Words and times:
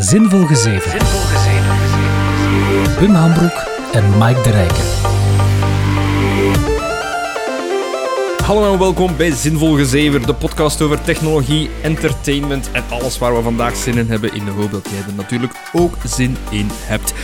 Zinvol 0.00 0.46
Gezeven. 0.46 0.98
Wim 2.98 3.14
Hambroek 3.14 3.66
en 3.92 4.04
Mike 4.18 4.40
de 4.42 4.50
Rijken. 4.50 4.84
Hallo 8.44 8.72
en 8.72 8.78
welkom 8.78 9.16
bij 9.16 9.30
Zinvol 9.30 9.76
Gezever, 9.76 10.26
de 10.26 10.34
podcast 10.34 10.80
over 10.80 11.02
technologie, 11.02 11.70
entertainment 11.82 12.70
en 12.72 12.84
alles 12.88 13.18
waar 13.18 13.36
we 13.36 13.42
vandaag 13.42 13.76
zin 13.76 13.98
in 13.98 14.08
hebben, 14.08 14.34
in 14.34 14.44
de 14.44 14.50
hoop 14.50 14.70
dat 14.70 14.88
jij 14.90 14.98
er 14.98 15.14
natuurlijk 15.14 15.52
ook 15.72 15.94
zin 16.04 16.36
in 16.50 16.68
hebt. 16.72 17.14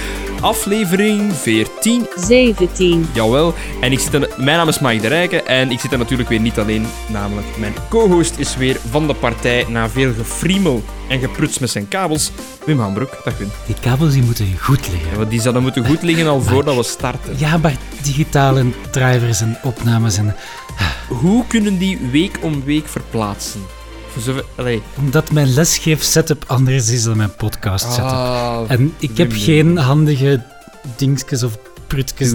Aflevering 0.40 1.32
14, 1.32 2.06
17. 2.14 3.06
jawel. 3.14 3.54
En 3.80 3.92
ik 3.92 3.98
zit 3.98 4.14
er, 4.14 4.30
mijn 4.36 4.56
naam 4.56 4.68
is 4.68 4.78
Mike 4.78 5.00
de 5.00 5.08
Rijken 5.08 5.46
en 5.46 5.70
ik 5.70 5.80
zit 5.80 5.92
er 5.92 5.98
natuurlijk 5.98 6.28
weer 6.28 6.40
niet 6.40 6.58
alleen, 6.58 6.86
namelijk 7.08 7.46
mijn 7.58 7.74
co-host 7.88 8.38
is 8.38 8.56
weer 8.56 8.76
van 8.90 9.06
de 9.06 9.14
partij 9.14 9.64
na 9.68 9.88
veel 9.88 10.12
gefriemel 10.14 10.82
en 11.08 11.20
gepruts 11.20 11.58
met 11.58 11.70
zijn 11.70 11.88
kabels, 11.88 12.30
Wim 12.64 12.78
Hambroek. 12.78 13.20
Dag 13.24 13.38
Wim. 13.38 13.50
Die 13.66 13.76
kabels 13.80 14.12
die 14.12 14.22
moeten 14.22 14.58
goed 14.58 14.88
liggen. 14.88 15.10
Ja, 15.10 15.16
want 15.16 15.30
die 15.30 15.40
zouden 15.40 15.62
moeten 15.62 15.86
goed 15.86 16.02
liggen 16.02 16.26
al 16.26 16.40
voordat 16.50 16.76
we 16.76 16.82
starten. 16.82 17.34
Ja, 17.38 17.56
maar 17.56 17.76
digitale 18.02 18.64
drivers 18.90 19.40
en 19.40 19.58
opnames 19.62 20.16
en... 20.16 20.36
Hoe 21.08 21.46
kunnen 21.46 21.78
die 21.78 21.98
week 22.10 22.38
om 22.42 22.64
week 22.64 22.88
verplaatsen? 22.88 23.60
Allee. 24.56 24.82
Omdat 24.98 25.30
mijn 25.30 25.52
lesgeef-setup 25.54 26.44
anders 26.46 26.90
is 26.90 27.02
dan 27.02 27.16
mijn 27.16 27.34
podcast-setup. 27.34 28.04
Ah, 28.10 28.60
En 28.68 28.94
ik 28.98 29.16
heb 29.18 29.32
geen 29.34 29.76
handige 29.76 30.42
dingetjes 30.96 31.42
of 31.42 31.58
prutjes 31.86 32.32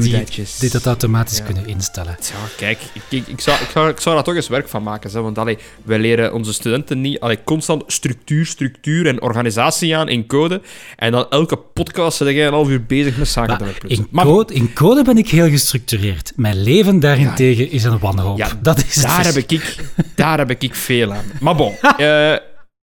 die, 0.60 0.70
dat 0.70 0.86
automatisch 0.86 1.38
Ja. 1.38 1.44
kunnen 1.44 1.68
instellen. 1.68 2.18
Ja, 2.20 2.36
kijk, 2.58 2.80
ik, 2.94 3.02
ik, 3.10 3.28
ik, 3.28 3.42
zou, 3.42 3.62
ik, 3.62 3.70
zou, 3.72 3.90
ik 3.90 4.00
zou 4.00 4.16
daar 4.16 4.24
toch 4.24 4.36
eens 4.36 4.48
werk 4.48 4.68
van 4.68 4.84
maken. 4.84 5.24
Want 5.24 5.38
allee, 5.38 5.58
wij 5.84 6.00
leren 6.00 6.34
onze 6.34 6.54
studenten 6.54 7.02
niet 7.02 7.20
allee, 7.20 7.44
constant 7.44 7.84
structuur, 7.88 8.46
structuur 8.46 9.08
en 9.08 9.22
organisatie 9.22 9.96
aan 9.96 10.10
in 10.10 10.28
code. 10.28 10.62
En 10.96 11.12
dan 11.12 11.30
elke 11.30 11.58
podcast 11.58 12.18
zit 12.18 12.28
jij 12.28 12.48
een 12.48 12.54
half 12.54 12.70
uur 12.70 12.86
bezig 12.86 13.18
met 13.18 13.28
zaken 13.28 13.58
te 13.58 13.64
Maar 14.10 14.26
in, 14.26 14.32
code, 14.32 14.54
in 14.54 14.74
code 14.74 15.04
ben 15.04 15.18
ik 15.18 15.30
heel 15.30 15.50
gestructureerd. 15.50 16.34
Mijn 16.36 16.64
leven 16.64 17.00
daarentegen 17.00 17.72
is 17.72 17.84
een 17.84 18.00
wanhoop. 18.00 18.38
Ja, 18.38 18.50
dat 18.62 18.84
is 18.88 18.96
daar, 18.96 19.24
dus. 19.24 19.36
heb 19.36 19.52
ik, 19.52 19.76
daar 20.16 20.38
heb 20.38 20.52
ik 20.62 20.76
veel 20.76 21.14
aan. 21.14 21.26
Maar 21.40 21.56
bon, 21.56 21.74
eh, 21.98 22.36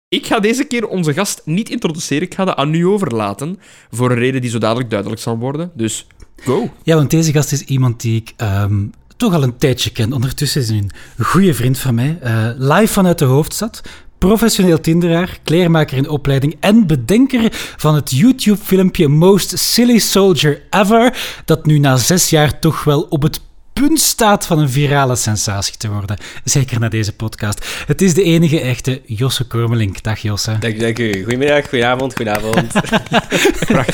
ik 0.08 0.26
ga 0.26 0.40
deze 0.40 0.64
keer 0.64 0.86
onze 0.86 1.12
gast 1.12 1.42
niet 1.44 1.70
introduceren. 1.70 2.22
Ik 2.22 2.34
ga 2.34 2.44
dat 2.44 2.56
aan 2.56 2.74
u 2.74 2.86
overlaten. 2.86 3.58
Voor 3.90 4.10
een 4.10 4.18
reden 4.18 4.40
die 4.40 4.50
zo 4.50 4.58
dadelijk 4.58 4.90
duidelijk 4.90 5.20
zal 5.20 5.38
worden. 5.38 5.70
Dus 5.74 6.06
go. 6.44 6.70
Ja, 6.82 6.94
want 6.94 7.10
deze 7.10 7.32
gast 7.32 7.52
is 7.52 7.62
iemand 7.62 8.00
die 8.00 8.16
ik 8.16 8.32
ehm, 8.36 8.84
toch 9.16 9.34
al 9.34 9.42
een 9.42 9.58
tijdje 9.58 9.90
ken. 9.90 10.12
Ondertussen 10.12 10.60
is 10.60 10.68
hij 10.68 10.78
een 10.78 10.90
goede 11.24 11.54
vriend 11.54 11.78
van 11.78 11.94
mij. 11.94 12.18
eh, 12.20 12.48
live 12.56 12.92
vanuit 12.92 13.18
de 13.18 13.24
hoofdstad. 13.24 13.80
Professioneel 14.18 14.80
tinderaar, 14.80 15.38
kleermaker 15.44 15.96
in 15.96 16.08
opleiding 16.08 16.56
en 16.60 16.86
bedenker 16.86 17.48
van 17.76 17.94
het 17.94 18.10
YouTube-filmpje 18.10 19.08
Most 19.08 19.58
Silly 19.58 19.98
Soldier 19.98 20.62
Ever, 20.70 21.18
dat 21.44 21.66
nu 21.66 21.78
na 21.78 21.96
zes 21.96 22.30
jaar 22.30 22.58
toch 22.58 22.84
wel 22.84 23.00
op 23.02 23.22
het 23.22 23.40
punt 23.80 24.00
staat 24.00 24.46
van 24.46 24.58
een 24.58 24.70
virale 24.70 25.16
sensatie 25.16 25.76
te 25.76 25.90
worden. 25.90 26.16
Zeker 26.44 26.80
na 26.80 26.88
deze 26.88 27.16
podcast. 27.16 27.84
Het 27.86 28.02
is 28.02 28.14
de 28.14 28.22
enige 28.22 28.60
echte 28.60 29.02
Josse 29.06 29.46
Kormelink. 29.46 30.02
Dag 30.02 30.18
Josse. 30.18 30.58
Dank, 30.58 30.80
dank 30.80 30.98
u. 30.98 31.22
Goedemiddag, 31.22 31.68
goedenavond, 31.68 32.16
goedenavond. 32.16 32.72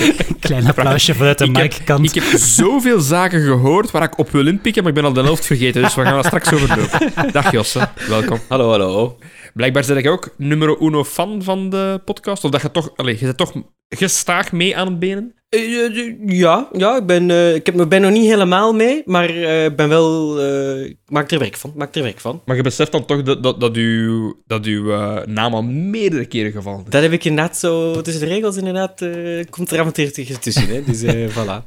Klein 0.41 0.67
applausje 0.67 1.15
vanuit 1.15 1.39
de 1.39 1.45
Ik 1.45 1.57
heb, 1.57 1.63
mic-kant. 1.63 2.17
ik 2.17 2.23
heb 2.23 2.39
zoveel 2.41 3.01
zaken 3.01 3.43
gehoord 3.43 3.91
waar 3.91 4.03
ik 4.03 4.19
op 4.19 4.31
wil 4.31 4.47
inpikken, 4.47 4.83
maar 4.83 4.93
ik 4.93 4.99
ben 4.99 5.09
al 5.09 5.13
de 5.13 5.23
helft 5.23 5.47
vergeten. 5.47 5.83
Dus 5.83 5.95
we 5.95 6.03
gaan 6.03 6.15
dat 6.15 6.25
straks 6.25 6.53
overlopen. 6.53 7.33
Dag 7.33 7.51
Josse, 7.51 7.89
welkom. 8.09 8.39
hallo, 8.49 8.71
hallo. 8.71 9.19
Blijkbaar 9.55 9.85
ben 9.87 9.97
ik 9.97 10.09
ook 10.09 10.35
numero 10.37 10.77
uno 10.81 11.05
fan 11.05 11.43
van 11.43 11.71
de 11.71 12.01
podcast. 12.05 12.45
Of 12.45 12.51
dat 12.51 12.63
je 12.63 12.71
toch... 12.71 12.91
Allee, 12.97 13.19
je 13.19 13.27
zit 13.27 13.37
toch 13.37 13.53
gestaag 13.89 14.53
mee 14.53 14.77
aan 14.77 14.87
het 14.87 14.99
benen? 14.99 15.35
Eh, 15.55 16.39
ja, 16.39 16.69
ja 16.73 16.97
ik, 16.97 17.07
ben, 17.07 17.31
eh, 17.31 17.55
ik 17.55 17.67
heb, 17.67 17.81
ik 17.81 17.89
ben 17.89 18.01
nog 18.01 18.11
niet 18.11 18.25
helemaal 18.31 18.73
mee, 18.73 19.03
maar 19.05 19.29
eh, 19.29 19.65
ik 19.65 19.77
ben 19.77 19.89
wel... 19.89 20.41
eh, 20.41 20.85
ik 20.85 20.97
maak 21.09 21.31
er 21.31 21.39
werk 21.39 21.57
van, 21.57 21.73
maak 21.77 21.95
er 21.95 22.03
werk 22.03 22.21
van. 22.21 22.43
Maar 22.45 22.57
je 22.57 22.63
beseft 22.63 22.93
dan 22.93 23.05
toch 23.05 23.23
dat, 23.23 23.43
dat, 23.43 23.61
dat 23.61 23.77
uw, 23.77 24.37
dat 24.47 24.65
uw 24.65 24.93
eh, 24.93 25.27
naam 25.27 25.55
al 25.55 25.63
meerdere 25.63 26.25
keren 26.25 26.53
gevallen 26.53 26.85
is. 26.85 26.91
Dat 26.91 27.03
heb 27.03 27.13
ik 27.13 27.25
inderdaad 27.25 27.59
zo... 27.59 28.01
Tussen 28.01 28.23
de 28.29 28.35
regels 28.35 28.57
inderdaad 28.57 29.03
komt 29.51 29.71
er 29.71 29.81
af 29.81 29.87
en 29.87 29.93
toe 29.93 30.11
tegen 30.11 30.41
tussen, 30.41 30.69
hè. 30.69 30.83
Dus 30.85 31.03
eh, 31.03 31.29
voilà. 31.37 31.65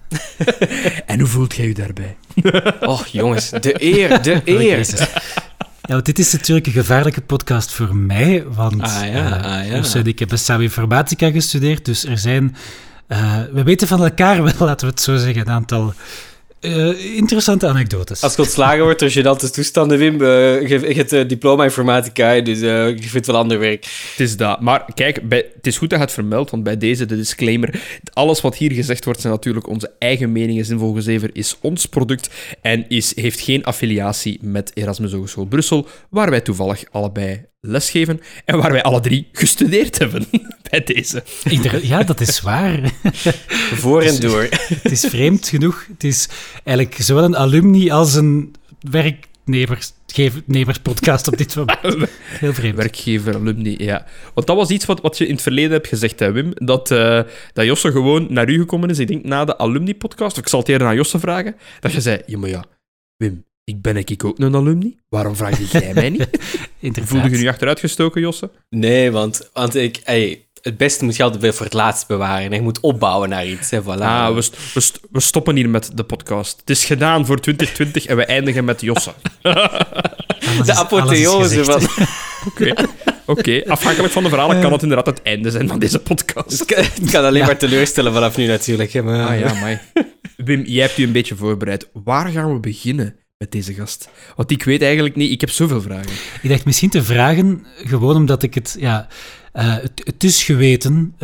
En 1.05 1.19
hoe 1.19 1.27
voelt 1.27 1.55
jij 1.55 1.67
je 1.67 1.73
daarbij? 1.73 2.15
Oh, 2.79 3.01
jongens, 3.11 3.49
de 3.49 3.75
eer, 3.83 4.21
de 4.21 4.41
eer. 4.45 4.87
Want 5.81 6.05
dit 6.05 6.19
is 6.19 6.31
natuurlijk 6.31 6.65
een 6.67 6.71
gevaarlijke 6.71 7.21
podcast 7.21 7.71
voor 7.71 7.95
mij, 7.95 8.43
want 8.55 8.81
Ah, 8.81 9.01
ja, 9.13 9.29
ah, 9.29 9.83
ja. 9.93 10.01
Ik 10.03 10.19
hebben 10.19 10.39
samen 10.39 10.63
informatica 10.63 11.31
gestudeerd, 11.31 11.85
dus 11.85 12.05
er 12.05 12.17
zijn... 12.17 12.55
eh, 13.07 13.41
we 13.51 13.63
weten 13.63 13.87
van 13.87 14.03
elkaar 14.03 14.43
wel, 14.43 14.53
laten 14.59 14.87
we 14.87 14.93
het 14.93 15.01
zo 15.01 15.17
zeggen, 15.17 15.41
een 15.41 15.49
aantal 15.49 15.93
eh, 16.59 17.15
interessante 17.15 17.67
anekdotes. 17.67 18.21
Als 18.21 18.35
je 18.35 18.41
ontslagen 18.41 18.83
wordt 18.83 18.99
door 18.99 19.09
gênante 19.09 19.49
toestanden, 19.51 19.97
Wim, 19.97 20.21
eh, 20.21 20.67
je, 20.67 20.79
je 20.79 20.93
hebt 20.93 21.29
diploma 21.29 21.63
informatica, 21.63 22.41
dus 22.41 22.61
eh, 22.61 22.97
je 22.97 23.09
vindt 23.09 23.27
wel 23.27 23.35
ander 23.35 23.59
werk. 23.59 23.83
Het 24.09 24.19
is 24.19 24.37
dat. 24.37 24.61
Maar 24.61 24.85
kijk, 24.93 25.29
bij, 25.29 25.45
het 25.55 25.67
is 25.67 25.77
goed 25.77 25.89
dat 25.89 25.99
je 25.99 26.05
het 26.05 26.13
vermeldt, 26.13 26.51
want 26.51 26.63
bij 26.63 26.77
deze, 26.77 27.05
de 27.05 27.15
disclaimer, 27.15 27.99
alles 28.13 28.41
wat 28.41 28.55
hier 28.55 28.71
gezegd 28.71 29.05
wordt, 29.05 29.21
zijn 29.21 29.33
natuurlijk 29.33 29.67
onze 29.67 29.91
eigen 29.99 30.31
meningen. 30.31 30.65
Zinvol 30.65 30.93
Gezever 30.93 31.29
is 31.33 31.57
ons 31.61 31.85
product 31.85 32.29
en 32.61 32.89
is, 32.89 33.15
heeft 33.15 33.39
geen 33.39 33.63
affiliatie 33.63 34.39
met 34.41 34.71
Erasmus 34.73 35.11
Hogeschool 35.11 35.45
Brussel, 35.45 35.87
waar 36.09 36.29
wij 36.29 36.41
toevallig 36.41 36.83
allebei 36.91 37.45
lesgeven 37.59 38.19
en 38.45 38.57
waar 38.57 38.71
wij 38.71 38.83
alle 38.83 38.99
drie 38.99 39.27
gestudeerd 39.31 39.97
hebben 39.97 40.25
bij 40.69 40.83
deze. 40.83 41.23
Ieder- 41.49 41.85
ja, 41.85 42.03
dat 42.03 42.19
is 42.21 42.41
waar. 42.41 42.91
Voor 43.81 44.01
en 44.01 44.19
door. 44.21 44.47
het 44.81 44.91
is 44.91 45.05
vreemd 45.05 45.47
genoeg. 45.47 45.85
Het 45.91 46.03
is 46.03 46.27
eigenlijk 46.63 46.97
zowel 47.01 47.23
een 47.23 47.37
alumni 47.37 47.91
als 47.91 48.15
een 48.15 48.55
werknemerspodcast 48.79 51.27
op 51.27 51.37
dit 51.37 51.55
moment. 51.55 51.79
Heel 52.39 52.53
vreemd. 52.53 52.75
Werkgever, 52.75 53.35
alumni, 53.35 53.75
ja. 53.83 54.05
Want 54.33 54.47
dat 54.47 54.55
was 54.55 54.69
iets 54.69 54.85
wat, 54.85 55.01
wat 55.01 55.17
je 55.17 55.25
in 55.27 55.33
het 55.33 55.41
verleden 55.41 55.71
hebt 55.71 55.87
gezegd, 55.87 56.19
hè, 56.19 56.31
Wim. 56.31 56.51
Dat, 56.53 56.91
eh, 56.91 57.21
dat 57.53 57.65
Josse 57.65 57.91
gewoon 57.91 58.27
naar 58.33 58.49
u 58.49 58.57
gekomen 58.59 58.89
is, 58.89 58.99
ik 58.99 59.07
denk 59.07 59.23
na 59.25 59.45
de 59.45 59.57
alumni-podcast, 59.57 60.37
of 60.37 60.43
ik 60.43 60.49
zal 60.49 60.59
het 60.59 60.69
eerder 60.69 60.87
aan 60.87 60.95
Josse 60.95 61.19
vragen, 61.19 61.55
dat 61.79 61.91
je 61.91 62.01
zei, 62.01 62.21
ja, 62.25 62.37
maar 62.37 62.49
ja, 62.49 62.63
Wim, 63.17 63.45
ik 63.67 63.81
ben 63.81 63.97
ik 63.97 64.23
ook 64.25 64.39
een 64.39 64.55
alumni? 64.55 64.97
Waarom 65.09 65.35
vraag 65.35 65.71
jij 65.71 65.93
mij 65.93 66.09
niet? 66.09 66.27
Voelde 67.07 67.29
je 67.29 67.37
nu 67.37 67.47
achteruitgestoken, 67.47 68.21
Josse? 68.21 68.49
Nee, 68.69 69.11
want, 69.11 69.49
want 69.53 69.75
ik, 69.75 69.97
ey, 70.03 70.45
het 70.61 70.77
beste 70.77 71.03
moet 71.05 71.15
je 71.15 71.23
altijd 71.23 71.41
weer 71.41 71.53
voor 71.53 71.65
het 71.65 71.73
laatst 71.73 72.07
bewaren. 72.07 72.45
En 72.45 72.53
je 72.53 72.61
moet 72.61 72.79
opbouwen 72.79 73.29
naar 73.29 73.45
iets. 73.47 73.69
Hè, 73.69 73.81
voilà. 73.81 73.85
Ah, 74.01 74.33
we, 74.33 74.41
st- 74.41 74.73
we, 74.73 74.79
st- 74.79 74.99
we 75.11 75.19
stoppen 75.19 75.55
hier 75.55 75.69
met 75.69 75.91
de 75.93 76.03
podcast. 76.03 76.59
Het 76.59 76.69
is 76.69 76.85
gedaan 76.85 77.25
voor 77.25 77.39
2020 77.39 78.05
en 78.05 78.15
we 78.17 78.25
eindigen 78.25 78.65
met 78.65 78.81
Josse. 78.81 79.11
De 80.65 80.73
apotheose 80.73 81.63
van... 81.63 81.81
Oké, 82.47 82.73
Oké. 83.25 83.63
afhankelijk 83.67 84.13
van 84.13 84.23
de 84.23 84.29
verhalen 84.29 84.61
kan 84.61 84.71
het 84.71 84.81
inderdaad 84.81 85.05
het 85.05 85.21
einde 85.21 85.51
zijn 85.51 85.67
van 85.67 85.79
deze 85.79 85.99
podcast. 85.99 86.59
Het 86.59 86.65
kan, 86.65 86.83
het 86.83 87.11
kan 87.11 87.25
alleen 87.25 87.45
maar 87.45 87.57
teleurstellen 87.57 88.13
vanaf 88.13 88.37
nu 88.37 88.45
natuurlijk. 88.47 88.93
Hè, 88.93 89.01
maar... 89.03 89.27
Ah 89.27 89.39
ja, 89.39 89.53
maar 89.53 89.85
Wim, 90.37 90.63
jij 90.65 90.85
hebt 90.85 90.97
u 90.97 91.03
een 91.03 91.11
beetje 91.11 91.35
voorbereid. 91.35 91.89
Waar 91.93 92.27
gaan 92.27 92.53
we 92.53 92.59
beginnen 92.59 93.15
met 93.37 93.51
deze 93.51 93.73
gast? 93.73 94.09
Want 94.35 94.51
ik 94.51 94.63
weet 94.63 94.81
eigenlijk 94.81 95.15
niet, 95.15 95.31
ik 95.31 95.41
heb 95.41 95.49
zoveel 95.49 95.81
vragen. 95.81 96.11
Ik 96.41 96.49
dacht 96.49 96.65
misschien 96.65 96.89
te 96.89 97.03
vragen, 97.03 97.65
gewoon 97.75 98.15
omdat 98.15 98.43
ik 98.43 98.53
het, 98.53 98.75
ja, 98.79 99.07
eh, 99.51 99.73
het, 99.73 100.01
het 100.03 100.23
is 100.23 100.43
geweten, 100.43 101.15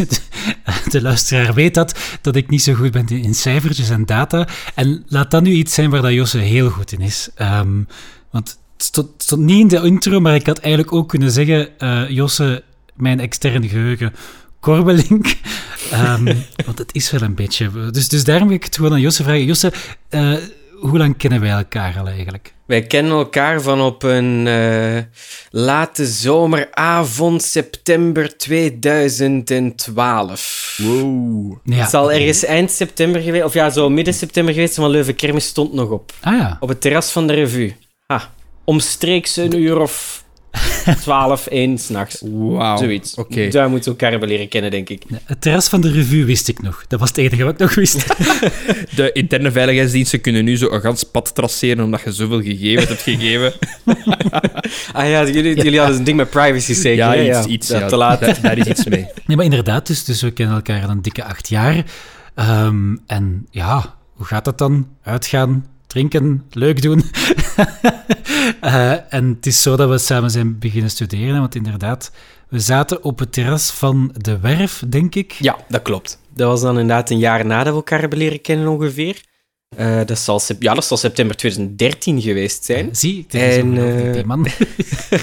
de 0.90 1.02
luisteraar 1.02 1.54
weet 1.54 1.74
dat, 1.74 1.98
dat 2.20 2.36
ik 2.36 2.48
niet 2.48 2.62
zo 2.62 2.74
goed 2.74 2.90
ben 2.90 3.08
in 3.08 3.34
cijfertjes 3.34 3.90
en 3.90 4.06
data. 4.06 4.48
En 4.74 5.04
laat 5.08 5.30
dat 5.30 5.42
nu 5.42 5.50
iets 5.50 5.74
zijn 5.74 5.90
waar 5.90 6.02
dat 6.02 6.12
Josse 6.12 6.38
heel 6.38 6.70
goed 6.70 6.92
in 6.92 7.00
is. 7.00 7.28
Ehm, 7.34 7.82
want 8.30 8.58
het 8.76 8.82
stond, 9.16 9.36
niet 9.36 9.60
in 9.60 9.68
de 9.68 9.86
intro, 9.86 10.20
maar 10.20 10.34
ik 10.34 10.46
had 10.46 10.58
eigenlijk 10.58 10.92
ook 10.92 11.08
kunnen 11.08 11.30
zeggen, 11.30 11.78
eh, 11.78 12.08
Josse, 12.08 12.62
mijn 12.94 13.20
externe 13.20 13.68
geheugen, 13.68 14.14
Korbelink. 14.60 15.36
Ehm, 15.90 16.24
want 16.66 16.78
het 16.78 16.94
is 16.94 17.10
wel 17.10 17.22
een 17.22 17.34
beetje... 17.34 17.90
Dus, 17.90 18.08
dus 18.08 18.24
daarom 18.24 18.48
wil 18.48 18.56
ik 18.56 18.64
het 18.64 18.76
gewoon 18.76 18.92
aan 18.92 19.00
Josse 19.00 19.22
vragen. 19.22 19.44
Josse, 19.44 19.72
eh, 20.08 20.34
hoe 20.80 20.98
lang 20.98 21.16
kennen 21.16 21.40
wij 21.40 21.50
elkaar 21.50 21.98
al 21.98 22.06
eigenlijk? 22.06 22.54
Wij 22.66 22.82
kennen 22.82 23.12
elkaar 23.12 23.60
van 23.60 23.80
op 23.80 24.02
een 24.02 24.46
eh, 24.46 24.98
late 25.50 26.06
zomeravond, 26.06 27.42
september 27.42 28.36
2012. 28.36 30.78
Wow. 30.82 31.58
Ja. 31.64 31.76
Het 31.76 31.90
zal 31.90 32.12
ergens 32.12 32.44
eind 32.44 32.70
september 32.70 33.20
geweest, 33.20 33.44
of 33.44 33.54
ja, 33.54 33.70
zo 33.70 33.88
midden 33.88 34.14
september 34.14 34.54
geweest 34.54 34.74
zijn, 34.74 34.86
want 34.86 34.98
Leuven 34.98 35.16
Kermis 35.16 35.46
stond 35.46 35.72
nog 35.72 35.90
op. 35.90 36.12
Ah 36.20 36.38
ja. 36.38 36.56
Op 36.60 36.68
het 36.68 36.80
terras 36.80 37.10
van 37.10 37.26
de 37.26 37.32
revue. 37.32 37.76
Ha, 38.06 38.30
omstreeks 38.64 39.36
een 39.36 39.56
uur 39.56 39.80
of 39.80 40.24
12, 41.00 41.46
1 41.46 41.78
s'nachts. 41.78 42.22
Wauw. 42.24 42.76
Zoiets. 42.76 43.14
Oké. 43.14 43.48
Daar 43.48 43.70
moeten 43.70 43.92
we 43.92 43.98
elkaar 43.98 44.28
leren 44.28 44.48
kennen, 44.48 44.70
denk 44.70 44.88
ik. 44.88 45.02
Het 45.24 45.40
terras 45.40 45.68
van 45.68 45.80
de 45.80 45.90
revue 45.90 46.24
wist 46.24 46.48
ik 46.48 46.62
nog. 46.62 46.84
Dat 46.88 47.00
was 47.00 47.08
het 47.08 47.18
enige 47.18 47.44
wat 47.44 47.52
ik 47.52 47.58
nog 47.58 47.74
wist. 47.74 48.06
De 48.96 49.12
interne 49.12 49.50
veiligheidsdiensten 49.52 50.20
kunnen 50.20 50.44
nu 50.44 50.56
zo 50.56 50.70
een 50.70 50.80
gans 50.80 51.04
pad 51.04 51.34
traceren 51.34 51.84
omdat 51.84 52.00
je 52.04 52.12
zoveel 52.12 52.42
gegevens 52.42 52.88
hebt 52.88 53.02
gegeven. 53.02 53.52
Ah 54.92 55.08
ja, 55.08 55.24
jullie, 55.26 55.56
jullie 55.62 55.78
hadden 55.78 55.98
een 55.98 56.04
ding 56.04 56.16
met 56.16 56.30
privacy 56.30 56.72
zeker? 56.74 57.22
ja, 57.22 57.38
iets. 57.38 57.46
iets 57.46 57.68
Ja, 57.68 57.78
ja, 57.78 57.86
te 57.86 57.96
laat. 57.96 58.20
Daar, 58.20 58.38
daar 58.42 58.58
is 58.58 58.66
iets 58.66 58.84
mee. 58.84 59.06
Nee, 59.26 59.36
maar 59.36 59.44
inderdaad, 59.44 59.86
dus, 59.86 60.04
dus 60.04 60.22
we 60.22 60.30
kennen 60.30 60.54
elkaar 60.54 60.82
al 60.82 60.90
een 60.90 61.02
dikke 61.02 61.24
acht 61.24 61.48
jaar. 61.48 61.84
Ehm, 62.34 62.96
en 63.06 63.46
ja, 63.50 63.94
hoe 64.12 64.26
gaat 64.26 64.44
dat 64.44 64.58
dan? 64.58 64.88
Uitgaan, 65.02 65.66
drinken, 65.88 66.44
leuk 66.50 66.82
doen. 66.82 67.02
Eh, 68.60 69.12
en 69.14 69.28
het 69.34 69.46
is 69.46 69.62
zo 69.62 69.76
dat 69.76 69.88
we 69.88 69.98
samen 69.98 70.30
zijn 70.30 70.58
beginnen 70.58 70.90
studeren, 70.90 71.38
want 71.40 71.54
inderdaad, 71.54 72.10
we 72.48 72.58
zaten 72.60 73.04
op 73.04 73.18
het 73.18 73.32
terras 73.32 73.70
van 73.70 74.14
de 74.16 74.38
werf, 74.38 74.82
denk 74.88 75.14
ik. 75.14 75.32
Ja, 75.32 75.56
dat 75.68 75.82
klopt. 75.82 76.18
Dat 76.34 76.48
was 76.48 76.60
dan 76.60 76.78
inderdaad 76.78 77.10
een 77.10 77.18
jaar 77.18 77.46
nadat 77.46 77.66
we 77.66 77.72
elkaar 77.72 78.00
hebben 78.00 78.18
leren 78.18 78.40
kennen 78.40 78.68
ongeveer. 78.68 79.20
Eh, 79.76 80.00
dat, 80.06 80.18
zal, 80.18 80.40
ja, 80.58 80.74
dat 80.74 80.84
zal 80.84 80.96
september 80.96 81.36
2013 81.36 82.20
geweest 82.20 82.64
zijn. 82.64 82.88
Zie, 82.96 83.22
het 83.22 83.34
is 83.34 83.56
En, 83.56 84.06
eh, 84.06 84.12
die 84.12 84.24
man. 84.24 84.46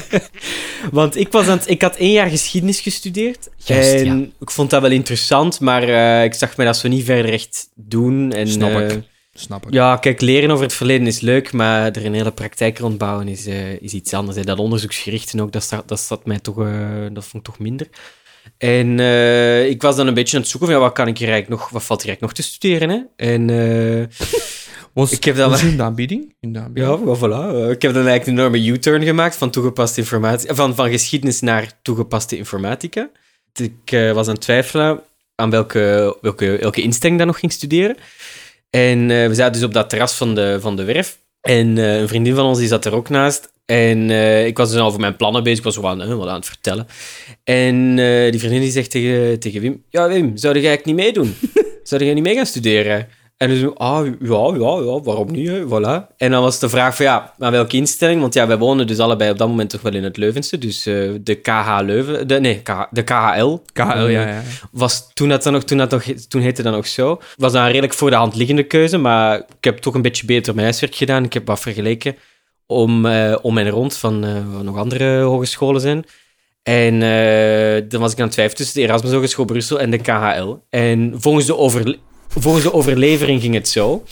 Want 0.91 1.15
ik, 1.15 1.31
was 1.31 1.47
aan 1.47 1.57
het- 1.57 1.69
ik 1.69 1.81
had 1.81 1.95
één 1.95 2.11
jaar 2.11 2.29
geschiedenis 2.29 2.79
gestudeerd. 2.79 3.49
Juist, 3.57 3.93
en 3.93 4.19
ja. 4.19 4.25
ik 4.39 4.51
vond 4.51 4.69
dat 4.69 4.81
wel 4.81 4.91
interessant, 4.91 5.59
maar 5.59 5.83
eh, 5.83 6.23
ik 6.23 6.33
zag 6.33 6.57
mij 6.57 6.65
dat 6.65 6.77
zo 6.77 6.87
niet 6.87 7.05
verder 7.05 7.31
echt 7.33 7.69
doen. 7.75 8.31
En, 8.31 8.47
Snap 8.47 8.79
ik. 8.79 9.13
Snap 9.37 9.67
ik. 9.67 9.73
Ja, 9.73 9.95
kijk, 9.95 10.21
leren 10.21 10.51
over 10.51 10.63
het 10.63 10.73
verleden 10.73 11.07
is 11.07 11.19
leuk, 11.19 11.51
maar 11.51 11.91
er 11.91 12.05
een 12.05 12.13
hele 12.13 12.31
praktijk 12.31 12.79
rondbouwen 12.79 13.27
is, 13.27 13.45
eh, 13.45 13.81
is 13.81 13.93
iets 13.93 14.13
anders. 14.13 14.37
hè. 14.37 14.43
Dat 14.43 14.59
onderzoeksgerichte 14.59 15.41
ook, 15.41 15.51
dat 15.51 15.63
staat, 15.63 15.87
dat 15.87 15.99
staat 15.99 16.25
mij 16.25 16.39
toch, 16.39 16.59
eh, 16.59 17.05
dat 17.11 17.25
vond 17.25 17.47
ik 17.47 17.53
toch 17.53 17.59
minder. 17.59 17.87
En 18.57 18.99
eh, 18.99 19.69
ik 19.69 19.81
was 19.81 19.95
dan 19.95 20.07
een 20.07 20.13
beetje 20.13 20.35
aan 20.35 20.41
het 20.41 20.51
zoeken 20.51 20.69
van, 20.69 20.79
ja, 20.79 20.83
wat 20.83 20.93
kan 20.93 21.07
ik 21.07 21.17
hier 21.17 21.29
eigenlijk 21.29 21.61
nog, 21.61 21.69
wat 21.69 21.83
valt 21.83 22.01
hier 22.01 22.09
eigenlijk 22.09 22.37
nog 22.37 22.45
te 22.45 22.53
studeren, 22.53 22.89
hè? 22.89 23.25
En 23.25 24.09
Was, 24.93 25.11
Ik 25.11 25.23
heb 25.23 25.35
dat 25.35 25.49
was 25.49 25.63
in 25.63 25.77
de 25.77 25.83
aanbieding? 25.83 26.35
In 26.39 26.53
de 26.53 26.59
aanbieding. 26.59 26.99
ja, 27.05 27.15
voilà. 27.15 27.71
Ik 27.71 27.81
heb 27.81 27.93
dan 27.93 28.07
eigenlijk 28.07 28.25
een 28.25 28.33
enorme 28.33 28.65
U-turn 28.65 29.03
gemaakt 29.03 29.35
van, 29.35 29.49
toegepaste 29.49 29.99
informatie, 29.99 30.53
van, 30.53 30.75
van 30.75 30.89
geschiedenis 30.89 31.39
naar 31.39 31.79
toegepaste 31.81 32.37
informatica. 32.37 33.09
Ik 33.53 34.13
was 34.13 34.27
aan 34.27 34.33
het 34.33 34.41
twijfelen 34.41 35.01
aan 35.35 35.49
welke, 35.49 36.17
welke, 36.21 36.57
welke 36.61 36.81
instelling 36.81 37.17
dat 37.17 37.27
nog 37.27 37.39
ging 37.39 37.51
studeren. 37.51 37.97
En 38.69 39.11
eh, 39.11 39.27
we 39.27 39.33
zaten 39.33 39.53
dus 39.53 39.63
op 39.63 39.73
dat 39.73 39.89
terras 39.89 40.13
van 40.13 40.35
de, 40.35 40.57
van 40.61 40.75
de 40.75 40.83
werf. 40.83 41.19
En 41.41 41.77
eh, 41.77 41.99
een 41.99 42.07
vriendin 42.07 42.35
van 42.35 42.45
ons 42.45 42.57
die 42.57 42.67
zat 42.67 42.85
er 42.85 42.93
ook 42.93 43.09
naast. 43.09 43.53
En 43.65 44.09
eh, 44.09 44.45
ik 44.45 44.57
was 44.57 44.69
dus 44.69 44.79
al 44.79 44.87
over 44.87 44.99
mijn 44.99 45.15
plannen 45.15 45.43
bezig. 45.43 45.57
Ik 45.57 45.63
was 45.63 45.83
aan, 45.83 46.17
wat 46.17 46.27
aan 46.27 46.35
het 46.35 46.45
vertellen. 46.45 46.87
En 47.43 47.95
die 48.31 48.39
vriendin 48.39 48.61
die 48.61 48.71
zegt 48.71 48.91
tegen, 48.91 49.39
tegen 49.39 49.61
Wim... 49.61 49.83
Ja, 49.89 50.07
Wim, 50.07 50.37
zou 50.37 50.59
jij 50.59 50.67
eigenlijk 50.67 50.85
niet 50.85 51.05
meedoen? 51.05 51.35
zou 51.83 52.03
jij 52.03 52.13
niet 52.13 52.23
mee 52.23 52.35
gaan 52.35 52.45
studeren? 52.45 53.07
En 53.37 53.49
dus, 53.49 53.75
ah, 53.75 54.05
ja, 54.05 54.53
ja, 54.53 54.83
ja, 54.83 55.01
waarom 55.01 55.31
niet? 55.31 55.47
Hè? 55.47 55.63
Voilà. 55.65 56.15
En 56.17 56.31
dan 56.31 56.41
was 56.41 56.59
de 56.59 56.69
vraag 56.69 56.95
van, 56.95 57.05
ja, 57.05 57.33
aan 57.39 57.51
welke 57.51 57.77
instelling? 57.77 58.21
Want 58.21 58.33
ja, 58.33 58.47
wij 58.47 58.57
wonen 58.57 58.87
dus 58.87 58.99
allebei 58.99 59.31
op 59.31 59.37
dat 59.37 59.47
moment 59.47 59.69
toch 59.69 59.81
wel 59.81 59.93
in 59.93 60.03
het 60.03 60.17
Leuvense. 60.17 60.57
Dus 60.57 60.85
eh, 60.85 61.09
de 61.21 61.35
KH 61.35 61.79
Leuven... 61.81 62.27
De, 62.27 62.39
nee, 62.39 62.61
KH 62.61 62.81
de 62.91 63.03
KHL. 63.03 63.57
KL, 63.73 63.81
ja, 63.83 64.27
ja. 64.27 64.41
Was 64.71 65.13
toen, 65.13 65.29
dat 65.29 65.43
dan 65.43 65.53
nog, 65.53 65.63
toen, 65.63 65.77
dat 65.77 65.91
nog, 65.91 66.03
toen 66.03 66.41
heette 66.41 66.63
dat 66.63 66.73
nog 66.73 66.87
zo. 66.87 67.21
Was 67.37 67.51
dan 67.51 67.61
een 67.61 67.67
redelijk 67.67 67.93
voor 67.93 68.09
de 68.09 68.15
hand 68.15 68.35
liggende 68.35 68.63
keuze, 68.63 68.97
maar 68.97 69.37
ik 69.37 69.63
heb 69.63 69.77
toch 69.77 69.93
een 69.93 70.01
beetje 70.01 70.25
beter 70.25 70.53
mijn 70.53 70.65
huiswerk 70.67 70.95
gedaan. 70.95 71.23
Ik 71.23 71.33
heb 71.33 71.47
wat 71.47 71.59
vergeleken 71.59 72.15
om, 72.65 73.05
eh, 73.05 73.35
om 73.41 73.57
en 73.57 73.69
rond 73.69 73.97
van 73.97 74.23
eh, 74.23 74.31
wat 74.53 74.63
nog 74.63 74.77
andere 74.77 75.21
hogescholen 75.21 75.81
zijn. 75.81 76.05
En 76.63 76.99
dan 77.89 78.01
was 78.01 78.11
ik 78.11 78.17
aan 78.17 78.23
het 78.23 78.33
twijfelen 78.33 78.55
tussen 78.57 78.81
de 78.81 78.87
Erasmus 78.87 79.11
Hogeschool 79.11 79.45
Brussel 79.45 79.79
en 79.79 79.89
de 79.91 79.97
KHL. 79.97 80.55
En 80.69 81.13
volgens 81.17 81.45
de, 81.45 81.57
overle- 81.57 81.97
volgens 82.39 82.63
de 82.63 82.73
overlevering 82.73 83.41
ging 83.41 83.53
het 83.53 83.67
zo. 83.67 84.03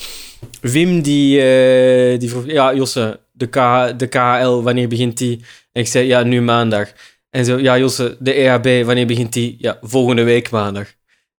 Wim 0.61 1.01
die, 1.01 1.41
eh, 1.41 2.19
die 2.19 2.29
vroeg, 2.29 2.45
ja 2.45 2.73
Josse, 2.73 3.19
de, 3.31 3.47
K, 3.47 3.55
de 3.97 4.07
KHL, 4.07 4.61
wanneer 4.61 4.87
begint 4.87 5.17
die? 5.17 5.41
En 5.71 5.81
ik 5.81 5.87
zei, 5.87 6.07
ja, 6.07 6.23
nu 6.23 6.41
maandag. 6.41 6.91
En 7.29 7.45
zo, 7.45 7.59
ja 7.59 7.77
Josse, 7.77 8.17
de 8.19 8.33
EHB, 8.33 8.85
wanneer 8.85 9.07
begint 9.07 9.33
die? 9.33 9.55
Ja, 9.59 9.77
volgende 9.81 10.23
week 10.23 10.49
maandag. 10.49 10.93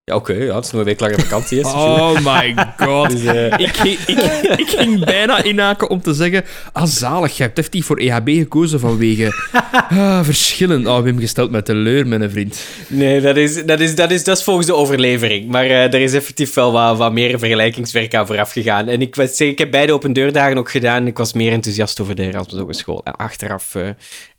Ja, 0.07 0.15
oké, 0.15 0.33
ja, 0.33 0.55
het 0.55 0.65
is 0.65 0.71
nog 0.71 0.81
een 0.81 0.87
week 0.87 1.01
langer 1.01 1.21
vakantie. 1.21 1.61
hè. 1.61 1.69
Oh 1.73 2.15
my 2.21 2.55
god. 2.77 3.11
Dus, 3.15 3.25
eh, 3.25 3.45
ik, 3.59 3.77
ging, 3.77 3.99
ik, 3.99 4.19
ik 4.59 4.69
ging 4.69 5.05
bijna 5.05 5.43
inhaken 5.43 5.91
om 5.91 6.01
te 6.03 6.15
zeggen... 6.15 6.45
Ah, 6.73 6.85
zalig, 6.87 7.37
je 7.37 7.43
hebt 7.43 7.59
effectief 7.59 7.87
voor 7.87 7.97
EHB 7.99 8.29
gekozen 8.29 8.81
vanwege 8.81 9.33
ah, 9.73 10.25
verschillen. 10.25 10.87
Oh, 10.87 11.03
Wim, 11.03 11.19
gesteld 11.19 11.51
met 11.51 11.65
teleur, 11.65 12.07
mijn 12.07 12.31
vriend. 12.31 12.65
Nee, 12.89 13.21
dat 13.21 13.37
is, 13.37 13.65
dat, 13.65 13.81
is, 13.81 13.95
dat, 13.95 14.11
is, 14.11 14.25
dat 14.25 14.37
is 14.39 14.45
volgens 14.45 14.67
de 14.67 14.75
overlevering. 14.75 15.49
Maar 15.49 15.65
eh, 15.65 15.83
er 15.83 16.01
is 16.01 16.13
effectief 16.15 16.55
wel 16.55 16.73
wat, 16.73 16.97
wat 16.99 17.13
meer 17.13 17.39
vergelijkingswerk 17.39 18.15
aan 18.15 18.27
vooraf 18.27 18.53
gegaan. 18.53 18.89
En 18.89 19.01
ik, 19.01 19.15
was, 19.15 19.41
ik 19.41 19.59
heb 19.59 19.71
beide 19.71 19.93
open 19.93 20.13
deurdagen 20.13 20.59
ook 20.59 20.71
gedaan. 20.71 21.07
Ik 21.07 21.19
was 21.19 21.33
meer 21.33 21.53
enthousiast 21.53 22.01
over 22.01 22.15
de 22.15 22.23
Erasmus 22.23 22.61
Hogeschool. 22.61 23.01
En 23.05 23.17
achteraf... 23.17 23.75
eh, 23.75 23.89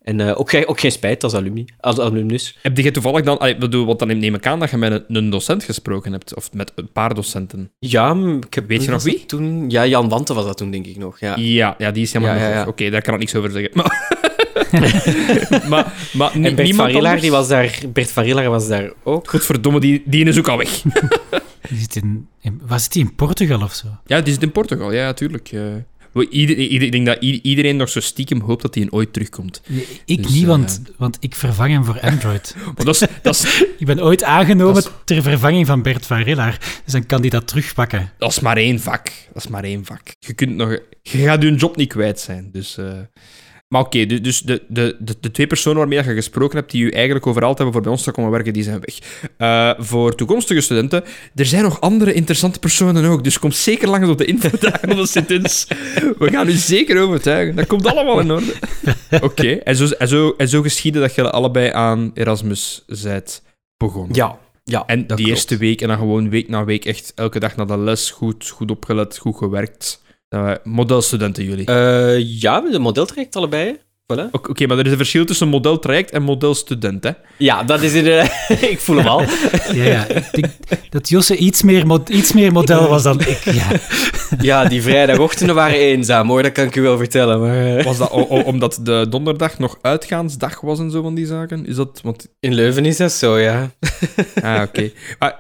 en 0.06 0.20
eh, 0.20 0.40
ook, 0.40 0.50
geen- 0.50 0.68
ook 0.68 0.80
geen 0.80 0.92
spijt 0.92 1.24
als, 1.24 1.34
alumni, 1.34 1.66
als 1.80 2.00
alumnus. 2.00 2.58
Heb 2.62 2.78
je 2.78 2.92
toevallig 2.92 3.24
dan... 3.24 3.46
Ik 3.46 3.60
bedoel, 3.60 3.86
want 3.86 4.00
dan 4.00 4.20
neem 4.20 4.36
ik 4.36 4.48
aan 4.48 4.60
dat 4.60 4.70
je 4.70 4.78
met 4.78 4.92
een, 4.92 5.16
een 5.16 5.30
docent 5.30 5.64
gesproken 5.64 6.12
hebt. 6.12 6.36
Of 6.36 6.54
met 6.54 6.72
een 6.76 6.92
paar 6.92 7.14
docenten. 7.14 7.72
Ja, 7.80 8.16
ik 8.46 8.54
heb, 8.54 8.68
Weet 8.68 8.84
je 8.84 8.92
nog 8.92 9.04
wie? 9.04 9.26
Toen, 9.26 9.70
ja, 9.70 9.86
Jan 9.86 10.10
Wante 10.10 10.34
was 10.34 10.46
dat 10.46 10.58
toen, 10.58 10.72
denk 10.72 10.86
ik 10.86 10.98
nog. 10.98 11.20
Ja. 11.20 11.36
Ja, 11.38 11.76
ja 11.78 11.92
die 11.92 12.04
is 12.04 12.14
helemaal 12.14 12.36
Ja, 12.36 12.42
niet 12.42 12.50
ja, 12.50 12.56
ja. 12.58 12.64
goed. 12.64 12.72
Oké, 12.72 12.90
daar 12.90 13.02
kan 13.02 13.14
ik 13.14 13.20
niks 13.20 13.36
over 13.36 13.52
zeggen. 13.52 13.72
Maar, 13.74 14.08
maar, 15.70 15.94
maar 16.14 16.34
En 16.34 16.42
Bert 16.42 16.56
van 16.56 16.64
niemand 16.64 16.88
Rillaar, 16.88 17.04
anders? 17.04 17.22
die 17.22 17.32
was 17.32 17.48
daar, 17.48 17.80
Bert 17.94 18.12
van 18.12 18.24
Rillaar 18.24 18.50
was 18.50 18.68
daar 18.68 18.92
ook. 19.04 19.30
Godverdomme, 19.30 19.80
die, 19.80 20.04
die 20.06 20.26
is 20.26 20.38
ook 20.38 20.48
al 20.48 20.58
weg. 20.58 20.70
Die 21.70 21.80
zit 21.80 21.96
in, 21.96 22.28
in- 22.42 22.62
was 22.68 22.90
die 22.90 23.04
in 23.04 23.16
Portugal 23.16 23.62
of 23.62 23.74
zo? 23.74 23.88
Ja, 24.06 24.22
die 24.22 24.34
zit 24.34 24.44
in 24.44 24.52
Portugal, 24.52 24.92
ja, 24.94 25.06
natuurlijk. 25.06 25.52
Ik 26.22 26.92
denk 26.92 27.06
dat 27.06 27.22
iedereen 27.22 27.76
nog 27.78 27.90
zo 27.90 28.00
stiekem 28.00 28.42
hoopt 28.42 28.62
dat 28.62 28.76
hij 28.76 28.88
ooit 28.90 29.14
terugkomt. 29.14 29.62
Ik 30.06 30.24
Dus, 30.24 30.32
niet, 30.34 30.42
eh, 30.42 30.48
want, 30.50 30.82
want 30.98 31.18
ik 31.20 31.36
vervang 31.36 31.72
hem 31.72 31.84
voor 31.86 32.00
Android. 32.00 32.56
Maar 32.76 32.86
dat 32.86 33.02
is, 33.02 33.08
dat 33.22 33.36
is, 33.36 33.62
ik 33.80 33.86
ben 33.86 34.04
ooit 34.04 34.24
aangenomen 34.24 34.78
is- 34.78 34.90
ter 35.06 35.22
vervanging 35.22 35.66
van 35.68 35.82
Bert 35.82 36.06
van 36.06 36.22
Rillaar. 36.22 36.58
Dus 36.84 36.94
dan 36.94 37.06
kan 37.06 37.20
hij 37.22 37.30
dat 37.30 37.48
terugpakken. 37.48 38.12
dat 38.18 38.32
is 38.32 38.40
maar 38.40 38.58
één 38.58 38.80
vak. 38.80 39.12
Dat 39.34 39.44
is 39.44 39.50
maar 39.50 39.64
één 39.64 39.86
vak. 39.86 40.02
Je, 40.20 40.34
kunt 40.34 40.56
nog, 40.56 40.80
je 41.02 41.18
gaat 41.18 41.44
je 41.44 41.56
job 41.56 41.76
niet 41.76 41.90
kwijt 41.90 42.20
zijn. 42.20 42.50
Dus, 42.52 42.78
eh. 42.78 42.94
Maar 43.68 43.82
oké, 43.82 44.06
du- 44.06 44.22
dus 44.22 44.42
de, 44.42 44.62
de, 44.68 44.96
de, 45.00 45.16
de 45.20 45.32
twee 45.32 45.48
personen 45.48 45.78
waarmee 45.78 45.98
je 46.04 46.14
gesproken 46.14 46.58
hebt, 46.58 46.72
die 46.72 46.86
je 46.86 46.92
eigenlijk 46.92 47.28
overal 47.28 47.54
hebben 47.54 47.74
voor 47.74 47.82
bij 47.82 47.92
ons 47.92 48.04
te 48.04 48.12
komen 48.12 48.32
werken, 48.32 48.54
die 48.54 48.64
zijn 48.64 48.80
weg. 48.86 49.00
Eh, 49.38 49.86
voor 49.86 50.16
toekomstige 50.16 50.62
studenten, 50.62 51.04
er 51.36 51.46
zijn 51.46 51.64
nog 51.64 51.82
andere 51.82 52.14
interessante 52.14 52.60
personen 52.60 53.06
ook. 53.06 53.24
Dus 53.24 53.40
kom 53.40 53.52
zeker 53.52 53.88
langs 53.90 54.10
op 54.10 54.18
de 54.18 54.26
infodagen 54.26 54.90
op 54.92 54.98
de 54.98 55.08
Sint-Ins. 55.08 55.68
We 56.18 56.30
gaan 56.32 56.48
u 56.48 56.52
zeker 56.52 57.02
overtuigen. 57.02 57.56
Dat 57.56 57.68
komt 57.68 57.86
allemaal 57.88 58.20
in 58.20 58.32
orde. 58.32 58.54
Oké, 59.22 59.52
en, 59.52 59.76
zo, 59.76 59.88
en, 59.88 60.08
zo, 60.08 60.34
en 60.38 60.48
zo 60.50 60.62
geschiedde 60.62 61.00
dat 61.00 61.16
je 61.16 61.32
allebei 61.32 61.70
aan 61.72 62.12
Erasmus 62.14 62.84
zijt 62.88 63.42
begonnen. 63.78 64.16
Ja, 64.16 64.38
ja 64.64 64.84
En 64.86 64.98
die 64.98 65.06
klopt. 65.08 65.22
eerste 65.22 65.58
week 65.58 65.82
en 65.82 65.88
dan 65.88 65.98
gewoon 65.98 66.30
week 66.30 66.48
na 66.50 66.66
week 66.66 66.86
echt 66.86 67.12
elke 67.16 67.40
dag 67.40 67.56
naar 67.56 67.68
de 67.68 67.78
les, 67.78 68.12
goed, 68.12 68.48
goed 68.50 68.72
opgelet, 68.72 69.18
goed 69.18 69.36
gewerkt. 69.38 70.04
Uh, 70.36 70.52
modelstudenten 70.64 71.44
jullie. 71.44 71.66
Eh, 71.66 72.42
ja, 72.42 72.62
de 72.62 72.80
modeltraject 72.80 73.36
allebei. 73.36 73.78
Voilà. 74.14 74.32
Oké, 74.32 74.68
maar 74.68 74.78
er 74.78 74.86
is 74.86 74.92
een 74.92 74.98
verschil 74.98 75.26
tussen 75.26 75.48
modeltraject 75.48 76.12
en 76.12 76.24
modelstudent, 76.24 77.04
hè? 77.04 77.12
Ja, 77.38 77.64
dat 77.64 77.82
is 77.82 77.94
inderdaad... 77.94 78.32
ik 78.72 78.80
voel 78.80 78.98
hem 78.98 79.08
al. 79.08 79.22
Ja, 79.74 79.84
ja. 79.84 80.08
Ik 80.08 80.28
denk 80.32 80.54
dat 80.90 81.10
Josse 81.10 81.38
iets 81.38 81.64
meer, 81.64 82.00
iets 82.08 82.34
meer 82.34 82.52
model 82.52 82.88
was 82.88 83.04
dan 83.04 83.20
ik. 83.20 83.42
Ja. 83.44 83.68
Ja, 84.42 84.66
die 84.66 84.82
vrijdagochtenden 84.82 85.56
waren 85.56 85.78
eenzaam, 85.78 86.28
hoor. 86.28 86.44
Dat 86.44 86.52
kan 86.52 86.66
ik 86.66 86.76
u 86.76 86.82
wel 86.82 86.98
vertellen. 86.98 87.40
Maar, 87.40 87.78
eh, 87.78 87.86
Was 87.86 87.98
dat 87.98 88.12
omdat 88.12 88.80
de 88.82 89.06
donderdag 89.10 89.60
nog 89.60 89.78
uitgaansdag 89.82 90.62
was 90.62 90.80
en 90.80 90.92
zo 90.92 91.02
van 91.02 91.16
die 91.16 91.26
zaken? 91.26 91.66
Is 91.66 91.76
dat... 91.76 92.00
Want... 92.04 92.28
in 92.40 92.54
Leuven 92.54 92.86
is 92.86 92.98
dat 92.98 93.12
zo, 93.12 93.40
ja. 93.40 93.72
Ah, 94.42 94.62
oké. 94.62 94.92
Ah, 95.18 95.32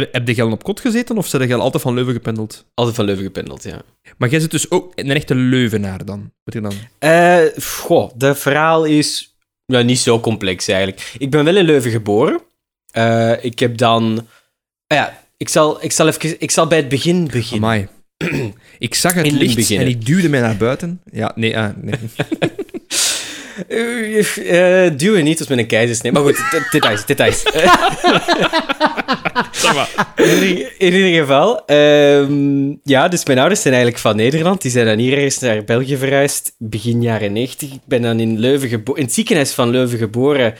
heb, 0.00 0.12
heb 0.12 0.28
je 0.28 0.46
op 0.46 0.62
kot 0.62 0.80
gezeten 0.80 1.16
of 1.16 1.26
zijn 1.26 1.48
je 1.48 1.54
altijd 1.54 1.82
van 1.82 1.94
Leuven 1.94 2.12
gependeld? 2.12 2.64
Altijd 2.74 2.96
van 2.96 3.04
Leuven 3.04 3.24
gependeld, 3.24 3.62
ja. 3.62 3.82
Maar 4.16 4.28
jij 4.28 4.40
zit 4.40 4.50
dus 4.50 4.70
ook 4.70 4.92
een 4.94 5.10
echte 5.10 5.34
Leuvenaar 5.34 6.04
dan? 6.04 6.32
Wat 6.44 6.54
je 6.54 6.60
dan? 6.60 6.72
Eh, 6.98 7.62
goh, 7.62 8.10
de 8.16 8.34
verhaal 8.34 8.84
is 8.84 9.36
ja, 9.64 9.82
niet 9.82 9.98
zo 9.98 10.20
complex 10.20 10.68
eigenlijk. 10.68 11.14
Ik 11.18 11.30
ben 11.30 11.44
wel 11.44 11.56
in 11.56 11.64
Leuven 11.64 11.90
geboren. 11.90 12.40
Eh, 12.90 13.44
ik 13.44 13.58
heb 13.58 13.76
dan... 13.76 14.26
ah 14.86 14.98
ja, 14.98 15.22
ik 15.36 15.48
zal, 15.48 15.84
ik, 15.84 15.92
zal 15.92 16.08
even, 16.08 16.40
ik 16.40 16.50
zal 16.50 16.66
bij 16.66 16.78
het 16.78 16.88
begin 16.88 17.26
beginnen. 17.26 17.68
Amai. 17.68 17.88
Ik 18.78 18.94
zag 18.94 19.14
het 19.14 19.26
In 19.26 19.32
het 19.32 19.42
licht 19.42 19.54
begin, 19.54 19.80
en 19.80 19.86
ik 19.86 20.06
duwde 20.06 20.28
mij 20.28 20.40
naar 20.40 20.56
buiten. 20.56 21.00
Ja, 21.10 21.32
nee, 21.34 21.58
ah, 21.58 21.76
nee. 21.76 21.94
Eh, 23.68 24.86
eh, 24.86 24.92
duwen 24.96 25.24
niet 25.24 25.38
als 25.38 25.48
met 25.48 25.58
een 25.58 25.66
keizersnee. 25.66 26.12
Maar 26.12 26.22
goed, 26.22 26.38
details, 26.70 27.06
details. 27.06 27.42
In, 30.16 30.42
ieder- 30.42 30.72
in 30.78 30.92
ieder 30.92 31.20
geval, 31.20 31.66
ehm, 31.66 32.68
ja, 32.82 33.08
dus 33.08 33.24
mijn 33.26 33.38
ouders 33.38 33.60
zijn 33.62 33.74
eigenlijk 33.74 34.02
van 34.02 34.16
Nederland. 34.16 34.62
Die 34.62 34.70
zijn 34.70 34.86
dan 34.86 34.98
hier 34.98 35.18
eerst 35.18 35.40
naar 35.40 35.64
België 35.64 35.96
verhuisd, 35.96 36.54
begin 36.58 37.02
jaren 37.02 37.32
90. 37.32 37.72
Ik 37.72 37.80
ben 37.84 38.02
dan 38.02 38.20
in, 38.20 38.38
Leuven 38.38 38.68
gebo- 38.68 38.92
in 38.94 39.02
het 39.04 39.12
ziekenhuis 39.12 39.52
van 39.52 39.70
Leuven 39.70 39.98
geboren 39.98 40.54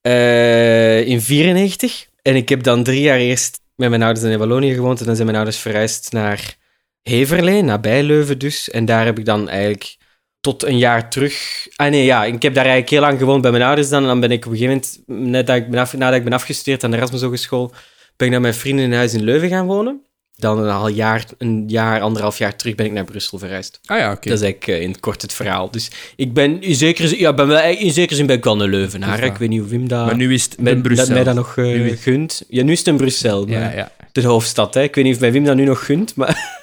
eh, 0.00 1.06
in 1.06 1.20
94. 1.20 2.06
En 2.22 2.36
ik 2.36 2.48
heb 2.48 2.62
dan 2.62 2.82
drie 2.82 3.00
jaar 3.00 3.18
eerst 3.18 3.60
met 3.76 3.88
mijn 3.90 4.02
ouders 4.02 4.26
in 4.26 4.38
Wallonië 4.38 4.74
gewoond. 4.74 5.00
En 5.00 5.04
dan 5.06 5.14
zijn 5.14 5.26
mijn 5.26 5.38
ouders 5.38 5.58
verhuisd 5.62 6.12
naar 6.12 6.56
Heverlee, 7.02 7.62
nabij 7.62 8.02
Leuven 8.02 8.38
dus. 8.38 8.70
En 8.70 8.84
daar 8.84 9.04
heb 9.04 9.18
ik 9.18 9.24
dan 9.24 9.48
eigenlijk 9.48 9.96
tot 10.40 10.64
een 10.64 10.78
jaar 10.78 11.10
terug... 11.10 11.66
Ah 11.76 11.90
nee, 11.90 12.04
ja, 12.04 12.24
ik 12.24 12.42
heb 12.42 12.54
daar 12.54 12.64
eigenlijk 12.64 12.90
heel 12.90 13.00
lang 13.00 13.18
gewoond 13.18 13.42
bij 13.42 13.50
mijn 13.50 13.62
ouders 13.62 13.88
dan. 13.88 14.02
En 14.02 14.08
dan 14.08 14.20
ben 14.20 14.30
ik 14.30 14.46
op 14.46 14.52
een 14.52 14.58
gegeven 14.58 14.82
moment, 15.06 15.32
net 15.32 15.46
dat 15.46 15.56
ik 15.56 15.70
ben 15.70 15.80
af, 15.80 15.92
nadat 15.96 16.18
ik 16.18 16.24
ben 16.24 16.32
afgestudeerd 16.32 16.84
aan 16.84 16.90
de 16.90 16.96
Erasmus 16.96 17.22
Hogeschool, 17.22 17.72
ben 18.16 18.26
ik 18.26 18.32
naar 18.32 18.40
mijn 18.42 18.54
vrienden 18.54 18.84
in 18.84 18.92
huis 18.92 19.14
in 19.14 19.22
Leuven 19.24 19.48
gaan 19.48 19.66
wonen. 19.66 20.02
Dan 20.36 20.58
een, 20.58 20.70
al 20.70 20.88
jaar, 20.88 21.24
een 21.38 21.64
jaar, 21.66 22.00
anderhalf 22.00 22.38
jaar 22.38 22.56
terug 22.56 22.74
ben 22.74 22.86
ik 22.86 22.92
naar 22.92 23.04
Brussel 23.04 23.38
verhuisd. 23.38 23.80
Ah 23.84 23.98
ja, 23.98 24.12
oké. 24.12 24.28
Dat 24.28 24.38
is 24.38 24.44
eigenlijk 24.44 24.66
eh, 24.78 24.82
in 24.82 24.90
het 24.90 25.00
kort 25.00 25.22
het 25.22 25.32
verhaal. 25.32 25.70
Dus 25.70 25.90
ik 26.16 26.32
ben 26.32 26.62
in 26.62 26.74
zekere 26.74 27.08
zin, 27.08 27.18
ja, 27.18 27.32
ben 27.34 27.46
wel, 27.46 27.62
in 27.62 27.92
zekere 27.92 28.14
zin 28.16 28.26
ben 28.26 28.36
ik 28.36 28.44
wel 28.44 28.60
een 28.62 28.70
Leuvenaar. 28.70 29.22
Ik 29.24 29.36
weet 29.36 29.48
niet 29.48 29.60
hoe 29.60 29.68
Wim 29.68 29.88
dat, 29.88 30.06
Maar 30.06 30.16
nu 30.16 30.34
is 30.34 30.44
het 30.44 30.54
in 30.64 30.82
Brussel. 30.82 31.06
dat 31.06 31.14
mij 31.14 31.24
dat 31.24 31.34
nog 31.34 31.56
eh, 31.56 31.64
Nu 31.64 31.90
is- 31.90 32.00
gunt. 32.02 32.42
Ja, 32.48 32.62
nu 32.62 32.72
is 32.72 32.78
het 32.78 32.86
in 32.88 32.96
Brussel, 32.96 33.46
maar 33.46 33.58
Ja, 33.60 33.72
ja. 33.76 33.92
de 34.12 34.22
hoofdstad. 34.26 34.74
Hè. 34.74 34.82
Ik 34.82 34.94
weet 34.94 35.04
niet 35.04 35.14
of 35.14 35.20
mij 35.20 35.32
Wim 35.32 35.44
dat 35.44 35.56
nu 35.56 35.64
nog 35.64 35.84
gunt, 35.84 36.14
maar 36.14 36.57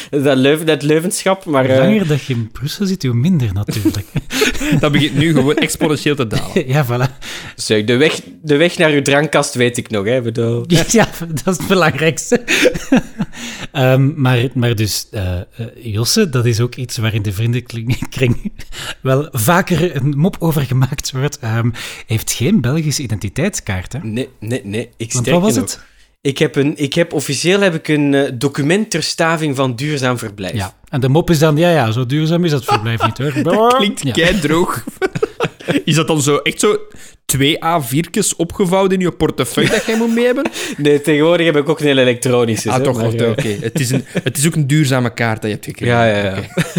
dat, 0.10 0.36
Leuven, 0.36 0.66
dat 0.66 0.82
Leuvenschap. 0.82 1.44
Maar, 1.44 1.64
Hoe 1.64 1.74
eh, 1.74 1.78
langer 1.78 2.06
dat 2.06 2.22
je 2.22 2.34
in 2.34 2.50
Brussel 2.52 2.86
zit, 2.86 3.02
hoe 3.02 3.14
minder 3.14 3.52
natuurlijk. 3.52 4.06
Dat 4.80 4.92
begint 4.92 5.14
nu 5.14 5.32
gewoon 5.32 5.56
exponentieel 5.56 6.14
te 6.14 6.26
dalen. 6.26 6.68
ja, 6.74 6.86
voilà. 6.86 7.18
zeg, 7.56 7.84
de, 7.84 7.96
weg, 7.96 8.20
de 8.42 8.56
weg 8.56 8.78
naar 8.78 8.90
uw 8.90 9.02
drankkast 9.02 9.54
weet 9.54 9.76
ik 9.76 9.90
nog. 9.90 10.04
Hè. 10.04 10.22
Bedoel, 10.22 10.64
Ja, 10.66 11.08
dat 11.44 11.54
is 11.54 11.58
het 11.58 11.66
belangrijkste. 11.66 12.44
Ehm, 13.72 14.20
maar, 14.20 14.48
maar 14.54 14.74
dus, 14.74 15.08
eh, 15.10 15.40
Josse, 15.74 16.28
dat 16.28 16.46
is 16.46 16.60
ook 16.60 16.74
iets 16.74 16.96
waar 16.96 17.14
in 17.14 17.22
de 17.22 17.32
vriendenkring 17.32 18.52
wel 19.00 19.28
vaker 19.30 19.96
een 19.96 20.14
mop 20.16 20.36
over 20.38 20.62
gemaakt 20.62 21.12
wordt. 21.12 21.38
Ehm, 21.38 21.70
heeft 22.06 22.32
geen 22.32 22.60
Belgische 22.60 23.02
identiteitskaart, 23.02 23.92
hè? 23.92 23.98
Nee, 24.02 24.28
nee, 24.40 24.60
nee. 24.64 24.90
Ik 24.96 25.12
Want 25.12 25.28
wat 25.28 25.40
was 25.40 25.54
nog. 25.54 25.64
het? 25.64 25.80
Ik 26.22 26.38
heb, 26.38 26.56
een, 26.56 26.72
ik 26.76 26.94
heb 26.94 27.12
officieel 27.12 27.60
heb 27.60 27.74
ik 27.74 27.88
een 27.88 28.14
eh, 28.14 28.30
document 28.34 28.90
ter 28.90 29.02
staving 29.02 29.56
van 29.56 29.74
duurzaam 29.76 30.18
verblijf. 30.18 30.54
Ja. 30.54 30.74
En 30.88 31.00
de 31.00 31.08
mop 31.08 31.30
is 31.30 31.38
dan, 31.38 31.56
ja, 31.56 31.70
ja, 31.70 31.90
zo 31.90 32.06
duurzaam 32.06 32.44
is 32.44 32.50
dat 32.50 32.64
verblijf 32.64 33.04
niet, 33.06 33.18
hoor. 33.18 33.42
Dat 33.42 33.74
klinkt 33.76 34.02
Ja. 34.02 34.12
kei 34.12 34.38
droog. 34.40 34.84
Is 35.84 35.94
dat 35.94 36.06
dan 36.06 36.22
zo 36.22 36.36
echt 36.36 36.60
zo 36.60 36.78
twee 37.24 37.56
A4'tjes 37.64 38.36
opgevouwen 38.36 38.90
in 38.90 39.00
je 39.00 39.12
portefeuille 39.12 39.70
dat 39.70 39.84
jij 39.86 39.96
moet 39.96 40.14
mee 40.14 40.24
hebben? 40.24 40.50
Nee, 40.76 41.00
tegenwoordig 41.00 41.46
heb 41.46 41.56
ik 41.56 41.68
ook 41.68 41.80
een 41.80 41.86
hele 41.86 42.00
elektronische. 42.00 42.70
Ah, 42.70 42.76
hè, 42.76 42.82
toch, 42.82 43.02
oké. 43.02 43.48
Het, 43.60 43.80
is 43.80 43.90
een- 43.90 44.04
het 44.22 44.38
is 44.38 44.46
ook 44.46 44.54
een 44.54 44.66
duurzame 44.66 45.12
kaart 45.14 45.40
dat 45.42 45.50
je 45.50 45.56
hebt 45.56 45.64
gekregen. 45.64 45.94
Ja, 45.96 46.04
ja, 46.06 46.36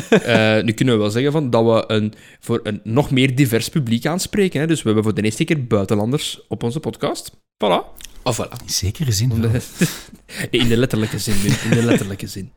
ja. 0.09 0.19
Eh, 0.57 0.63
nu 0.63 0.71
kunnen 0.71 0.93
we 0.95 0.99
wel 1.01 1.09
zeggen 1.09 1.31
van 1.31 1.49
dat 1.49 1.63
we 1.65 1.83
een, 1.93 2.13
voor 2.39 2.59
een 2.63 2.79
nog 2.83 3.11
meer 3.11 3.35
divers 3.35 3.69
publiek 3.69 4.05
aanspreken. 4.05 4.59
Hè? 4.59 4.67
Dus 4.67 4.77
we 4.79 4.85
hebben 4.85 5.03
voor 5.03 5.13
de 5.13 5.21
eerste 5.21 5.43
keer 5.43 5.67
buitenlanders 5.67 6.39
op 6.47 6.63
onze 6.63 6.79
podcast. 6.79 7.31
Voilà. 7.35 8.01
Oh, 8.23 8.33
voilà. 8.33 8.49
In 8.63 8.69
zekere 8.69 9.11
zin 9.11 9.31
Om 9.31 9.41
de- 9.41 9.61
in 10.59 10.67
de 10.67 10.77
letterlijke 10.77 11.19
zin. 11.19 11.35
In 11.63 11.69
de 11.69 11.83
letterlijke 11.85 12.27
zin. 12.27 12.51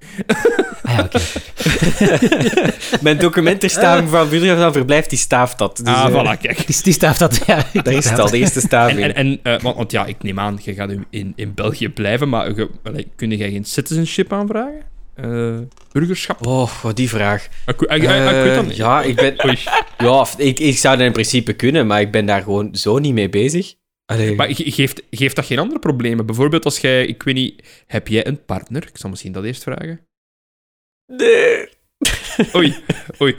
Ah, 0.83 0.95
ja, 0.97 1.03
oké. 1.05 1.21
Mijn 3.03 3.19
document 3.19 3.61
ter 3.61 3.71
staving 3.71 4.11
van 4.11 4.29
duurzaam 4.29 4.73
verblijf, 4.73 5.07
die 5.07 5.19
staaft 5.19 5.59
dat. 5.59 5.77
Dus, 5.77 5.95
ah, 5.95 6.05
eh, 6.07 6.37
voilà, 6.37 6.41
kijk. 6.41 6.67
Die, 6.67 6.83
die 6.83 6.99
dat, 7.19 7.41
ja. 7.47 7.65
Daar 7.83 7.95
is 7.95 8.09
het 8.11 8.19
al, 8.19 8.31
de 8.31 8.39
eerste 8.39 8.61
staving. 8.61 9.01
En, 9.01 9.15
en, 9.15 9.41
en, 9.43 9.55
eh, 9.57 9.63
want, 9.63 9.77
want 9.77 9.91
ja, 9.91 10.07
ik 10.07 10.23
neem 10.23 10.39
aan, 10.41 10.59
je 10.63 10.75
gaat 10.75 10.91
in- 10.91 11.07
in, 11.11 11.33
in 11.37 11.55
België 11.55 11.89
blijven, 11.89 12.29
maar 12.29 12.55
je, 12.57 12.71
allee, 12.83 13.09
kun 13.17 13.31
jij 13.31 13.51
geen 13.51 13.65
citizenship 13.65 14.33
aanvragen? 14.33 14.81
Eh, 15.15 15.57
burgerschap? 15.93 16.47
Oh, 16.47 16.71
die 16.95 17.09
vraag. 17.09 17.49
Ah, 17.65 17.75
ik, 17.75 17.81
ik- 17.83 17.91
ik- 17.91 18.03
ik 18.03 18.43
weet 18.43 18.55
dat 18.55 18.67
niet. 18.67 18.77
ja, 18.77 19.03
ik 19.03 19.17
ben... 19.17 19.35
Ja, 19.99 20.27
ik, 20.37 20.59
ik 20.61 20.79
zou 20.79 20.97
dat 20.97 21.07
in 21.07 21.13
principe 21.13 21.53
kunnen, 21.53 21.87
maar 21.87 22.01
ik 22.01 22.11
ben 22.11 22.27
daar 22.27 22.43
gewoon 22.43 22.69
zo 22.75 22.99
niet 22.99 23.13
mee 23.15 23.29
bezig. 23.29 23.75
Allee, 24.13 24.35
Maar 24.35 24.55
ge- 24.55 24.71
geeft, 24.71 25.03
geeft 25.11 25.37
dat 25.37 25.47
geen 25.47 25.59
andere 25.59 25.79
problemen? 25.81 26.27
Bijvoorbeeld 26.27 26.65
als 26.65 26.79
jij, 26.79 27.07
ik 27.07 27.23
weet 27.23 27.35
niet, 27.35 27.63
heb 27.87 28.09
jij 28.09 28.27
een 28.27 28.45
partner? 28.45 28.83
Ik 28.83 28.99
zal 28.99 29.11
misschien 29.11 29.33
dat 29.33 29.45
eerst 29.45 29.63
vragen. 29.63 30.01
nee. 31.07 31.69
Oei, 32.55 32.77
oei. 33.23 33.37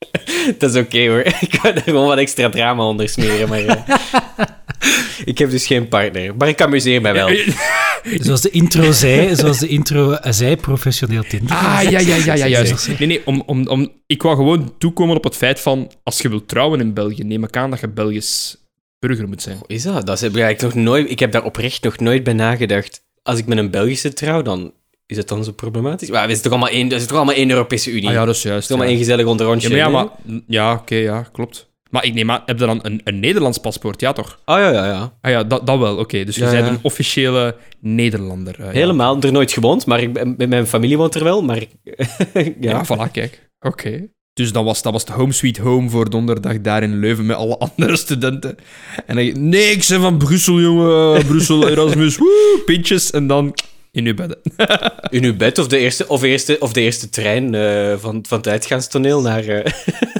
Dat 0.58 0.74
is 0.74 0.80
oké 0.80 1.08
hoor. 1.08 1.20
Ik 1.46 1.58
kan 1.62 1.74
er 1.74 1.82
gewoon 1.82 2.06
wat 2.06 2.18
extra 2.18 2.48
drama 2.48 2.82
onder 2.82 3.08
smeren, 3.08 3.48
maar... 3.48 3.64
eh, 3.66 4.46
ik 5.24 5.38
heb 5.38 5.50
dus 5.50 5.66
geen 5.66 5.88
partner, 5.88 6.36
maar 6.36 6.48
ik 6.48 6.60
amuseer 6.60 7.00
mij 7.00 7.12
wel. 7.12 7.30
Zoals 8.20 8.40
de 8.40 8.50
intro 8.50 8.92
zei, 8.92 9.36
zoals 9.36 9.58
de 9.58 9.68
intro 9.68 10.16
zei, 10.22 10.56
professioneel 10.56 11.22
Tinder. 11.22 11.56
Ah, 11.56 11.80
ja, 11.82 11.98
ja, 11.98 12.16
ja, 12.16 12.34
ja, 12.34 12.46
juist. 12.46 12.98
Nee, 12.98 13.08
nee, 13.08 13.26
om, 13.26 13.42
om, 13.46 13.66
om, 13.66 13.92
ik 14.06 14.22
wou 14.22 14.36
gewoon 14.36 14.74
toekomen 14.78 15.16
op 15.16 15.24
het 15.24 15.36
feit 15.36 15.60
van, 15.60 15.92
als 16.02 16.18
je 16.18 16.28
wilt 16.28 16.48
trouwen 16.48 16.80
in 16.80 16.94
België, 16.94 17.22
neem 17.24 17.44
ik 17.44 17.56
aan 17.56 17.70
dat 17.70 17.80
je 17.80 17.88
Belgisch 17.88 18.56
burger 19.08 19.28
moet 19.28 19.42
zijn. 19.42 19.58
Is 19.66 19.82
dat? 19.82 20.06
Dat 20.06 20.20
heb 20.20 20.36
ik 20.36 20.42
eigenlijk 20.42 20.74
nog 20.74 20.84
nooit... 20.84 21.10
Ik 21.10 21.18
heb 21.18 21.32
daar 21.32 21.44
oprecht 21.44 21.82
nog 21.82 21.98
nooit 21.98 22.22
bij 22.24 22.32
nagedacht. 22.32 23.04
Als 23.22 23.38
ik 23.38 23.46
met 23.46 23.58
een 23.58 23.70
Belgische 23.70 24.12
trouw, 24.12 24.42
dan 24.42 24.72
is 25.06 25.16
het 25.16 25.28
dan 25.28 25.44
zo 25.44 25.52
problematisch? 25.52 26.10
Maar 26.10 26.22
we 26.26 26.30
zijn 26.30 26.42
toch 26.42 26.52
allemaal 26.52 26.68
één, 26.68 26.88
zijn 26.90 27.06
toch 27.06 27.16
allemaal 27.16 27.34
één 27.34 27.50
Europese 27.50 27.90
Unie? 27.90 28.06
Ah 28.08 28.12
ja, 28.14 28.24
dat 28.24 28.34
is 28.34 28.42
Het 28.42 28.50
juist. 28.52 28.64
is 28.64 28.68
allemaal 28.68 28.86
ja. 28.88 28.92
één 28.92 29.02
gezellig 29.02 29.24
Ja, 29.24 29.30
onderrondje. 29.30 29.68
maar, 29.68 29.78
ja, 29.78 29.88
maar, 29.88 30.06
ja 30.46 30.72
oké, 30.72 30.94
ja, 30.94 31.22
klopt. 31.32 31.70
Maar 31.90 32.04
ik 32.04 32.14
neem 32.14 32.30
aan, 32.30 32.42
heb 32.46 32.58
je 32.58 32.66
dan 32.66 32.78
een, 32.82 33.00
een 33.04 33.20
Nederlands 33.20 33.58
paspoort? 33.58 34.00
Ja, 34.00 34.12
toch? 34.12 34.40
Ah 34.44 34.58
ja, 34.58 34.70
ja, 34.72 34.86
ja. 34.86 35.12
Ah 35.20 35.30
ja, 35.30 35.44
dat, 35.44 35.66
dat 35.66 35.78
wel, 35.78 35.96
oké. 35.96 36.24
Dus 36.24 36.36
je 36.36 36.44
Ja, 36.44 36.50
bent 36.50 36.66
een 36.68 36.78
officiële 36.82 37.56
Nederlander. 37.80 38.54
ja. 38.58 38.70
Helemaal. 38.70 39.20
Er 39.20 39.32
nooit 39.32 39.52
gewoond, 39.52 39.86
maar 39.86 40.00
ik, 40.00 40.36
mijn 40.48 40.66
familie 40.66 40.96
woont 40.96 41.14
er 41.14 41.24
wel. 41.24 41.42
Maar 41.42 41.56
ik- 41.56 41.70
Ja, 42.34 42.50
ja. 42.60 42.84
voilà, 42.84 43.10
kijk. 43.12 43.48
Oké. 43.60 44.08
Dus 44.34 44.52
dat 44.52 44.64
was, 44.64 44.82
dat 44.82 44.92
was 44.92 45.04
de 45.04 45.12
home 45.12 45.32
sweet 45.32 45.58
home 45.58 45.90
voor 45.90 46.10
donderdag 46.10 46.60
daar 46.60 46.82
in 46.82 46.98
Leuven 46.98 47.26
met 47.26 47.36
alle 47.36 47.58
andere 47.76 47.96
studenten. 47.96 48.56
En 49.06 49.16
dan, 49.16 49.48
nee, 49.48 49.70
ik 49.70 49.86
ben 49.88 50.00
van 50.00 50.18
Brussel, 50.18 50.60
jongen. 50.60 51.26
Brussel, 51.26 51.68
Erasmus, 51.70 52.16
woe, 52.16 52.62
pintjes. 52.64 53.10
En 53.10 53.26
dan 53.26 53.54
in 53.90 54.06
uw 54.06 54.14
bedden. 54.14 54.38
In 55.10 55.24
uw 55.24 55.36
bed 55.36 55.58
of 55.58 55.66
de 55.66 55.78
eerste, 55.78 56.08
of 56.08 56.22
eerste, 56.22 56.56
of 56.58 56.72
de 56.72 56.80
eerste 56.80 57.08
trein 57.08 57.54
eh, 57.54 57.94
van, 57.98 58.24
van 58.28 58.38
het 58.38 58.48
uitgaanstoneel 58.48 59.20
naar, 59.20 59.44
eh 59.44 59.72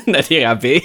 naar 0.04 0.24
de 0.28 0.38
RAB. 0.38 0.80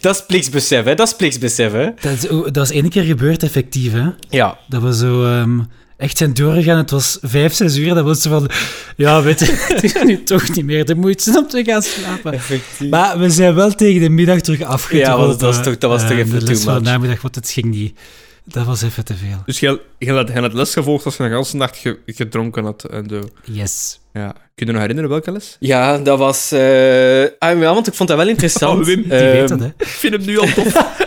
dat 0.00 0.14
is 0.14 0.26
pliksbesef, 0.26 0.84
hè? 0.84 0.94
Dat 0.94 1.06
is 1.06 1.14
pliksbesef, 1.14 1.72
hè? 1.72 1.90
Dat 2.00 2.12
is, 2.12 2.52
dat 2.52 2.64
is 2.64 2.70
één 2.70 2.88
keer 2.88 3.02
gebeurd, 3.02 3.42
effectief, 3.42 3.92
hè. 3.92 4.08
Ja. 4.28 4.58
Dat 4.68 4.82
we 4.82 4.94
zo 4.94 5.24
ehm, 5.24 5.60
echt 5.96 6.16
zijn 6.16 6.34
doorgegaan. 6.34 6.76
Het 6.78 6.90
was 6.90 7.18
vijf, 7.22 7.54
zes 7.54 7.76
uur. 7.76 7.94
Dat 7.94 8.04
was 8.04 8.22
zo 8.22 8.30
van... 8.30 8.50
Ja, 8.96 9.22
weet 9.22 9.38
je, 9.38 9.44
het 9.74 9.82
is 9.84 9.94
nu 10.02 10.22
toch 10.22 10.54
niet 10.54 10.64
meer 10.64 10.84
de 10.84 10.94
moeite 10.94 11.38
om 11.38 11.48
te 11.48 11.64
gaan 11.64 11.82
slapen. 11.82 12.32
Effectief. 12.32 12.88
Maar 12.90 13.18
we 13.18 13.30
zijn 13.30 13.54
wel 13.54 13.70
tegen 13.74 14.00
de 14.00 14.08
middag 14.08 14.40
terug 14.40 14.62
afgetrokken. 14.62 15.10
Ja, 15.10 15.16
want 15.18 15.40
dat 15.40 15.54
was 15.54 15.62
toch- 15.64 15.78
dat 15.78 15.90
was 15.90 16.02
toch 16.02 16.10
Eh, 16.10 16.18
even 16.18 16.30
De 16.32 16.38
too 16.38 16.48
les 16.48 16.62
van 16.62 16.74
de 16.74 16.80
namiddag, 16.90 17.22
want 17.22 17.34
het 17.34 17.50
ging 17.50 17.66
niet. 17.66 17.98
Dat 18.44 18.66
was 18.66 18.82
even 18.82 19.04
te 19.04 19.14
veel. 19.14 19.42
Dus 19.46 19.60
je, 19.60 19.80
je, 19.98 20.12
had, 20.12 20.28
je 20.28 20.40
had 20.40 20.52
les 20.52 20.72
gevolgd 20.72 21.04
als 21.04 21.16
je 21.16 21.22
een 21.22 21.30
hele 21.30 21.44
nacht 21.52 21.76
ge- 21.76 21.98
gedronken 22.06 22.64
had 22.64 22.84
en 22.84 23.06
zo. 23.10 23.28
Yes. 23.44 24.00
Ja. 24.12 24.34
Kun 24.54 24.66
je 24.66 24.72
nog 24.72 24.80
herinneren 24.80 25.10
welke 25.10 25.32
les? 25.32 25.56
Ja, 25.60 25.98
dat 25.98 26.18
was... 26.18 26.52
eh 26.52 26.60
ah, 27.38 27.60
ja, 27.60 27.74
want 27.74 27.86
ik 27.86 27.94
vond 27.94 28.08
dat 28.08 28.18
wel 28.18 28.28
interessant. 28.34 28.78
Oh, 28.80 28.84
Wim, 28.86 28.94
die 29.02 29.08
Die 29.08 29.18
Ehm, 29.18 29.30
weet 29.38 29.48
dat, 29.48 29.60
hè. 29.60 29.66
Ik 29.66 29.86
vind 29.86 30.12
hem 30.14 30.24
nu 30.24 30.38
al 30.38 30.46
tof. 30.54 30.72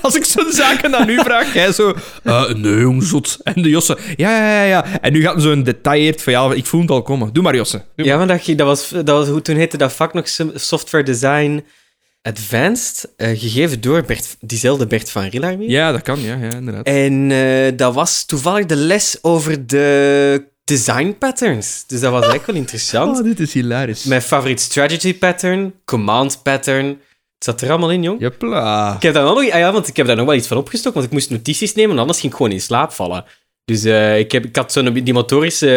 Als 0.02 0.14
ik 0.16 0.24
zo'n 0.24 0.52
zaken 0.52 0.96
aan 0.96 1.08
u 1.08 1.18
vraag, 1.18 1.54
jij 1.54 1.72
zo... 1.72 1.94
eh, 2.22 2.48
nee, 2.54 2.78
jong, 2.80 3.02
zot. 3.02 3.36
En 3.42 3.62
de 3.62 3.68
Josse... 3.68 3.98
Ja, 4.16 4.30
ja, 4.36 4.52
ja, 4.52 4.62
ja. 4.62 5.00
En 5.00 5.12
nu 5.12 5.22
gaat 5.22 5.32
hij 5.34 5.42
zo 5.42 5.52
een 5.52 5.62
detailleerd 5.64 6.22
van... 6.22 6.32
Ja, 6.32 6.52
ik 6.52 6.66
voel 6.66 6.80
het 6.80 6.90
al 6.90 7.02
komen. 7.02 7.32
Doe 7.32 7.42
maar, 7.42 7.54
Josse. 7.56 7.82
Doe 7.96 8.06
Ja, 8.06 8.16
maar 8.16 8.26
dat, 8.26 8.44
dat 8.46 8.66
was, 8.66 8.88
dat 8.88 9.06
was, 9.08 9.28
hoe- 9.28 9.42
toen 9.42 9.56
heette 9.56 9.76
dat 9.76 9.92
vak 9.92 10.14
nog 10.14 10.28
Software 10.54 11.04
Design 11.04 11.64
Advanced, 12.22 13.12
eh, 13.16 13.28
gegeven 13.38 13.80
door 13.80 14.02
Bert, 14.02 14.36
diezelfde 14.40 14.86
Bert 14.86 15.10
van 15.10 15.24
Riller 15.24 15.58
weer. 15.58 15.70
Ja, 15.70 15.92
dat 15.92 16.02
kan, 16.02 16.20
ja, 16.20 16.36
ja 16.36 16.52
inderdaad. 16.52 16.86
En 16.86 17.30
eh, 17.30 17.72
dat 17.76 17.94
was 17.94 18.24
toevallig 18.24 18.66
de 18.66 18.76
les 18.76 19.18
over 19.22 19.66
de 19.66 20.44
design 20.64 21.16
patterns. 21.18 21.84
Dus 21.86 22.00
dat 22.00 22.10
was 22.10 22.20
eigenlijk 22.22 22.46
wel 22.52 22.60
interessant. 22.64 23.18
Oh, 23.18 23.24
dit 23.24 23.40
is 23.40 23.52
hilarisch. 23.52 24.04
Mijn 24.04 24.22
favoriet 24.22 24.60
strategy 24.60 25.14
pattern, 25.18 25.74
command 25.84 26.42
pattern. 26.42 26.98
Het 27.40 27.48
zat 27.48 27.60
er 27.60 27.70
allemaal 27.70 27.90
in, 27.90 28.02
jong. 28.02 28.20
Jepla. 28.20 28.94
Ik 28.94 29.02
heb 29.02 29.14
daar 29.14 29.24
nog, 29.24 29.38
ah 29.38 29.58
ja, 29.58 29.72
want 29.72 29.88
ik 29.88 29.96
heb 29.96 30.06
daar 30.06 30.16
nog 30.16 30.26
wel 30.26 30.34
iets 30.34 30.46
van 30.46 30.56
opgestoken, 30.56 30.92
want 30.92 31.06
ik 31.06 31.12
moest 31.12 31.30
notities 31.30 31.74
nemen, 31.74 31.88
want 31.88 32.00
anders 32.00 32.20
ging 32.20 32.32
ik 32.32 32.38
gewoon 32.38 32.52
in 32.52 32.60
slaap 32.60 32.92
vallen. 32.92 33.24
Dus 33.64 33.84
eh, 33.84 34.18
ik, 34.18 34.32
heb, 34.32 34.44
ik 34.44 34.56
had 34.56 34.72
zo'n 34.72 34.92
die 34.92 35.12
motorische 35.12 35.68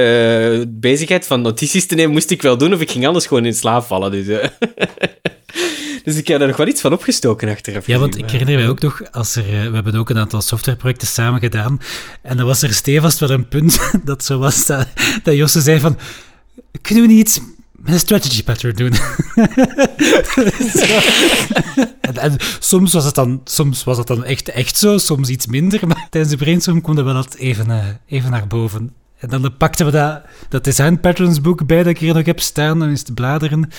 eh, 0.61 0.65
bezigheid 0.69 1.27
van 1.27 1.41
notities 1.41 1.85
te 1.85 1.95
nemen, 1.95 2.11
moest 2.11 2.29
ik 2.29 2.41
wel 2.41 2.57
doen, 2.57 2.73
of 2.73 2.81
ik 2.81 2.91
ging 2.91 3.07
anders 3.07 3.25
gewoon 3.25 3.45
in 3.45 3.53
slaap 3.53 3.83
vallen. 3.83 4.11
Dus, 4.11 4.27
eh. 4.27 4.47
dus 6.05 6.17
ik 6.17 6.27
heb 6.27 6.39
daar 6.39 6.47
nog 6.47 6.57
wel 6.57 6.67
iets 6.67 6.81
van 6.81 6.93
opgestoken 6.93 7.49
achteraf. 7.49 7.87
Ja, 7.87 7.99
want 7.99 8.17
ik 8.17 8.29
herinner 8.29 8.55
mij 8.55 8.69
ook 8.69 8.81
nog, 8.81 9.01
als 9.11 9.35
er, 9.35 9.43
we 9.43 9.75
hebben 9.75 9.95
ook 9.95 10.09
een 10.09 10.17
aantal 10.17 10.41
softwareprojecten 10.41 11.07
samen 11.07 11.39
gedaan, 11.39 11.79
en 12.21 12.37
dan 12.37 12.45
was 12.45 12.61
er 12.61 12.73
stevast 12.73 13.19
wel 13.19 13.29
een 13.29 13.47
punt 13.47 13.79
dat 14.05 14.23
zo 14.23 14.37
was, 14.37 14.65
dat, 14.65 14.87
dat 15.23 15.35
Josse 15.35 15.61
zei 15.61 15.79
van, 15.79 15.97
kunnen 16.81 17.03
we 17.07 17.13
niet 17.13 17.19
iets 17.19 17.39
met 17.83 17.93
een 17.93 17.99
strategy 17.99 18.43
pattern 18.43 18.75
doen. 18.75 18.93
En, 22.01 22.17
en 22.17 22.35
soms, 22.59 22.93
was 22.93 23.05
het 23.05 23.15
dan, 23.15 23.41
soms 23.43 23.83
was 23.83 23.97
het 23.97 24.07
dan 24.07 24.23
echt, 24.23 24.49
echt 24.49 24.77
zo, 24.77 24.97
soms 24.97 25.29
iets 25.29 25.45
minder. 25.45 25.87
Maar 25.87 26.07
tijdens 26.09 26.33
de 26.33 26.39
brainstorm 26.39 26.81
kwam 26.81 26.95
dat 26.95 27.05
wel 27.05 27.25
even, 27.37 27.71
eh, 27.71 27.85
even 28.05 28.31
naar 28.31 28.47
boven. 28.47 28.93
En 29.17 29.29
dan 29.29 29.57
pakten 29.57 29.85
we 29.85 29.91
dat, 29.91 30.21
dat 30.49 30.63
design 30.63 30.99
patterns 31.01 31.41
boek 31.41 31.65
bij 31.65 31.77
dat 31.77 31.87
ik 31.87 31.97
hier 31.97 32.13
nog 32.13 32.25
heb 32.25 32.39
staan, 32.39 32.79
dan 32.79 32.89
is 32.89 33.03
te 33.03 33.13
bladeren. 33.13 33.69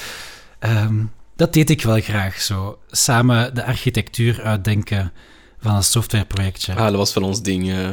Ehm, 0.58 0.94
dat 1.37 1.52
deed 1.52 1.70
ik 1.70 1.82
wel 1.82 2.00
graag 2.00 2.40
zo. 2.40 2.78
Samen 2.90 3.54
de 3.54 3.64
architectuur 3.64 4.42
uitdenken 4.42 5.12
van 5.61 5.75
een 5.75 5.82
softwareprojectje. 5.84 6.75
Ah, 6.75 6.84
dat 6.84 6.94
was 6.94 7.12
van 7.12 7.23
ons 7.23 7.42
ding. 7.42 7.70
eh. 7.73 7.88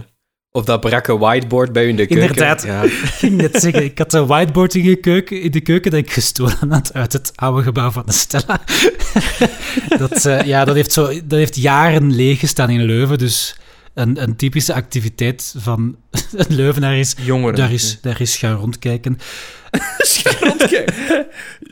Of 0.53 0.65
dat 0.65 0.79
brakke 0.81 1.17
whiteboard 1.17 1.73
bij 1.73 1.85
u 1.85 1.87
in 1.87 1.95
de 1.95 2.07
keuken. 2.07 2.27
Inderdaad. 2.27 2.63
Ja. 2.63 2.83
Ik 2.83 2.91
ging 2.91 3.37
net 3.37 3.61
zeggen, 3.61 3.83
ik 3.83 3.97
had 3.97 4.13
een 4.13 4.25
whiteboard 4.25 4.75
in 4.75 4.85
de 4.85 4.95
keuken, 4.95 5.41
in 5.41 5.51
de 5.51 5.61
keuken 5.61 5.91
dat 5.91 5.99
ik 5.99 6.11
gestolen 6.11 6.69
had 6.69 6.93
uit 6.93 7.13
het 7.13 7.31
oude 7.35 7.63
gebouw 7.63 7.91
van 7.91 8.03
de 8.05 8.11
Stella. 8.11 8.61
dat, 10.07 10.25
eh, 10.25 10.41
ja, 10.41 10.65
dat, 10.65 10.75
heeft 10.75 10.91
zo, 10.91 11.07
dat 11.07 11.39
heeft 11.39 11.55
jaren 11.55 12.15
leeg 12.15 12.39
gestaan 12.39 12.69
in 12.69 12.83
Leuven, 12.83 13.17
dus 13.17 13.55
een, 13.93 14.21
een 14.21 14.35
typische 14.35 14.73
activiteit 14.73 15.53
van 15.57 15.95
een 16.31 16.55
Leuvenaar 16.55 16.97
is 16.97 17.15
Jongeren. 17.21 17.55
daar 17.55 17.71
is, 17.71 17.97
daar 18.01 18.21
is 18.21 18.37
gaan 18.37 18.55
rondkijken. 18.55 19.17
Rondkijken. 20.39 21.25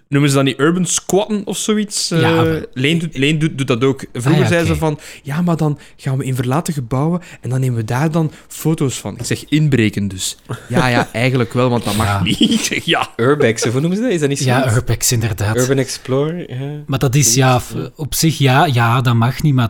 Noemen 0.10 0.30
ze 0.30 0.36
dat 0.36 0.44
niet 0.46 0.60
urban 0.60 0.86
squatten 0.86 1.46
of 1.46 1.58
zoiets? 1.58 2.12
Eh, 2.12 2.22
Ja, 2.22 2.32
maar- 2.36 2.66
Leen, 2.74 3.00
doet, 3.00 3.18
Leen 3.18 3.40
doet, 3.40 3.58
doet 3.58 3.68
dat 3.68 3.84
ook. 3.84 4.04
Vroeger 4.14 4.32
Ah, 4.34 4.40
ja, 4.40 4.48
zei 4.48 4.66
ze 4.66 4.76
van, 4.76 5.00
ja, 5.24 5.42
maar 5.42 5.58
dan 5.58 5.80
gaan 5.98 6.18
we 6.18 6.24
in 6.26 6.36
verlaten 6.36 6.74
gebouwen 6.74 7.22
en 7.42 7.50
dan 7.50 7.60
nemen 7.60 7.76
we 7.78 7.84
daar 7.84 8.12
dan 8.12 8.32
foto's 8.48 9.00
van. 9.00 9.18
Ik 9.18 9.26
zeg, 9.26 9.46
inbreken 9.46 10.08
dus. 10.08 10.38
Ja, 10.70 10.88
ja, 10.88 11.10
eigenlijk 11.14 11.54
wel, 11.54 11.70
want 11.70 11.84
dat 11.84 11.96
mag 11.96 12.06
Ja. 12.08 12.24
niet. 12.24 12.40
Ik 12.40 12.60
zeg, 12.60 12.86
ja. 12.86 13.10
Urbex, 13.16 13.66
of 13.66 13.72
hoe 13.72 13.80
noemen 13.82 13.98
ze 13.98 14.04
dat? 14.04 14.14
Is 14.14 14.20
dat 14.20 14.30
niet 14.30 14.40
zo? 14.40 14.46
Ja, 14.46 14.74
Urbex 14.76 15.12
inderdaad. 15.12 15.56
Urban 15.58 15.78
Explorer. 15.78 16.54
Ja. 16.64 16.84
Maar 16.88 17.00
dat 17.00 17.16
is, 17.16 17.34
ja, 17.34 17.62
op 17.96 18.14
zich, 18.14 18.38
ja, 18.38 18.66
ja, 18.66 19.02
dat 19.02 19.16
mag 19.16 19.42
niet, 19.42 19.54
maar 19.54 19.70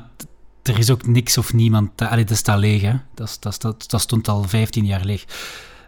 er 0.69 0.77
is 0.79 0.89
ook 0.91 1.07
niks 1.07 1.37
of 1.37 1.53
niemand. 1.53 1.91
da- 1.95 2.07
Allee, 2.07 2.23
dat 2.25 2.37
staat 2.37 2.59
leeg, 2.59 2.81
hè. 2.81 2.93
Dat, 3.15 3.37
dat, 3.39 3.61
dat, 3.61 3.85
dat 3.87 4.01
stond 4.01 4.27
al 4.27 4.43
15 4.43 4.85
jaar 4.85 5.05
leeg. 5.05 5.25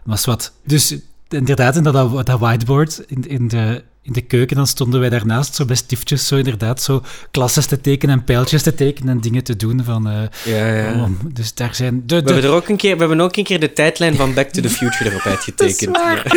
Maar 0.04 0.22
wat. 0.24 0.52
Dus 0.64 0.94
inderdaad, 1.28 1.76
in 1.76 1.82
dat, 1.82 2.26
dat 2.26 2.38
whiteboard 2.40 2.98
in, 3.06 3.28
in, 3.28 3.48
de, 3.48 3.84
in 4.04 4.12
de 4.12 4.20
keuken, 4.20 4.56
dan 4.56 4.66
stonden 4.66 5.00
wij 5.00 5.08
daarnaast 5.08 5.54
zo 5.54 5.64
bij 5.64 5.76
stiftjes, 5.76 6.26
zo 6.26 6.36
inderdaad, 6.36 6.82
zo 6.82 7.02
klasses 7.30 7.66
te 7.66 7.80
tekenen 7.80 8.18
en 8.18 8.24
pijltjes 8.24 8.62
te 8.62 8.74
tekenen 8.74 9.08
en 9.14 9.20
dingen 9.20 9.44
te 9.44 9.56
doen 9.56 9.84
van... 9.84 10.08
eh, 10.08 10.22
Ja, 10.44 10.74
ja. 10.74 11.02
om- 11.04 11.18
dus 11.32 11.54
daar 11.54 11.74
zijn... 11.74 12.02
De, 12.06 12.20
We 12.22 12.32
hebben, 12.32 12.44
er 12.50 12.56
ook 12.56 12.68
een 12.68 12.76
keer, 12.76 12.92
we 12.92 12.98
hebben 12.98 13.20
ook 13.20 13.36
een 13.36 13.44
keer 13.44 13.60
de 13.60 13.72
tijdlijn 13.72 14.14
van 14.14 14.34
Back 14.34 14.48
to 14.48 14.62
the 14.62 14.68
Future 14.70 15.10
erop 15.10 15.20
uitgetekend. 15.26 15.96
Ja. 15.96 16.22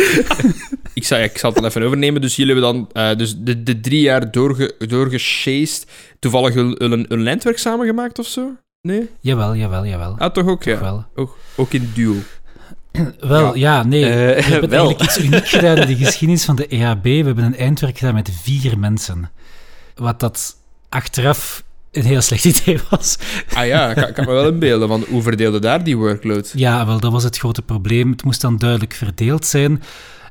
Ik 0.94 1.04
zal, 1.04 1.18
ik 1.18 1.38
zal 1.38 1.50
het 1.50 1.58
dan 1.60 1.68
even 1.68 1.82
overnemen. 1.82 2.20
Dus 2.20 2.36
jullie 2.36 2.52
hebben 2.54 2.72
dan 2.74 2.88
eh, 3.10 3.16
dus 3.18 3.34
de, 3.38 3.62
de 3.62 3.80
drie 3.80 4.00
jaar 4.00 4.30
doorge, 4.30 4.74
doorgechased. 4.78 5.86
Toevallig 6.18 6.54
een, 6.54 6.84
een, 6.84 7.04
een 7.08 7.22
lijntwerk 7.22 7.58
samengemaakt 7.58 8.18
of 8.18 8.26
zo? 8.26 8.50
Nee? 8.82 9.08
jawel, 9.20 9.54
jawel, 9.56 9.86
jawel. 9.86 10.14
Ah, 10.18 10.32
toch 10.32 10.46
ook, 10.46 10.62
Toch 10.62 10.72
ja. 10.74 10.80
wel. 10.80 11.06
Ook, 11.14 11.36
ook 11.56 11.72
in 11.72 11.90
duo. 11.94 12.14
Wel, 13.20 13.56
ja, 13.56 13.82
nee. 13.82 14.04
Eh, 14.04 14.44
we 14.44 14.50
hebben 14.52 14.70
wel. 14.70 14.78
eigenlijk 14.86 15.10
iets 15.10 15.24
uniek 15.24 15.48
gedaan 15.48 15.76
in 15.76 15.86
de 15.86 15.96
geschiedenis 16.04 16.44
van 16.44 16.56
de 16.56 16.66
EHB. 16.66 17.02
We 17.04 17.10
hebben 17.10 17.44
een 17.44 17.56
eindwerk 17.56 17.98
gedaan 17.98 18.14
met 18.14 18.30
vier 18.42 18.78
mensen. 18.78 19.30
Wat 19.94 20.20
dat 20.20 20.56
achteraf 20.88 21.64
een 21.92 22.02
heel 22.04 22.20
slecht 22.20 22.44
idee 22.60 22.78
was. 22.90 23.18
Ah 23.54 23.66
ja, 23.66 23.88
ik 23.90 23.96
kan, 23.96 24.12
kan 24.12 24.24
me 24.24 24.32
wel 24.32 24.48
inbeelden. 24.48 24.88
Want 24.88 25.06
hoe 25.06 25.22
verdeelde 25.22 25.58
daar 25.58 25.84
die 25.84 25.96
workload? 25.96 26.52
Ja, 26.54 26.86
wel, 26.86 27.00
dat 27.00 27.12
was 27.12 27.24
het 27.24 27.38
grote 27.38 27.62
probleem. 27.62 28.10
Het 28.10 28.24
moest 28.24 28.40
dan 28.40 28.56
duidelijk 28.58 28.92
verdeeld 28.94 29.46
zijn. 29.46 29.82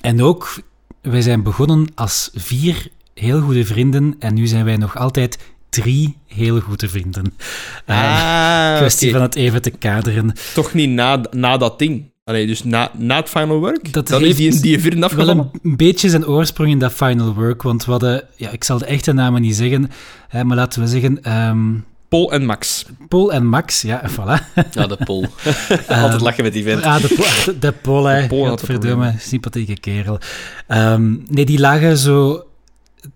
En 0.01 0.21
ook, 0.21 0.59
wij 1.01 1.21
zijn 1.21 1.43
begonnen 1.43 1.87
als 1.95 2.29
vier 2.33 2.87
heel 3.13 3.41
goede 3.41 3.65
vrienden. 3.65 4.15
En 4.19 4.33
nu 4.33 4.47
zijn 4.47 4.65
wij 4.65 4.77
nog 4.77 4.97
altijd 4.97 5.37
drie 5.69 6.17
heel 6.27 6.59
goede 6.59 6.89
vrienden. 6.89 7.33
Eh, 7.85 7.97
Ah, 8.71 8.77
kwestie 8.77 9.07
oké. 9.09 9.17
van 9.17 9.25
het 9.27 9.35
even 9.35 9.61
te 9.61 9.69
kaderen. 9.69 10.33
Toch 10.53 10.73
niet 10.73 10.89
na, 10.89 11.21
na 11.31 11.57
dat 11.57 11.79
ding. 11.79 12.03
Allee, 12.25 12.47
dus 12.47 12.63
na, 12.63 12.91
na 12.97 13.15
het 13.15 13.29
final 13.29 13.59
work? 13.59 13.93
Dat 13.93 14.07
dan 14.07 14.21
heeft 14.23 14.39
is 14.39 14.53
die, 14.53 14.61
die 14.61 14.79
vrienden 14.79 15.15
Wel 15.15 15.51
een 15.63 15.75
beetje 15.75 16.09
zijn 16.09 16.27
oorsprong 16.27 16.69
in 16.69 16.79
dat 16.79 16.93
final 16.93 17.33
work, 17.33 17.61
want 17.61 17.85
we 17.85 17.91
hadden, 17.91 18.23
ja, 18.35 18.49
ik 18.49 18.63
zal 18.63 18.77
de 18.77 18.85
echte 18.85 19.13
namen 19.13 19.41
niet 19.41 19.55
zeggen, 19.55 19.91
hè, 20.27 20.43
maar 20.43 20.57
laten 20.57 20.81
we 20.81 20.87
zeggen, 20.87 21.23
ehm, 21.23 21.73
Paul 22.09 22.31
en 22.31 22.45
Max. 22.45 22.85
Paul 23.07 23.33
en 23.33 23.45
Max, 23.45 23.81
ja, 23.81 24.01
voilà. 24.09 24.63
Ja, 24.71 24.87
de 24.87 24.97
pol. 25.03 25.25
Altijd 25.87 26.21
lachen 26.21 26.43
met 26.43 26.53
die 26.53 26.63
vent. 26.63 26.83
Ah, 26.83 27.01
de, 27.01 27.07
Po- 27.15 27.51
de, 27.51 27.59
de 27.59 27.71
Paul, 27.71 28.05
hè. 28.05 28.21
De 28.21 28.27
Paul 28.27 28.47
had 28.47 28.61
probleem. 28.63 29.13
sympathieke 29.19 29.79
kerel. 29.79 30.19
Ehm, 30.67 31.15
nee, 31.27 31.45
die 31.45 31.59
lagen 31.59 31.97
zo, 31.97 32.43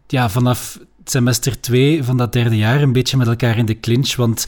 ja, 0.07 0.29
vanaf 0.29 0.79
semester 1.03 1.59
2 1.61 2.03
van 2.03 2.17
dat 2.17 2.33
derde 2.33 2.57
jaar 2.57 2.81
een 2.81 2.93
beetje 2.93 3.17
met 3.17 3.27
elkaar 3.27 3.57
in 3.57 3.65
de 3.65 3.79
clinch, 3.79 4.15
want 4.15 4.47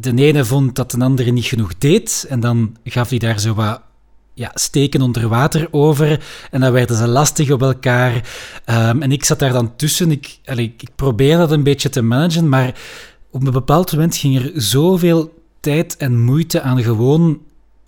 de 0.00 0.14
ene 0.14 0.44
vond 0.44 0.76
dat 0.76 0.90
de 0.90 1.00
andere 1.00 1.30
niet 1.30 1.44
genoeg 1.44 1.78
deed, 1.78 2.26
en 2.28 2.40
dan 2.40 2.76
gaf 2.84 3.08
hij 3.08 3.18
daar 3.18 3.40
zo 3.40 3.54
wat 3.54 3.80
ja, 4.34 4.50
steken 4.54 5.02
onder 5.02 5.28
water 5.28 5.68
over, 5.70 6.24
en 6.50 6.60
dan 6.60 6.72
werden 6.72 6.96
ze 6.96 7.06
lastig 7.06 7.50
op 7.50 7.62
elkaar. 7.62 8.28
Ehm, 8.64 9.02
en 9.02 9.12
ik 9.12 9.24
zat 9.24 9.38
daar 9.38 9.52
dan 9.52 9.76
tussen, 9.76 10.10
ik, 10.10 10.38
allee, 10.44 10.74
ik 10.78 10.88
probeerde 10.94 11.38
dat 11.38 11.50
een 11.50 11.62
beetje 11.62 11.88
te 11.88 12.02
managen, 12.02 12.48
maar 12.48 12.74
op 13.30 13.46
een 13.46 13.52
bepaald 13.52 13.92
moment 13.92 14.16
ging 14.16 14.36
er 14.36 14.52
zoveel 14.54 15.34
tijd 15.60 15.96
en 15.96 16.20
moeite 16.24 16.60
aan 16.60 16.82
gewoon 16.82 17.40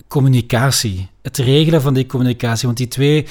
communicatie. 0.08 1.08
Het 1.22 1.36
regelen 1.36 1.82
van 1.82 1.94
die 1.94 2.06
communicatie. 2.06 2.66
Want 2.66 2.78
die 2.78 2.88
twee, 2.88 3.26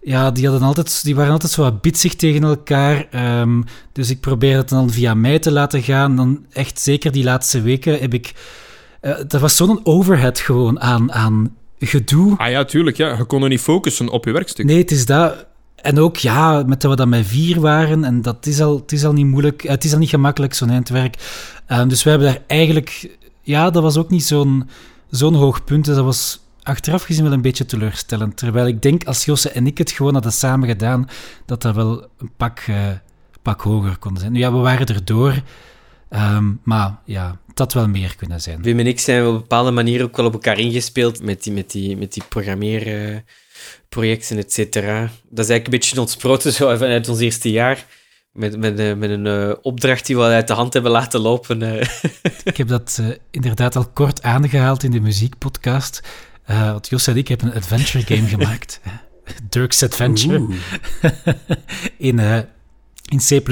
ja, 0.00 0.30
die, 0.30 0.48
hadden 0.48 0.68
altijd, 0.68 1.04
die 1.04 1.14
waren 1.14 1.32
altijd 1.32 1.52
zo 1.52 1.62
wat 1.62 1.80
bitsig 1.80 2.14
tegen 2.14 2.42
elkaar. 2.42 3.06
Ehm, 3.10 3.62
dus 3.92 4.10
ik 4.10 4.20
probeerde 4.20 4.58
het 4.58 4.68
dan 4.68 4.90
via 4.90 5.14
mij 5.14 5.38
te 5.38 5.52
laten 5.52 5.82
gaan. 5.82 6.16
Dan 6.16 6.44
echt 6.52 6.80
zeker 6.80 7.12
die 7.12 7.24
laatste 7.24 7.60
weken 7.60 8.00
heb 8.00 8.14
ik... 8.14 8.32
eh 9.00 9.32
er 9.32 9.38
was 9.38 9.56
zo'n 9.56 9.80
overhead 9.86 10.38
gewoon 10.38 10.80
aan, 10.80 11.12
aan 11.12 11.56
gedoe. 11.78 12.36
Ah 12.36 12.50
ja, 12.50 12.64
tuurlijk. 12.64 12.96
Ja. 12.96 13.16
Je 13.16 13.24
kon 13.24 13.42
er 13.42 13.48
niet 13.48 13.60
focussen 13.60 14.08
op 14.08 14.24
je 14.24 14.32
werkstuk. 14.32 14.66
Nee, 14.66 14.78
het 14.78 14.90
is 14.90 15.06
dat. 15.06 15.46
En 15.74 15.98
ook, 15.98 16.16
ja, 16.16 16.62
met 16.66 16.80
dat 16.80 16.90
we 16.90 16.96
dan 16.96 17.08
met 17.08 17.26
vier 17.26 17.60
waren, 17.60 18.04
en 18.04 18.22
dat 18.22 18.46
is 18.46 18.60
al, 18.60 18.76
het 18.76 18.92
is 18.92 19.04
al 19.04 19.12
niet 19.12 19.26
moeilijk, 19.26 19.64
eh, 19.64 19.70
het 19.70 19.84
is 19.84 19.92
al 19.92 19.98
niet 19.98 20.08
gemakkelijk, 20.08 20.54
zo'n 20.54 20.70
eindwerk. 20.70 21.16
Ehm, 21.66 21.88
dus 21.88 22.02
we 22.02 22.10
hebben 22.10 22.28
daar 22.28 22.42
eigenlijk, 22.46 23.16
ja, 23.42 23.70
dat 23.70 23.82
was 23.82 23.96
ook 23.96 24.10
niet 24.10 24.24
zo'n 24.24 24.68
zo'n 25.10 25.34
hoog 25.34 25.64
punt, 25.64 25.84
dus 25.84 25.94
dat 25.94 26.04
was 26.04 26.40
achteraf 26.68 27.02
gezien 27.02 27.24
wel 27.24 27.32
een 27.32 27.42
beetje 27.42 27.66
teleurstellend. 27.66 28.36
Terwijl 28.36 28.66
ik 28.66 28.82
denk, 28.82 29.04
als 29.04 29.24
Josse 29.24 29.50
en 29.50 29.66
ik 29.66 29.78
het 29.78 29.90
gewoon 29.90 30.12
hadden 30.12 30.32
samen 30.32 30.68
gedaan, 30.68 31.08
dat 31.46 31.62
dat 31.62 31.74
wel 31.74 32.08
een 32.18 32.30
pak, 32.36 32.58
eh, 32.58 32.86
pak 33.42 33.60
hoger 33.60 33.98
kon 33.98 34.16
zijn. 34.16 34.32
Nu 34.32 34.38
ja, 34.38 34.52
we 34.52 34.58
waren 34.58 34.86
erdoor, 34.86 35.42
ehm, 36.08 36.52
maar 36.62 36.98
ja, 37.04 37.38
had 37.58 37.72
wel 37.72 37.88
meer 37.88 38.16
kunnen 38.16 38.40
zijn. 38.40 38.62
Wim 38.62 38.78
en 38.78 38.86
ik 38.86 39.00
zijn 39.00 39.26
op 39.26 39.32
een 39.32 39.40
bepaalde 39.40 39.70
manier 39.70 40.02
ook 40.02 40.16
wel 40.16 40.26
op 40.26 40.32
elkaar 40.32 40.58
ingespeeld 40.58 41.22
met 41.22 41.42
die, 41.42 41.52
met 41.52 41.70
die, 41.70 41.96
met 41.96 42.12
die 42.12 42.22
programmeerprojecten, 42.28 44.38
et 44.38 44.52
cetera. 44.52 45.00
Dat 45.00 45.44
is 45.44 45.50
eigenlijk 45.50 45.64
een 45.64 45.70
beetje 45.70 46.00
ontsproten 46.00 46.52
zo 46.52 46.68
uit 46.68 47.08
ons 47.08 47.20
eerste 47.20 47.50
jaar. 47.50 47.86
Met, 48.32 48.58
met, 48.58 48.78
eh, 48.78 48.94
met 48.94 49.10
een 49.10 49.26
eh, 49.26 49.52
opdracht 49.62 50.06
die 50.06 50.16
we 50.16 50.22
al 50.22 50.28
uit 50.28 50.48
de 50.48 50.52
hand 50.52 50.72
hebben 50.72 50.92
laten 50.92 51.20
lopen. 51.20 51.62
Ik 52.44 52.56
heb 52.56 52.68
dat 52.68 53.02
inderdaad 53.30 53.76
al 53.76 53.88
kort 53.92 54.22
aangehaald 54.22 54.82
in 54.82 54.90
de 54.90 55.00
muziekpodcast. 55.00 56.00
Eh 56.48 56.70
want 56.70 56.88
Jos 56.88 57.06
en 57.06 57.16
ik 57.16 57.28
hebben 57.28 57.46
een 57.46 57.54
adventure 57.54 58.04
game 58.04 58.28
gemaakt. 58.36 58.80
Dirk's 59.48 59.82
Adventure. 59.82 60.46
in, 62.08 62.18
eh, 62.18 62.38
in 63.04 63.18
C++. 63.18 63.42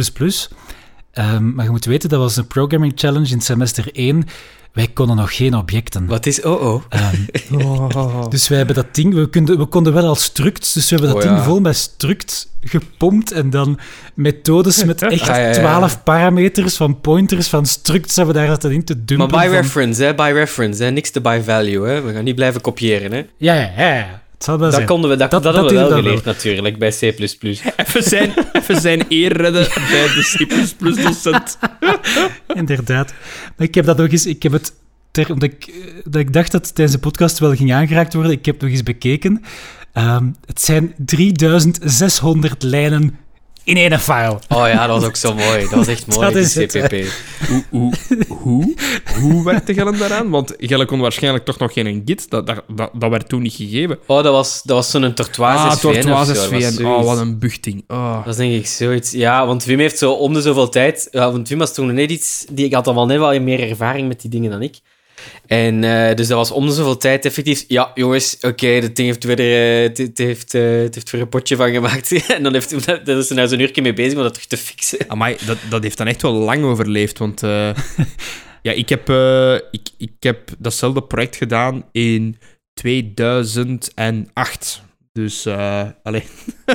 Ehm, 1.12 1.54
maar 1.54 1.64
je 1.64 1.70
moet 1.70 1.84
weten, 1.84 2.08
dat 2.08 2.18
was 2.18 2.36
een 2.36 2.46
programming 2.46 2.92
challenge 2.94 3.28
in 3.28 3.40
semester 3.40 3.88
1. 3.92 4.24
Wij 4.76 4.88
konden 4.94 5.16
nog 5.16 5.36
geen 5.36 5.54
objecten. 5.56 6.06
Wat 6.06 6.26
is 6.26 6.42
oh 6.42 6.62
oh? 6.62 6.82
Ehm, 6.88 8.28
dus 8.30 8.48
wij 8.48 8.58
hebben 8.58 8.76
dat 8.76 8.94
ding, 8.94 9.14
we, 9.14 9.26
konden, 9.26 9.58
we 9.58 9.64
konden 9.66 9.92
wel 9.92 10.04
al 10.06 10.14
struct, 10.14 10.74
dus 10.74 10.90
we 10.90 10.96
hebben 10.96 11.14
dat 11.14 11.22
Oh, 11.24 11.28
ding 11.28 11.36
ja. 11.40 11.44
vol 11.44 11.60
met 11.60 11.76
struct 11.76 12.48
gepompt 12.60 13.32
en 13.32 13.50
dan 13.50 13.78
methodes 14.14 14.84
met 14.84 15.02
echt 15.12 15.20
Ah, 15.20 15.26
ja, 15.28 15.36
ja, 15.36 15.46
ja. 15.46 15.52
12 15.52 16.02
parameters 16.02 16.76
van 16.76 17.00
pointers 17.00 17.48
van 17.48 17.66
structs 17.66 18.16
hebben 18.16 18.34
we 18.34 18.40
daar 18.40 18.48
dat 18.58 18.64
in 18.70 18.84
te 18.84 18.94
Maar 18.94 19.02
dumpen. 19.06 19.28
by 19.28 19.44
van- 19.46 19.54
reference, 19.54 20.04
hè? 20.04 20.14
By 20.14 20.30
reference, 20.34 20.84
hè? 20.84 20.90
Niks 20.90 21.10
te 21.10 21.20
by 21.20 21.40
value, 21.44 21.88
hè? 21.88 22.00
We 22.02 22.12
gaan 22.12 22.24
niet 22.24 22.34
blijven 22.34 22.60
kopiëren, 22.60 23.12
hè? 23.12 23.22
Ja, 23.36 23.54
ja, 23.54 23.94
ja. 23.94 24.22
Dat, 24.38 24.74
zijn. 24.74 24.86
konden 24.86 25.10
we, 25.10 25.16
dat, 25.16 25.30
Dat- 25.30 25.42
dat, 25.42 25.54
dat 25.54 25.62
hadden 25.62 25.82
we 25.82 25.88
wel 25.88 25.98
geleerd, 26.02 26.24
natuurlijk, 26.24 26.78
bij 26.78 26.90
C++. 26.90 27.02
Even 27.76 28.02
zijn, 28.02 28.32
even 28.52 28.80
zijn 28.80 29.04
eer 29.08 29.36
redden 29.36 29.68
bij 29.74 30.06
de 30.06 30.46
C++-docent. 30.78 31.58
Inderdaad. 32.54 33.14
Maar 33.56 33.66
ik 33.66 33.74
heb 33.74 33.84
dat 33.84 33.96
nog 33.96 34.08
eens... 34.08 34.26
Ik 34.26 34.42
heb 34.42 34.52
het... 34.52 34.72
Ter, 35.10 35.32
omdat 35.32 35.50
ik, 35.52 35.66
eh, 35.66 35.74
dat 36.04 36.20
ik 36.20 36.32
dacht 36.32 36.52
dat 36.52 36.66
het 36.66 36.74
tijdens 36.74 36.96
de 36.96 37.02
podcast 37.02 37.38
wel 37.38 37.54
ging 37.54 37.72
aangeraakt 37.72 38.14
worden. 38.14 38.32
Ik 38.32 38.44
heb 38.44 38.54
het 38.54 38.62
nog 38.64 38.72
eens 38.72 38.82
bekeken. 38.82 39.42
Ehm, 39.92 40.26
het 40.46 40.60
zijn 40.60 40.94
3600 40.96 42.62
lijnen 42.62 43.18
in 43.66 43.76
één 43.76 44.00
file. 44.00 44.38
Oh 44.48 44.68
ja, 44.68 44.86
dat 44.86 45.00
was 45.00 45.08
ook 45.08 45.16
zo 45.16 45.34
mooi. 45.34 45.60
Dat 45.60 45.70
was 45.70 45.86
echt 45.86 46.06
mooi, 46.16 46.20
Dat 46.20 46.32
die 46.32 46.42
is 46.42 46.54
het, 46.54 46.72
CPP. 46.72 46.94
Hoe, 47.48 47.64
hoe, 47.70 47.92
hoe, 48.28 48.74
hoe 49.20 49.44
werkte 49.44 49.74
Gellen 49.74 49.98
daaraan? 49.98 50.30
Want 50.30 50.54
Gellen 50.58 50.86
kon 50.86 51.00
waarschijnlijk 51.00 51.44
toch 51.44 51.58
nog 51.58 51.72
geen 51.72 52.02
git. 52.04 52.30
Dat, 52.30 52.46
dat, 52.46 52.62
dat, 52.68 52.90
dat 52.92 53.10
werd 53.10 53.28
toen 53.28 53.42
niet 53.42 53.54
gegeven. 53.54 53.98
Oh, 54.06 54.22
dat 54.22 54.32
was, 54.32 54.62
dat 54.62 54.76
was 54.76 54.90
zo'n 54.90 55.14
Tortoise 55.14 55.64
ah, 55.64 55.72
Tortoise. 55.72 56.86
Oh, 56.86 57.04
wat 57.04 57.18
een 57.18 57.38
buchting. 57.38 57.84
Oh. 57.88 58.24
Dat 58.24 58.32
is 58.32 58.36
denk 58.36 58.52
ik 58.52 58.66
zoiets. 58.66 59.10
Ja, 59.10 59.46
want 59.46 59.64
Wim 59.64 59.78
heeft 59.78 59.98
zo 59.98 60.12
om 60.12 60.32
de 60.32 60.40
zoveel 60.40 60.68
tijd... 60.68 61.08
Ja, 61.10 61.32
want 61.32 61.48
Wim 61.48 61.58
was 61.58 61.74
toen 61.74 61.94
net 61.94 62.10
iets... 62.10 62.46
Die, 62.50 62.64
ik 62.64 62.74
had 62.74 62.86
al 62.86 62.94
wel 62.94 63.06
net 63.06 63.18
wel 63.18 63.40
meer 63.40 63.68
ervaring 63.68 64.08
met 64.08 64.20
die 64.20 64.30
dingen 64.30 64.50
dan 64.50 64.62
ik. 64.62 64.80
En 65.46 65.84
eh, 65.84 66.14
dus 66.14 66.26
dat 66.26 66.36
was 66.36 66.50
om 66.50 66.66
de 66.66 66.72
zoveel 66.72 66.96
tijd 66.96 67.24
effectief... 67.24 67.64
Ja, 67.68 67.90
jongens, 67.94 68.36
oké, 68.40 68.80
dat 68.80 68.96
ding 68.96 69.08
heeft 69.08 69.24
weer... 69.24 69.38
eh, 69.38 69.82
het, 69.82 69.98
het 69.98 70.18
heeft, 70.18 70.54
eh, 70.54 70.62
het 70.62 70.94
heeft 70.94 71.10
weer 71.10 71.20
een 71.20 71.28
potje 71.28 71.56
van 71.56 71.72
gemaakt. 71.72 72.12
en 72.36 72.42
dan 72.42 72.52
heeft. 72.52 72.86
Daar 73.04 73.18
is 73.18 73.28
hij 73.28 73.36
nou 73.36 73.48
zo'n 73.48 73.60
uurtje 73.60 73.82
mee 73.82 73.92
bezig 73.92 74.16
om 74.16 74.22
dat 74.22 74.32
terug 74.32 74.48
te 74.48 74.56
fixen. 74.56 74.98
Amai, 75.08 75.36
dat, 75.46 75.58
dat 75.68 75.82
heeft 75.82 75.98
dan 75.98 76.06
echt 76.06 76.22
wel 76.22 76.32
lang 76.32 76.64
overleefd. 76.64 77.18
Want 77.18 77.42
eh, 77.42 77.70
ja, 78.66 78.72
ik, 78.72 78.88
heb, 78.88 79.08
eh, 79.08 79.54
ik, 79.54 79.88
ik 79.98 80.12
heb 80.20 80.50
datzelfde 80.58 81.02
project 81.02 81.36
gedaan 81.36 81.84
in 81.92 82.38
2008. 82.74 84.82
Dus, 85.12 85.46
eh 85.46 85.82
allee, 86.02 86.24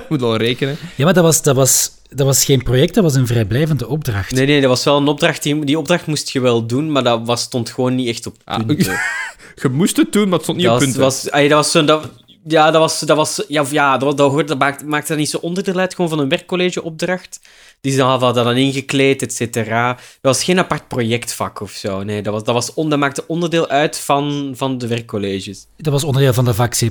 moet 0.09 0.21
al 0.21 0.37
rekenen. 0.37 0.77
Ja, 0.95 1.05
maar 1.05 1.13
dat 1.13 1.23
was, 1.23 1.43
dat, 1.43 1.55
was, 1.55 1.91
dat 2.15 2.25
was 2.25 2.45
geen 2.45 2.63
project, 2.63 2.93
dat 2.93 3.03
was 3.03 3.15
een 3.15 3.27
vrijblijvende 3.27 3.87
opdracht. 3.87 4.31
Nee, 4.31 4.45
nee, 4.45 4.59
dat 4.61 4.69
was 4.69 4.83
wel 4.83 4.97
een 4.97 5.07
opdracht. 5.07 5.43
Die, 5.43 5.65
die 5.65 5.77
opdracht 5.77 6.05
moest 6.05 6.29
je 6.29 6.39
wel 6.39 6.65
doen, 6.65 6.91
maar 6.91 7.03
dat 7.03 7.21
was, 7.25 7.41
stond 7.41 7.69
gewoon 7.69 7.95
niet 7.95 8.07
echt 8.07 8.25
op 8.27 8.35
Ah, 8.43 8.65
punten. 8.65 8.99
Je 9.61 9.69
moest 9.69 9.97
het 9.97 10.13
doen, 10.13 10.23
maar 10.23 10.33
het 10.33 10.41
stond 10.41 10.57
niet 10.57 10.65
dat 10.67 10.75
op 10.75 10.79
was, 10.81 10.87
punten. 10.91 11.03
was, 11.11 11.31
ay, 11.31 11.47
dat 11.47 11.57
was 11.57 11.71
zo'n... 11.71 11.85
Dat, 11.85 12.09
ja, 12.47 12.71
dat 12.71 12.81
was... 12.81 12.99
Dat 12.99 13.17
was 13.17 13.43
ja, 13.47 13.65
ja, 13.71 13.97
dat, 13.97 14.17
dat, 14.17 14.31
hoort- 14.31 14.47
dat 14.47 14.57
maakt, 14.59 14.85
maakt 14.85 15.07
dat 15.07 15.17
niet 15.17 15.29
zo 15.29 15.37
onderdeel 15.37 15.75
uit 15.77 15.95
gewoon 15.95 16.09
van 16.09 16.19
een 16.19 16.29
werkcollegeopdracht. 16.29 17.39
Die 17.81 17.91
ze 17.93 18.01
hadden 18.01 18.33
dat 18.33 18.43
dan 18.45 18.55
ingekleed, 18.57 19.21
et 19.21 19.33
cetera. 19.33 19.87
Dat 19.93 20.35
was 20.35 20.43
geen 20.43 20.59
apart 20.59 20.87
projectvak 20.87 21.61
of 21.61 21.71
zo. 21.71 22.03
Nee, 22.03 22.21
dat, 22.21 22.33
was, 22.33 22.43
dat, 22.43 22.53
was 22.53 22.73
on, 22.73 22.89
dat 22.89 22.99
maakte 22.99 23.23
onderdeel 23.27 23.67
uit 23.67 23.97
van, 23.99 24.53
van 24.55 24.77
de 24.77 24.87
werkcolleges. 24.87 25.65
Dat 25.77 25.93
was 25.93 26.03
onderdeel 26.03 26.33
van 26.33 26.45
de 26.45 26.53
vak 26.53 26.71
C++ 26.77 26.89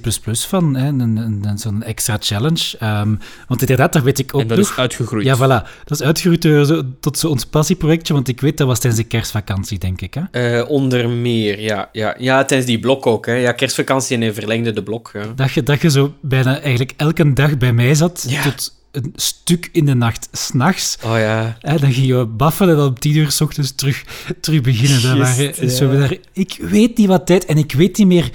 van, 0.49 0.77
hè, 0.77 0.89
een, 0.89 1.01
een, 1.01 1.17
een- 1.45 1.59
zo'n 1.59 1.83
extra 1.83 2.17
challenge. 2.21 2.79
Ehm, 2.79 3.15
want 3.49 3.61
inderdaad, 3.61 3.93
dat 3.93 4.03
weet 4.03 4.19
ik 4.19 4.35
ook 4.35 4.41
en 4.41 4.47
dat 4.49 4.59
nog. 4.59 4.71
is 4.71 4.77
uitgegroeid. 4.77 5.25
Ja, 5.25 5.37
voilà. 5.37 5.69
Dat 5.85 6.01
is 6.01 6.03
uitgegroeid 6.03 6.85
tot 7.01 7.19
zo 7.19 7.29
ons 7.29 7.45
passieprojectje, 7.47 8.15
want 8.15 8.29
ik 8.29 8.41
weet, 8.41 8.57
dat 8.59 8.67
was 8.67 8.79
tijdens 8.81 9.03
de 9.03 9.09
kerstvakantie, 9.09 9.79
denk 9.79 10.01
ik. 10.01 10.15
Hè? 10.15 10.23
Eh, 10.61 10.71
onder 10.71 11.09
meer, 11.09 11.61
ja, 11.61 11.89
ja. 11.93 12.15
Ja, 12.19 12.45
tijdens 12.45 12.69
die 12.71 12.81
blok 12.81 13.07
ook. 13.07 13.27
Hè. 13.27 13.35
Ja, 13.35 13.53
kerstvakantie 13.53 14.19
en 14.19 14.35
verlengde 14.35 14.73
de 14.73 14.83
blok. 14.83 15.11
Ja. 15.13 15.25
Dat 15.35 15.53
je, 15.53 15.63
dat 15.63 15.81
je 15.81 15.91
zo 15.91 16.15
bijna 16.21 16.61
eigenlijk 16.61 16.93
elke 16.97 17.33
dag 17.33 17.59
bij 17.59 17.73
mij 17.73 17.95
zat, 17.95 18.25
Ja. 18.29 18.43
tot 18.43 18.79
een 18.93 19.13
stuk 19.17 19.69
in 19.73 19.85
de 19.85 19.95
nacht, 19.95 20.29
s'nachts. 20.33 20.99
Oh 21.05 21.19
ja. 21.19 21.57
Hè, 21.61 21.79
dan 21.79 21.93
ging 21.93 22.07
je 22.07 22.25
baffen 22.25 22.69
en 22.69 22.77
dan 22.77 22.87
om 22.87 22.99
tien 22.99 23.17
uur 23.17 23.31
s 23.31 23.41
ochtends 23.41 23.75
terug, 23.75 24.05
terug 24.41 24.61
beginnen. 24.61 25.03
Dat 25.03 25.17
Juist, 25.17 25.59
waren, 25.59 25.71
zo 25.71 25.93
ja. 25.93 25.99
daar, 25.99 26.17
ik 26.33 26.57
weet 26.61 26.97
niet 26.97 27.07
wat 27.07 27.27
tijd 27.27 27.45
en 27.45 27.57
ik 27.57 27.73
weet 27.73 27.99
niet 27.99 28.07
meer... 28.07 28.31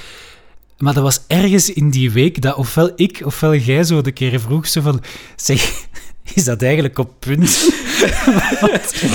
Maar 0.78 0.94
dat 0.94 1.04
was 1.04 1.22
ergens 1.28 1.74
in 1.74 1.90
die 1.90 2.12
week 2.12 2.42
dat 2.42 2.56
ofwel 2.56 2.92
ik 2.96 3.22
ofwel 3.24 3.56
jij 3.56 3.84
zo 3.84 4.02
de 4.02 4.12
keer 4.12 4.40
vroeg 4.40 4.68
zo 4.68 4.82
van... 4.82 5.02
Zeg, 5.36 5.72
is 6.34 6.44
dat 6.44 6.62
eigenlijk 6.62 6.98
op 6.98 7.12
punt? 7.20 7.42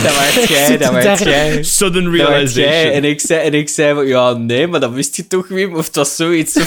Dat 0.02 0.14
was 0.14 0.48
jij, 0.48 0.76
dat 0.78 0.92
was 0.92 1.18
jij. 1.18 1.62
Sudden 1.62 2.04
Dat 2.04 2.12
was 2.12 2.20
jij. 2.20 2.26
realization. 2.26 2.92
En 2.92 3.04
ik 3.04 3.20
zei, 3.20 3.46
en 3.46 3.54
ik 3.54 3.68
zei 3.68 3.94
van, 3.94 4.06
ja, 4.06 4.32
nee, 4.32 4.66
maar 4.66 4.80
dat 4.80 4.92
wist 4.92 5.16
je 5.16 5.26
toch, 5.26 5.48
Wim? 5.48 5.74
Of 5.74 5.86
het 5.86 5.94
was 5.94 6.16
zoiets. 6.16 6.54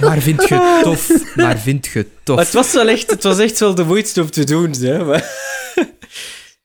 Maar 0.00 0.20
vind 0.20 0.48
je 0.48 0.54
het 0.54 0.82
tof? 0.82 1.10
Maar 1.34 1.58
vind 1.58 1.86
je 1.86 1.98
het 1.98 2.08
tof? 2.22 2.36
Maar 2.36 2.44
het 2.44 2.54
was 2.54 2.72
wel 2.72 2.88
echt, 2.88 3.10
het 3.10 3.22
was 3.22 3.38
echt 3.38 3.58
wel 3.58 3.74
de 3.74 3.84
moeite 3.84 4.20
om 4.20 4.30
te 4.30 4.44
doen, 4.44 4.72
hè. 4.80 5.04
Maar... 5.04 5.30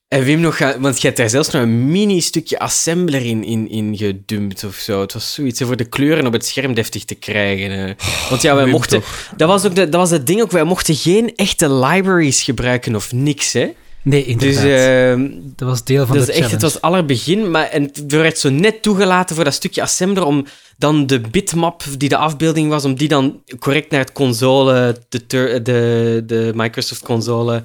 En 0.07 0.23
Wim 0.23 0.39
nog, 0.39 0.57
gaan- 0.57 0.81
want 0.81 1.01
je 1.01 1.07
hebt 1.07 1.19
daar 1.19 1.29
zelfs 1.29 1.49
nog 1.49 1.61
een 1.61 1.91
mini-stukje 1.91 2.59
assembler 2.59 3.25
in, 3.25 3.43
in, 3.43 3.69
in 3.69 3.97
gedumpt 3.97 4.63
of 4.63 4.75
zo. 4.75 5.01
Het 5.01 5.13
was 5.13 5.33
zoiets 5.33 5.59
hè, 5.59 5.65
voor 5.65 5.75
de 5.75 5.85
kleuren 5.89 6.25
op 6.25 6.33
het 6.33 6.45
scherm 6.45 6.73
deftig 6.73 7.05
te 7.05 7.15
krijgen. 7.15 7.71
hè. 7.71 7.93
Want 8.29 8.41
ja, 8.41 8.55
wij 8.55 8.63
Wim, 8.63 8.73
mochten... 8.73 9.03
Dat 9.37 9.47
was 9.47 9.65
ook 9.65 9.75
de, 9.75 9.89
dat 9.89 9.99
was 10.01 10.09
het 10.09 10.27
ding 10.27 10.41
ook, 10.41 10.51
wij 10.51 10.63
mochten 10.63 10.95
geen 10.95 11.35
echte 11.35 11.73
libraries 11.73 12.43
gebruiken 12.43 12.95
of 12.95 13.11
niks, 13.11 13.53
hè. 13.53 13.71
Nee, 14.03 14.37
Dus 14.37 14.55
inderdaad. 14.55 15.17
ehm, 15.17 15.29
dat 15.55 15.67
was 15.67 15.83
deel 15.83 16.05
van 16.05 16.17
dat 16.17 16.25
de 16.25 16.31
is 16.31 16.39
echt, 16.39 16.51
het 16.51 16.61
was 16.61 16.81
allerbegin, 16.81 17.51
maar 17.51 17.65
en 17.65 17.83
het 17.83 18.05
werd 18.11 18.37
zo 18.37 18.49
net 18.49 18.81
toegelaten 18.81 19.35
voor 19.35 19.43
dat 19.43 19.53
stukje 19.53 19.81
assembler 19.81 20.23
om 20.23 20.45
dan 20.77 21.07
de 21.07 21.19
bitmap 21.19 21.83
die 21.97 22.09
de 22.09 22.17
afbeelding 22.17 22.69
was, 22.69 22.85
om 22.85 22.95
die 22.95 23.07
dan 23.07 23.43
correct 23.59 23.91
naar 23.91 23.99
het 23.99 24.11
console, 24.11 24.95
de, 25.09 25.25
de, 25.27 26.23
de 26.25 26.51
Microsoft 26.55 27.01
console, 27.01 27.63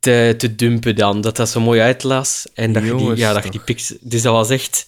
te, 0.00 0.34
te 0.38 0.54
dumpen 0.54 0.96
dan. 0.96 1.20
Dat 1.20 1.36
dat 1.36 1.48
zo 1.48 1.60
mooi 1.60 1.80
uitlas. 1.80 2.46
En 2.54 2.72
dat 2.72 2.84
je 2.84 2.94
die, 2.94 3.16
ja, 3.16 3.32
dat 3.32 3.44
je 3.44 3.50
die 3.50 3.60
pix... 3.60 3.94
Dus 4.00 4.22
dat 4.22 4.32
was 4.32 4.50
echt... 4.50 4.86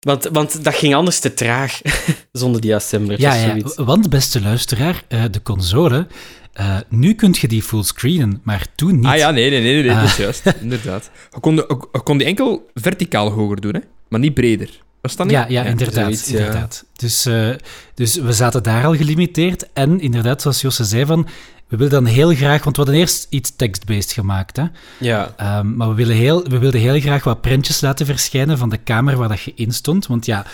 Want, 0.00 0.28
want 0.32 0.64
dat 0.64 0.74
ging 0.74 0.94
anders 0.94 1.18
te 1.18 1.34
traag, 1.34 1.80
zonder 2.32 2.60
die 2.60 2.74
assembler. 2.74 3.20
Ja, 3.20 3.34
ja, 3.34 3.56
want 3.76 4.10
beste 4.10 4.40
luisteraar, 4.40 5.04
eh, 5.08 5.24
de 5.30 5.42
console, 5.42 6.06
eh, 6.54 6.76
nu 6.88 7.14
kun 7.14 7.34
je 7.40 7.48
die 7.48 7.62
fullscreenen, 7.62 8.40
maar 8.42 8.66
toen 8.74 8.94
niet. 8.96 9.04
Ah 9.04 9.16
ja, 9.16 9.30
nee, 9.30 9.50
nee, 9.50 9.62
nee, 9.62 9.82
nee, 9.82 9.90
Ah. 9.92 10.00
dat 10.00 10.08
is 10.08 10.16
juist. 10.16 10.42
Inderdaad. 10.60 11.10
Je 11.30 11.40
kon, 11.40 11.54
je 11.56 12.00
kon 12.04 12.18
die 12.18 12.26
enkel 12.26 12.70
verticaal 12.74 13.30
hoger 13.30 13.60
doen, 13.60 13.74
hè? 13.74 13.80
maar 14.08 14.20
niet 14.20 14.34
breder. 14.34 14.82
Was 15.00 15.16
dat 15.16 15.26
niet? 15.26 15.34
Ja, 15.34 15.46
ja, 15.48 15.64
inderdaad. 15.64 16.04
zoiets, 16.04 16.28
ja. 16.28 16.38
inderdaad. 16.38 16.84
Dus, 16.96 17.26
eh, 17.26 17.50
dus 17.94 18.16
we 18.16 18.32
zaten 18.32 18.62
daar 18.62 18.84
al 18.84 18.94
gelimiteerd. 18.96 19.68
En 19.72 20.00
inderdaad, 20.00 20.42
zoals 20.42 20.60
Josse 20.60 20.84
zei, 20.84 21.06
van, 21.06 21.26
we 21.68 21.76
wilden 21.76 22.04
dan 22.04 22.12
heel 22.12 22.34
graag... 22.34 22.64
Want 22.64 22.76
we 22.76 22.82
hadden 22.82 23.00
eerst 23.00 23.26
iets 23.30 23.56
text-based 23.56 24.12
gemaakt. 24.12 24.56
Hè? 24.56 24.64
Ja. 24.98 25.34
Ehm, 25.36 25.76
maar 25.76 25.88
we, 25.88 25.94
willen 25.94 26.16
heel, 26.16 26.48
we 26.48 26.58
wilden 26.58 26.80
heel 26.80 27.00
graag 27.00 27.24
wat 27.24 27.40
prentjes 27.40 27.80
laten 27.80 28.06
verschijnen 28.06 28.58
van 28.58 28.68
de 28.68 28.76
kamer 28.76 29.16
waar 29.16 29.28
dat 29.28 29.40
je 29.40 29.52
in 29.54 29.72
stond. 29.72 30.06
Want 30.06 30.26
ja, 30.26 30.46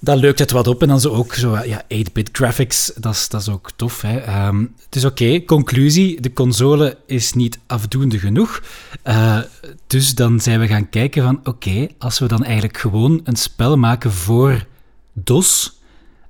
dat 0.00 0.18
leukt 0.18 0.38
het 0.38 0.50
wat 0.50 0.66
op. 0.66 0.82
En 0.82 0.88
dan 0.88 1.00
zo 1.00 1.08
ook 1.08 1.34
zo, 1.34 1.58
ja, 1.64 1.82
8-bit 1.82 2.28
graphics, 2.32 2.92
dat 2.96 3.14
is, 3.14 3.28
dat 3.28 3.40
is 3.40 3.48
ook 3.48 3.70
tof. 3.76 4.00
Hè? 4.00 4.18
Ehm, 4.18 4.64
dus 4.88 5.04
oké, 5.04 5.44
conclusie, 5.44 6.20
de 6.20 6.32
console 6.32 6.96
is 7.06 7.32
niet 7.32 7.58
afdoende 7.66 8.18
genoeg. 8.18 8.62
Eh, 9.02 9.38
dus 9.86 10.14
dan 10.14 10.40
zijn 10.40 10.60
we 10.60 10.66
gaan 10.66 10.88
kijken 10.88 11.22
van, 11.22 11.40
oké, 11.44 11.88
als 11.98 12.18
we 12.18 12.26
dan 12.26 12.44
eigenlijk 12.44 12.78
gewoon 12.78 13.20
een 13.24 13.36
spel 13.36 13.76
maken 13.76 14.12
voor 14.12 14.66
DOS... 15.12 15.80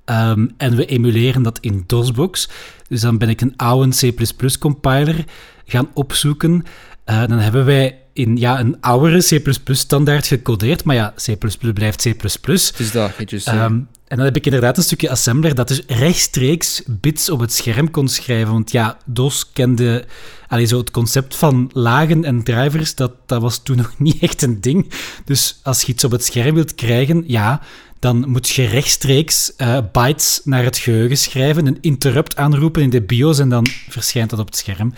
ehm, 0.04 0.46
en 0.56 0.76
we 0.76 0.86
emuleren 0.86 1.42
dat 1.42 1.58
in 1.60 1.84
DOSBox. 1.86 2.48
Dus 2.92 3.00
dan 3.00 3.18
ben 3.18 3.28
ik 3.28 3.40
een 3.40 3.56
oude 3.56 3.88
C++-compiler 3.88 5.24
gaan 5.66 5.88
opzoeken. 5.94 6.64
Eh, 7.04 7.26
dan 7.26 7.38
hebben 7.38 7.64
wij 7.64 7.98
in 8.12 8.36
ja, 8.36 8.60
een 8.60 8.80
oudere 8.80 9.18
C++-standaard 9.18 10.26
gecodeerd. 10.26 10.84
Maar 10.84 10.96
ja, 10.96 11.14
C++ 11.24 11.36
blijft 11.74 12.02
C++. 12.02 12.14
Het 12.16 12.78
is 12.78 12.90
dat, 12.90 13.10
Ehm, 13.44 13.72
en 14.08 14.16
dan 14.16 14.20
heb 14.20 14.36
ik 14.36 14.44
inderdaad 14.44 14.76
een 14.76 14.82
stukje 14.82 15.10
assembler 15.10 15.54
dat 15.54 15.68
dus 15.68 15.82
rechtstreeks 15.86 16.82
bits 16.86 17.30
op 17.30 17.40
het 17.40 17.52
scherm 17.52 17.90
kon 17.90 18.08
schrijven. 18.08 18.52
Want 18.52 18.72
ja, 18.72 18.98
DOS 19.04 19.52
kende... 19.52 20.04
Allee, 20.48 20.66
zo 20.66 20.78
het 20.78 20.90
concept 20.90 21.36
van 21.36 21.70
lagen 21.72 22.24
en 22.24 22.42
drivers, 22.42 22.94
dat, 22.94 23.12
dat 23.26 23.42
was 23.42 23.62
toen 23.62 23.76
nog 23.76 23.94
niet 23.98 24.22
echt 24.22 24.42
een 24.42 24.60
ding. 24.60 24.92
Dus 25.24 25.60
als 25.62 25.82
je 25.82 25.92
iets 25.92 26.04
op 26.04 26.10
het 26.10 26.24
scherm 26.24 26.54
wilt 26.54 26.74
krijgen, 26.74 27.24
ja, 27.26 27.60
dan 28.02 28.24
moet 28.28 28.48
je 28.48 28.66
rechtstreeks 28.66 29.52
eh, 29.56 29.78
bytes 29.92 30.40
naar 30.44 30.64
het 30.64 30.78
geheugen 30.78 31.16
schrijven, 31.16 31.66
een 31.66 31.78
interrupt 31.80 32.36
aanroepen 32.36 32.82
in 32.82 32.90
de 32.90 33.02
BIOS 33.02 33.38
en 33.38 33.48
dan 33.48 33.66
verschijnt 33.88 34.30
dat 34.30 34.38
op 34.38 34.46
het 34.46 34.56
scherm. 34.56 34.94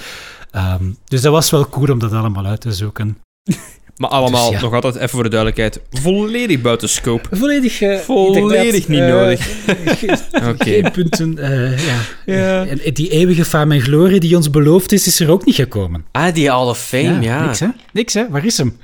Ehm, 0.50 0.84
dus 1.04 1.20
dat 1.20 1.32
was 1.32 1.50
wel 1.50 1.68
cool 1.68 1.90
om 1.92 1.98
dat 1.98 2.12
allemaal 2.12 2.46
uit 2.46 2.60
te 2.60 2.72
zoeken. 2.72 3.16
Maar 3.96 4.10
allemaal, 4.10 4.50
Dus 4.50 4.58
ja. 4.58 4.64
nog 4.64 4.74
altijd 4.74 4.94
even 4.96 5.08
voor 5.08 5.22
de 5.22 5.28
duidelijkheid, 5.28 5.80
volledig 5.90 6.60
buiten 6.60 6.88
scope. 6.88 7.28
Volledig, 7.36 7.80
eh, 7.80 7.98
Volledig 7.98 8.88
niet 8.88 9.00
nodig. 9.00 9.48
Oké. 10.50 10.90
Punten. 10.90 11.38
eh, 11.38 11.86
ja. 11.86 11.96
Ja. 12.26 12.66
En 12.66 12.80
die 12.92 13.10
eeuwige 13.10 13.44
faam 13.44 13.72
en 13.72 13.80
glorie 13.80 14.20
die 14.20 14.36
ons 14.36 14.50
beloofd 14.50 14.92
is, 14.92 15.06
is 15.06 15.20
er 15.20 15.30
ook 15.30 15.44
niet 15.44 15.54
gekomen. 15.54 16.04
Ah, 16.12 16.34
die 16.34 16.50
Hall 16.50 16.66
of 16.68 16.78
Fame, 16.78 17.20
ja. 17.20 17.44
Niks, 17.44 17.60
hè? 17.60 17.68
Niks, 17.92 18.14
hè? 18.14 18.28
Waar 18.28 18.44
is 18.44 18.56
hem? 18.58 18.78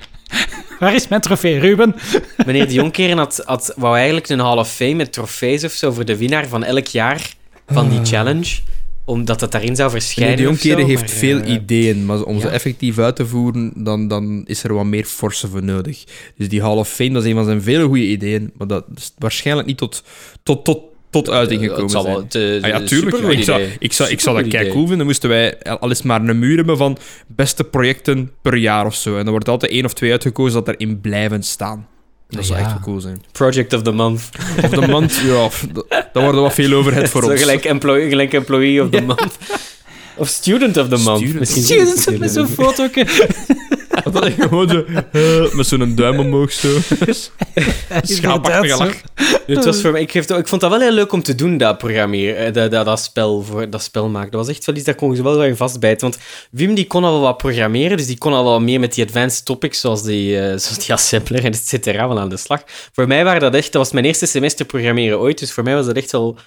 Waar 0.79 0.95
is 0.95 1.09
mijn 1.09 1.21
trofee, 1.21 1.59
Ruben? 1.59 1.95
Meneer 2.47 2.67
de 2.67 2.75
Jonkeren 2.75 3.19
had, 3.19 3.43
had, 3.45 3.73
wou 3.77 3.97
eigenlijk 3.97 4.29
een 4.29 4.39
Hall 4.39 4.59
of 4.59 4.73
Fame 4.73 4.95
met 4.95 5.13
trofees 5.13 5.65
of 5.65 5.73
zo 5.73 5.93
voor 5.93 6.05
de 6.05 6.17
winnaar 6.17 6.49
van 6.49 6.65
elk 6.65 6.87
jaar 6.87 7.35
van 7.67 7.89
die 7.89 8.05
challenge. 8.05 8.59
Omdat 9.05 9.41
het 9.41 9.53
daarin 9.53 9.77
zou 9.77 9.91
Meneer 9.93 10.03
verschijnen. 10.03 10.37
de 10.37 10.43
of 10.43 10.49
Jonkeren 10.49 10.87
heeft 10.87 11.01
maar, 11.01 11.11
veel 11.11 11.41
eh, 11.41 11.53
ideeën, 11.53 12.07
maar 12.07 12.23
om 12.23 12.41
ze 12.41 12.49
effectief 12.49 12.99
uit 12.99 13.17
te 13.17 13.27
voeren, 13.27 13.73
dan, 13.77 14.09
dan 14.09 14.43
is 14.47 14.63
er 14.63 14.75
wat 14.75 14.85
meer 14.85 15.05
force 15.05 15.49
voor 15.49 15.63
nodig. 15.63 16.05
Dus 16.37 16.49
die 16.49 16.63
Hall 16.63 16.77
of 16.77 16.89
Fame, 16.89 17.11
dat 17.11 17.23
is 17.23 17.29
een 17.29 17.35
van 17.35 17.45
zijn 17.45 17.63
vele 17.63 17.85
goede 17.85 18.07
ideeën, 18.07 18.53
maar 18.57 18.67
dat 18.67 18.85
is 18.95 19.13
waarschijnlijk 19.19 19.67
niet 19.67 19.79
tot, 19.79 20.03
tot, 20.43 20.65
tot, 20.65 20.83
tot 21.11 21.31
uiting 21.31 21.61
gekomen 21.61 21.83
Het 21.83 21.91
zal 21.91 22.03
zijn. 22.03 22.15
wel 22.15 22.23
het, 22.25 22.35
eh, 22.35 22.63
Ah 22.73 22.81
ja, 22.81 22.87
tuurlijk. 22.87 23.17
Ik 23.17 23.45
zou, 23.45 23.63
ik, 23.79 23.93
zou, 23.93 24.11
ik 24.11 24.21
zou 24.21 24.37
dat 24.37 24.47
idee. 24.47 24.71
cool 24.71 24.87
vinden. 24.87 25.07
Moesten 25.07 25.29
wij 25.29 25.59
al 25.63 25.89
eens 25.89 26.03
maar 26.03 26.21
een 26.29 26.39
muur 26.39 26.57
hebben 26.57 26.77
van 26.77 26.99
beste 27.27 27.65
projecten 27.65 28.31
per 28.43 28.57
jaar 28.57 28.87
of 28.87 28.95
zo. 28.95 29.17
En 29.17 29.25
er 29.25 29.31
wordt 29.31 29.49
altijd 29.49 29.73
één 29.73 29.85
of 29.85 29.93
twee 29.93 30.11
uitgekozen 30.11 30.65
dat 30.65 30.75
erin 30.77 31.01
blijven 31.01 31.43
staan. 31.43 31.87
Dat 32.29 32.45
zou 32.47 32.59
Ja. 32.59 32.65
echt 32.65 32.73
wel 32.75 32.83
cool 32.85 33.01
zijn. 33.01 33.23
Project 33.33 33.73
of 33.73 33.83
the 33.83 33.91
month. 33.93 34.23
Of 34.65 34.71
de 34.71 34.87
maand, 34.87 35.15
ja, 35.27 35.49
daar 36.13 36.23
wordt 36.25 36.39
wat 36.39 36.55
veel 36.55 36.73
overheid 36.73 37.09
voor 37.11 37.23
ons. 37.23 37.41
gelijk 37.41 37.65
employee, 37.65 38.09
gelijk 38.09 38.33
employee 38.33 38.83
of 38.83 38.91
the 38.91 39.01
month. 39.03 39.39
Of 40.17 40.29
Student 40.29 40.77
of 40.77 40.89
the 40.89 40.97
Month. 40.97 41.17
Student. 41.19 41.39
Misschien 41.39 41.87
Student 41.87 42.19
met 42.19 42.31
zo'n 42.31 42.47
foto. 42.49 42.89
Dat 44.13 44.27
is 44.27 44.35
gewoon 44.39 44.69
zo, 44.69 44.85
eh, 45.13 45.53
met 45.53 45.67
zo'n 45.67 45.95
duim 45.95 46.19
omhoog 46.19 46.53
zo. 46.53 46.69
Schaapachtige 48.03 48.77
lach. 48.77 49.01
Het 49.47 49.65
was 49.65 49.81
voor 49.81 49.93
mij, 49.93 50.01
ik, 50.01 50.11
geef 50.11 50.31
ik 50.31 50.49
vond 50.49 50.61
dat 50.61 50.71
wel 50.71 50.81
heel 50.81 50.93
leuk 50.93 51.13
om 51.13 51.23
te 51.23 51.35
doen, 51.35 51.57
dat 51.57 51.79
programmeren, 51.79 52.37
eh, 52.37 52.53
dat, 52.53 52.71
dat, 52.71 52.85
dat, 52.85 53.01
spel, 53.01 53.43
voor, 53.43 53.71
dat 53.71 53.83
spel 53.83 54.09
maken. 54.09 54.31
Dat 54.31 54.47
was 54.47 54.55
echt 54.57 54.65
wel 54.65 54.75
iets, 54.75 54.85
daar 54.85 54.95
kon 54.95 55.15
je 55.15 55.23
wel 55.23 55.37
wel 55.37 55.45
in 55.45 55.57
vastbijten. 55.57 56.11
Want 56.11 56.23
Wim 56.51 56.75
die 56.75 56.87
kon 56.87 57.05
al 57.05 57.13
wel 57.13 57.21
wat 57.21 57.37
programmeren, 57.37 57.97
dus 57.97 58.07
die 58.07 58.19
kon 58.19 58.33
al 58.33 58.45
wel 58.45 58.61
meer 58.61 58.81
met 58.81 58.95
die 58.95 59.05
advanced 59.05 59.45
topics, 59.45 59.81
zoals 59.81 60.03
die, 60.03 60.41
eh, 60.41 60.47
zoals 60.47 60.79
die 60.79 60.93
assembler 60.93 61.45
en 61.45 61.53
et 61.53 61.69
cetera, 61.69 62.07
van 62.07 62.19
aan 62.19 62.29
de 62.29 62.37
slag. 62.37 62.63
Voor 62.93 63.07
mij 63.07 63.25
waren 63.25 63.41
dat 63.41 63.55
echt, 63.55 63.73
dat 63.73 63.83
was 63.83 63.93
mijn 63.93 64.05
eerste 64.05 64.27
semester 64.27 64.67
programmeren 64.67 65.19
ooit, 65.19 65.39
dus 65.39 65.53
voor 65.53 65.65
mij 65.65 65.75
was 65.75 65.87
dat 65.87 65.97
echt 65.97 66.13
wel 66.13 66.39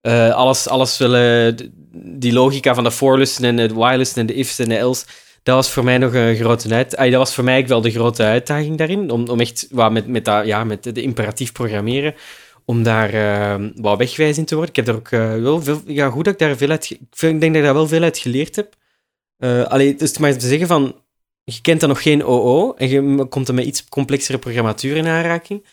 eh, 0.00 0.34
alles, 0.34 0.68
alles 0.68 0.98
willen, 0.98 1.56
die 1.92 2.32
logica 2.32 2.74
van 2.74 2.84
de 2.84 2.90
for-lussen 2.90 3.44
en 3.44 3.56
de 3.56 3.74
while-lussen 3.74 4.20
en 4.20 4.26
de 4.26 4.34
ifs 4.34 4.58
en 4.58 4.68
de 4.68 4.76
else, 4.76 5.04
dat 5.42 5.54
was 5.54 5.70
voor 5.70 5.84
mij 5.84 5.98
nog 5.98 6.14
een 6.14 6.36
grote 6.36 6.74
uit, 6.74 6.90
dat 6.90 7.12
was 7.12 7.34
voor 7.34 7.44
mij 7.44 7.66
wel 7.66 7.80
de 7.80 7.90
grote 7.90 8.22
uitdaging 8.22 8.78
daarin, 8.78 9.10
om, 9.10 9.28
om 9.28 9.40
echt 9.40 9.66
wat 9.70 9.92
met, 9.92 10.06
met, 10.06 10.24
dat, 10.24 10.46
ja, 10.46 10.64
met 10.64 10.82
de 10.94 11.02
imperatief 11.02 11.52
programmeren, 11.52 12.14
om 12.64 12.82
daar 12.82 13.14
eh, 13.14 13.68
wat 13.74 13.98
wegwijs 13.98 14.38
in 14.38 14.44
te 14.44 14.54
worden. 14.54 14.74
Ik 14.74 14.76
heb 14.76 14.86
daar 14.86 14.94
ook 14.94 15.10
eh, 15.10 15.42
wel 15.42 15.62
veel, 15.62 15.80
ja, 15.86 16.10
goed 16.10 16.24
dat 16.24 16.32
ik 16.32 16.38
daar 16.38 16.56
veel 16.56 16.70
uit, 16.70 16.90
ik, 16.90 16.98
denk 17.18 17.40
dat 17.40 17.54
ik 17.54 17.62
daar 17.62 17.74
wel 17.74 17.88
veel 17.88 18.02
uit 18.02 18.18
geleerd 18.18 18.56
heb. 18.56 18.74
Eh 19.38 19.62
allee, 19.64 19.94
dus 19.94 20.18
maar 20.18 20.36
te 20.36 20.48
zeggen 20.48 20.66
van, 20.66 20.96
je 21.44 21.60
kent 21.60 21.80
dan 21.80 21.88
nog 21.88 22.02
geen 22.02 22.24
OO 22.24 22.74
en 22.74 22.88
je 22.88 23.26
komt 23.28 23.48
er 23.48 23.54
met 23.54 23.64
iets 23.64 23.88
complexere 23.88 24.38
programmatuur 24.38 24.96
in 24.96 25.06
aanraking. 25.06 25.64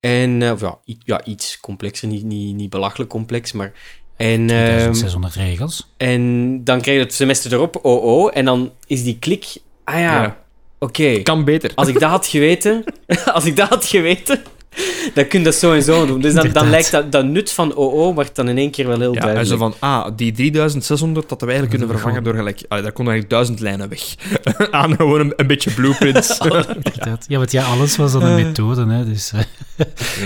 En 0.00 0.42
eh, 0.42 0.52
of 0.52 0.60
ja, 0.60 0.78
ja, 0.84 1.24
iets 1.24 1.60
complexer, 1.60 2.08
niet, 2.08 2.24
niet, 2.24 2.54
niet 2.54 2.70
belachelijk 2.70 3.10
complex, 3.10 3.52
maar... 3.52 4.02
En, 4.16 4.50
ehm, 4.50 4.92
600 4.92 5.34
regels. 5.34 5.90
en 5.96 6.60
dan 6.64 6.80
krijg 6.80 6.98
je 6.98 7.04
het 7.04 7.14
semester 7.14 7.52
erop, 7.52 7.78
OO, 7.82 8.28
en 8.28 8.44
dan 8.44 8.72
is 8.86 9.02
die 9.04 9.18
klik... 9.18 9.44
Ah 9.84 9.94
ja, 9.94 10.22
Ja. 10.22 10.36
oké. 10.78 11.22
Kan 11.22 11.44
beter. 11.44 11.70
Als 11.74 11.88
ik 11.88 12.00
dat 12.00 12.10
had 12.10 12.26
geweten, 12.26 12.84
als 13.34 13.44
ik 13.44 13.56
dat 13.56 13.68
had 13.68 13.84
geweten, 13.84 14.42
dan 15.14 15.26
kun 15.28 15.38
je 15.38 15.44
dat 15.44 15.54
zo 15.54 15.72
en 15.72 15.82
zo 15.82 16.06
doen. 16.06 16.20
Dus 16.20 16.34
dan, 16.34 16.48
dan 16.52 16.70
lijkt 16.70 16.90
dat, 16.90 17.12
dat 17.12 17.24
nut 17.24 17.52
van 17.52 17.74
OO 17.74 18.14
wordt 18.14 18.36
dan 18.36 18.48
in 18.48 18.58
één 18.58 18.70
keer 18.70 18.86
wel 18.86 18.98
heel 18.98 19.14
Ja, 19.14 19.20
en 19.20 19.20
duidelijk. 19.20 19.48
zo 19.50 19.56
van, 19.56 19.74
ah, 19.78 20.06
die 20.16 20.32
3600 20.32 21.28
dat 21.28 21.40
we 21.40 21.46
eigenlijk 21.46 21.76
kunnen 21.78 21.96
vervangen 21.96 22.24
door 22.24 22.34
gelijk... 22.34 22.60
Allee, 22.68 22.82
daar 22.82 22.92
konden 22.92 23.14
eigenlijk 23.14 23.30
duizend 23.30 23.60
lijnen 23.60 23.88
weg. 23.88 24.02
Aan 24.80 24.96
gewoon 24.96 25.20
een, 25.20 25.32
een 25.36 25.46
beetje 25.46 25.70
blueprints. 25.70 26.38
Inderdaad. 26.82 27.24
Ja, 27.28 27.38
want 27.38 27.52
ja, 27.52 27.64
alles 27.64 27.96
was 27.96 28.12
dan 28.12 28.22
een 28.22 28.38
Eh. 28.38 28.44
methode. 28.44 28.86
Hè, 28.92 29.04
dus, 29.04 29.32
eh, 29.32 29.40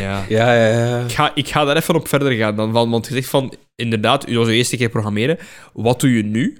ja. 0.00 0.24
Ja, 0.28 0.52
ja, 0.54 0.66
ja. 0.86 1.00
Ik 1.04 1.12
ga, 1.12 1.30
ik 1.34 1.48
ga 1.48 1.64
daar 1.64 1.76
even 1.76 1.94
op 1.94 2.08
verder 2.08 2.32
gaan 2.32 2.56
dan. 2.56 2.72
Van, 2.72 2.90
want 2.90 3.06
je 3.08 3.14
zegt 3.14 3.28
van, 3.28 3.54
inderdaad, 3.76 4.28
u 4.28 4.38
was 4.38 4.46
de 4.46 4.54
eerste 4.54 4.76
keer 4.76 4.88
programmeren. 4.88 5.38
Wat 5.72 6.00
doe 6.00 6.16
je 6.16 6.22
nu? 6.24 6.58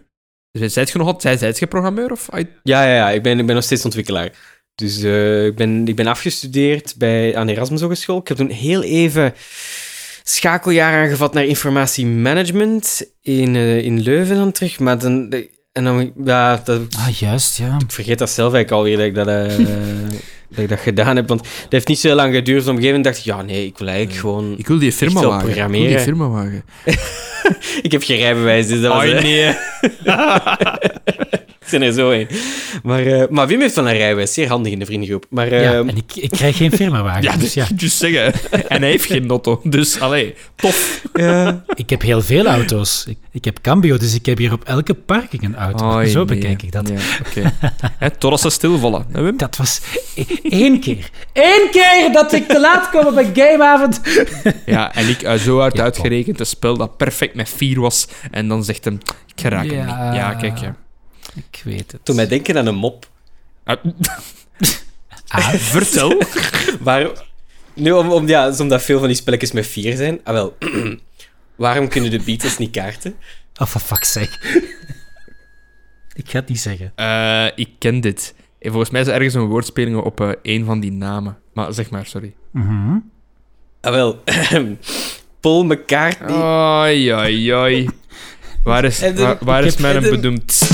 Dus 0.58 0.72
Zijt 0.72 0.90
je 0.90 0.98
nog 0.98 1.06
altijd 1.06 1.38
zijt 1.38 1.58
je 1.58 1.66
programmeur? 1.66 2.10
Of, 2.12 2.28
Ja, 2.62 2.84
ja, 2.84 2.94
ja. 2.94 3.10
Ik, 3.10 3.22
ben, 3.22 3.38
ik 3.38 3.46
ben 3.46 3.54
nog 3.54 3.64
steeds 3.64 3.84
ontwikkelaar. 3.84 4.30
Dus 4.78 5.02
eh, 5.02 5.46
ik, 5.46 5.54
ben, 5.54 5.88
ik 5.88 5.96
ben 5.96 6.06
afgestudeerd 6.06 6.94
bij, 6.98 7.36
aan 7.36 7.46
de 7.46 7.52
Erasmus 7.52 7.80
Hogeschool. 7.80 8.18
Ik 8.18 8.28
heb 8.28 8.36
toen 8.36 8.50
heel 8.50 8.82
even 8.82 9.34
schakeljaar 10.22 11.04
aangevat 11.04 11.32
naar 11.32 11.44
informatiemanagement 11.44 13.10
in, 13.22 13.56
eh, 13.56 13.78
in 13.78 14.00
Leuven 14.00 14.36
dan 14.36 14.52
terug. 14.52 14.78
Maar 14.78 14.98
dan... 14.98 15.34
En 15.72 15.84
dan 15.84 16.12
ja, 16.24 16.60
dat, 16.64 16.80
ah, 16.98 17.08
juist, 17.08 17.58
ja. 17.58 17.76
ik 17.84 17.92
vergeet 17.92 18.18
dat 18.18 18.30
zelf 18.30 18.52
eigenlijk 18.52 18.82
alweer 18.82 18.96
dat 18.96 19.06
ik 19.06 19.14
dat, 19.14 19.26
eh, 19.28 19.66
dat, 20.48 20.58
ik 20.58 20.68
dat 20.68 20.78
gedaan 20.78 21.16
heb. 21.16 21.28
Want 21.28 21.42
dat 21.42 21.72
heeft 21.72 21.88
niet 21.88 21.98
zo 21.98 22.14
lang 22.14 22.34
geduurd. 22.34 22.62
Op 22.62 22.68
een 22.68 22.74
gegeven 22.74 22.96
moment 22.96 23.04
dacht 23.04 23.18
ik, 23.18 23.24
ja, 23.24 23.42
nee, 23.42 23.66
ik 23.66 23.78
wil 23.78 23.88
eigenlijk 23.88 24.18
gewoon... 24.18 24.54
Ik 24.58 24.66
wil 24.66 24.78
die 24.78 24.92
firma 24.92 25.20
wagen. 25.20 25.48
Ik 25.48 25.54
wil 25.54 25.54
die 25.54 25.54
programmeren. 25.54 26.00
firma 26.00 26.28
wagen. 26.28 26.64
Ik 27.86 27.92
heb 27.92 28.02
geen 28.02 28.18
rijbewijs, 28.18 28.66
dus 28.66 28.80
dat 28.80 28.92
was... 28.92 29.02
Ai, 29.02 29.12
eh, 29.12 29.22
nee. 29.22 29.54
Ben 31.70 31.82
er 31.82 31.92
zo 31.92 32.10
in. 32.10 32.28
Maar, 32.82 33.06
eh, 33.06 33.28
maar 33.28 33.46
Wim 33.46 33.60
heeft 33.60 33.74
wel 33.74 33.88
een 33.88 33.96
rijbewijs. 33.96 34.34
Zeer 34.34 34.48
handig 34.48 34.72
in 34.72 34.78
de 34.78 34.84
vriendengroep. 34.84 35.26
Maar 35.30 35.54
ja 35.54 35.72
ehm, 35.72 35.88
en 35.88 35.96
ik, 35.96 36.14
ik 36.16 36.30
krijg 36.30 36.56
geen 36.56 36.72
firmawagen. 36.72 37.22
Ja, 37.22 37.32
dus 37.32 37.40
dus 37.42 37.54
ja, 37.54 37.66
just 37.76 37.96
zeggen. 37.96 38.32
En 38.68 38.80
hij 38.80 38.90
heeft 38.90 39.04
geen 39.06 39.26
lotto. 39.26 39.60
Dus, 39.64 40.00
allee, 40.00 40.34
tof. 40.54 41.02
ja. 41.14 41.64
ik 41.74 41.90
heb 41.90 42.02
heel 42.02 42.22
veel 42.22 42.46
auto's. 42.46 43.04
Ik, 43.08 43.18
ik 43.32 43.44
heb 43.44 43.58
Cambio, 43.62 43.96
dus 43.96 44.14
ik 44.14 44.26
heb 44.26 44.38
hier 44.38 44.52
op 44.52 44.64
elke 44.64 44.94
parking 44.94 45.42
een 45.44 45.56
auto. 45.56 45.90
Ai, 45.90 46.08
Zo 46.08 46.24
nee. 46.24 46.36
bekijk 46.36 46.62
ik 46.62 46.72
dat. 46.72 46.88
Ja, 46.88 46.94
oké. 47.28 47.52
Hè, 47.98 48.10
Totdat 48.10 48.40
ze 48.40 48.50
stilvallen. 48.50 49.06
Hè, 49.12 49.22
Wim? 49.22 49.36
Dat 49.36 49.56
was 49.56 49.80
e- 50.14 50.24
één 50.42 50.80
keer. 50.80 51.10
Eén 51.32 51.68
keer 51.70 52.10
dat 52.12 52.32
ik 52.32 52.48
te 52.48 52.60
laat 52.60 52.90
kwam 52.90 53.06
op 53.06 53.16
een 53.16 53.30
gameavond. 53.34 54.00
Ja, 54.66 54.94
en 54.94 55.08
ik 55.08 55.22
uh, 55.22 55.32
zo 55.34 55.58
hard 55.58 55.76
Ja, 55.76 55.82
uitgerekend 55.82 56.40
een 56.40 56.46
spel 56.46 56.76
dat 56.76 56.96
perfect 56.96 57.34
met 57.34 57.48
4 57.48 57.80
was. 57.80 58.08
En 58.30 58.48
dan 58.48 58.64
zegt 58.64 58.84
hem, 58.84 58.98
ik 59.36 59.42
raak 59.42 59.66
hem 59.66 59.74
Ja. 59.74 60.06
niet. 60.08 60.16
Ja, 60.16 60.34
kijk, 60.34 60.58
ja. 60.58 60.76
Ik 61.38 61.60
weet 61.64 61.92
het. 61.92 62.04
Toen 62.04 62.16
mij 62.16 62.28
denken 62.28 62.58
aan 62.58 62.66
een 62.66 62.74
mop. 62.74 63.08
Ah, 63.64 63.76
Ah, 65.28 65.54
vertel. 65.54 66.22
Waar, 66.80 67.10
nu, 67.74 67.92
om, 67.92 68.10
om, 68.10 68.28
ja, 68.28 68.52
omdat 68.58 68.82
veel 68.82 68.98
van 68.98 69.08
die 69.08 69.16
spelletjes 69.16 69.52
met 69.52 69.66
vier 69.66 69.96
zijn. 69.96 70.20
Ah, 70.24 70.32
wel. 70.34 70.56
Waarom 71.56 71.88
kunnen 71.88 72.10
de 72.10 72.20
Beatles 72.20 72.58
niet 72.58 72.70
kaarten? 72.70 73.14
oh, 73.56 73.66
for 73.66 73.80
fuck's 73.80 74.12
sake. 74.12 74.38
ik 76.22 76.30
ga 76.30 76.38
het 76.38 76.48
niet 76.48 76.60
zeggen. 76.60 76.92
Eh, 76.94 77.46
ik 77.54 77.70
ken 77.78 78.00
dit. 78.00 78.34
En 78.58 78.70
volgens 78.70 78.90
mij 78.90 79.00
is 79.00 79.06
er 79.06 79.14
ergens 79.14 79.34
een 79.34 79.46
woordspeling 79.46 79.96
op 79.96 80.20
eh 80.20 80.30
een 80.42 80.64
van 80.64 80.80
die 80.80 80.92
namen. 80.92 81.38
Maar 81.52 81.72
zeg 81.72 81.90
maar, 81.90 82.06
sorry. 82.06 82.34
Mhm. 82.50 82.96
Ah, 83.80 83.92
wel. 83.92 84.22
Paul 85.40 85.64
McCartney. 85.64 86.36
Ai, 86.36 87.08
ai, 87.08 87.50
ai. 87.50 87.88
Waar 88.64 88.84
is, 88.84 89.12
waar, 89.14 89.36
waar 89.40 89.64
is 89.64 89.76
mijn 89.76 90.00
bedoemd? 90.02 90.70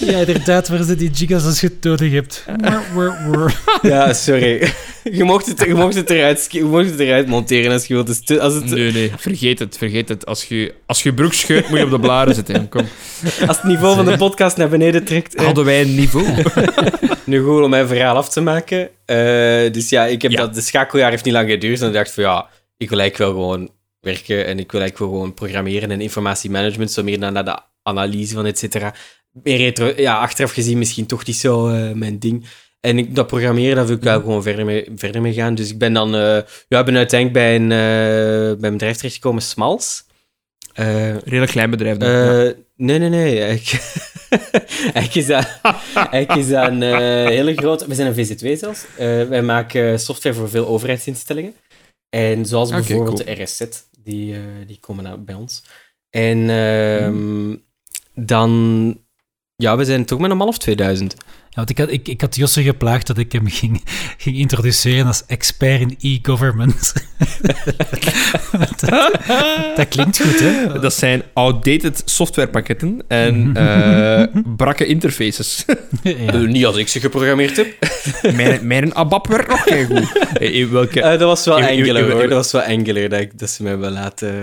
Ja, 0.00 0.18
inderdaad, 0.18 0.68
waar 0.68 0.78
zitten 0.78 0.98
die 0.98 1.10
gigas 1.14 1.44
als 1.44 1.60
je 1.60 1.66
het 1.66 1.84
nodig 1.84 2.12
hebt? 2.12 2.44
Wur, 2.60 2.82
wur, 2.94 3.16
wur. 3.30 3.60
Ja, 3.82 4.12
sorry. 4.12 4.72
Je 5.12 5.24
mocht 5.24 5.46
het, 5.46 5.60
je 5.64 5.74
mocht 5.74 5.94
het, 5.94 6.10
eruit, 6.10 6.46
je 6.50 6.64
mocht 6.64 6.90
het 6.90 6.98
eruit 7.00 7.26
monteren 7.26 7.72
als 7.72 7.86
je 7.86 7.94
wilt. 7.94 8.06
Dus 8.06 8.20
te- 8.24 8.40
als, 8.40 8.54
het, 8.54 8.64
Nee, 8.64 8.92
nee, 8.92 9.12
vergeet 9.16 9.58
het, 9.58 9.76
vergeet 9.78 10.08
het. 10.08 10.26
Als 10.26 10.44
je, 10.44 10.74
als 10.86 11.02
je 11.02 11.14
broek 11.14 11.32
scheurt, 11.32 11.68
moet 11.68 11.78
je 11.78 11.84
op 11.84 11.90
de 11.90 12.00
blaren 12.00 12.34
zitten. 12.34 12.68
Kom. 12.68 12.86
als 13.46 13.56
het 13.56 13.62
niveau 13.64 13.94
van 13.94 14.04
de 14.04 14.16
podcast 14.16 14.56
naar 14.56 14.68
beneden 14.68 15.04
trekt. 15.04 15.34
eh, 15.34 15.44
Hadden 15.44 15.64
wij 15.64 15.80
een 15.80 15.94
niveau? 15.94 16.26
Nu 17.24 17.42
goed 17.42 17.62
om 17.62 17.70
mijn 17.70 17.86
verhaal 17.86 18.16
af 18.16 18.28
te 18.28 18.40
maken. 18.40 18.88
Eh, 19.04 19.16
dus 19.72 19.88
ja, 19.88 20.04
ik 20.06 20.22
heb 20.22 20.30
Ja. 20.30 20.36
dat, 20.38 20.54
de 20.54 20.60
schakeljaar 20.60 21.10
heeft 21.10 21.24
niet 21.24 21.34
lang 21.34 21.50
geduurd. 21.50 21.80
En 21.80 21.86
ik 21.86 21.92
dacht 21.92 22.10
van 22.12 22.22
ja, 22.22 22.46
ik 22.76 22.88
wil 22.90 22.98
eigenlijk 23.00 23.32
wel 23.32 23.42
gewoon 23.42 23.70
werken 24.00 24.46
en 24.46 24.58
ik 24.58 24.72
wil 24.72 24.80
eigenlijk 24.80 24.98
wel 24.98 25.08
gewoon 25.08 25.34
programmeren 25.34 25.90
en 25.90 26.00
informatiemanagement, 26.00 26.92
zo 26.92 27.02
meer 27.02 27.20
dan 27.20 27.32
naar 27.32 27.44
de 27.44 27.58
analyse 27.82 28.34
van 28.34 28.46
et 28.46 28.58
cetera. 28.58 28.94
Retro, 29.42 29.92
ja, 29.96 30.18
achteraf 30.18 30.52
gezien 30.52 30.78
misschien 30.78 31.06
toch 31.06 31.26
niet 31.26 31.36
zo 31.36 31.68
eh, 31.68 31.92
mijn 31.92 32.18
ding. 32.18 32.46
En 32.80 32.98
ik, 32.98 33.14
dat 33.14 33.26
programmeren, 33.26 33.76
daar 33.76 33.86
wil 33.86 33.96
ik 33.96 34.02
wel 34.02 34.20
gewoon 34.20 34.42
verder 34.42 34.64
mee, 34.64 34.88
verder 34.96 35.20
mee 35.20 35.32
gaan. 35.32 35.54
Dus 35.54 35.70
ik 35.70 35.78
ben 35.78 35.92
dan, 35.92 36.14
eh, 36.14 36.38
ja, 36.68 36.82
ben 36.84 36.96
uiteindelijk 36.96 37.32
bij 37.32 37.54
een, 37.54 37.72
eh, 37.72 38.58
bij 38.60 38.68
een 38.68 38.72
bedrijf 38.72 38.96
terechtgekomen, 38.96 39.42
Smals. 39.42 40.04
Redelijk 41.24 41.50
klein 41.50 41.70
bedrijf. 41.70 41.96
dan. 41.96 42.10
Ja. 42.10 42.52
Nee, 42.76 42.98
nee, 42.98 43.08
nee. 43.08 43.40
Eigenlijk, 43.42 43.82
eigenlijk 44.94 45.14
is 45.14 45.26
dat, 45.26 45.60
eigenlijk 45.94 46.34
is 46.34 46.48
dat 46.48 46.68
een 46.68 46.82
hele 47.26 47.54
grote... 47.54 47.86
We 47.88 47.94
zijn 47.94 48.08
een 48.08 48.14
VZW 48.14 48.56
zelfs. 48.56 48.84
Wij 49.28 49.42
maken 49.42 50.00
software 50.00 50.34
voor 50.34 50.50
veel 50.50 50.66
overheidsinstellingen. 50.66 51.54
En 52.08 52.46
zoals 52.46 52.70
bijvoorbeeld 52.70 53.24
cool. 53.24 53.36
de 53.36 53.42
RSZ, 53.42 53.62
die, 54.02 54.36
die 54.66 54.78
komen 54.80 55.04
nou 55.04 55.18
bij 55.18 55.34
ons. 55.34 55.62
En 56.10 56.50
ehm, 56.50 57.56
dan... 58.14 59.04
Ja, 59.62 59.76
we 59.76 59.84
zijn 59.84 60.04
toch 60.04 60.18
met 60.18 60.30
een 60.30 60.40
of 60.40 60.58
2000. 60.58 61.14
Ja, 61.18 61.26
want 61.54 61.70
ik 61.70 61.78
had, 61.78 61.90
ik, 61.92 62.08
ik 62.08 62.20
had 62.20 62.36
Josse 62.36 62.62
geplaagd 62.62 63.06
dat 63.06 63.18
ik 63.18 63.32
hem 63.32 63.48
ging, 63.48 63.82
ging 64.24 64.36
introduceren 64.36 65.06
als 65.06 65.22
expert 65.26 65.80
in 65.80 65.96
e-government. 66.00 66.92
dat, 68.60 68.80
dat 69.76 69.88
klinkt 69.88 70.20
goed, 70.20 70.38
hè? 70.40 70.80
Dat 70.80 70.94
zijn 70.94 71.22
outdated 71.32 72.02
softwarepakketten 72.04 73.02
en 73.08 73.50
eh 73.56 74.22
brakke 74.56 74.86
interfaces. 74.86 75.64
Ja. 76.02 76.12
Eh, 76.32 76.40
niet 76.40 76.66
als 76.66 76.76
ik 76.76 76.88
ze 76.88 77.00
geprogrammeerd 77.00 77.56
heb. 77.56 77.74
mijn, 78.34 78.66
mijn 78.66 78.94
ABAP 78.94 79.26
werkt 79.26 79.48
nog 79.48 79.64
heel 79.64 79.86
goed. 79.86 80.18
Eh, 80.38 80.54
In 80.54 80.70
welke... 80.70 81.00
Dat 81.00 81.20
was 81.20 81.44
wel 81.44 81.58
ik- 81.58 81.86
hoor. 81.96 82.20
Dat 82.20 82.28
was 82.30 82.52
wel 82.52 82.62
Angular 82.62 83.08
dat, 83.08 83.20
ik, 83.20 83.38
dat 83.38 83.50
ze 83.50 83.62
mij 83.62 83.78
wel 83.78 83.90
laten... 83.90 84.34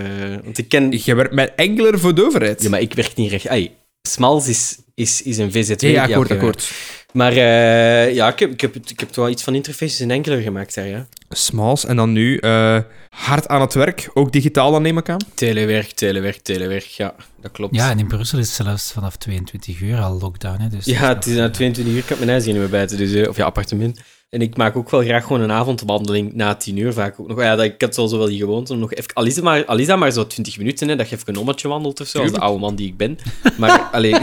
Want 0.44 0.58
ik 0.58 0.68
ken... 0.68 1.00
Je 1.04 1.14
werkt 1.14 1.34
met 1.34 1.52
Angular 1.56 1.98
voor 1.98 2.14
de 2.14 2.24
overheid. 2.24 2.62
Ja, 2.62 2.68
maar 2.68 2.80
ik 2.80 2.94
werk 2.94 3.14
niet 3.14 3.30
recht... 3.30 3.48
Ai, 3.48 3.70
Smals 4.08 4.48
is, 4.48 4.78
is, 4.94 5.22
is 5.22 5.38
een 5.38 5.52
VZW. 5.52 5.82
Ja, 5.82 5.88
ja, 5.88 6.02
akkoord, 6.02 6.30
akkoord. 6.30 6.72
Maar 7.12 7.32
eh, 7.32 8.14
ja, 8.14 8.28
ik 8.28 8.38
heb, 8.38 8.50
ik, 8.50 8.60
heb, 8.60 8.76
ik 8.76 9.00
heb 9.00 9.14
wel 9.14 9.28
iets 9.28 9.42
van 9.42 9.54
interfaces 9.54 10.00
in 10.00 10.10
Angular 10.10 10.40
gemaakt 10.40 10.74
daar, 10.74 10.86
ja. 10.86 11.06
Smalls 11.28 11.84
en 11.84 11.96
dan 11.96 12.12
nu 12.12 12.36
eh, 12.36 12.78
hard 13.08 13.48
aan 13.48 13.60
het 13.60 13.74
werk. 13.74 14.10
Ook 14.14 14.32
digitaal 14.32 14.70
dan 14.70 14.82
neem 14.82 14.98
ik 14.98 15.08
aan. 15.08 15.20
Telewerk, 15.34 15.90
telewerk, 15.90 16.36
telewerk. 16.36 16.84
Ja, 16.84 17.14
dat 17.40 17.50
klopt. 17.50 17.74
Ja, 17.74 17.90
en 17.90 17.98
in 17.98 18.06
Brussel 18.06 18.38
is 18.38 18.56
het 18.56 18.66
zelfs 18.66 18.92
vanaf 18.92 19.16
22 19.16 19.80
uur 19.80 19.98
al 19.98 20.18
lockdown, 20.18 20.60
hè? 20.60 20.68
Dus 20.68 20.84
ja 20.84 21.14
het 21.14 21.26
is 21.26 21.36
na 21.36 21.50
22 21.50 21.94
uur, 21.94 22.00
ik 22.00 22.08
heb 22.08 22.18
mijn 22.18 22.30
huis 22.30 22.44
hier 22.44 22.52
niet 22.52 22.62
meer 22.62 22.70
buiten, 22.70 22.96
dus, 22.96 23.12
eh, 23.12 23.28
of 23.28 23.36
ja, 23.36 23.44
appartement. 23.44 24.00
En 24.28 24.40
ik 24.40 24.56
maak 24.56 24.76
ook 24.76 24.90
wel 24.90 25.02
graag 25.02 25.26
gewoon 25.26 25.40
een 25.40 25.52
avondwandeling 25.52 26.34
na 26.34 26.54
tien 26.54 26.76
uur 26.76 26.92
vaak 26.92 27.20
ook 27.20 27.28
nog. 27.28 27.40
Ja, 27.40 27.56
dat, 27.56 27.64
ik 27.64 27.80
heb 27.80 27.92
sowieso 27.92 28.18
wel 28.18 28.26
die 28.26 28.38
gewoonte 28.38 28.72
om 28.72 28.78
nog 28.78 28.92
even... 28.94 29.12
Al 29.12 29.24
is 29.24 29.34
het 29.34 29.44
maar, 29.44 29.64
al 29.64 29.78
is 29.78 29.86
dat 29.86 29.98
maar 29.98 30.10
zo 30.10 30.26
twintig 30.26 30.58
minuten, 30.58 30.88
hè, 30.88 30.96
dat 30.96 31.08
je 31.08 31.16
even 31.16 31.28
een 31.28 31.40
ommetje 31.40 31.68
wandelt 31.68 32.00
of 32.00 32.06
zo, 32.06 32.22
als 32.22 32.32
de 32.32 32.38
oude 32.38 32.60
man 32.60 32.74
die 32.74 32.88
ik 32.88 32.96
ben. 32.96 33.18
Maar, 33.58 33.80
alleen... 33.92 34.20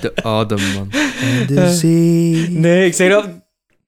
De 0.00 0.12
oude 0.22 0.56
man. 0.56 0.90
En 1.20 1.46
de 1.46 1.72
zee. 1.72 2.50
Nee, 2.50 2.86
ik 2.86 2.94
zeg 2.94 3.10
dat... 3.10 3.28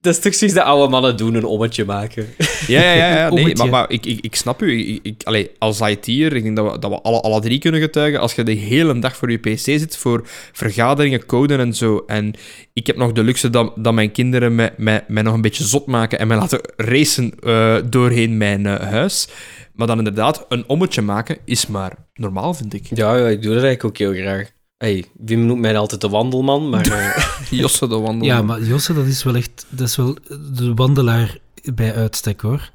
Dat 0.03 0.13
is 0.13 0.19
toch 0.19 0.35
zoiets 0.35 0.57
dat 0.57 0.65
oude 0.65 0.91
mannen 0.91 1.17
doen, 1.17 1.35
een 1.35 1.45
ommetje 1.45 1.85
maken. 1.85 2.27
Ja, 2.67 2.81
ja, 2.81 2.93
ja. 2.93 3.17
ja. 3.17 3.29
Nee, 3.29 3.55
maar, 3.55 3.69
maar 3.69 3.89
ik, 3.89 4.05
ik, 4.05 4.19
ik 4.21 4.35
snap 4.35 4.61
u. 4.61 4.79
Ik, 4.79 4.99
ik, 5.03 5.23
allee, 5.23 5.51
als 5.57 5.81
IT'er, 5.81 6.35
ik 6.35 6.43
denk 6.43 6.55
dat 6.55 6.71
we, 6.71 6.79
dat 6.79 6.91
we 6.91 7.01
alle, 7.01 7.21
alle 7.21 7.41
drie 7.41 7.59
kunnen 7.59 7.81
getuigen, 7.81 8.19
als 8.19 8.33
je 8.33 8.43
de 8.43 8.51
hele 8.51 8.99
dag 8.99 9.15
voor 9.15 9.31
je 9.31 9.37
pc 9.37 9.57
zit, 9.57 9.97
voor 9.97 10.21
vergaderingen, 10.51 11.25
coden 11.25 11.59
en 11.59 11.73
zo, 11.73 12.03
en 12.07 12.33
ik 12.73 12.87
heb 12.87 12.95
nog 12.95 13.11
de 13.11 13.23
luxe 13.23 13.49
dat, 13.49 13.73
dat 13.75 13.93
mijn 13.93 14.11
kinderen 14.11 14.55
mij, 14.55 14.73
mij, 14.77 15.03
mij 15.07 15.23
nog 15.23 15.33
een 15.33 15.41
beetje 15.41 15.63
zot 15.63 15.85
maken 15.85 16.19
en 16.19 16.27
mij 16.27 16.37
laten 16.37 16.61
racen 16.75 17.31
eh, 17.39 17.77
doorheen 17.85 18.37
mijn 18.37 18.65
eh, 18.65 18.89
huis. 18.89 19.27
Maar 19.73 19.87
dan 19.87 19.97
inderdaad, 19.97 20.45
een 20.49 20.63
ommetje 20.67 21.01
maken 21.01 21.37
is 21.45 21.67
maar 21.67 21.95
normaal, 22.13 22.53
vind 22.53 22.73
ik. 22.73 22.85
Ja, 22.89 23.17
ja, 23.17 23.27
ik 23.27 23.41
doe 23.41 23.53
dat 23.53 23.63
eigenlijk 23.63 23.83
ook 23.83 23.97
heel 23.97 24.21
graag. 24.21 24.51
Hey, 24.83 25.05
Wim 25.25 25.45
noemt 25.45 25.59
mij 25.59 25.77
altijd 25.77 26.01
de 26.01 26.09
wandelman, 26.09 26.69
maar... 26.69 26.87
eh, 26.87 27.25
Josse 27.59 27.87
de 27.87 27.95
wandel. 27.95 28.27
Ja, 28.27 28.41
maar 28.41 28.61
Josse, 28.61 28.93
dat 28.93 29.05
is 29.05 29.23
wel 29.23 29.35
echt... 29.35 29.65
Dat 29.69 29.87
is 29.87 29.95
wel 29.95 30.17
de 30.53 30.73
wandelaar 30.75 31.37
bij 31.73 31.95
uitstek, 31.95 32.41
hoor. 32.41 32.69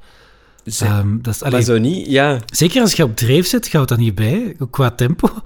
Ehm, 0.81 1.17
dat 1.23 1.35
is, 1.35 1.43
allee, 1.43 1.53
maar 1.53 1.63
zo 1.63 1.79
niet, 1.79 2.07
ja. 2.07 2.41
Zeker 2.47 2.81
als 2.81 2.93
je 2.93 3.03
op 3.03 3.17
dreef 3.17 3.47
zit, 3.47 3.73
houdt 3.73 3.89
dat 3.89 3.99
niet 3.99 4.15
bij, 4.15 4.57
qua 4.71 4.91
tempo. 4.91 5.29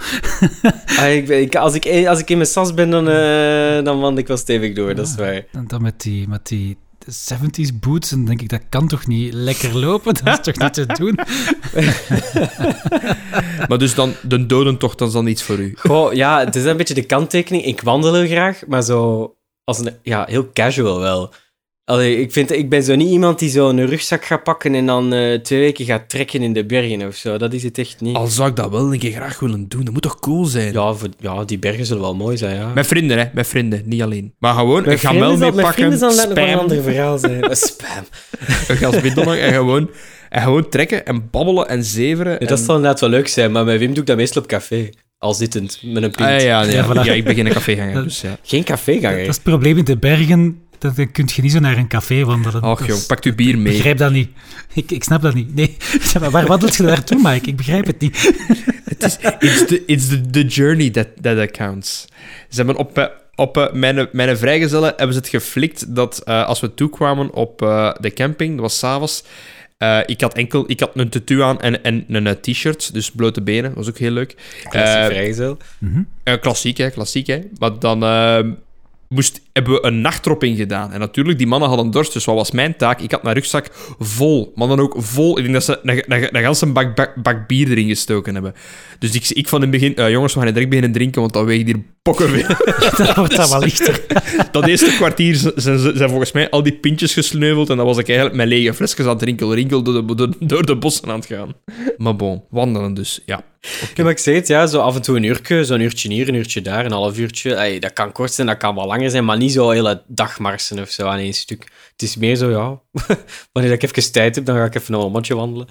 Ah, 0.98 1.14
ik, 1.14 1.56
als, 1.56 1.74
ik, 1.74 2.06
als 2.06 2.18
ik 2.18 2.30
in 2.30 2.36
mijn 2.36 2.48
sas 2.48 2.74
ben, 2.74 2.90
dan, 2.90 3.08
eh, 3.08 3.84
dan 3.84 4.00
wandel 4.00 4.16
ik 4.18 4.26
wel 4.26 4.36
stevig 4.36 4.74
door, 4.74 4.94
dat 4.94 5.06
is 5.06 5.14
waar. 5.14 5.44
En 5.52 5.64
dan 5.66 5.82
met 5.82 6.00
die, 6.00 6.28
met 6.28 6.46
die 6.46 6.76
70s 7.04 7.78
boots, 7.80 8.10
dan 8.10 8.24
denk 8.24 8.40
ik, 8.40 8.48
dat 8.48 8.62
kan 8.68 8.88
toch 8.88 9.06
niet 9.06 9.34
lekker 9.34 9.78
lopen? 9.78 10.14
Dat 10.24 10.38
is 10.38 10.54
toch 10.54 10.58
niet 10.58 10.74
te 10.74 10.86
doen? 10.86 11.18
Maar 13.68 13.78
dus 13.78 13.94
dan, 13.94 14.14
de 14.22 14.46
dodentocht, 14.46 14.98
dat 14.98 15.08
is 15.08 15.14
dan 15.14 15.26
iets 15.26 15.42
voor 15.42 15.58
u. 15.58 15.74
Goh, 15.78 16.12
ja, 16.12 16.38
het 16.38 16.56
is 16.56 16.64
een 16.64 16.76
beetje 16.76 16.94
de 16.94 17.06
kanttekening. 17.06 17.64
Ik 17.64 17.80
wandel 17.80 18.14
heel 18.14 18.26
graag, 18.26 18.66
maar 18.66 18.82
zo... 18.82 19.34
Als 19.64 19.78
een, 19.78 19.96
ja, 20.02 20.24
heel 20.28 20.50
casual 20.52 20.98
wel. 20.98 21.32
Allee, 21.92 22.20
ik, 22.20 22.32
vind, 22.32 22.52
ik 22.52 22.68
ben 22.68 22.82
zo 22.82 22.94
niet 22.94 23.08
iemand 23.08 23.38
die 23.38 23.48
zo 23.50 23.68
een 23.68 23.86
rugzak 23.86 24.24
gaat 24.24 24.42
pakken 24.42 24.74
en 24.74 24.86
dan 24.86 25.12
eh, 25.12 25.38
twee 25.38 25.60
weken 25.60 25.84
gaat 25.84 26.08
trekken 26.08 26.42
in 26.42 26.52
de 26.52 26.64
bergen 26.64 27.06
of 27.06 27.14
zo. 27.14 27.36
Dat 27.36 27.52
is 27.52 27.62
het 27.62 27.78
echt 27.78 28.00
niet. 28.00 28.16
Al 28.16 28.26
zou 28.26 28.48
ik 28.48 28.56
dat 28.56 28.70
wel 28.70 28.92
een 28.92 28.98
keer 28.98 29.12
graag 29.12 29.40
willen 29.40 29.68
doen, 29.68 29.84
dat 29.84 29.92
moet 29.92 30.02
toch 30.02 30.18
cool 30.18 30.44
zijn? 30.44 30.72
Ja, 30.72 30.92
voor, 30.92 31.08
ja, 31.18 31.44
die 31.44 31.58
bergen 31.58 31.86
zullen 31.86 32.02
wel 32.02 32.14
mooi 32.14 32.36
zijn, 32.36 32.56
ja. 32.56 32.72
Met 32.74 32.86
vrienden, 32.86 33.18
hè. 33.18 33.24
Met 33.34 33.46
vrienden, 33.46 33.82
niet 33.84 34.02
alleen. 34.02 34.34
Maar 34.38 34.54
gewoon 34.54 34.82
Met 34.82 34.92
een 34.92 34.98
gamel 34.98 35.18
vrienden 35.18 35.38
zal- 35.38 35.46
mee 35.46 35.54
met 35.56 35.64
pakken, 35.64 35.74
vrienden 35.82 35.98
zal 35.98 36.16
dat 36.16 36.28
nog 36.28 36.36
een 36.38 36.48
spam, 36.50 36.60
ander 36.60 36.82
verhaal 36.82 37.18
zijn. 37.18 37.56
Spam. 37.56 38.04
een 38.68 38.76
glas 38.76 39.00
bidon 39.00 39.34
en 39.34 39.52
gewoon, 39.52 39.90
en 40.30 40.42
gewoon 40.42 40.68
trekken 40.68 41.06
en 41.06 41.28
babbelen 41.30 41.68
en 41.68 41.84
zeveren. 41.84 42.32
Ja, 42.32 42.38
en... 42.38 42.46
dat 42.46 42.58
zal 42.58 42.74
inderdaad 42.76 43.00
wel 43.00 43.10
leuk 43.10 43.28
zijn, 43.28 43.52
maar 43.52 43.64
met 43.64 43.78
Wim 43.78 43.90
doe 43.90 44.00
ik 44.00 44.06
dat 44.06 44.16
meestal 44.16 44.42
op 44.42 44.48
café. 44.48 44.90
Al 45.22 45.34
zittend, 45.34 45.78
met 45.82 46.02
een 46.02 46.10
pint. 46.10 46.28
Ah, 46.28 46.40
ja, 46.40 46.62
nee, 46.62 46.70
Ja, 46.74 46.76
ja, 46.76 46.88
voilà. 46.94 47.04
ja, 47.06 47.12
ik 47.12 47.24
ben 47.24 47.34
geen 47.34 47.48
caféganger, 47.48 48.02
dus 48.04 48.20
ja. 48.20 48.36
Geen 48.42 48.64
caféganger. 48.64 49.18
Dat 49.18 49.28
is 49.28 49.34
het 49.34 49.42
probleem 49.42 49.78
in 49.78 49.84
de 49.84 49.96
bergen, 49.96 50.60
dat, 50.78 50.96
dan 50.96 51.12
kun 51.12 51.28
je 51.34 51.42
niet 51.42 51.52
zo 51.52 51.58
naar 51.58 51.76
een 51.76 51.88
café 51.88 52.24
wandelen. 52.24 52.62
Och 52.62 52.80
is- 52.88 53.06
pak 53.06 53.24
uw 53.24 53.34
bier 53.34 53.48
Ik 53.54 53.56
mee. 53.56 53.72
begrijp 53.72 53.98
dat 53.98 54.12
niet. 54.12 54.28
Ik, 54.72 54.90
ik 54.90 55.04
snap 55.04 55.22
dat 55.22 55.34
niet. 55.34 55.54
Nee, 55.54 55.76
maar 56.20 56.30
waar 56.30 56.46
wandelt 56.46 56.76
je 56.76 56.82
naartoe, 56.82 57.20
Mike? 57.22 57.48
Ik 57.48 57.56
begrijp 57.56 57.86
het 57.86 58.00
niet. 58.00 58.16
It's 58.98 59.16
the, 59.66 59.82
it's 59.86 60.08
the, 60.08 60.20
the 60.30 60.44
journey 60.44 60.90
that, 60.90 61.06
that 61.22 61.50
counts. 61.50 62.04
Ze 62.48 62.56
hebben 62.56 62.76
op, 62.76 62.98
eh, 62.98 63.04
op 63.34 63.56
eh, 63.56 63.72
mijn, 63.72 64.08
mijn 64.12 64.36
vrijgezellen 64.36 64.92
hebben 64.96 65.12
ze 65.12 65.18
het 65.20 65.28
geflikt 65.28 65.94
dat 65.94 66.18
eh, 66.24 66.46
als 66.46 66.60
we 66.60 66.74
toekwamen 66.74 67.34
op 67.34 67.62
eh, 67.62 67.94
de 68.00 68.12
camping, 68.12 68.50
dat 68.52 68.60
was 68.60 68.78
s'avonds, 68.78 69.24
eh 69.82 70.00
ik 70.06 70.20
had 70.20 70.34
enkel 70.34 70.64
ik 70.66 70.80
had 70.80 70.90
een 70.94 71.08
tattoo 71.08 71.42
aan 71.42 71.60
en, 71.60 71.82
en 71.82 72.04
een 72.08 72.26
eh, 72.26 72.32
t-shirt, 72.32 72.92
dus 72.92 73.10
blote 73.10 73.42
benen, 73.42 73.62
dat 73.62 73.74
was 73.74 73.88
ook 73.88 73.98
heel 73.98 74.10
leuk. 74.10 74.34
Klassiek 74.68 74.96
Eh, 74.96 75.04
vrijgezel. 75.06 75.56
Mhm. 75.78 76.02
Eh, 76.22 76.40
klassiek, 76.40 76.76
hè, 76.76 76.90
klassiek, 76.90 77.26
hè. 77.26 77.40
Maar 77.58 77.78
dan 77.78 78.02
eh, 78.02 78.38
moest, 79.12 79.40
hebben 79.52 79.72
we 79.72 79.86
een 79.86 80.00
nachtdropping 80.00 80.56
gedaan. 80.56 80.92
En 80.92 81.00
natuurlijk, 81.00 81.38
die 81.38 81.46
mannen 81.46 81.68
hadden 81.68 81.90
dorst, 81.90 82.12
dus 82.12 82.24
wat 82.24 82.34
was 82.34 82.50
mijn 82.50 82.76
taak? 82.76 83.00
Ik 83.00 83.10
had 83.10 83.22
mijn 83.22 83.34
rugzak 83.34 83.66
vol, 83.98 84.52
maar 84.54 84.68
dan 84.68 84.80
ook 84.80 84.94
vol. 84.98 85.38
Ik 85.38 85.42
denk 85.42 85.54
dat 85.54 85.64
ze 85.64 85.80
een, 85.82 86.42
ganse 86.42 86.66
bak, 86.66 86.94
bak, 86.94 87.14
bak 87.22 87.46
bier 87.46 87.70
erin 87.70 87.88
gestoken 87.88 88.34
hebben. 88.34 88.54
Dus 88.98 89.14
ik, 89.14 89.28
ik 89.28 89.48
van 89.48 89.62
in 89.62 89.70
het 89.70 89.80
begin, 89.80 89.96
eh, 89.96 90.10
jongens, 90.10 90.34
we 90.34 90.40
gaan 90.40 90.48
direct 90.48 90.68
beginnen 90.68 90.92
drinken, 90.92 91.20
want 91.20 91.32
dan 91.32 91.44
weegt 91.44 91.64
hier 91.64 91.82
pokken 92.02 92.28
veel. 92.28 92.56
Dan 93.04 93.14
wordt 93.14 93.36
dat 93.36 93.50
wel 93.50 93.60
lichter. 93.60 94.00
dat 94.52 94.66
eerste 94.66 94.92
kwartier 94.96 95.34
zijn, 95.56 95.78
zijn, 95.78 96.08
volgens 96.08 96.32
mij 96.32 96.50
al 96.50 96.62
die 96.62 96.72
pintjes 96.72 97.12
gesneuveld 97.12 97.70
en 97.70 97.76
dan 97.76 97.86
was 97.86 97.98
ik 97.98 98.06
eigenlijk 98.06 98.36
met 98.36 98.46
lege 98.46 98.74
flesjes 98.74 99.06
aan 99.06 99.12
het 99.12 99.22
rinkel, 99.22 99.54
rinkel 99.54 99.82
door 99.82 100.16
de, 100.16 100.28
door 100.40 100.66
de 100.66 100.76
bossen 100.76 101.08
aan 101.08 101.18
het 101.18 101.26
gaan. 101.26 101.54
Maar 101.96 102.16
bon, 102.16 102.42
wandelen 102.50 102.94
dus, 102.94 103.20
ja. 103.26 103.44
Ja, 103.94 104.02
maar 104.02 104.12
ik 104.12 104.18
zeg 104.18 104.34
het, 104.34 104.46
ja, 104.46 104.66
zo 104.66 104.80
af 104.80 104.94
en 104.94 105.02
toe 105.02 105.16
een 105.16 105.22
uurtje, 105.22 105.64
zo'n 105.64 105.80
uurtje 105.80 106.12
hier, 106.12 106.28
een 106.28 106.34
uurtje 106.34 106.62
daar, 106.62 106.84
een 106.84 106.92
half 106.92 107.18
uurtje. 107.18 107.54
Ey, 107.54 107.78
dat 107.78 107.92
kan 107.92 108.12
kort 108.12 108.32
zijn, 108.32 108.46
dat 108.46 108.56
kan 108.56 108.74
wel 108.74 108.86
langer 108.86 109.10
zijn, 109.10 109.24
maar 109.24 109.36
niet 109.36 109.52
zo 109.52 109.70
hele 109.70 110.02
dagmarsen 110.06 110.78
of 110.78 110.90
zo 110.90 111.06
aan 111.06 111.18
één 111.18 111.32
stuk. 111.32 111.62
Het 111.92 112.02
is 112.02 112.16
meer 112.16 112.36
zo, 112.36 112.50
ja, 112.50 112.80
wanneer 113.52 113.72
ik 113.72 113.82
even 113.82 114.12
tijd 114.12 114.34
heb, 114.34 114.44
dan 114.44 114.56
ga 114.56 114.64
ik 114.64 114.74
even 114.74 114.92
nog 114.92 115.04
een 115.04 115.12
mondje 115.12 115.34
wandelen. 115.34 115.66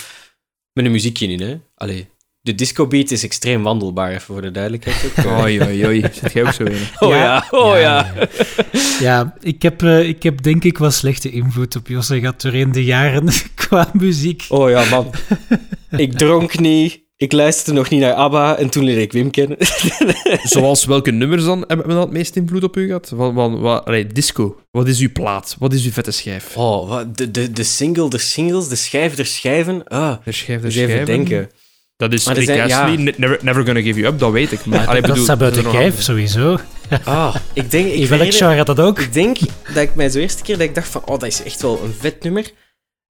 Met 0.74 0.86
een 0.86 0.92
muziekje 0.92 1.28
in, 1.28 1.42
hè. 1.42 1.60
Allee, 1.76 2.08
de 2.42 2.56
discobeat 2.56 3.12
is 3.12 3.24
extreem 3.24 3.64
wandelbaar, 3.64 4.10
even 4.10 4.22
voor 4.22 4.42
de 4.42 4.52
duidelijkheid. 4.52 5.12
ook. 5.18 5.26
Oei, 5.42 5.62
oei, 5.62 5.86
oei. 5.86 6.02
Zit 6.14 6.34
jij 6.34 6.44
ook 6.44 6.54
zo 6.54 6.64
in? 6.64 6.82
Oh 7.00 7.10
ja, 7.10 7.48
oh 7.52 7.80
ja. 7.80 8.14
Ja, 9.00 9.36
ik 9.42 9.62
heb, 9.62 9.84
eh, 9.84 10.08
ik 10.08 10.24
heb 10.24 10.42
denk 10.42 10.64
ik 10.64 10.78
wel 10.78 10.92
slechte 10.92 11.32
invloed 11.32 11.76
op 11.76 11.88
Josse 11.88 12.20
gehad 12.20 12.42
doorheen 12.42 12.72
de 12.72 12.84
jaren 12.84 13.28
qua 13.56 13.90
muziek. 13.94 14.46
Oh 14.50 14.70
ja, 14.70 14.90
man. 14.90 15.12
Ik 15.90 16.18
dronk 16.18 16.60
niet, 16.60 17.02
ik 17.22 17.32
luisterde 17.32 17.80
nog 17.80 17.90
niet 17.90 18.00
naar 18.02 18.14
ABBA 18.14 18.58
en 18.58 18.70
toen 18.70 18.84
leerde 18.84 19.02
ik 19.02 19.12
Wim 19.12 19.32
kennen. 19.32 19.58
Zoals 20.44 20.86
welke 20.86 21.12
nummers 21.12 21.44
dan 21.44 21.64
hebben 21.68 21.88
we 21.88 21.94
dan 21.94 22.02
het 22.02 22.12
meest 22.12 22.36
invloed 22.36 22.64
op 22.64 22.78
u 22.78 22.86
gehad? 22.86 23.12
Van, 23.16 23.34
van, 23.34 23.60
wat, 23.60 23.86
allee, 23.86 24.08
disco. 24.08 24.62
Wat 24.72 24.88
is 24.88 25.00
uw 25.00 25.12
plaat? 25.12 25.56
Wat 25.60 25.74
is 25.74 25.86
uw 25.86 25.92
vette 25.92 26.12
schijf? 26.12 26.58
Oh, 26.58 26.90
wat, 26.90 27.18
de, 27.18 27.32
de, 27.32 27.52
de 27.52 27.64
single, 27.64 28.10
de 28.10 28.18
singles, 28.18 28.68
de 28.68 28.76
schijf, 28.76 29.16
de 29.16 29.24
schijven. 29.24 29.84
Ah, 29.88 30.16
De 30.24 30.32
schijf, 30.32 30.62
de 30.62 30.66
dus 30.68 30.76
even 30.76 30.90
schijven. 30.90 31.16
denken. 31.16 31.50
Dat 31.96 32.14
is 32.14 32.26
Maar 32.26 32.36
Rick 32.36 32.46
zijn- 32.46 32.68
ja. 32.68 32.82
Astley, 32.84 33.14
never, 33.18 33.40
never 33.42 33.66
Gonna 33.66 33.82
Give 33.82 34.00
You 34.00 34.14
Up, 34.14 34.20
dat 34.20 34.32
weet 34.32 34.52
ik. 34.52 34.66
Maar, 34.66 34.88
allee, 34.88 35.02
dat 35.02 35.10
bedoel, 35.10 35.24
staat 35.24 35.38
buiten 35.38 35.60
er 35.62 35.68
nog 35.68 35.76
kijf, 35.78 36.02
sowieso. 36.02 36.58
Ah, 37.04 37.36
ik 37.54 37.72
denk... 37.72 37.88
Ik 37.88 37.94
In 38.00 38.08
welk 38.18 38.34
genre 38.34 38.64
dat 38.64 38.80
ook? 38.80 39.00
Ik 39.00 39.14
denk 39.14 39.38
dat 39.74 39.84
ik 39.84 39.96
mij 39.96 40.10
zo 40.10 40.20
eerste 40.20 40.44
keer 40.44 40.58
dat 40.58 40.68
ik 40.68 40.76
dacht 40.76 40.88
van, 40.88 41.02
oh, 41.02 41.20
dat 41.20 41.24
is 41.24 41.44
echt 41.44 41.62
wel 41.62 41.82
een 41.84 41.94
vet 42.00 42.24
nummer. 42.24 42.52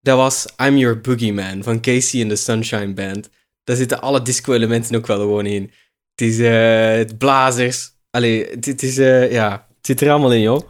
Dat 0.00 0.16
was 0.16 0.46
I'm 0.64 0.76
Your 0.76 1.00
Boogeyman 1.00 1.62
van 1.62 1.80
Casey 1.80 2.20
and 2.20 2.30
the 2.30 2.36
Sunshine 2.36 2.92
Band. 2.94 3.28
Daar 3.70 3.78
zitten 3.78 4.00
alle 4.00 4.22
disco-elementen 4.22 4.96
ook 4.96 5.06
wel 5.06 5.18
gewoon 5.18 5.46
in. 5.46 5.62
Het 6.14 6.28
is 6.28 6.38
eh, 6.38 6.96
het 6.96 7.18
blazers. 7.18 7.90
Allee, 8.10 8.46
het, 8.50 8.64
het 8.64 8.82
is, 8.82 8.98
eh, 8.98 9.32
ja, 9.32 9.50
het 9.76 9.86
zit 9.86 10.00
er 10.00 10.10
allemaal 10.10 10.32
in, 10.32 10.40
joh. 10.40 10.60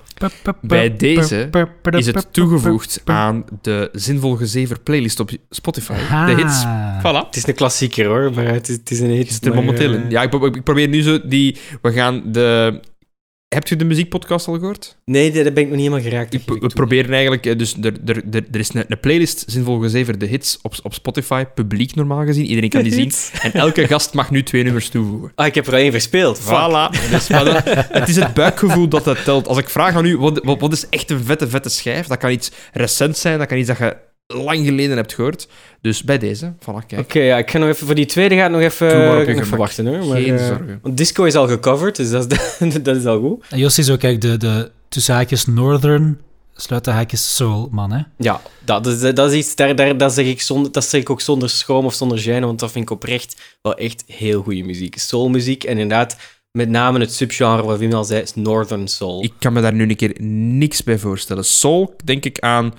Bij 0.61 0.97
deze 0.97 1.49
Is 1.91 2.07
het 2.07 2.33
toegevoegd 2.33 3.03
aan 3.05 3.45
de 3.63 3.89
Zinvol 3.93 4.37
Gezever 4.37 4.81
playlist 4.81 5.21
op 5.21 5.31
Spotify. 5.51 5.93
De 6.27 6.35
hits. 6.35 6.65
Voilà. 6.99 7.27
Het 7.27 7.37
is 7.37 7.47
een 7.47 7.55
klassieker, 7.55 8.07
hoor, 8.07 8.33
maar 8.35 8.45
het 8.47 8.69
is, 8.69 8.77
het 8.77 8.91
is 8.91 9.01
een 9.01 9.11
hit. 9.11 9.27
Je 9.27 9.33
zit 9.33 9.47
er 9.47 9.55
momenteel 9.55 9.93
eh, 9.93 10.01
in. 10.01 10.11
Ja, 10.11 10.23
ik, 10.23 10.31
pro- 10.31 10.47
ik 10.47 10.65
probeer 10.65 10.89
nu 10.89 11.03
zo 11.03 11.27
die... 11.29 11.57
We 11.83 11.93
gaan 11.93 12.23
de... 12.33 12.81
Hebt 13.55 13.71
u 13.71 13.77
de 13.77 13.85
muziekpodcast 13.85 14.47
al 14.49 14.55
gehoord? 14.55 14.97
Nee, 15.05 15.31
daar 15.33 15.43
ben 15.53 15.63
ik 15.63 15.69
nog 15.69 15.79
niet 15.79 15.87
helemaal 15.87 16.01
geraakt. 16.11 16.35
Ik- 16.35 16.43
we 16.47 16.59
toe. 16.59 16.69
proberen 16.69 17.13
eigenlijk... 17.13 17.47
eh, 17.47 17.59
Dus 17.59 17.75
er, 17.83 17.93
er, 18.07 18.17
er, 18.31 18.45
er 18.53 18.59
is 18.61 18.75
een, 18.75 18.85
een 18.89 19.01
playlist, 19.01 19.45
Zinvol 19.47 19.79
Gezever, 19.79 20.19
de 20.19 20.27
hits 20.27 20.59
op, 20.63 20.75
op 20.83 20.95
Spotify. 20.95 21.45
Publiek 21.55 21.95
normaal 21.95 22.25
gezien. 22.25 22.45
Iedereen 22.47 22.71
kan 22.71 22.83
die 22.83 22.93
zien. 23.03 23.13
En 23.43 23.53
elke 23.53 23.87
gast 23.87 24.15
mag 24.15 24.31
nu 24.31 24.43
twee 24.43 24.63
nummers 24.63 24.89
toevoegen. 24.89 25.33
Ah, 25.35 25.47
ik 25.47 25.55
heb 25.55 25.67
er 25.67 25.73
al 25.73 25.79
één 25.79 25.91
verspeeld. 25.93 26.41
Voilà. 26.41 27.11
Dus, 27.11 27.29
maar 27.29 27.45
dat- 27.45 27.65
het 27.99 28.09
is 28.09 28.17
het 28.17 28.35
buikgevoel 28.35 28.89
dat 28.89 29.05
dat 29.05 29.25
telt. 29.25 29.49
Als 29.49 29.59
ik 29.59 29.69
vraag 29.69 29.95
aan 29.95 30.05
u, 30.07 30.17
wat, 30.19 30.41
wat, 30.45 30.61
wat 30.61 30.73
is 30.73 30.89
echt 30.89 31.11
een 31.11 31.25
vette, 31.25 31.49
vette 31.49 31.69
schijf? 31.69 32.07
Dat 32.07 32.19
kan 32.19 32.31
iets 32.31 32.51
recent 32.73 33.17
zijn, 33.19 33.39
dat 33.39 33.47
kan 33.49 33.59
iets 33.59 33.69
dat 33.69 33.79
je 33.79 33.97
lang 34.33 34.65
geleden 34.65 34.97
hebt 34.97 35.15
gehoord. 35.15 35.49
Dus 35.81 36.03
bij 36.03 36.19
deze, 36.19 36.53
voilà, 36.59 36.87
kijk. 36.87 37.01
Oké, 37.01 37.21
ja, 37.21 37.39
ik 37.39 37.51
ga 37.51 37.59
nog 37.59 37.69
even... 37.69 37.87
Voor 37.87 37.95
die 37.95 38.07
tweede 38.07 38.37
gaat 38.37 38.51
nog 38.51 38.61
even, 38.61 38.89
Doe 38.89 38.99
maar 38.99 39.21
op 39.21 39.27
je 39.27 39.35
nog 39.35 39.45
even 39.45 39.59
wachten, 39.59 39.87
hoor. 39.87 40.07
Maar, 40.07 40.21
Geen 40.21 40.39
eh, 40.39 40.47
zorgen. 40.47 40.79
Want 40.83 40.97
disco 40.97 41.25
is 41.25 41.35
al 41.35 41.49
gecoverd, 41.49 41.97
dus 41.97 42.11
dat 42.11 42.33
is, 42.33 42.83
dat 42.83 42.97
is 42.97 43.05
al 43.05 43.21
goed. 43.21 43.45
En 43.51 43.59
Jos 43.59 43.79
is 43.79 43.91
ook 43.91 43.99
kijk, 43.99 44.21
de, 44.21 44.37
de 44.37 44.71
tussen 44.89 45.15
haakjes 45.15 45.47
Northern, 45.47 46.19
sluiten 46.55 46.93
haakjes 46.93 47.37
Soul, 47.37 47.69
man, 47.71 47.93
hè? 47.93 48.03
Ja, 48.17 48.41
dat 48.65 48.87
is, 48.87 49.01
dat 49.01 49.33
is 49.33 49.39
iets, 49.39 49.55
daar, 49.55 49.77
daar, 49.77 49.97
dat, 49.97 50.13
zeg 50.13 50.27
ik 50.27 50.41
zonder, 50.41 50.73
dat 50.73 50.85
zeg 50.85 51.01
ik 51.01 51.11
ook 51.11 51.21
zonder 51.21 51.51
schroom 51.51 51.85
of 51.85 51.95
zonder 51.95 52.19
gêne, 52.19 52.41
want 52.41 52.59
dat 52.59 52.71
vind 52.71 52.85
ik 52.85 52.91
oprecht 52.91 53.59
wel 53.63 53.75
echt 53.75 54.05
heel 54.07 54.43
goede 54.43 54.63
muziek. 54.63 54.99
Soulmuziek 54.99 55.65
en 55.65 55.79
inderdaad, 55.79 56.17
met 56.51 56.69
name 56.69 56.99
het 56.99 57.15
subgenre 57.15 57.63
wat 57.63 57.79
Wim 57.79 57.93
al 57.93 58.05
zei, 58.05 58.23
is 58.23 58.35
Northern 58.35 58.89
Soul. 58.89 59.25
Ik 59.25 59.33
kan 59.39 59.53
me 59.53 59.61
daar 59.61 59.73
nu 59.73 59.89
een 59.89 59.97
keer 59.97 60.17
niks 60.23 60.83
bij 60.83 60.99
voorstellen. 60.99 61.45
Soul, 61.45 61.95
denk 62.05 62.25
ik 62.25 62.39
aan... 62.39 62.75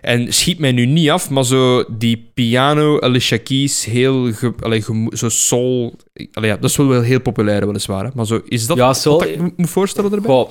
En 0.00 0.32
schiet 0.32 0.58
mij 0.58 0.72
nu 0.72 0.86
niet 0.86 1.10
af, 1.10 1.30
maar 1.30 1.44
zo 1.44 1.84
die 1.98 2.30
piano, 2.34 3.00
Alicia 3.00 3.38
Keys, 3.38 3.84
heel... 3.84 4.32
Ge, 4.32 4.52
allee, 4.60 4.84
zo 5.12 5.28
soul... 5.28 5.94
Allee, 6.32 6.50
ja, 6.50 6.56
dat 6.56 6.70
is 6.70 6.76
wel 6.76 6.86
wel 6.88 7.02
heel 7.02 7.20
populair, 7.20 7.66
weliswaar. 7.66 8.04
Hè? 8.04 8.10
Maar 8.14 8.26
zo, 8.26 8.40
is 8.44 8.66
dat 8.66 8.76
Ja, 8.76 8.86
wat 8.86 8.96
soul- 8.98 9.22
ik 9.24 9.40
me 9.40 9.52
moet 9.56 9.70
voorstellen 9.70 10.12
erbij? 10.12 10.46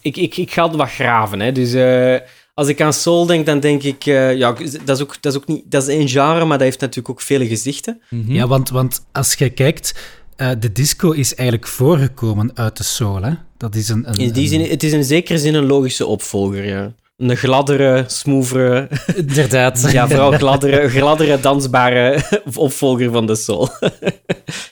Ik, 0.00 0.16
ik, 0.16 0.36
ik 0.36 0.52
ga 0.52 0.66
het 0.66 0.76
wat 0.76 0.90
graven, 0.90 1.40
hè. 1.40 1.52
Dus 1.52 1.72
eh, 1.72 2.16
Als 2.54 2.68
ik 2.68 2.80
aan 2.80 2.92
soul 2.92 3.26
denk, 3.26 3.46
dan 3.46 3.60
denk 3.60 3.82
ik... 3.82 4.06
eh, 4.06 4.36
ja, 4.36 4.52
dat 4.84 4.96
is, 4.96 5.02
ook, 5.02 5.16
dat 5.22 5.32
is 5.32 5.38
ook 5.38 5.46
niet... 5.46 5.70
Dat 5.70 5.82
is 5.82 5.88
één 5.88 6.08
genre, 6.08 6.44
maar 6.44 6.58
dat 6.58 6.66
heeft 6.66 6.80
natuurlijk 6.80 7.10
ook 7.10 7.20
vele 7.20 7.46
gezichten. 7.46 8.00
Mhm. 8.10 8.32
Ja, 8.32 8.46
want, 8.46 8.70
want 8.70 9.04
als 9.12 9.34
je 9.34 9.50
kijkt, 9.50 9.94
eh, 10.36 10.50
de 10.58 10.72
disco 10.72 11.10
is 11.10 11.34
eigenlijk 11.34 11.68
voorgekomen 11.68 12.50
uit 12.54 12.76
de 12.76 12.84
soul. 12.84 13.22
Hè? 13.22 13.32
Dat 13.56 13.74
is 13.74 13.88
een, 13.88 14.08
een, 14.08 14.14
In 14.14 14.32
die 14.32 14.42
een- 14.42 14.48
zin, 14.48 14.70
het 14.70 14.82
is 14.82 14.92
in 14.92 15.04
zekere 15.04 15.38
zin 15.38 15.54
een 15.54 15.66
logische 15.66 16.06
opvolger, 16.06 16.64
ja. 16.66 16.92
Een 17.16 17.36
gladdere, 17.36 18.04
smoothere... 18.06 18.88
Inderdaad. 19.14 19.88
Ja, 19.92 20.08
vooral 20.08 20.32
gladdere, 20.42 20.88
gladdere 20.88 21.40
dansbare 21.40 22.22
opvolger 22.54 23.10
van 23.10 23.26
de 23.26 23.34
soul. 23.34 23.68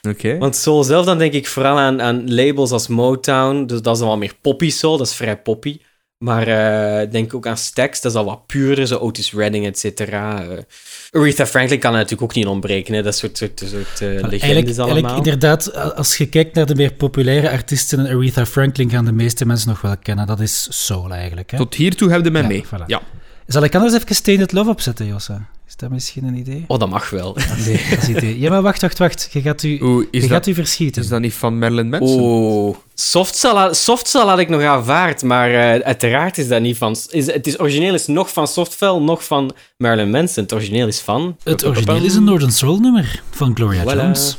Oké. 0.09 0.37
Want 0.37 0.55
soul 0.55 0.83
zelf, 0.83 1.05
dan 1.05 1.17
denk 1.17 1.33
ik 1.33 1.47
vooral 1.47 1.77
aan, 1.77 2.01
aan 2.01 2.33
labels 2.33 2.71
als 2.71 2.87
Motown. 2.87 3.65
Dus 3.65 3.81
dat 3.81 3.93
is 3.93 3.99
dan 3.99 4.07
wel 4.07 4.17
meer 4.17 4.35
poppy 4.41 4.69
soul, 4.69 4.97
dat 4.97 5.07
is 5.07 5.15
vrij 5.15 5.41
poppy. 5.41 5.79
Maar 6.21 6.47
eh, 6.47 7.11
denk 7.11 7.33
ook 7.33 7.47
aan 7.47 7.57
Stax, 7.57 8.01
dat 8.01 8.11
is 8.11 8.17
al 8.17 8.25
wat 8.25 8.45
puurder, 8.47 8.87
zo 8.87 8.97
Otis 8.97 9.33
Redding, 9.33 9.65
et 9.65 9.79
cetera. 9.79 10.43
Eh, 10.43 10.57
Aretha 11.21 11.45
Franklin 11.45 11.79
kan 11.79 11.91
er 11.91 11.97
natuurlijk 11.97 12.21
ook 12.23 12.35
niet 12.35 12.45
ontbreken, 12.45 12.93
hè. 12.93 13.03
dat 13.03 13.15
soort, 13.15 13.37
soort, 13.37 13.59
soort 13.59 14.01
eh, 14.01 14.07
legendes 14.07 14.41
Eigenlijk, 14.41 14.67
allemaal. 14.77 14.93
eigenlijk 14.93 15.25
inderdaad, 15.25 15.73
als 15.95 16.17
je 16.17 16.25
kijkt 16.29 16.55
naar 16.55 16.65
de 16.65 16.75
meer 16.75 16.93
populaire 16.93 17.49
artiesten, 17.49 18.07
Aretha 18.07 18.45
Franklin 18.45 18.89
gaan 18.89 19.05
de 19.05 19.11
meeste 19.11 19.45
mensen 19.45 19.69
nog 19.69 19.81
wel 19.81 19.95
kennen. 20.03 20.27
Dat 20.27 20.39
is 20.39 20.67
soul 20.85 21.11
eigenlijk. 21.13 21.51
Hè? 21.51 21.57
Tot 21.57 21.75
hiertoe 21.75 22.11
heb 22.11 22.23
je 22.23 22.31
mij 22.31 22.41
Ja, 22.41 22.47
mee. 22.47 22.65
voilà. 22.65 22.85
Ja. 22.87 23.01
Zal 23.51 23.63
ik 23.63 23.75
anders 23.75 23.93
even 23.93 24.15
Stained 24.15 24.51
Love 24.51 24.69
opzetten, 24.69 25.05
Jossa? 25.07 25.47
Is 25.67 25.75
dat 25.75 25.89
misschien 25.89 26.23
een 26.23 26.35
idee? 26.35 26.63
Oh, 26.67 26.79
dat 26.79 26.89
mag 26.89 27.09
wel. 27.09 27.37
Nee, 27.65 27.81
dat 27.89 27.97
is 28.01 28.07
een 28.07 28.17
idee. 28.17 28.39
Ja, 28.39 28.49
maar 28.49 28.61
wacht, 28.61 28.81
wacht, 28.81 28.97
wacht. 28.97 29.29
Je 29.31 29.41
gaat 29.41 29.63
u, 29.63 29.79
Oeh, 29.81 30.05
je 30.11 30.21
gaat 30.21 30.47
u 30.47 30.53
verschieten. 30.53 31.01
is 31.01 31.07
dat 31.07 31.19
niet 31.19 31.33
van 31.33 31.59
Marilyn 31.59 31.89
Manson? 31.89 32.21
Oeh. 32.21 32.75
Softcell, 32.93 33.73
softcell 33.73 34.21
had 34.21 34.39
ik 34.39 34.49
nog 34.49 34.61
aanvaard, 34.61 35.23
maar 35.23 35.49
eh, 35.49 35.85
uiteraard 35.85 36.37
is 36.37 36.47
dat 36.47 36.61
niet 36.61 36.77
van... 36.77 36.95
Is, 37.09 37.25
het 37.33 37.47
is, 37.47 37.59
origineel 37.59 37.93
is 37.93 38.07
nog 38.07 38.33
van 38.33 38.47
Softcell, 38.47 38.99
nog 38.99 39.23
van 39.25 39.51
Marilyn 39.77 40.09
Manson. 40.09 40.43
Het 40.43 40.53
origineel 40.53 40.87
is 40.87 40.99
van... 40.99 41.37
Het 41.43 41.65
origineel 41.65 42.03
is 42.03 42.15
een 42.15 42.23
Northern 42.23 42.51
Soul 42.51 42.79
nummer 42.79 43.21
van 43.29 43.55
Gloria 43.55 43.83
Voilà. 43.83 43.97
Jones. 43.97 44.37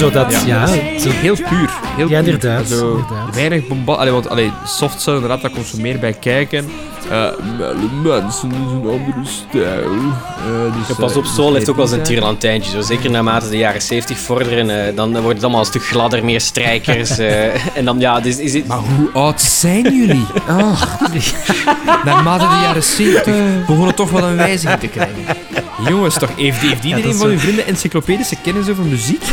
Get 0.00 0.14
Maar 0.14 0.28
dus 0.28 0.36
away 0.36 0.60
zo 0.66 0.66
dat, 0.66 0.66
from 0.66 0.94
ja, 0.94 0.98
zo 0.98 1.10
Heel 1.10 1.34
puur. 1.34 1.70
Heel 1.96 2.08
Ja, 2.08 2.20
puur. 2.22 2.32
inderdaad, 2.32 2.68
Zo 2.68 2.90
inderdaad. 2.90 3.34
Weinig 3.34 3.66
bomba... 3.66 3.94
Allee, 3.94 4.12
want 4.12 4.28
allee, 4.28 4.52
soft 4.64 5.00
cell, 5.00 5.14
inderdaad, 5.14 5.40
daar 5.40 5.50
komt 5.50 5.66
zo 5.66 5.78
meer 5.80 5.98
bij 5.98 6.12
kijken. 6.12 6.70
Eh 7.10 7.28
Marilyn 7.58 8.02
Manson 8.02 8.50
is 8.50 8.72
een 8.72 8.90
andere 8.90 9.24
stijl. 9.24 9.90
Eh, 9.90 10.78
dus, 10.78 10.88
Ja, 10.88 10.94
pas 10.98 11.12
eh, 11.12 11.18
op, 11.18 11.24
soul 11.24 11.54
heeft 11.54 11.70
ook 11.70 11.76
wel 11.76 11.86
zijn 11.86 12.02
tierlantijntje. 12.02 12.70
Zo. 12.70 12.80
Zeker 12.80 13.10
naarmate 13.10 13.48
de 13.48 13.56
jaren 13.56 13.82
70 13.82 14.18
vorderen, 14.18 14.86
eh, 14.86 14.96
dan 14.96 15.12
wordt 15.12 15.34
het 15.34 15.42
allemaal 15.42 15.60
een 15.60 15.66
stuk 15.66 15.84
gladder, 15.84 16.24
meer 16.24 16.40
strijkers. 16.40 17.18
eh, 17.18 17.76
en 17.76 17.84
dan, 17.84 18.00
ja, 18.00 18.20
dus 18.20 18.36
is 18.36 18.54
het... 18.54 18.66
Maar 18.66 18.78
hoe 18.78 19.10
oud 19.12 19.40
zijn 19.40 19.82
jullie? 19.82 20.26
Naarmate 22.04 22.44
de 22.44 22.58
jaren 22.62 22.82
70 22.82 23.34
begonnen 23.66 23.94
toch 23.94 24.10
wel 24.10 24.22
een 24.22 24.36
wijziging 24.36 24.80
te 24.80 24.88
krijgen. 24.88 25.24
Jongens, 25.88 26.18
toch, 26.18 26.30
heeft, 26.36 26.60
heeft 26.60 26.84
iedereen 26.84 27.14
van 27.14 27.28
uw 27.28 27.38
vrienden 27.38 27.66
encyclopedische 27.66 28.36
kennis 28.42 28.68
over 28.68 28.84
muziek? 28.84 29.22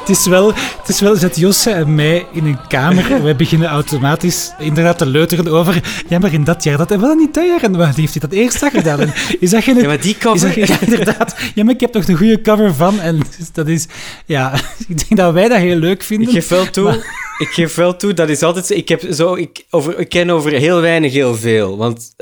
Het 0.00 0.08
is 0.08 0.26
wel, 0.26 0.46
het 0.54 0.88
is 0.88 1.00
wel, 1.00 1.16
zet 1.16 1.36
Josse 1.36 1.70
en 1.70 1.94
mij 1.94 2.26
in 2.32 2.46
een 2.46 2.58
kamer. 2.68 3.22
Wij 3.22 3.36
beginnen 3.36 3.68
automatisch 3.68 4.52
inderdaad 4.58 4.98
te 4.98 5.06
leuteren 5.06 5.48
over. 5.48 6.02
Ja, 6.08 6.18
maar 6.18 6.32
in 6.32 6.44
dat 6.44 6.64
jaar, 6.64 6.76
dat, 6.76 6.88
wel 6.88 7.14
niet 7.14 7.34
dat 7.34 7.46
jaar. 7.46 7.62
En 7.62 7.76
waar 7.76 7.94
heeft 7.94 8.12
hij 8.12 8.20
dat 8.20 8.32
eerst 8.32 8.64
gedaan? 8.64 9.00
En 9.00 9.12
is 9.40 9.50
dat 9.50 9.62
geen. 9.62 9.76
Ja, 9.76 9.86
maar 9.86 10.00
die 10.00 10.14
is 10.14 10.18
cover... 10.18 10.54
dat, 10.54 10.68
ja, 10.68 10.80
inderdaad. 10.80 11.36
Ja, 11.54 11.64
maar 11.64 11.74
ik 11.74 11.80
heb 11.80 11.92
toch 11.92 12.08
een 12.08 12.16
goede 12.16 12.40
cover 12.40 12.74
van. 12.74 13.00
En 13.00 13.20
dat 13.52 13.68
is. 13.68 13.86
Ja, 14.26 14.54
ik 14.88 14.98
denk 14.98 15.16
dat 15.16 15.32
wij 15.32 15.48
dat 15.48 15.58
heel 15.58 15.76
leuk 15.76 16.02
vinden. 16.02 16.28
Ik 16.28 16.34
geef 16.34 16.48
wel 16.48 16.70
toe, 16.70 17.04
ik 17.38 17.48
geef 17.48 17.74
wel 17.74 17.96
toe, 17.96 18.14
dat 18.14 18.28
is 18.28 18.42
altijd 18.42 18.66
zo. 18.66 18.74
Ik, 18.74 18.88
heb 18.88 19.02
zo, 19.10 19.34
ik, 19.34 19.64
over, 19.70 19.98
ik 19.98 20.08
ken 20.08 20.30
over 20.30 20.52
heel 20.52 20.80
weinig 20.80 21.12
heel 21.12 21.34
veel. 21.34 21.76
Want 21.76 22.14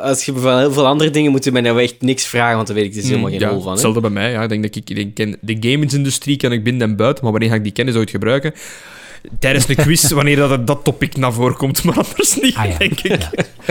als 0.00 0.24
je 0.24 0.32
van 0.34 0.58
heel 0.58 0.72
veel 0.72 0.86
andere 0.86 1.10
dingen 1.10 1.30
moet 1.30 1.44
je 1.44 1.52
mij 1.52 1.60
nou 1.60 1.82
echt 1.82 2.00
niks 2.00 2.26
vragen, 2.26 2.54
want 2.54 2.66
dan 2.66 2.76
weet 2.76 2.84
ik 2.84 2.94
dus 2.94 3.04
helemaal 3.08 3.30
geen 3.30 3.40
ja, 3.40 3.48
rol 3.48 3.56
van. 3.56 3.66
Hè? 3.66 3.70
Hetzelfde 3.70 4.00
bij 4.00 4.10
mij. 4.10 4.30
Ja. 4.30 4.42
Ik 4.42 4.48
denk 4.48 4.62
dat 4.62 4.76
ik, 4.76 4.90
ik 4.90 5.14
ken 5.14 5.38
de 5.40 5.56
gaming-industrie 5.60 6.36
ken 6.36 6.52
ik 6.52 6.64
binnen 6.64 6.75
en 6.82 6.96
buiten, 6.96 7.22
maar 7.22 7.32
wanneer 7.32 7.50
ga 7.50 7.56
ik 7.56 7.62
die 7.62 7.72
kennis 7.72 7.94
ooit 7.94 8.10
gebruiken? 8.10 8.54
Tijdens 9.38 9.68
een 9.68 9.74
quiz, 9.76 10.10
wanneer 10.20 10.36
dat, 10.36 10.50
er 10.50 10.64
dat 10.64 10.84
topic 10.84 11.16
naar 11.16 11.32
voren 11.32 11.56
komt, 11.56 11.84
maar 11.84 11.96
anders 11.96 12.40
niet, 12.40 12.54
Ah, 12.54 12.66
ja. 12.70 12.78
denk 12.78 13.00
ik. 13.00 13.28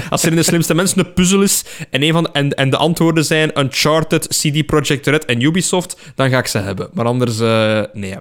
Als 0.10 0.24
er 0.24 0.30
in 0.30 0.36
de 0.36 0.44
slimste 0.44 0.74
mensen 0.74 1.00
een 1.00 1.14
puzzel 1.14 1.42
is 1.42 1.64
en, 1.90 2.04
een 2.04 2.14
van 2.14 2.24
de, 2.24 2.30
en, 2.34 2.50
en 2.54 2.70
de 2.70 2.78
antwoorden 2.78 3.26
zijn 3.26 3.60
Uncharted, 3.60 4.28
CD 4.28 4.66
Projekt 4.66 5.08
Red 5.08 5.26
en 5.26 5.42
Ubisoft, 5.42 5.98
dan 6.16 6.30
ga 6.30 6.38
ik 6.38 6.48
ze 6.48 6.58
hebben. 6.58 6.90
Maar 6.94 7.06
anders, 7.06 7.40
eh, 7.40 7.82
nee. 7.94 8.16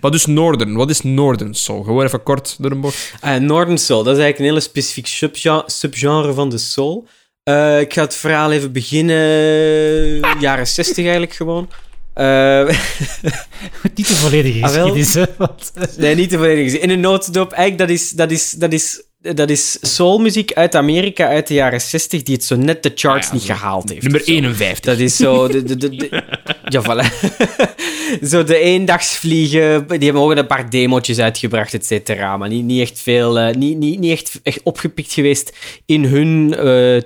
maar 0.00 0.10
dus 0.10 0.26
Northern, 0.40 0.74
wat 0.74 0.90
is 0.90 1.02
Northern 1.02 1.54
Soul? 1.54 1.82
Gewoon 1.82 2.04
even 2.04 2.22
kort 2.22 2.56
door 2.58 2.70
een 2.70 2.80
bocht. 2.80 3.12
Ah, 3.20 3.40
Northern 3.40 3.78
Soul, 3.78 4.02
dat 4.02 4.16
is 4.16 4.22
eigenlijk 4.22 4.38
een 4.38 4.44
hele 4.56 4.60
specifiek 4.70 5.06
subgenre, 5.06 5.62
subgenre 5.66 6.32
van 6.32 6.48
de 6.48 6.58
soul. 6.58 7.06
Eh, 7.42 7.80
ik 7.80 7.92
ga 7.92 8.02
het 8.02 8.14
verhaal 8.14 8.52
even 8.52 8.72
beginnen. 8.72 9.16
Jaren 10.40 10.66
60 10.66 10.96
eigenlijk 10.96 11.34
gewoon. 11.34 11.68
Eh, 12.18 12.68
Niet 13.94 14.08
de 14.08 14.14
volledige 14.14 14.62
Ah, 14.62 14.68
geschiedenis, 14.70 15.14
want, 15.36 15.70
eh, 15.74 15.82
nee, 15.96 16.14
niet 16.14 16.28
te 16.28 16.36
volledig 16.36 16.64
gezien. 16.64 16.80
In 16.80 16.90
een 16.90 17.00
notendop, 17.00 17.52
eigenlijk 17.52 17.90
dat 17.90 17.98
is, 18.00 18.10
dat 18.10 18.30
is, 18.30 18.50
dat 18.50 18.72
is, 18.72 19.02
dat 19.20 19.50
is 19.50 19.78
soulmuziek 19.80 20.52
uit 20.52 20.74
Amerika 20.74 21.28
uit 21.28 21.46
de 21.46 21.54
jaren 21.54 21.80
60 21.80 22.22
die 22.22 22.34
het 22.34 22.44
zo 22.44 22.56
net 22.56 22.82
de 22.82 22.92
charts 22.94 23.26
Ah 23.26 23.32
ja, 23.32 23.38
niet 23.38 23.42
zo. 23.46 23.54
gehaald 23.54 23.88
heeft. 23.88 24.02
Nummer 24.02 24.20
of 24.20 24.26
zo. 24.26 24.32
51. 24.32 24.84
Dat 24.84 24.98
is 24.98 25.16
zo... 25.16 25.48
De, 25.48 25.62
de, 25.62 25.76
de, 25.76 25.96
de- 25.96 26.22
ja, 26.74 26.82
voilà. 26.82 27.28
zo 28.30 28.44
de 28.44 28.58
eendagsvliegen, 28.58 29.86
die 29.88 29.98
hebben 29.98 30.22
ook 30.22 30.36
een 30.36 30.46
paar 30.46 30.70
demotjes 30.70 31.18
uitgebracht, 31.18 31.74
et 31.74 31.86
cetera. 31.86 32.36
Maar 32.36 32.48
niet, 32.48 32.64
niet 32.64 32.80
echt 32.80 33.00
veel... 33.00 33.38
eh, 33.38 33.54
niet, 33.54 33.76
niet, 33.78 33.98
niet 33.98 34.12
echt, 34.12 34.40
echt 34.42 34.60
opgepikt 34.62 35.12
geweest 35.12 35.56
in 35.86 36.04
hun 36.04 36.54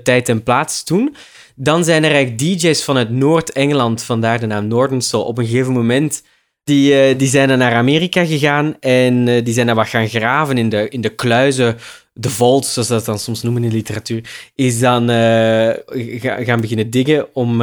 tijd 0.02 0.28
en 0.28 0.42
plaats 0.42 0.82
toen. 0.84 1.16
Dan 1.62 1.84
zijn 1.84 2.04
er 2.04 2.10
eigenlijk 2.10 2.38
DJ's 2.38 2.84
vanuit 2.84 3.10
Noord-Engeland, 3.10 4.02
vandaar 4.02 4.40
de 4.40 4.46
naam 4.46 4.66
Northern 4.66 5.00
Soul, 5.00 5.24
op 5.24 5.38
een 5.38 5.46
gegeven 5.46 5.72
moment... 5.72 6.22
Die, 6.64 7.00
eh, 7.00 7.18
die 7.18 7.28
zijn 7.28 7.58
naar 7.58 7.74
Amerika 7.74 8.24
gegaan 8.24 8.76
en 8.80 9.28
eh, 9.28 9.44
die 9.44 9.54
zijn 9.54 9.66
dan 9.66 9.76
wat 9.76 9.88
gaan 9.88 10.08
graven 10.08 10.58
in 10.58 10.68
de, 10.68 10.88
in 10.88 11.00
de 11.00 11.08
kluizen, 11.08 11.76
de 12.14 12.30
vaults, 12.30 12.72
zoals 12.72 12.88
ze 12.88 12.94
dat 12.94 13.04
dan 13.04 13.18
soms 13.18 13.42
noemen 13.42 13.62
in 13.62 13.68
de 13.68 13.74
literatuur, 13.76 14.50
is 14.54 14.78
dan 14.78 15.10
eh, 15.10 15.70
ga- 16.20 16.44
gaan 16.44 16.60
beginnen 16.60 16.90
diggen 16.90 17.26
om 17.34 17.56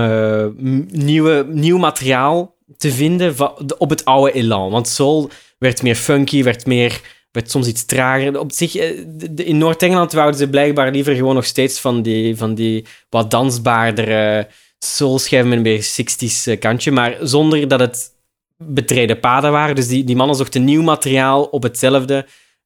nieuwe, 0.90 1.46
nieuw 1.50 1.78
materiaal 1.78 2.56
te 2.78 2.92
vinden 2.92 3.36
op 3.78 3.90
het 3.90 4.06
oude 4.06 4.32
elan. 4.32 4.72
Want 4.72 4.88
soul 4.88 5.30
werd 5.58 5.82
meer 5.82 5.96
funky, 5.96 6.44
werd, 6.44 6.66
meer, 6.66 7.02
werd 7.32 7.52
soms 7.52 7.68
iets 7.68 7.86
trager. 7.86 8.40
Op 8.40 8.52
zich, 8.52 8.76
eh, 8.76 8.90
in 9.36 9.58
Noord-Engeland 9.58 10.12
wouden 10.12 10.40
ze 10.40 10.50
blijkbaar 10.50 10.92
liever 10.92 11.16
gewoon 11.16 11.36
nog 11.36 11.46
steeds 11.46 11.80
van 11.80 12.02
die, 12.02 12.38
van 12.38 12.56
die 12.56 12.86
wat 13.10 13.32
dansbaardere 13.32 14.48
soulschijven 14.80 15.50
met 15.50 15.58
een 15.58 15.64
beetje 15.64 16.04
60s 16.04 16.48
eh, 16.48 16.60
kantje, 16.60 16.92
maar 16.92 17.18
zonder 17.22 17.68
dat 17.68 17.80
het 17.80 18.12
betreden 18.58 19.20
paden 19.20 19.52
waren. 19.52 19.76
Dus 19.76 19.88
die, 19.88 20.04
die 20.04 20.16
mannen 20.16 20.36
zochten 20.36 20.64
nieuw 20.64 20.82
materiaal 20.82 21.44
op 21.44 21.64
hetzelfde. 21.64 22.26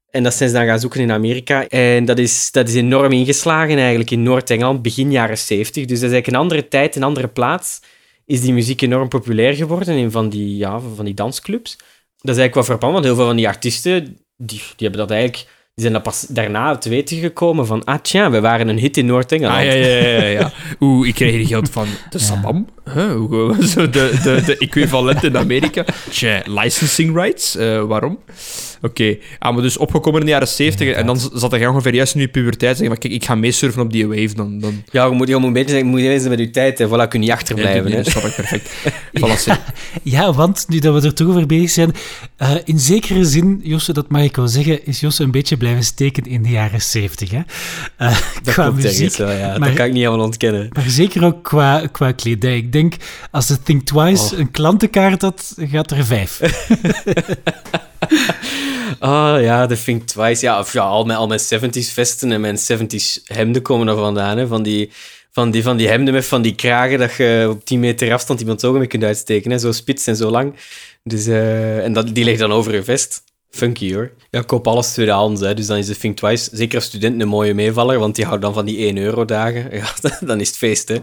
En 0.09 0.23
dat 0.23 0.33
zijn 0.33 0.49
ze 0.49 0.55
dan 0.55 0.65
gaan 0.65 0.79
zoeken 0.79 1.01
in 1.01 1.11
Amerika. 1.11 1.67
En 1.67 2.05
dat 2.05 2.19
is, 2.19 2.51
dat 2.51 2.67
is 2.67 2.75
enorm 2.75 3.11
ingeslagen 3.11 3.77
eigenlijk 3.77 4.11
in 4.11 4.23
Noord-Engeland, 4.23 4.81
begin 4.81 5.11
jaren 5.11 5.37
70. 5.37 5.85
Dus 5.85 5.99
dat 5.99 6.09
is 6.09 6.13
eigenlijk 6.13 6.27
een 6.27 6.35
andere 6.35 6.67
tijd, 6.67 6.95
een 6.95 7.03
andere 7.03 7.27
plaats. 7.27 7.81
Is 8.25 8.41
die 8.41 8.53
muziek 8.53 8.81
enorm 8.81 9.07
populair 9.07 9.53
geworden 9.55 9.97
in 9.97 10.11
van 10.11 10.29
die, 10.29 10.57
ja, 10.57 10.79
van 10.95 11.05
die 11.05 11.13
dansclubs. 11.13 11.75
Dat 12.17 12.35
is 12.35 12.41
eigenlijk 12.41 12.53
wel 12.53 12.63
frappant, 12.63 12.93
want 12.93 13.05
heel 13.05 13.15
veel 13.15 13.25
van 13.25 13.35
die 13.35 13.47
artiesten, 13.47 14.17
die, 14.37 14.57
die 14.57 14.87
hebben 14.87 14.99
dat 14.99 15.11
eigenlijk... 15.11 15.51
Die 15.75 15.83
zijn 15.83 15.93
dat 15.93 16.03
pas 16.03 16.25
daarna 16.29 16.77
te 16.77 16.89
weten 16.89 17.17
gekomen 17.17 17.65
van... 17.65 17.83
Ah, 17.83 17.99
tja, 17.99 18.31
we 18.31 18.41
waren 18.41 18.67
een 18.67 18.77
hit 18.77 18.97
in 18.97 19.05
Noord-Engeland. 19.05 19.57
Ah, 19.57 19.65
ja, 19.65 19.73
ja, 19.73 19.87
ja, 19.87 20.07
ja, 20.07 20.23
ja. 20.23 20.51
Oeh, 20.79 21.07
ik 21.07 21.15
krijg 21.15 21.31
hier 21.31 21.47
geld 21.47 21.69
van 21.69 21.87
de 22.09 22.19
Sabam. 22.19 22.67
Huh? 22.93 23.59
Zo 23.73 23.89
de, 23.89 24.19
de, 24.23 24.41
de 24.45 24.57
equivalent 24.57 25.23
in 25.23 25.37
Amerika. 25.37 25.85
Tja, 26.09 26.41
licensing 26.45 27.15
rights. 27.15 27.55
eh, 27.55 27.81
waarom? 27.83 28.19
Oké. 28.81 29.17
Ah, 29.39 29.53
maar 29.53 29.61
dus 29.61 29.77
opgekomen 29.77 30.19
in 30.19 30.25
de 30.25 30.31
jaren 30.31 30.47
70 30.47 30.87
en 30.95 31.05
dan 31.05 31.19
zat 31.33 31.51
hij 31.51 31.67
ongeveer 31.67 31.93
juist 31.93 32.15
in 32.15 32.21
je 32.21 32.27
puberteit 32.27 32.77
zeggen 32.77 32.87
van 32.95 32.97
kijk, 32.97 33.13
ik 33.21 33.25
ga 33.27 33.35
meesurfen 33.35 33.81
op 33.81 33.91
die 33.91 34.07
wave. 34.07 34.35
Dan, 34.35 34.59
dan 34.59 34.83
Ja, 34.91 35.05
je 35.05 35.11
moet, 35.11 35.27
je 35.27 35.35
moet 35.35 35.43
een 35.47 35.53
beetje 35.53 35.69
zeggen, 35.69 35.87
je 35.87 35.93
moet 35.95 36.03
eens 36.05 36.27
met 36.27 36.39
je 36.39 36.49
tijd. 36.49 36.77
Hè. 36.79 36.87
Voilà, 36.87 36.91
kun 36.91 37.07
je 37.11 37.17
niet 37.19 37.31
achterblijven. 37.31 37.89
ja, 37.91 37.95
hè. 37.97 38.03
dat 38.03 38.11
snap 38.11 38.23
ik 38.23 38.35
perfect. 38.35 38.69
Voilà. 39.19 39.53
Ja, 40.03 40.33
want 40.33 40.65
nu 40.67 40.79
dat 40.79 41.01
we 41.01 41.07
er 41.07 41.13
toch 41.13 41.27
over 41.27 41.45
bezig 41.45 41.69
zijn, 41.69 41.91
eh, 42.37 42.51
in 42.65 42.79
zekere 42.79 43.25
zin, 43.25 43.59
Josse, 43.63 43.93
dat 43.93 44.09
mag 44.09 44.21
ik 44.23 44.35
wel 44.35 44.47
zeggen, 44.47 44.85
is 44.85 44.99
Josse 44.99 45.23
een 45.23 45.31
beetje 45.31 45.57
blijven 45.57 45.83
steken 45.83 46.23
in 46.25 46.41
de 46.43 46.49
jaren 46.49 46.81
zeventig. 46.81 47.31
Hè? 47.31 47.41
Eh, 47.97 48.17
Dat 48.43 48.53
qua 48.53 48.63
klopt 48.63 48.83
muziek, 48.83 49.15
wel, 49.15 49.31
ja. 49.31 49.47
maar- 49.57 49.59
Dat 49.67 49.73
kan 49.77 49.85
ik 49.85 49.91
niet 49.93 50.03
helemaal 50.03 50.25
ontkennen. 50.25 50.67
maar 50.73 50.83
zeker 50.89 51.23
ook 51.25 51.43
qua, 51.43 51.87
qua 51.91 52.11
kledij. 52.11 52.67
Denk, 52.73 52.95
als 53.31 53.47
de 53.47 53.63
Think 53.63 53.85
Twice 53.85 54.33
Oh. 54.33 54.39
een 54.39 54.51
klantenkaart 54.51 55.21
had, 55.21 55.53
gaat 55.57 55.91
er 55.91 56.05
vijf. 56.05 56.39
Oh 58.99 59.35
ja, 59.47 59.67
de 59.67 59.83
Think 59.83 60.03
Twice. 60.03 60.45
Ja, 60.45 60.59
of 60.59 60.73
ja 60.73 60.81
al, 60.81 61.05
mijn, 61.05 61.19
al 61.19 61.27
mijn 61.27 61.39
70s 61.39 61.93
vesten 61.93 62.31
en 62.31 62.41
mijn 62.41 62.57
70s 62.57 63.23
hemden 63.25 63.61
komen 63.61 63.87
er 63.87 63.95
vandaan. 63.95 64.37
Hè. 64.37 64.47
Van, 64.47 64.63
die, 64.63 64.91
van, 65.31 65.51
die, 65.51 65.63
van 65.63 65.77
die 65.77 65.87
hemden 65.87 66.13
met 66.13 66.25
van 66.25 66.41
die 66.41 66.55
kragen 66.55 66.99
dat 66.99 67.15
je 67.15 67.47
op 67.49 67.65
10 67.65 67.79
meter 67.79 68.13
afstand 68.13 68.39
iemands 68.41 68.63
ogen 68.63 68.79
mee 68.79 68.87
kunt 68.87 69.03
uitsteken. 69.03 69.51
Hè. 69.51 69.57
Zo 69.57 69.71
spits 69.71 70.07
en 70.07 70.15
zo 70.15 70.29
lang. 70.29 70.55
Dus, 71.03 71.27
eh, 71.27 71.83
en 71.83 71.93
dat, 71.93 72.15
die 72.15 72.23
ligt 72.23 72.39
dan 72.39 72.51
over 72.51 72.73
je 72.73 72.83
vest. 72.83 73.23
Funky 73.49 73.93
hoor. 73.93 74.11
Ja, 74.29 74.39
ik 74.39 74.47
koop 74.47 74.67
alles 74.67 74.91
tweedehands. 74.93 75.41
Hè. 75.41 75.53
Dus 75.53 75.67
dan 75.67 75.77
is 75.77 75.85
de 75.87 75.97
Think 75.97 76.17
Twice, 76.17 76.49
zeker 76.53 76.75
als 76.75 76.85
student, 76.85 77.21
een 77.21 77.27
mooie 77.27 77.53
meevaller. 77.53 77.99
Want 77.99 78.15
die 78.15 78.25
houdt 78.25 78.41
dan 78.41 78.53
van 78.53 78.65
die 78.65 78.77
1 78.77 78.97
euro 78.97 79.25
dagen. 79.25 79.69
Ja, 79.77 80.17
dan 80.19 80.39
is 80.39 80.47
het 80.47 80.57
feest 80.57 80.87
hè. 80.87 80.97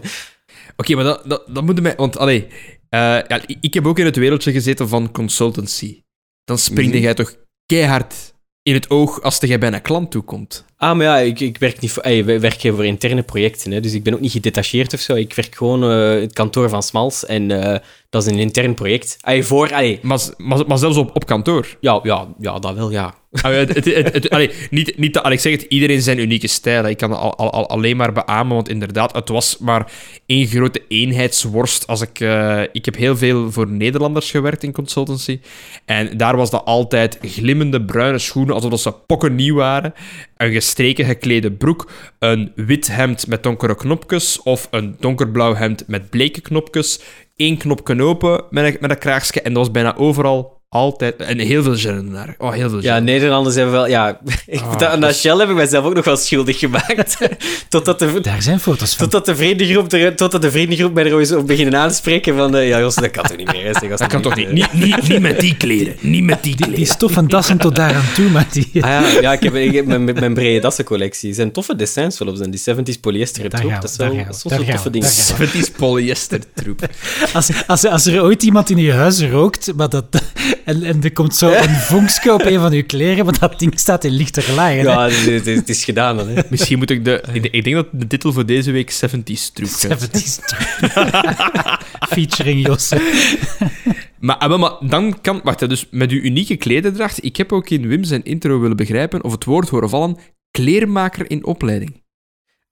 Oké, 0.81 0.95
maar 0.95 1.03
dat, 1.03 1.21
dat, 1.25 1.43
dat 1.47 1.63
moet 1.63 1.81
mij... 1.81 1.95
Want, 1.95 2.17
allee, 2.17 2.47
eh, 2.89 2.99
ja, 2.99 3.41
ik- 3.45 3.57
ik 3.61 3.73
heb 3.73 3.85
ook 3.87 3.99
in 3.99 4.05
het 4.05 4.15
wereldje 4.15 4.51
gezeten 4.51 4.87
van 4.87 5.11
consultancy. 5.11 6.01
Dan 6.43 6.57
springde 6.57 6.93
Mhm. 6.95 7.03
jij 7.03 7.13
toch 7.13 7.35
keihard 7.65 8.33
in 8.61 8.73
het 8.73 8.89
oog 8.89 9.21
als 9.21 9.39
jij 9.39 9.59
bij 9.59 9.73
een 9.73 9.81
klant 9.81 10.11
toekomt. 10.11 10.65
Ah, 10.81 10.95
maar 10.97 11.05
ja, 11.05 11.17
ik, 11.17 11.39
ik 11.39 11.57
werk 11.57 11.79
niet 11.79 11.91
voor... 11.91 12.03
werken 12.25 12.75
voor 12.75 12.85
interne 12.85 13.21
projecten, 13.23 13.71
hè, 13.71 13.79
dus 13.79 13.93
ik 13.93 14.03
ben 14.03 14.13
ook 14.13 14.19
niet 14.19 14.31
gedetacheerd 14.31 14.93
of 14.93 14.99
zo. 14.99 15.15
Ik 15.15 15.33
werk 15.33 15.55
gewoon 15.55 15.83
eh, 15.83 16.21
het 16.21 16.33
kantoor 16.33 16.69
van 16.69 16.83
Smals 16.83 17.25
en 17.25 17.51
eh, 17.63 17.79
dat 18.09 18.25
is 18.25 18.31
een 18.31 18.39
intern 18.39 18.73
project. 18.73 19.17
Ey, 19.21 19.43
voor... 19.43 19.67
ey, 19.67 19.99
Maar, 20.01 20.19
maar, 20.37 20.67
maar 20.67 20.77
zelfs 20.77 20.97
op, 20.97 21.15
op 21.15 21.25
kantoor. 21.25 21.77
ja, 21.79 21.99
ja, 22.03 22.27
ja, 22.39 22.59
dat 22.59 22.75
wel, 22.75 22.91
ja. 22.91 23.13
Ah, 23.41 23.51
het, 23.51 23.85
het, 23.85 24.29
allee, 24.29 24.51
niet, 24.69 24.97
niet, 24.97 25.13
dat- 25.13 25.23
allee, 25.23 25.35
ik 25.37 25.43
zeg 25.43 25.51
het, 25.51 25.61
iedereen 25.61 26.01
zijn 26.01 26.19
unieke 26.19 26.47
stijl. 26.47 26.85
Ik 26.87 26.97
kan 26.97 27.13
al, 27.17 27.35
al- 27.35 27.67
alleen 27.69 27.97
maar 27.97 28.11
beamen, 28.13 28.55
want 28.55 28.69
inderdaad, 28.69 29.13
het 29.15 29.29
was 29.29 29.57
maar 29.57 29.91
één 30.25 30.47
grote 30.47 30.81
eenheidsworst. 30.87 31.87
Als 31.87 32.01
ik, 32.01 32.19
eh, 32.19 32.61
ik 32.71 32.85
heb 32.85 32.95
heel 32.95 33.17
veel 33.17 33.51
voor 33.51 33.67
Nederlanders 33.67 34.31
gewerkt 34.31 34.63
in 34.63 34.71
consultancy. 34.71 35.39
En 35.85 36.17
daar 36.17 36.35
was 36.37 36.49
dat 36.49 36.65
altijd 36.65 37.17
glimmende 37.21 37.81
bruine 37.85 38.19
schoenen, 38.19 38.55
alsof 38.55 38.69
dat 38.69 38.79
ze 38.81 38.91
pokken 38.91 39.35
nieuw 39.35 39.55
waren. 39.55 39.93
Een 40.41 40.51
gestreken 40.51 41.05
geklede 41.05 41.51
broek, 41.51 41.91
een 42.19 42.51
wit 42.55 42.87
hemd 42.87 43.27
met 43.27 43.43
donkere 43.43 43.75
knopjes 43.75 44.41
of 44.41 44.67
een 44.71 44.95
donkerblauw 44.99 45.55
hemd 45.55 45.87
met 45.87 46.09
bleke 46.09 46.41
knopjes. 46.41 47.01
Eén 47.35 47.57
knopje 47.57 48.03
open 48.03 48.43
met 48.49 48.65
een, 48.65 48.77
met 48.79 48.89
een 48.89 48.97
kraagsje 48.97 49.41
en 49.41 49.53
dat 49.53 49.63
was 49.63 49.71
bijna 49.71 49.95
overal 49.95 50.60
altijd... 50.75 51.15
En 51.15 51.39
heel 51.39 51.63
veel 51.63 51.75
gêne 51.75 52.11
daar. 52.11 52.35
Oh, 52.37 52.51
heel 52.51 52.69
veel 52.69 52.81
Ja. 52.81 52.99
Nederlanders 52.99 53.55
hebben 53.55 53.73
wel... 53.73 53.87
Ja, 53.87 54.19
ik, 54.45 54.59
Ah, 54.61 54.71
dat, 54.71 54.83
aan 54.89 54.99
dat 54.99 55.09
dat 55.09 55.19
Shell 55.19 55.37
heb 55.37 55.49
ik 55.49 55.55
mijzelf 55.55 55.85
ook 55.85 55.93
nog 55.93 56.05
wel 56.05 56.17
schuldig 56.17 56.59
gemaakt. 56.59 57.17
totdat, 57.69 57.99
de, 57.99 58.19
Daar 58.21 58.41
zijn 58.41 58.59
foto's 58.59 58.95
van. 58.95 59.09
totdat, 59.09 59.25
de 59.25 59.35
vriendengroep 59.35 59.91
er, 59.93 60.15
totdat 60.15 60.41
de 60.41 60.51
vriendengroep 60.51 60.93
mij 60.93 61.05
er 61.05 61.19
eens 61.19 61.31
op 61.31 61.47
beginnen 61.47 61.79
aanspreken 61.79 62.35
van... 62.35 62.55
eh, 62.55 62.67
ja, 62.67 62.79
Jos, 62.79 62.95
dat 62.95 63.11
kan 63.11 63.23
toch 63.23 63.37
niet 63.37 63.51
meer, 63.51 63.63
hè? 63.65 63.71
zeg, 63.79 63.97
Dat 63.97 64.07
kan 64.07 64.21
toch 64.21 64.35
niet? 64.35 64.51
Niet, 64.51 64.73
niet, 64.73 65.07
niet 65.07 65.19
met 65.21 65.39
die 65.39 65.55
kleren. 65.57 65.95
Niet 65.99 66.23
met 66.23 66.43
die 66.43 66.55
Die 66.55 66.65
kleren. 66.65 66.85
stoffen 66.85 67.27
dassen 67.27 67.57
tot 67.57 67.75
daar 67.75 67.95
aan 67.95 68.13
toe, 68.15 68.29
maar 68.29 68.47
die... 68.51 68.69
Ah 68.73 68.89
ja, 68.89 69.19
ja 69.21 69.31
ik 69.33 69.43
heb, 69.43 69.55
ik 69.55 69.73
heb 69.73 69.85
mijn, 69.85 70.03
mijn 70.03 70.33
brede 70.33 70.59
dassencollectie. 70.59 71.33
Zijn 71.33 71.51
toffe 71.51 71.75
designs 71.75 72.17
wel 72.19 72.27
op 72.27 72.35
zijn. 72.35 72.51
Die 72.51 72.61
70s 72.95 72.99
polyester 73.01 73.41
troep. 73.49 73.53
gaan 73.59 73.67
we, 73.67 73.73
Dat 73.79 73.89
is 73.89 73.95
wel, 73.95 74.15
gaan 74.15 74.25
toffe 74.31 74.89
ding. 74.89 75.03
daar 75.03 75.11
gaan 75.13 75.45
Het 75.45 75.53
is 75.53 75.69
polyester 75.71 76.39
troep. 76.53 76.89
Als, 77.33 77.49
als, 77.67 77.85
als 77.85 78.05
er 78.05 78.23
ooit 78.23 78.43
iemand 78.43 78.69
in 78.69 78.77
je 78.77 78.93
huis 78.93 79.21
rookt, 79.21 79.73
maar 79.75 79.89
dat, 79.89 80.05
en, 80.65 80.83
en 80.83 81.03
er 81.03 81.11
komt 81.13 81.35
zo 81.35 81.51
een 81.51 81.75
vonkske 81.91 82.33
op 82.33 82.45
een 82.45 82.59
van 82.59 82.71
je 82.71 82.83
kleren, 82.83 83.25
maar 83.25 83.39
dat 83.39 83.59
ding 83.59 83.79
staat 83.79 84.03
in 84.03 84.11
lichter. 84.11 84.53
Ja, 84.53 85.09
het 85.09 85.47
is, 85.47 85.55
het 85.55 85.69
is 85.69 85.83
gedaan 85.83 86.17
dan. 86.17 86.27
Hè. 86.27 86.41
Misschien 86.49 86.77
moet 86.77 86.89
ik 86.89 87.05
de... 87.05 87.23
Ik 87.33 87.45
ik 87.45 87.63
denk 87.63 87.75
dat 87.75 87.87
de 87.91 88.07
titel 88.07 88.33
voor 88.33 88.45
deze 88.45 88.71
week 88.71 88.91
70s 88.93 89.53
troep 89.53 89.69
gaat. 89.69 90.09
70s. 90.09 90.39
Featuring 92.13 92.67
Josse. 92.67 93.01
Maar, 94.19 94.35
ah, 94.35 94.47
wel, 94.47 94.57
maar 94.57 94.73
dan 94.79 95.21
kan... 95.21 95.41
Wacht, 95.43 95.59
hè, 95.59 95.67
dus 95.67 95.87
met 95.91 96.11
uw 96.11 96.21
unieke 96.21 96.55
klederdracht... 96.55 97.23
Ik 97.23 97.37
heb 97.37 97.51
ook 97.51 97.69
in 97.69 97.87
Wim 97.87 98.03
zijn 98.03 98.23
intro 98.23 98.59
willen 98.59 98.77
begrijpen, 98.77 99.23
of 99.23 99.31
het 99.31 99.45
woord 99.45 99.69
horen 99.69 99.89
vallen, 99.89 100.17
kleermaker 100.51 101.29
in 101.29 101.45
opleiding. 101.45 102.01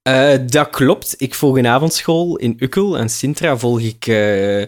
Eh, 0.01 0.33
dat 0.45 0.69
klopt. 0.69 1.13
Ik 1.17 1.35
volg 1.35 1.57
een 1.57 1.67
avondschool 1.67 2.37
in 2.37 2.55
Ukkel 2.57 2.97
en 2.97 3.09
Sintra. 3.09 3.57
Volg 3.57 3.81
ik 3.81 4.07
eh, 4.07 4.63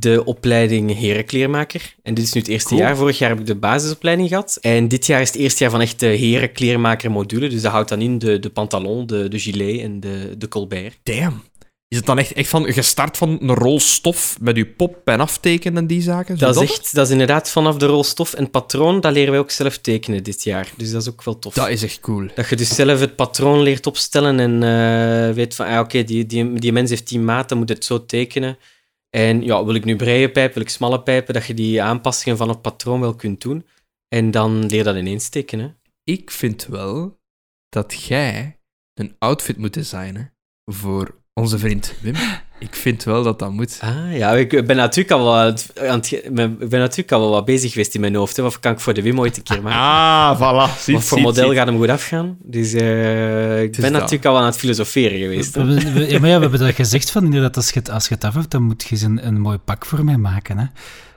de 0.00 0.24
opleiding 0.24 0.98
herenkleermaker. 0.98 1.94
En 2.02 2.14
dit 2.14 2.24
is 2.24 2.32
nu 2.32 2.40
het 2.40 2.50
eerste 2.50 2.68
Cool. 2.68 2.80
jaar. 2.80 2.96
Vorig 2.96 3.18
jaar 3.18 3.30
heb 3.30 3.40
ik 3.40 3.46
de 3.46 3.54
basisopleiding 3.54 4.28
gehad. 4.28 4.58
En 4.60 4.88
dit 4.88 5.06
jaar 5.06 5.20
is 5.20 5.28
het 5.28 5.36
eerste 5.36 5.62
jaar 5.62 5.72
van 5.72 5.80
echt 5.80 6.00
de 6.00 6.06
herenkleermaker 6.06 7.10
module. 7.10 7.48
Dus 7.48 7.62
dat 7.62 7.72
houdt 7.72 7.88
dan 7.88 8.00
in 8.00 8.18
de, 8.18 8.38
de 8.38 8.50
pantalon, 8.50 9.06
de, 9.06 9.28
de 9.28 9.38
gilet 9.38 9.80
en 9.80 10.00
de, 10.00 10.34
de 10.38 10.48
colbert. 10.48 10.98
Damn. 11.02 11.42
Is 11.88 12.00
het 12.00 12.08
dan 12.08 12.18
echt, 12.18 12.32
echt 12.32 12.48
van 12.48 12.72
gestart 12.72 13.16
van 13.16 13.38
een 13.40 13.54
rol 13.54 13.80
stof 13.80 14.36
met 14.40 14.56
uw 14.56 14.66
pop 14.76 15.08
en 15.08 15.20
aftekenen 15.20 15.78
en 15.78 15.86
die 15.86 16.02
zaken? 16.02 16.38
Zo 16.38 16.46
Dat 16.46 16.62
is, 16.62 16.70
echt, 16.70 16.94
dat 16.94 17.06
is 17.06 17.12
inderdaad 17.12 17.50
vanaf 17.50 17.76
de 17.76 17.86
rolstof 17.86 18.34
en 18.34 18.50
patroon. 18.50 19.00
Dat 19.00 19.12
leren 19.12 19.30
wij 19.30 19.40
ook 19.40 19.50
zelf 19.50 19.78
tekenen 19.78 20.22
dit 20.22 20.42
jaar. 20.42 20.72
Dus 20.76 20.90
dat 20.90 21.02
is 21.02 21.08
ook 21.08 21.24
wel 21.24 21.38
tof. 21.38 21.54
Dat 21.54 21.68
is 21.68 21.82
echt 21.82 22.00
cool. 22.00 22.26
Dat 22.34 22.48
je 22.48 22.56
dus 22.56 22.74
zelf 22.74 23.00
het 23.00 23.16
patroon 23.16 23.62
leert 23.62 23.86
opstellen 23.86 24.40
en 24.40 24.62
eh, 24.62 25.34
weet 25.34 25.54
van, 25.54 25.66
ah, 25.66 25.78
oké, 25.78 26.04
die, 26.04 26.26
die, 26.26 26.52
die 26.52 26.72
mens 26.72 26.90
heeft 26.90 27.08
die 27.08 27.20
maat, 27.20 27.48
dan 27.48 27.58
moet 27.58 27.68
het 27.68 27.84
zo 27.84 28.06
tekenen. 28.06 28.58
En 29.14 29.42
ja, 29.42 29.64
wil 29.64 29.74
ik 29.74 29.84
nu 29.84 29.96
brede 29.96 30.30
pijpen, 30.30 30.54
wil 30.54 30.62
ik 30.62 30.68
smalle 30.68 31.02
pijpen, 31.02 31.34
dat 31.34 31.46
je 31.46 31.54
die 31.54 31.82
aanpassingen 31.82 32.38
van 32.38 32.48
het 32.48 32.62
patroon 32.62 33.00
wel 33.00 33.14
kunt 33.14 33.40
doen. 33.40 33.66
En 34.08 34.30
dan 34.30 34.66
leer 34.66 34.84
dat 34.84 34.96
ineens 34.96 35.28
tekenen. 35.28 35.78
Ik 36.04 36.30
vind 36.30 36.66
wel 36.66 37.20
dat 37.68 38.02
jij 38.02 38.60
een 38.94 39.16
outfit 39.18 39.56
moet 39.56 39.74
designen 39.74 40.32
voor 40.64 41.22
onze 41.32 41.58
vriend 41.58 41.94
Wim. 42.00 42.14
Ik 42.64 42.74
vind 42.76 43.04
wel 43.04 43.22
dat 43.22 43.38
dat 43.38 43.52
moet. 43.52 43.78
Ah 43.80 44.16
ja, 44.16 44.32
ik 44.32 44.66
ben 44.66 44.76
natuurlijk 44.76 45.10
al 45.10 45.24
wel, 45.24 45.52
ge- 45.56 46.22
ik 46.60 46.68
ben 46.68 46.80
natuurlijk 46.80 47.12
al 47.12 47.20
wel 47.20 47.30
wat 47.30 47.44
bezig 47.44 47.72
geweest 47.72 47.94
in 47.94 48.00
mijn 48.00 48.14
hoofd. 48.14 48.36
Hè. 48.36 48.42
Wat 48.42 48.60
kan 48.60 48.72
ik 48.72 48.80
voor 48.80 48.94
de 48.94 49.02
Wim 49.02 49.18
ooit 49.20 49.36
een 49.36 49.42
keer 49.42 49.62
maken? 49.62 49.80
Ah, 49.80 50.36
voilà. 50.68 50.78
Ziet, 50.80 50.94
Wat 50.94 51.04
voor 51.04 51.18
ziet, 51.18 51.26
model 51.26 51.48
ziet. 51.48 51.56
gaat 51.56 51.66
hem 51.66 51.76
goed 51.76 51.88
afgaan? 51.88 52.36
Dus 52.42 52.72
eh, 52.72 53.62
ik 53.62 53.70
is 53.70 53.76
ben 53.78 53.92
dat. 53.92 54.00
natuurlijk 54.00 54.24
al 54.24 54.38
aan 54.38 54.44
het 54.46 54.56
filosoferen 54.56 55.18
geweest. 55.18 55.54
We, 55.54 55.64
we- 55.92 56.08
ja, 56.10 56.18
maar 56.20 56.28
ja, 56.28 56.34
we 56.36 56.42
hebben 56.42 56.58
dat 56.60 56.74
gezegd 56.74 57.10
van 57.10 57.24
inderdaad, 57.24 57.56
als 57.56 57.70
je 57.70 57.78
het, 57.78 57.90
als 57.90 58.08
je 58.08 58.14
het 58.14 58.24
af 58.24 58.34
hebt, 58.34 58.50
dan 58.50 58.62
moet 58.62 58.82
je 58.82 58.88
eens 58.90 59.02
een, 59.02 59.26
een 59.26 59.40
mooi 59.40 59.58
pak 59.58 59.86
voor 59.86 60.04
mij 60.04 60.16
maken. 60.16 60.58
Hè? 60.58 60.64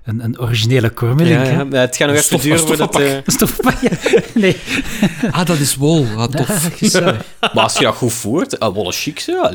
Een, 0.04 0.24
een 0.24 0.40
originele 0.40 0.90
kormelink. 0.90 1.46
Ja, 1.46 1.66
ja, 1.72 1.80
het 1.80 1.96
gaat 1.96 2.08
nog 2.08 2.18
Een 2.18 2.24
even 2.24 2.40
duren 2.40 2.60
een 2.60 2.68
voordat... 2.68 2.90
stoffenpak. 2.94 3.26
eh, 3.26 3.34
Stofpak, 3.34 3.82
ja. 3.82 4.20
Nee. 4.34 4.56
Ah, 5.32 5.46
dat 5.46 5.58
is 5.60 5.76
wol. 5.76 6.06
Wat 6.16 6.32
tof. 6.38 6.82
Maar 7.54 7.64
als 7.64 7.78
je 7.78 7.84
dat 7.84 7.96
goed 7.96 8.14
voert, 8.14 8.60
ah, 8.60 8.74
wel 8.76 8.92
chic, 8.92 9.20
zo. 9.20 9.50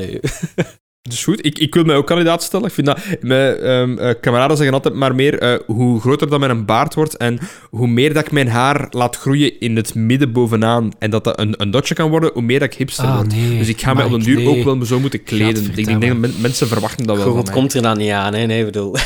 Dus 1.09 1.25
goed, 1.25 1.47
ik, 1.47 1.59
ik 1.59 1.75
wil 1.75 1.85
mij 1.85 1.97
ook 1.97 2.07
kandidaat 2.07 2.43
stellen. 2.43 2.67
Ik 2.67 2.73
vind 2.73 2.87
dat... 2.87 2.99
Mijn 3.21 3.57
ehm, 3.57 3.99
eh, 3.99 4.15
kameraden 4.21 4.57
zeggen 4.57 4.75
altijd 4.75 4.95
maar 4.95 5.15
meer 5.15 5.39
eh, 5.39 5.59
hoe 5.67 6.01
groter 6.01 6.31
dat 6.31 6.41
mijn 6.41 6.65
baard 6.65 6.95
wordt 6.95 7.17
en 7.17 7.39
hoe 7.71 7.87
meer 7.87 8.15
dat 8.15 8.25
ik 8.27 8.33
mijn 8.33 8.49
haar 8.49 8.87
laat 8.91 9.17
groeien 9.17 9.61
in 9.61 9.77
het 9.77 9.95
midden 9.95 10.33
bovenaan 10.33 10.91
en 10.99 11.11
dat 11.11 11.25
dat 11.25 11.39
een, 11.41 11.55
een 11.57 11.71
dotje 11.71 11.95
kan 11.95 12.11
worden, 12.11 12.31
hoe 12.33 12.43
meer 12.43 12.59
dat 12.59 12.73
ik 12.73 12.79
hipster 12.79 13.05
Ah, 13.05 13.15
word. 13.17 13.35
nee. 13.35 13.59
Dus 13.59 13.69
ik 13.69 13.81
ga 13.81 13.95
mij 13.95 14.05
op 14.05 14.11
den 14.11 14.21
ik- 14.21 14.27
duur 14.27 14.37
nee. 14.37 14.47
ook 14.59 14.65
wel 14.65 14.85
zo 14.87 15.01
moeten 15.01 15.23
kleden. 15.23 15.65
Ik 15.77 15.87
denk, 15.87 16.01
dat 16.07 16.17
men- 16.17 16.35
mensen 16.41 16.69
verwachten 16.69 17.07
dat 17.07 17.17
wel 17.17 17.25
Goed, 17.25 17.35
van 17.35 17.43
het 17.43 17.51
mij. 17.53 17.61
komt 17.61 17.75
er 17.75 17.83
dan 17.83 17.99
niet 17.99 18.11
aan, 18.11 18.35
hè. 18.35 18.47
Nee, 18.47 18.59
ik 18.59 18.65
bedoel... 18.65 18.97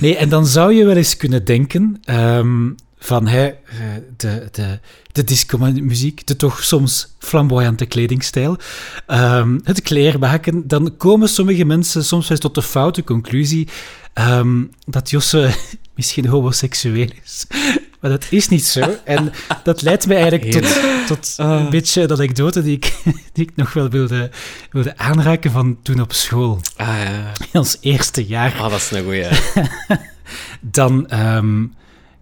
Nee, 0.00 0.16
en 0.16 0.28
dan 0.28 0.46
zou 0.46 0.72
je 0.74 0.84
wel 0.84 0.96
eens 0.96 1.16
kunnen 1.16 1.44
denken 1.44 2.00
ehm, 2.04 2.68
van 2.98 3.26
hè, 3.26 3.46
eh, 3.46 3.54
de, 4.16 4.48
de, 4.52 4.78
de 5.12 5.24
disco-muziek, 5.24 6.26
de 6.26 6.36
toch 6.36 6.62
soms 6.62 7.14
flamboyante 7.18 7.86
kledingstijl, 7.86 8.56
ehm, 9.06 9.58
het 9.62 9.82
kleermaken, 9.82 10.68
dan 10.68 10.96
komen 10.96 11.28
sommige 11.28 11.64
mensen 11.64 12.04
soms 12.04 12.28
wel 12.28 12.38
tot 12.38 12.54
de 12.54 12.62
foute 12.62 13.04
conclusie 13.04 13.68
ehm, 14.12 14.64
dat 14.86 15.10
Josse 15.10 15.54
misschien 15.96 16.26
homoseksueel 16.26 17.08
is. 17.24 17.46
Maar 18.00 18.10
dat 18.10 18.26
is 18.30 18.48
niet 18.48 18.66
zo. 18.66 18.94
En 19.04 19.32
dat 19.62 19.82
leidt 19.82 20.06
mij 20.06 20.16
eigenlijk 20.16 20.50
tot, 20.56 20.80
tot 21.06 21.34
een 21.36 21.70
beetje 21.70 22.02
een 22.02 22.10
anekdote 22.10 22.62
die 22.62 22.76
ik, 22.76 22.94
die 23.32 23.44
ik 23.44 23.56
nog 23.56 23.72
wel 23.72 23.88
wilde, 23.88 24.30
wilde 24.70 24.98
aanraken 24.98 25.50
van 25.50 25.78
toen 25.82 26.00
op 26.00 26.12
school. 26.12 26.60
Ah, 26.76 26.86
ja. 26.86 27.32
In 27.52 27.58
ons 27.60 27.76
eerste 27.80 28.24
jaar 28.24 28.54
Ah, 28.60 28.70
dat 28.70 28.80
is 28.80 28.90
een 28.90 29.04
goeie. 29.04 29.26
dan... 30.60 31.08
ehm, 31.08 31.64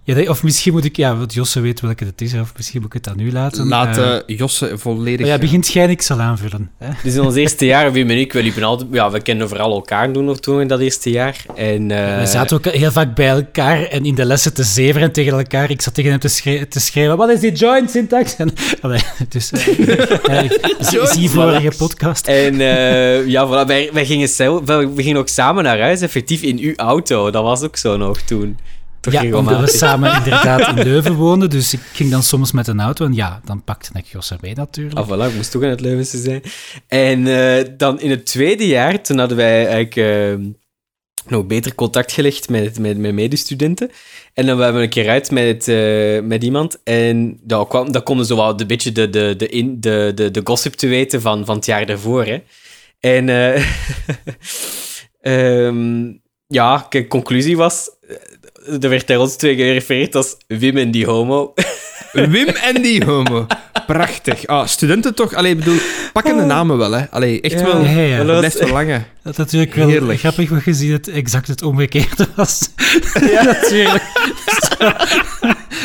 ja, 0.05 0.29
of 0.31 0.43
misschien 0.43 0.73
moet 0.73 0.85
ik... 0.85 0.97
Ja, 0.97 1.17
want 1.17 1.35
Josse 1.35 1.61
weet 1.61 1.81
welke 1.81 2.05
het 2.05 2.21
is, 2.21 2.35
of 2.35 2.53
misschien 2.57 2.81
moet 2.81 2.95
ik 2.95 3.05
het 3.05 3.15
aan 3.15 3.21
u 3.27 3.33
laten. 3.33 3.69
Laat 3.69 3.97
Eh, 3.99 4.15
eh, 4.15 4.21
Josse 4.27 4.79
volledig... 4.79 5.21
maar 5.21 5.29
ja, 5.29 5.39
begint 5.39 5.73
jij 5.73 5.87
niks 5.87 6.11
al 6.11 6.21
aanvullen. 6.21 6.71
Hè? 6.79 6.89
Dus 7.03 7.15
in 7.15 7.21
ons 7.21 7.35
eerste 7.35 7.67
jaar, 7.67 7.93
Wim 7.93 8.11
en 8.11 8.19
ik, 8.19 8.33
we 8.33 8.43
liepen 8.43 8.63
altijd... 8.63 8.89
Ja, 8.93 9.11
we 9.11 9.21
kenden 9.23 9.49
vooral 9.49 9.73
elkaar 9.73 10.13
doen 10.13 10.25
nog 10.25 10.41
toen 10.41 10.61
in 10.61 10.69
dat 10.69 10.81
eerste 10.81 11.11
jaar. 11.11 11.37
En, 11.55 11.91
eh, 11.91 12.19
We 12.21 12.27
zaten 12.27 12.57
ook 12.57 12.65
heel 12.67 12.91
vaak 12.93 13.15
bij 13.15 13.29
elkaar 13.29 13.83
en 13.85 14.05
in 14.05 14.15
de 14.15 14.25
lessen 14.25 14.55
te 14.55 14.63
zeveren 14.63 15.13
tegen 15.13 15.33
elkaar. 15.39 15.71
Ik 15.71 15.83
zat 15.83 15.95
tegen 15.95 16.11
hem 16.11 16.21
te, 16.21 16.29
schre- 16.29 16.69
te 16.69 16.81
schreeuwen, 16.81 17.17
wat 17.17 17.29
is 17.31 17.41
die 17.41 17.53
joint 17.53 17.91
syntax? 17.91 18.37
En, 18.37 18.53
allee, 18.81 19.01
dus, 19.29 19.53
eh, 19.53 20.45
eh, 20.45 20.51
zie- 21.13 21.31
vorige 21.31 21.73
podcast. 21.77 22.27
En 22.27 22.61
eh, 22.61 23.27
ja, 23.27 23.47
voilà, 23.47 23.67
wij, 23.67 23.91
wij, 23.93 24.07
gingen 24.07 24.29
zelf, 24.29 24.65
we 24.65 24.93
we 24.95 25.03
gingen 25.03 25.19
ook 25.19 25.29
samen 25.29 25.65
naar 25.65 25.81
huis, 25.81 26.01
effectief 26.01 26.43
in 26.43 26.59
uw 26.59 26.75
auto. 26.77 27.31
Dat 27.31 27.43
was 27.43 27.63
ook 27.63 27.77
zo 27.77 27.97
nog 27.97 28.21
toen. 28.21 28.57
Toch 29.05 29.23
Ja, 29.23 29.37
omdat 29.37 29.61
we 29.61 29.77
samen 29.77 30.15
inderdaad 30.15 30.77
in 30.77 30.83
Leuven 30.83 31.15
woonden, 31.15 31.51
dus 31.51 31.73
ik 31.73 31.81
ging 31.93 32.11
dan 32.11 32.23
soms 32.23 32.53
met 32.53 32.67
een 32.67 32.81
auto 32.81 33.05
en 33.05 33.15
ja, 33.15 33.41
dan 33.45 33.65
pakte 33.65 33.91
ik 33.95 34.07
Josse 34.07 34.37
mee 34.41 34.55
natuurlijk. 34.55 34.99
Ah, 34.99 35.09
voilà, 35.09 35.29
ik 35.29 35.35
moest 35.35 35.51
toch 35.51 35.63
in 35.63 35.69
het 35.69 35.81
Leuvense 35.81 36.19
zijn. 36.19 36.43
En 36.89 37.27
eh, 37.27 37.65
dan 37.77 38.01
in 38.01 38.11
het 38.11 38.27
tweede 38.27 38.67
jaar, 38.67 39.03
toen 39.03 39.19
hadden 39.19 39.37
wij 39.37 39.67
eigenlijk... 39.67 39.97
eh, 39.97 40.47
nog 41.27 41.47
beter 41.47 41.75
contact 41.75 42.13
gelegd 42.13 42.49
met, 42.49 42.79
met 42.79 42.99
mijn 42.99 43.15
medestudenten. 43.15 43.91
En 44.35 44.47
dan 44.47 44.57
waren 44.57 44.75
we 44.75 44.83
een 44.83 44.89
keer 44.89 45.09
uit 45.09 45.31
met, 45.31 45.69
eh, 45.69 46.21
met 46.21 46.45
iemand. 46.45 46.81
En 46.85 47.41
daar 47.43 47.67
kwam, 47.67 47.93
daar 47.93 48.03
konden 48.03 48.27
zo 48.27 48.37
wat 48.37 48.61
een 48.61 48.67
beetje 48.67 48.93
de, 48.93 49.11
de, 49.11 49.35
de, 49.37 49.49
in, 49.49 49.81
de, 49.81 50.13
de, 50.15 50.31
de 50.31 50.41
gossip 50.45 50.73
te 50.73 50.87
weten 50.87 51.21
van, 51.21 51.45
van 51.45 51.57
het 51.57 51.67
jaar 51.67 51.87
daarvoor. 51.87 52.25
Hè. 52.25 52.43
En 53.01 53.29
eh, 53.29 53.65
ehm, 55.67 56.13
ja, 56.47 56.87
de 56.91 57.07
conclusie 57.07 57.57
was... 57.57 57.91
Er 58.81 58.89
werd 58.89 59.09
naar 59.09 59.19
ons 59.19 59.37
twee 59.37 59.57
gerefereerd 59.57 60.15
als 60.15 60.37
Wim 60.47 60.77
en 60.77 60.91
die 60.91 61.07
homo. 61.07 61.55
Wim 62.13 62.49
en 62.49 62.83
die 62.83 63.05
homo. 63.05 63.47
Prachtig. 63.87 64.47
Ah, 64.47 64.67
studenten 64.67 65.15
toch? 65.15 65.35
Allee, 65.35 65.53
ik 65.53 65.59
bedoel, 65.59 65.79
pakken 66.13 66.37
de 66.37 66.43
namen 66.43 66.79
wel, 66.79 66.93
hè. 66.93 67.11
Allee, 67.11 67.41
echt 67.41 67.61
Ja. 67.61 67.65
wel. 67.65 67.85
Ja, 67.85 68.01
ja. 68.01 68.25
Dat 68.25 68.39
blijft 68.39 68.57
verlangen. 68.57 69.07
Dat 69.23 69.33
is 69.33 69.39
natuurlijk 69.39 69.75
wel 69.75 69.89
Heerlijk. 69.89 70.19
grappig 70.19 70.51
wat 70.51 70.65
je 70.65 70.75
ziet 70.75 70.93
het 70.93 71.09
exact 71.09 71.47
het 71.49 71.63
omgekeerde 71.63 72.29
was. 72.37 72.69
natuurlijk. 73.45 74.03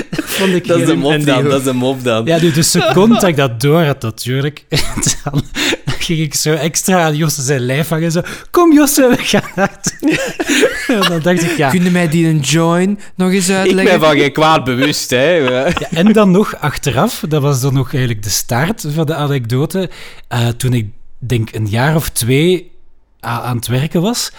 Dat 0.09 0.25
vond 0.25 0.53
ik 0.53 0.67
Dat 0.67 0.79
is 0.79 0.85
de 0.85 0.91
heel- 0.91 1.01
mop 1.01 1.25
dan, 1.25 1.43
dat 1.43 1.59
is 1.59 1.63
de 1.65 1.73
mop 1.73 2.03
dan. 2.03 2.25
Ja, 2.25 2.41
nu 2.41 2.51
de 2.51 2.61
seconde 2.63 3.13
dat 3.13 3.23
ik 3.27 3.35
dat 3.35 3.61
door 3.61 3.81
had, 3.83 4.01
natuurlijk, 4.01 4.65
dan 5.23 5.43
ging 6.15 6.27
ik 6.27 6.33
zo 6.35 6.53
extra 6.53 7.03
aan 7.03 7.15
Josse 7.15 7.41
zijn 7.41 7.59
lijf 7.59 7.87
hangen. 7.89 8.11
Zo, 8.11 8.21
kom 8.51 8.73
Josse, 8.73 9.07
we 9.07 9.17
gaan 9.23 9.41
uit. 9.55 9.97
En 10.87 10.99
dan 11.01 11.19
dacht 11.21 11.43
ik, 11.43 11.57
ja. 11.57 11.69
Kun 11.69 11.83
je 11.83 11.91
mij 11.91 12.09
die 12.09 12.27
een 12.27 12.39
join 12.39 12.99
nog 13.15 13.31
eens 13.31 13.49
Ik 13.49 13.55
uitleggen? 13.55 13.99
ben 13.99 14.07
van 14.09 14.17
geen 14.17 14.31
kwaad 14.31 14.63
bewust, 14.63 15.09
hè. 15.09 15.33
Ja, 15.49 15.71
en 15.91 16.13
dan 16.13 16.31
nog 16.31 16.55
achteraf, 16.55 17.23
dat 17.27 17.41
was 17.41 17.61
dan 17.61 17.73
nog 17.73 17.93
eigenlijk 17.93 18.23
de 18.23 18.29
start 18.29 18.85
van 18.93 19.05
de 19.05 19.15
anekdote. 19.15 19.89
eh, 20.27 20.47
toen 20.47 20.73
ik 20.73 20.87
denk 21.17 21.53
een 21.53 21.67
jaar 21.67 21.95
of 21.95 22.09
twee 22.09 22.71
aan 23.19 23.55
het 23.55 23.67
werken 23.67 24.01
was, 24.01 24.31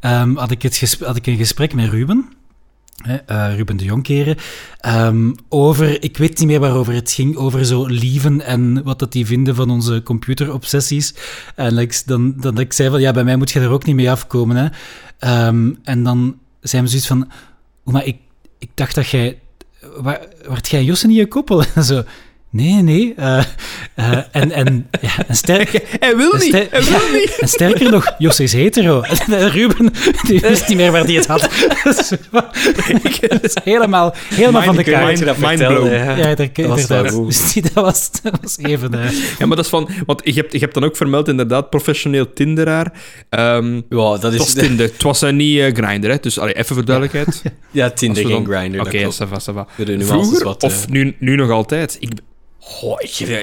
ehm, 0.00 0.34
had, 0.36 0.50
ik 0.50 0.62
het 0.62 0.96
had 1.04 1.16
ik 1.16 1.26
een 1.26 1.36
gesprek 1.36 1.74
met 1.74 1.90
Ruben. 1.90 2.28
Eh, 3.26 3.54
Ruben 3.56 3.76
de 3.76 3.84
Jonkeren, 3.84 4.36
ehm, 4.80 5.32
over, 5.48 6.02
ik 6.02 6.16
weet 6.16 6.38
niet 6.38 6.48
meer 6.48 6.60
waarover 6.60 6.94
het 6.94 7.12
ging, 7.12 7.36
over 7.36 7.64
zo 7.64 7.86
lieven 7.86 8.40
en 8.40 8.82
wat 8.82 8.98
dat 8.98 9.12
die 9.12 9.26
vinden 9.26 9.54
van 9.54 9.70
onze 9.70 10.02
computerobsessies. 10.02 11.14
En 11.54 11.74
dat 11.74 11.82
ik, 11.82 12.02
dan, 12.06 12.58
ik 12.58 12.72
zei 12.72 12.90
van, 12.90 13.00
ja, 13.00 13.12
bij 13.12 13.24
mij 13.24 13.36
moet 13.36 13.50
je 13.50 13.60
er 13.60 13.70
ook 13.70 13.84
niet 13.84 13.96
mee 13.96 14.10
afkomen. 14.10 14.56
Hè. 14.56 14.68
Ehm, 15.18 15.72
en 15.82 16.02
dan 16.02 16.38
zijn 16.60 16.82
we 16.82 16.88
zoiets 16.88 17.08
van, 17.08 17.28
"Oeh, 17.84 17.94
maar 17.94 18.04
ik, 18.04 18.16
ik 18.58 18.70
dacht 18.74 18.94
dat 18.94 19.08
jij, 19.08 19.38
waar, 19.96 20.20
jij 20.62 20.84
Josse 20.84 21.06
niet 21.06 21.18
een 21.18 21.28
koppel? 21.28 21.62
En 21.74 21.84
zo, 21.92 22.04
nee, 22.50 22.82
nee. 22.82 23.14
eh, 23.16 23.38
eh, 23.94 24.18
en, 24.32 24.52
en, 24.52 24.88
ja, 25.00 25.10
en 25.26 25.36
sterker... 25.36 25.82
Hij 26.00 26.16
wil 26.16 26.32
en 26.32 26.38
niet. 26.38 26.48
ster- 26.48 26.66
Hij 26.70 26.82
wil 26.82 27.20
niet. 27.20 27.36
en 27.40 27.48
sterker 27.48 27.90
nog, 27.90 28.14
Josse 28.18 28.42
is 28.42 28.52
hetero. 28.52 29.02
En 29.30 29.50
Ruben, 29.50 29.92
die 30.26 30.40
wist 30.40 30.68
niet 30.68 30.76
meer 30.76 30.92
waar 30.92 31.06
die 31.06 31.16
het 31.16 31.26
had. 31.26 31.40
Dat 31.84 33.42
is 33.42 33.56
helemaal, 33.64 34.14
helemaal 34.34 34.62
van 34.62 34.76
de 34.76 34.82
kaart. 34.84 35.38
Mind 35.40 35.58
ja. 35.58 36.16
Ja, 36.16 36.34
daar, 36.34 36.48
Dat 36.54 37.10
was. 37.12 37.26
Dus 37.26 37.52
die- 37.52 37.62
dat, 37.62 37.72
was, 37.74 38.10
dat 38.22 38.38
was 38.42 38.58
even... 38.58 38.94
eh, 38.94 39.10
Ja, 39.38 39.46
maar 39.46 39.56
dat 39.56 39.64
is 39.64 39.70
van... 39.70 39.88
Want 40.06 40.20
je 40.24 40.32
hebt, 40.32 40.52
je 40.52 40.58
hebt 40.58 40.74
dan 40.74 40.84
ook 40.84 40.96
vermeld, 40.96 41.28
inderdaad, 41.28 41.70
professioneel 41.70 42.32
Tinderaar. 42.32 42.92
Ehm 43.28 43.74
Ja, 43.74 43.80
dat 43.88 44.22
het 44.22 44.36
was 44.36 44.46
is... 44.46 44.52
Tinder. 44.54 44.86
Het 44.92 45.02
was 45.02 45.22
uh, 45.22 45.30
niet 45.32 45.58
eh, 45.58 45.72
Grindr, 45.74 46.08
hè. 46.08 46.16
Dus 46.20 46.38
allee, 46.38 46.54
even 46.54 46.74
voor 46.74 46.84
duidelijkheid. 46.84 47.42
Ja, 47.70 47.90
Tinder, 47.90 48.26
geen 48.26 48.46
Grindr. 48.46 48.80
Oké, 48.80 49.02
dat 49.02 49.14
ça 49.14 49.16
klopt. 49.26 49.44
va, 49.44 49.52
ça 49.52 49.54
va. 49.54 49.66
De 49.76 49.84
nuances 49.84 50.08
Vroeger, 50.08 50.44
wat, 50.44 50.62
of 50.62 50.82
eh, 50.84 50.88
nu, 50.90 51.16
nu 51.18 51.36
nog 51.36 51.50
altijd? 51.50 51.96
Ik, 52.00 52.10
Goh, 52.60 53.00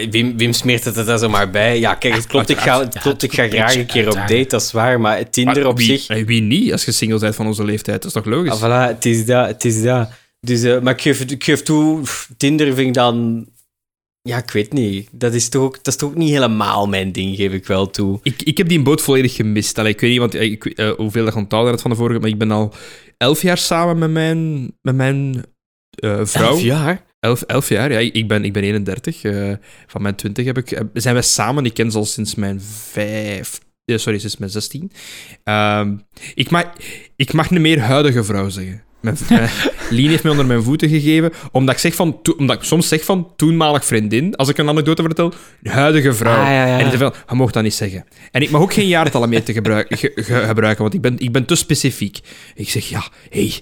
Wim, 0.10 0.38
Wim 0.38 0.54
smeert 0.54 0.84
het 0.84 0.98
er 0.98 1.20
zomaar 1.20 1.50
bij. 1.50 1.80
Ja, 1.80 1.96
kijk, 1.96 2.14
het 2.14 2.28
klopt, 2.28 2.50
ik 2.50 2.58
ga, 2.58 2.80
het 2.80 3.00
klopt, 3.00 3.24
ik 3.24 3.34
ga 3.34 3.48
graag 3.48 3.76
een 3.76 3.86
keer 3.86 4.08
op 4.08 4.14
date, 4.14 4.46
dat 4.48 4.62
is 4.62 4.72
waar. 4.72 5.00
Maar 5.00 5.30
Tinder 5.30 5.56
Maar 5.56 5.66
op 5.66 5.78
wie, 5.78 5.98
zich... 5.98 6.08
eh, 6.08 6.26
wie 6.26 6.42
niet, 6.42 6.72
als 6.72 6.86
je 6.86 6.92
single 6.92 7.20
bent 7.20 7.36
van 7.36 7.48
onze 7.48 7.64
leeftijd? 7.64 8.02
Dat 8.02 8.06
is 8.06 8.24
toch 8.24 8.34
logisch? 8.34 8.62
Ah, 8.62 8.62
voilà, 8.62 8.94
het 8.94 9.06
is 9.06 9.26
dat, 9.26 9.48
het 9.48 9.66
is 9.66 9.82
dat. 9.82 10.10
Dus, 10.40 10.64
eh, 10.64 10.80
maar 10.80 10.94
ik 10.94 11.02
geef, 11.02 11.20
ik 11.22 11.44
geef 11.44 11.64
toe, 11.64 12.02
Tinder 12.38 12.74
vind 12.74 12.88
ik 12.88 12.94
dan... 12.94 13.46
Ja, 14.22 14.38
ik 14.38 14.52
weet 14.52 14.74
niet. 14.74 15.10
Dat 15.12 15.34
is 15.34 15.50
toch 15.50 15.62
ook, 15.64 15.76
dat 15.76 15.88
is 15.88 15.96
toch 15.96 16.10
ook 16.10 16.16
niet 16.16 16.30
helemaal 16.30 16.88
mijn 16.88 17.12
ding, 17.12 17.36
geef 17.36 17.52
ik 17.52 17.66
wel 17.66 17.90
toe. 17.90 18.20
Ik, 18.24 18.42
ik 18.42 18.58
heb 18.58 18.68
die 18.68 18.82
boot 18.82 19.02
volledig 19.02 19.36
gemist. 19.36 19.78
Allee, 19.78 19.94
ik 19.94 20.00
weet 20.00 20.10
niet 20.10 20.20
want, 20.20 20.36
eh, 20.36 20.52
ik, 20.52 20.94
hoeveel 20.98 21.26
dat 21.26 21.36
onthouden 21.36 21.72
had 21.72 21.82
van 21.82 21.92
de 21.92 21.98
vorige, 21.98 22.20
maar 22.20 22.30
ik 22.30 22.38
ben 22.38 22.52
al 22.52 22.74
elf 23.18 23.42
jaar 23.42 23.58
samen 23.58 23.98
met 23.98 24.12
mijn, 24.12 24.72
met 24.82 24.96
mijn 24.96 25.44
vrouw. 26.24 26.50
Elf 26.50 26.62
jaar? 26.62 27.05
Elf, 27.26 27.42
elf 27.42 27.70
jaar, 27.70 27.92
ja. 27.92 28.00
Ik 28.00 28.28
ben, 28.28 28.46
ik 28.46 28.54
ben 28.54 28.64
31. 28.64 29.24
eh, 29.24 29.52
van 29.88 30.02
mijn 30.02 30.16
20 30.16 30.46
heb 30.46 30.58
ik, 30.58 30.70
heb- 30.70 30.88
zijn 30.94 31.16
we 31.16 31.22
samen. 31.22 31.66
Ik 31.66 31.74
ken 31.74 31.92
ze 31.92 31.98
al 31.98 32.06
sinds 32.06 32.36
mijn 32.36 32.62
vijf... 32.62 33.60
eh, 33.86 33.98
sorry, 33.98 34.20
sinds 34.20 34.38
mijn 34.38 34.52
16. 34.52 34.92
Ehm, 35.44 35.96
ik, 36.36 36.50
mag, 36.50 36.64
ik 37.16 37.34
mag 37.34 37.52
een 37.52 37.62
meer 37.62 37.80
huidige 37.80 38.24
vrouw 38.24 38.50
zeggen. 38.50 38.84
Mijn, 39.06 39.18
Lien 39.90 40.10
heeft 40.10 40.24
me 40.24 40.30
onder 40.30 40.46
mijn 40.46 40.64
voeten 40.64 40.90
gegeven, 40.90 41.32
omdat 41.52 41.76
ik, 41.76 41.82
zeg 41.82 41.96
van, 41.96 42.22
to- 42.22 42.36
omdat 42.38 42.56
ik 42.56 42.64
soms 42.64 42.88
zeg 42.88 43.04
van 43.04 43.32
toenmalig 43.36 43.86
vriendin, 43.86 44.36
als 44.36 44.50
ik 44.50 44.58
een 44.58 44.70
anekdote 44.70 45.02
vertel, 45.02 45.34
huidige 45.64 46.14
vrouw. 46.14 46.42
Ah, 46.42 46.48
ja, 46.48 46.66
ja. 46.66 46.80
En 46.80 46.86
zei 46.86 46.98
van, 46.98 47.14
je 47.30 47.36
mag 47.36 47.52
dat 47.52 47.64
niet 47.64 47.74
zeggen. 47.74 48.06
En 48.32 48.42
ik 48.42 48.50
mag 48.50 48.62
ook 48.62 48.74
geen 48.74 48.88
jaartallen 48.88 49.30
meer 49.30 49.44
te 49.44 49.54
gebruiken, 49.54 49.98
ge- 49.98 50.12
ge- 50.16 50.44
gebruiken, 50.48 50.82
want 50.82 50.94
ik 50.94 51.02
ben, 51.02 51.16
ik 51.20 51.32
ben 51.32 51.46
te 51.46 51.56
specifiek. 51.56 52.20
Ik 52.56 52.70
zeg, 52.70 52.90
ja, 52.90 53.04
hé, 53.30 53.40
hey, 53.40 53.54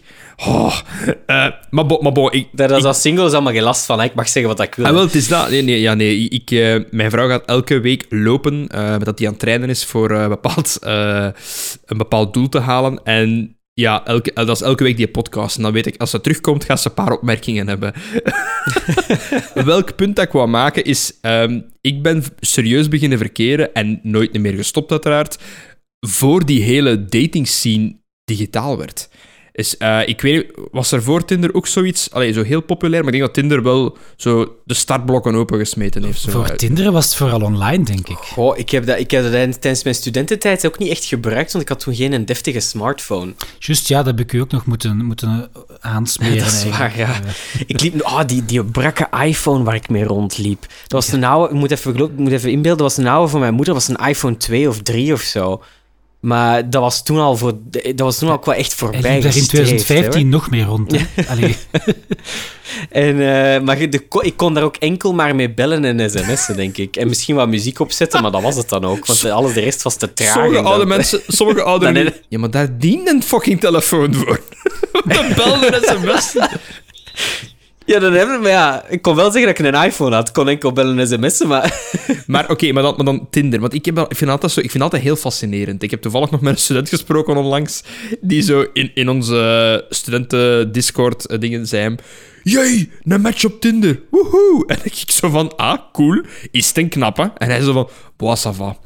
oh, 0.48 0.78
eh, 1.26 1.46
maar 1.70 1.86
bo, 1.86 1.98
maar 2.02 2.12
bo, 2.12 2.28
ik, 2.32 2.48
Daar 2.52 2.72
is 2.72 2.78
ik- 2.78 2.84
als 2.86 3.02
single 3.02 3.26
is 3.26 3.32
allemaal 3.34 3.54
geen 3.54 3.62
last 3.64 3.86
van. 3.86 4.00
hè. 4.00 4.06
Ik 4.06 4.16
mag 4.16 4.30
zeggen 4.30 4.56
wat 4.56 4.68
ik 4.68 4.76
wil. 4.76 4.86
Ah, 4.86 4.92
wel, 4.92 5.02
het 5.02 5.16
is 5.16 5.28
dat. 5.28 5.50
Nee, 5.50 5.62
nee, 5.62 5.80
ja, 5.82 5.94
nee. 5.94 6.30
Ik, 6.30 6.52
eh, 6.52 6.76
mijn 6.92 7.10
vrouw 7.10 7.28
gaat 7.28 7.46
elke 7.46 7.80
week 7.80 8.06
lopen, 8.10 8.68
eh 8.68 8.96
dat 9.00 9.18
die 9.18 9.26
aan 9.28 9.34
het 9.34 9.42
trainen 9.42 9.70
is 9.70 9.86
voor 9.86 10.08
bepaald, 10.30 10.78
een 10.82 11.98
bepaald 11.98 12.34
doel 12.34 12.50
te 12.50 12.60
halen. 12.60 13.02
En 13.04 13.58
ja, 13.74 14.06
elke, 14.06 14.32
dat 14.34 14.50
is 14.50 14.62
elke 14.62 14.84
week 14.84 14.98
die 14.98 15.08
podcast. 15.08 15.58
En 15.58 15.64
dan 15.64 15.72
weet 15.72 15.86
ik, 15.86 15.98
als 15.98 16.10
ze 16.10 16.22
terugkomt, 16.22 16.64
gaat 16.64 16.82
ze 16.82 16.88
een 16.88 16.94
paar 16.94 17.12
opmerkingen 17.12 17.68
hebben. 17.68 17.94
Welk 19.66 19.96
punt 19.96 20.16
dat 20.16 20.26
ik 20.26 20.32
wou 20.32 20.48
maken 20.48 20.84
is, 20.84 21.18
ehm, 21.22 21.62
ik 21.82 22.02
ben 22.02 22.24
serieus 22.40 22.88
beginnen 22.88 23.18
verkeren 23.18 23.74
en 23.74 24.00
nooit 24.04 24.40
meer 24.40 24.54
gestopt 24.54 24.92
uiteraard, 24.92 25.38
voor 26.00 26.46
die 26.46 26.62
hele 26.62 27.06
dating 27.06 27.48
scene 27.48 27.96
digitaal 28.24 28.78
werd. 28.78 29.10
Dus, 29.54 29.78
eh, 29.78 30.08
ik 30.08 30.22
weet 30.22 30.52
was 30.72 30.92
er 30.92 31.04
voor 31.04 31.26
Tinder 31.26 31.54
ook 31.54 31.68
zoiets, 31.68 32.12
allee, 32.12 32.34
zo 32.34 32.44
heel 32.44 32.62
populair, 32.62 33.04
maar 33.04 33.14
ik 33.14 33.20
denk 33.20 33.34
dat 33.34 33.34
Tinder 33.34 33.64
wel 33.64 33.98
zo 34.16 34.56
de 34.66 34.74
startblokken 34.74 35.36
opengesmeten 35.36 36.04
heeft. 36.04 36.20
Zo. 36.20 36.32
Voor 36.32 36.56
Tinder 36.56 36.92
was 36.92 37.06
het 37.06 37.16
vooral 37.16 37.42
online, 37.42 37.84
denk 37.84 38.10
ik. 38.10 38.18
Goh, 38.18 38.58
ik 38.58 38.70
heb 38.70 38.86
dat, 38.86 39.00
ik 39.00 39.12
heb 39.12 39.24
dat 39.24 39.32
tijdens 39.32 39.84
mijn 39.84 39.96
studententijd 39.96 40.66
ook 40.66 40.78
niet 40.80 40.90
echt 40.90 41.06
gebruikt, 41.06 41.52
want 41.52 41.64
ik 41.64 41.70
had 41.70 41.80
toen 41.80 41.96
geen 41.96 42.14
een 42.14 42.26
deftige 42.26 42.60
smartphone. 42.60 43.34
Juist, 43.60 43.88
ja, 43.88 43.98
dat 43.98 44.06
heb 44.06 44.20
ik 44.20 44.34
u 44.34 44.40
ook 44.40 44.52
nog 44.52 44.66
moeten, 44.66 45.06
moeten 45.06 45.50
aansmeren. 45.80 46.38
Dat 46.44 46.48
is 46.48 46.78
waar, 46.78 46.98
ja. 46.98 47.20
Ik 47.68 47.82
liep... 47.82 48.02
Oh, 48.02 48.22
die, 48.26 48.46
die 48.46 48.64
brakke 48.64 49.08
iPhone 49.24 49.64
waar 49.64 49.76
ik 49.76 49.90
mee 49.90 50.04
rondliep. 50.04 50.62
Dat 50.62 51.06
was 51.06 51.12
een 51.12 51.24
oude... 51.24 51.54
Ik 51.54 51.60
moet 51.60 51.72
even, 51.72 51.96
ik 51.96 52.18
moet 52.18 52.32
even 52.32 52.52
inbeelden, 52.52 52.84
dat 52.84 52.96
was 52.96 53.06
een 53.06 53.12
oude 53.12 53.30
van 53.32 53.40
mijn 53.40 53.54
moeder. 53.54 53.74
Dat 53.74 53.88
was 53.88 53.98
een 53.98 54.08
iPhone 54.08 54.38
2 54.38 54.70
of 54.70 54.82
3 54.82 55.14
of 55.14 55.22
zo. 55.22 55.64
Maar 56.24 56.70
dat 56.70 56.82
was 56.82 57.04
toen 57.04 57.20
al, 57.20 57.38
voor, 57.38 57.54
dat 57.72 58.00
was 58.00 58.18
toen 58.18 58.30
al 58.30 58.42
wel 58.44 58.54
echt 58.54 58.70
Hij 58.70 58.78
voorbij 58.78 59.02
liep 59.14 59.22
daar 59.22 59.36
in 59.36 59.40
gestreefd, 59.40 59.68
2015 59.68 60.30
nog 60.30 60.50
meer 60.50 60.66
rond. 60.66 60.96
Allee. 61.32 61.56
En, 62.90 63.12
eh, 63.20 63.62
maar 63.62 63.90
de, 63.90 64.04
ik 64.22 64.38
kon 64.38 64.54
daar 64.54 64.64
ook 64.64 64.76
enkel 64.76 65.14
maar 65.14 65.36
mee 65.36 65.54
bellen 65.54 65.86
en 65.86 66.10
sms'en, 66.12 66.56
denk 66.56 66.78
ik. 66.78 66.96
En 66.96 67.08
misschien 67.08 67.36
wat 67.36 67.48
muziek 67.48 67.80
opzetten, 67.80 68.22
maar 68.22 68.32
dat 68.32 68.42
was 68.42 68.56
het 68.56 68.70
dan 68.70 68.86
ook. 68.86 69.06
Want 69.06 69.26
alles 69.26 69.54
de 69.54 69.60
rest 69.60 69.82
was 69.82 69.96
te 69.96 70.14
traag. 70.14 70.32
Sommige 70.34 70.54
dan- 70.54 70.66
oude 70.66 70.86
mensen, 70.86 71.22
sommige 71.28 71.62
ouderen... 71.72 71.94
Dan- 72.04 72.14
Ja, 72.30 72.40
maar 72.40 72.52
daar 72.52 72.78
dient 72.78 73.08
een 73.08 73.24
fucking 73.24 73.60
telefoon 73.60 74.14
voor. 74.14 74.42
Dan 75.06 75.26
belden 75.36 75.74
en 75.74 76.00
sms. 76.00 76.34
Ja, 77.86 78.00
dan 78.00 78.14
hebben 78.14 78.36
we... 78.36 78.42
Maar 78.42 78.52
ja, 78.52 78.86
ik 78.88 79.02
kon 79.02 79.16
wel 79.16 79.32
zeggen 79.32 79.56
dat 79.56 79.60
ik 79.60 79.74
een 79.74 79.84
iPhone 79.84 80.16
had. 80.16 80.28
Ik 80.28 80.34
kon 80.34 80.50
enkel 80.50 80.74
bellen 80.74 81.00
en 81.00 81.08
sms'en, 81.08 81.48
maar... 81.48 81.72
Maar 82.28 82.50
oké, 82.50 82.72
maar, 82.72 82.84
dan, 82.84 82.94
maar 82.96 83.06
dan 83.06 83.28
Tinder. 83.30 83.60
Want 83.60 83.74
ik, 83.74 83.86
heb, 83.86 84.00
ik, 84.00 84.18
vind 84.18 84.32
altijd 84.32 84.52
zo, 84.52 84.60
ik 84.60 84.72
vind 84.72 84.84
altijd 84.84 85.04
heel 85.04 85.16
fascinerend. 85.16 85.84
Ik 85.84 85.92
heb 85.92 86.02
toevallig 86.02 86.32
nog 86.32 86.42
met 86.42 86.54
een 86.54 86.60
student 86.60 86.90
gesproken 86.90 87.38
onlangs, 87.38 87.84
die 88.22 88.42
zo 88.42 88.66
in, 88.74 88.92
in 88.94 89.10
onze 89.10 89.86
studenten-discord-dingen 89.90 91.68
zei 91.68 91.82
hem... 91.82 91.96
Jee, 92.44 92.92
een 93.04 93.22
match 93.22 93.46
op 93.46 93.62
Tinder. 93.62 94.00
Woehoe. 94.10 94.64
En 94.68 94.78
ik 94.84 95.04
zo 95.08 95.30
van, 95.30 95.56
ah, 95.56 95.80
cool. 95.92 96.22
Is 96.52 96.68
het 96.68 96.78
een 96.78 96.90
knappe? 96.90 97.32
En 97.38 97.50
hij 97.50 97.62
zo 97.62 97.74
van, 97.74 97.90
boah, 98.18 98.38
ça 98.38 98.56
va. 98.56 98.78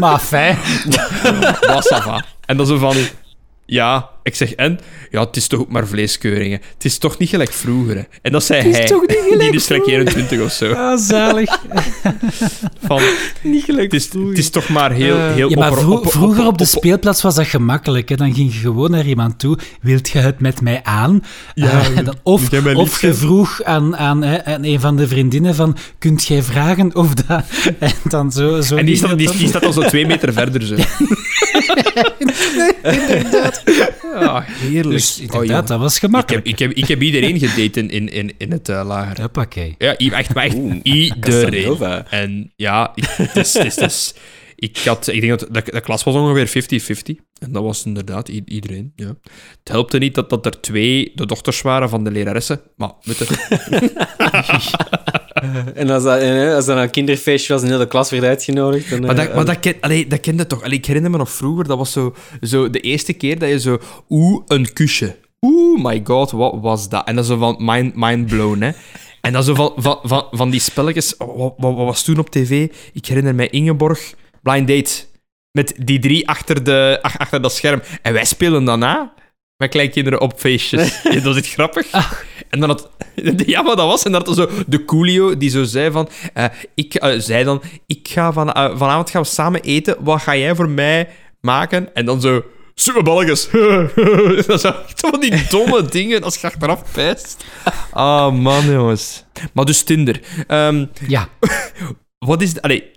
maar 0.00 0.18
fijn. 0.18 0.58
Boah, 1.66 1.82
ça 1.82 2.02
va. 2.04 2.24
En 2.46 2.56
dan 2.56 2.66
zo 2.66 2.78
van... 2.78 2.96
Ja, 3.72 4.10
ik 4.22 4.34
zeg, 4.34 4.52
en? 4.52 4.80
Ja, 5.10 5.20
het 5.20 5.36
is 5.36 5.46
toch 5.46 5.60
ook 5.60 5.68
maar 5.70 5.86
vleeskeuringen. 5.86 6.60
Het 6.74 6.84
is 6.84 6.98
toch 6.98 7.18
niet 7.18 7.28
gelijk 7.28 7.52
vroeger, 7.52 7.94
hè? 7.96 8.02
En 8.22 8.32
dat 8.32 8.44
zei 8.44 8.68
is 8.68 8.76
hij. 8.76 8.86
toch 8.86 9.00
niet 9.06 9.18
gelijk 9.28 9.40
Die 9.50 9.60
is 9.60 9.66
gelijk 9.66 9.86
21 9.86 10.40
of 10.40 10.52
zo. 10.52 10.72
Ah, 10.72 10.98
zalig. 10.98 11.58
Van, 12.86 13.02
Niet 13.42 13.64
gelijk 13.64 13.92
het, 13.92 14.00
is, 14.00 14.12
het 14.28 14.38
is 14.38 14.50
toch 14.50 14.68
maar 14.68 14.92
heel... 14.92 15.16
Eh, 15.16 15.32
heel 15.34 15.50
Ja, 15.50 15.58
maar 15.58 15.72
vro- 15.72 16.02
vroeger 16.04 16.46
op 16.46 16.58
de 16.58 16.64
speelplaats 16.64 17.22
was 17.22 17.34
dat 17.34 17.46
gemakkelijk. 17.46 18.08
Hè? 18.08 18.16
Dan 18.16 18.34
ging 18.34 18.52
je 18.52 18.58
gewoon 18.58 18.90
naar 18.90 19.06
iemand 19.06 19.38
toe. 19.38 19.58
Wilt 19.80 20.08
je 20.08 20.18
het 20.18 20.40
met 20.40 20.60
mij 20.60 20.80
aan? 20.82 21.24
Ja, 21.54 21.70
Eh, 21.96 22.04
dan, 22.04 22.14
of 22.22 22.50
lief 22.50 22.74
of 22.74 23.00
je 23.00 23.14
vroeg 23.14 23.62
aan, 23.62 23.96
aan, 23.96 24.22
hè, 24.22 24.44
aan 24.44 24.64
een 24.64 24.80
van 24.80 24.96
de 24.96 25.08
vriendinnen 25.08 25.54
van... 25.54 25.76
Kunt 25.98 26.24
jij 26.26 26.42
vragen 26.42 26.94
of 26.96 27.14
dat... 27.14 27.44
En 27.78 27.92
dan 28.04 28.32
zo... 28.32 28.60
zo 28.60 28.76
En 28.76 28.86
die 28.86 28.96
staat, 28.96 29.18
die, 29.18 29.26
dan. 29.26 29.36
die 29.36 29.48
staat 29.48 29.64
al 29.64 29.72
zo 29.72 29.80
twee 29.82 30.06
meter 30.06 30.32
verder. 30.32 30.62
Zo. 30.62 30.74
Ja, 34.02 34.44
heerlijk. 34.46 34.88
Dus 34.90 35.16
Oh, 35.16 35.22
inderdaad, 35.22 35.48
joh. 35.48 35.66
dat 35.66 35.78
was 35.78 35.94
ik, 35.96 36.00
heb, 36.00 36.10
gemakkelijk. 36.10 36.46
ik, 36.46 36.58
heb, 36.58 36.72
ik 36.72 36.86
heb 36.88 37.02
iedereen 37.02 37.38
gedate 37.38 37.80
in, 37.86 38.08
in, 38.08 38.34
in, 38.38 38.50
het 38.52 38.68
uh, 38.68 38.82
lager. 38.86 39.20
Hoppakee. 39.20 39.74
Ja, 39.78 39.96
echt, 39.96 40.34
maar 40.34 40.44
echt 40.44 40.54
Oeh, 40.54 40.74
iedereen. 40.82 41.20
Casanova. 41.20 42.06
En 42.10 42.52
ja, 42.56 42.92
ik, 42.94 43.04
het 43.08 43.36
is, 43.36 43.54
het 43.54 43.64
is, 43.66 43.76
het 43.76 43.90
is- 43.90 44.14
ik, 44.56 44.78
had, 44.84 45.06
ik 45.06 45.20
denk 45.20 45.38
dat 45.40 45.48
de, 45.64 45.72
de 45.72 45.80
klas 45.80 46.02
was 46.04 46.14
ongeveer 46.14 46.80
50-50. 47.18 47.22
En 47.38 47.52
dat 47.52 47.62
was 47.62 47.84
inderdaad 47.84 48.28
iedereen. 48.28 48.92
Ja. 48.96 49.06
Het 49.58 49.68
helpte 49.68 49.98
niet 49.98 50.14
dat, 50.14 50.30
dat 50.30 50.46
er 50.46 50.60
twee 50.60 51.12
de 51.14 51.26
dochters 51.26 51.62
waren 51.62 51.88
van 51.88 52.04
de 52.04 52.10
leraressen. 52.10 52.60
Maar 52.76 52.90
weet 53.02 53.18
je, 53.18 53.26
En 55.74 55.90
als 55.90 56.02
dat, 56.02 56.20
en, 56.20 56.54
als 56.54 56.66
dat 56.66 56.76
een 56.76 56.90
kinderfeestje 56.90 57.52
was 57.52 57.62
en 57.62 57.68
heel 57.68 57.78
de 57.78 57.86
klas 57.88 58.10
werd 58.10 58.24
uitgenodigd... 58.24 58.90
Dan, 58.90 59.00
Maar, 59.00 59.10
eh, 59.10 59.16
dat, 59.16 59.34
maar 59.34 59.44
dat, 59.44 59.58
ken, 59.60 59.74
allee, 59.80 60.06
dat 60.06 60.20
kende 60.20 60.46
toch. 60.46 60.62
Allee, 60.62 60.78
ik 60.78 60.86
herinner 60.86 61.10
me 61.10 61.16
nog 61.16 61.30
vroeger, 61.30 61.66
dat 61.66 61.78
was 61.78 61.92
zo, 61.92 62.14
zo 62.40 62.70
de 62.70 62.80
eerste 62.80 63.12
keer 63.12 63.38
dat 63.38 63.48
je 63.48 63.60
zo... 63.60 63.78
Oeh, 64.08 64.42
een 64.46 64.72
kusje. 64.72 65.16
Oeh, 65.40 65.82
my 65.84 66.00
god, 66.04 66.30
wat 66.30 66.54
was 66.60 66.88
dat? 66.88 67.06
En 67.06 67.16
dat 67.16 67.26
zo 67.26 67.36
van 67.36 67.56
mind, 67.58 67.92
mind 67.96 68.26
blown, 68.26 68.60
hè. 68.60 68.70
En 69.20 69.32
dan 69.32 69.42
zo 69.44 69.54
van, 69.54 69.72
van, 69.76 69.98
van, 70.02 70.26
van 70.30 70.50
die 70.50 70.60
spelletjes... 70.60 71.14
Wat, 71.18 71.28
wat, 71.36 71.54
wat 71.56 71.76
was 71.76 72.02
toen 72.04 72.18
op 72.18 72.30
tv? 72.30 72.68
Ik 72.92 73.06
herinner 73.06 73.34
mij 73.34 73.48
Ingeborg, 73.48 74.14
Blind 74.42 74.68
Date. 74.68 74.90
Met 75.50 75.74
die 75.76 75.98
drie 75.98 76.28
achter, 76.28 76.64
de, 76.64 76.98
ach- 77.02 77.18
achter 77.18 77.42
dat 77.42 77.52
scherm. 77.52 77.82
En 78.02 78.12
wij 78.12 78.24
spelen 78.24 78.64
daarna 78.64 79.12
met 79.62 79.70
kleinkinderen 79.70 80.20
op 80.20 80.32
feestjes. 80.36 81.02
Dat 81.22 81.36
is 81.36 81.36
echt 81.36 81.52
grappig. 81.52 81.86
En 82.50 82.60
dan 82.60 82.68
had... 82.68 82.90
Ja, 83.46 83.62
maar 83.62 83.76
dat 83.76 83.86
was... 83.86 84.02
En 84.02 84.12
dan 84.12 84.24
had 84.26 84.36
zo 84.36 84.48
de 84.66 84.84
Coolio 84.84 85.36
die 85.36 85.50
zo 85.50 85.64
zei 85.64 85.90
van... 85.90 86.08
eh, 86.34 86.44
ik 86.74 86.94
eh, 86.94 87.18
zei 87.18 87.44
dan... 87.44 87.62
Ik 87.86 88.08
ga 88.08 88.32
van, 88.32 88.52
eh, 88.52 88.76
vanavond 88.76 89.10
gaan 89.10 89.22
we 89.22 89.28
samen 89.28 89.60
eten. 89.62 89.96
Wat 90.00 90.22
ga 90.22 90.36
jij 90.36 90.54
voor 90.54 90.68
mij 90.68 91.08
maken? 91.40 91.94
En 91.94 92.04
dan 92.04 92.20
zo... 92.20 92.44
Superballetjes. 92.74 93.48
dat 94.46 94.60
zijn 94.60 94.74
echt 94.88 95.00
van 95.10 95.20
die 95.20 95.46
domme 95.48 95.82
dingen 95.82 96.22
als 96.22 96.40
je 96.40 96.46
achteraf 96.46 96.92
pijst. 96.92 97.44
Ah, 97.90 98.32
man, 98.34 98.64
jongens. 98.70 99.24
Maar 99.52 99.64
dus 99.64 99.82
Tinder. 99.82 100.20
Ehm, 100.46 100.86
Ja, 101.08 101.28
wat 102.18 102.42
is... 102.42 102.48
het- 102.48 102.62
Allee, 102.62 102.90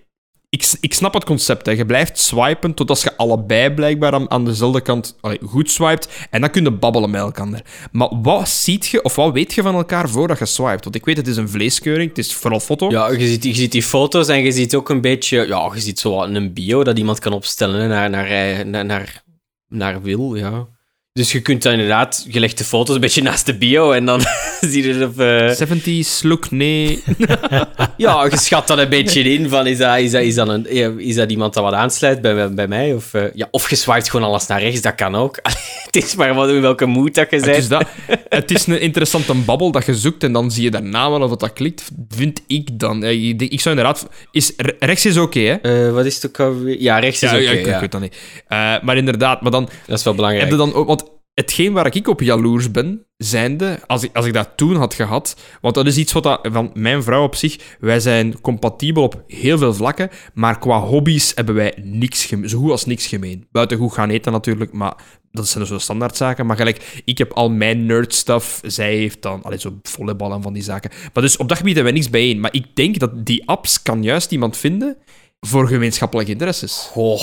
ik, 0.55 0.73
ik 0.79 0.93
snap 0.93 1.13
het 1.13 1.23
concept. 1.23 1.65
Hè. 1.65 1.71
Je 1.71 1.85
blijft 1.85 2.19
swipen 2.19 2.73
tot 2.73 2.89
als 2.89 3.03
je 3.03 3.17
allebei 3.17 3.71
blijkbaar 3.73 4.27
aan, 4.27 4.45
dezelfde 4.45 4.81
kant 4.81 5.15
goed 5.45 5.71
swipet. 5.71 6.27
En 6.29 6.41
dan 6.41 6.49
kun 6.49 6.63
je 6.63 6.71
babbelen 6.71 7.09
met 7.09 7.21
elkaar. 7.21 7.61
Maar 7.91 8.09
wat 8.21 8.49
ziet 8.49 8.87
je 8.87 9.03
of 9.03 9.15
wat 9.15 9.33
weet 9.33 9.53
je 9.53 9.61
van 9.61 9.75
elkaar 9.75 10.09
voordat 10.09 10.39
je 10.39 10.45
swipet? 10.45 10.83
Want 10.83 10.95
ik 10.95 11.05
weet, 11.05 11.17
het 11.17 11.27
is 11.27 11.37
een 11.37 11.49
vleeskeuring. 11.49 12.09
Het 12.09 12.17
is 12.17 12.33
vooral 12.33 12.59
foto. 12.59 12.89
Ja, 12.89 13.11
je 13.11 13.27
ziet, 13.27 13.43
je 13.43 13.53
ziet 13.53 13.71
die 13.71 13.83
foto's 13.83 14.27
en 14.27 14.43
je 14.43 14.51
ziet 14.51 14.75
ook 14.75 14.89
een 14.89 15.01
beetje... 15.01 15.47
Ja, 15.47 15.71
je 15.73 15.79
ziet 15.81 15.99
zo 15.99 16.21
een 16.23 16.53
bio 16.53 16.83
dat 16.83 16.97
iemand 16.97 17.19
kan 17.19 17.33
opstellen 17.33 17.89
naar, 17.89 18.09
naar, 18.09 18.27
hij- 18.27 18.63
naar, 18.63 18.85
naar, 18.85 19.23
naar 19.67 20.01
wil, 20.01 20.35
ja. 20.35 20.67
Dus 21.13 21.31
je 21.31 21.41
kunt 21.41 21.63
dan 21.63 21.71
inderdaad... 21.71 22.25
Je 22.29 22.39
legt 22.39 22.57
de 22.57 22.63
foto's 22.63 22.95
een 22.95 23.01
beetje 23.01 23.21
naast 23.21 23.45
de 23.45 23.57
bio 23.57 23.91
en 23.91 24.05
dan 24.05 24.21
zie 24.69 24.87
je 24.87 24.93
het 24.93 25.03
op... 25.09 25.19
eh, 25.19 25.67
70s, 26.05 26.21
look, 26.21 26.51
nee. 26.51 27.03
ja, 27.97 28.23
je 28.23 28.37
schat 28.37 28.67
dan 28.67 28.79
een 28.79 28.89
beetje 28.89 29.21
in 29.23 29.49
van... 29.49 29.67
Is 29.67 29.77
dat, 29.77 29.97
is 29.97 30.11
dat, 30.11 30.21
is 30.21 30.35
dat, 30.35 30.47
een, 30.47 30.99
is 30.99 31.15
dat 31.15 31.31
iemand 31.31 31.53
dat 31.53 31.63
wat 31.63 31.73
aansluit 31.73 32.21
bij, 32.21 32.53
bij 32.53 32.67
mij? 32.67 32.93
Of, 32.93 33.13
eh, 33.13 33.23
ja, 33.33 33.47
of 33.51 33.69
je 33.69 33.75
swipet 33.75 34.09
gewoon 34.09 34.27
alles 34.27 34.47
naar 34.47 34.61
rechts, 34.61 34.81
dat 34.81 34.95
kan 34.95 35.15
ook. 35.15 35.39
het 35.85 35.95
is 35.95 36.15
maar 36.15 36.33
wat 36.33 36.49
in 36.49 36.61
welke 36.61 36.85
mood 36.85 37.15
dat 37.15 37.29
je 37.29 37.35
Het 37.35 37.45
bent. 37.45 37.57
is, 37.57 37.67
dat, 37.67 37.85
het 38.29 38.51
is 38.51 38.67
een 38.67 38.81
interessante 38.81 39.33
babbel 39.33 39.71
dat 39.71 39.85
je 39.85 39.95
zoekt 39.95 40.23
en 40.23 40.31
dan 40.31 40.51
zie 40.51 40.63
je 40.63 40.71
daarna 40.71 41.09
wel 41.09 41.21
of 41.21 41.35
dat 41.35 41.53
klikt, 41.53 41.83
vind 42.09 42.41
ik 42.47 42.79
dan. 42.79 43.03
Ik, 43.03 43.61
zou 43.61 43.75
inderdaad... 43.77 44.07
Is, 44.31 44.53
re- 44.57 44.75
rechts 44.79 45.05
is 45.05 45.17
oké, 45.17 45.39
hè? 45.39 45.53
Eh, 45.87 45.93
wat 45.93 46.05
is 46.05 46.15
het 46.15 46.25
ook 46.27 46.39
alweer? 46.39 46.81
Ja, 46.81 46.99
rechts 46.99 47.23
is 47.23 47.29
Ja, 47.31 47.35
oké, 47.35 47.45
ja, 47.45 47.51
ik, 47.51 47.65
ja. 47.65 47.73
ik 47.73 47.79
weet 47.79 47.91
dat 47.91 48.01
niet. 48.01 48.15
Eh, 48.47 48.73
maar 48.81 48.97
inderdaad, 48.97 49.41
maar 49.41 49.51
dan 49.51 49.69
Dat 49.87 49.97
is 49.97 50.03
wel 50.03 50.15
belangrijk. 50.15 50.43
heb 50.49 50.59
je 50.59 50.65
dan 50.65 50.73
ook... 50.73 50.87
Want 50.87 51.13
hetgeen 51.35 51.73
waar 51.73 51.95
ik 51.95 52.07
op 52.07 52.21
jaloers 52.21 52.71
ben, 52.71 53.05
zijnde, 53.17 53.79
als 53.87 54.03
ik, 54.03 54.15
als 54.15 54.25
ik 54.25 54.33
dat 54.33 54.49
toen 54.55 54.75
had 54.75 54.93
gehad, 54.93 55.35
want 55.61 55.75
dat 55.75 55.87
is 55.87 55.97
iets 55.97 56.11
wat 56.11 56.39
van 56.41 56.71
mijn 56.73 57.03
vrouw 57.03 57.23
op 57.23 57.35
zich, 57.35 57.75
wij 57.79 57.99
zijn 57.99 58.41
compatibel 58.41 59.03
op 59.03 59.23
heel 59.27 59.57
veel 59.57 59.73
vlakken, 59.73 60.09
maar 60.33 60.59
qua 60.59 60.79
hobby's 60.79 61.31
hebben 61.35 61.55
wij 61.55 61.73
niks 61.83 62.25
gemeen, 62.25 62.49
zo 62.49 62.59
goed 62.59 62.71
als 62.71 62.85
niks 62.85 63.07
gemeen. 63.07 63.47
Buiten 63.51 63.77
goed 63.77 63.93
gaan 63.93 64.09
eten 64.09 64.31
natuurlijk, 64.31 64.73
maar 64.73 64.95
dat 65.31 65.47
zijn 65.47 65.63
dus 65.63 65.71
zo 65.71 65.79
standaardzaken. 65.79 66.45
Maar 66.45 66.55
gelijk, 66.55 67.01
ik 67.05 67.17
heb 67.17 67.31
al 67.31 67.49
mijn 67.49 67.85
nerd 67.85 68.13
stuff, 68.13 68.61
zij 68.65 68.95
heeft 68.95 69.21
dan 69.21 69.43
allee, 69.43 69.59
zo 69.59 69.79
volleybal 69.81 70.33
en 70.33 70.41
van 70.41 70.53
die 70.53 70.63
zaken. 70.63 70.91
Maar 71.13 71.23
dus 71.23 71.37
op 71.37 71.47
dat 71.47 71.57
gebied 71.57 71.75
hebben 71.75 71.93
wij 71.93 72.01
niks 72.01 72.11
bijeen. 72.11 72.39
Maar 72.39 72.53
ik 72.53 72.75
denk 72.75 72.99
dat 72.99 73.25
die 73.25 73.47
apps 73.47 73.81
kan 73.81 74.03
juist 74.03 74.31
iemand 74.31 74.57
vinden 74.57 74.97
voor 75.39 75.67
gemeenschappelijke 75.67 76.31
interesses. 76.31 76.89
Oh, 76.93 77.21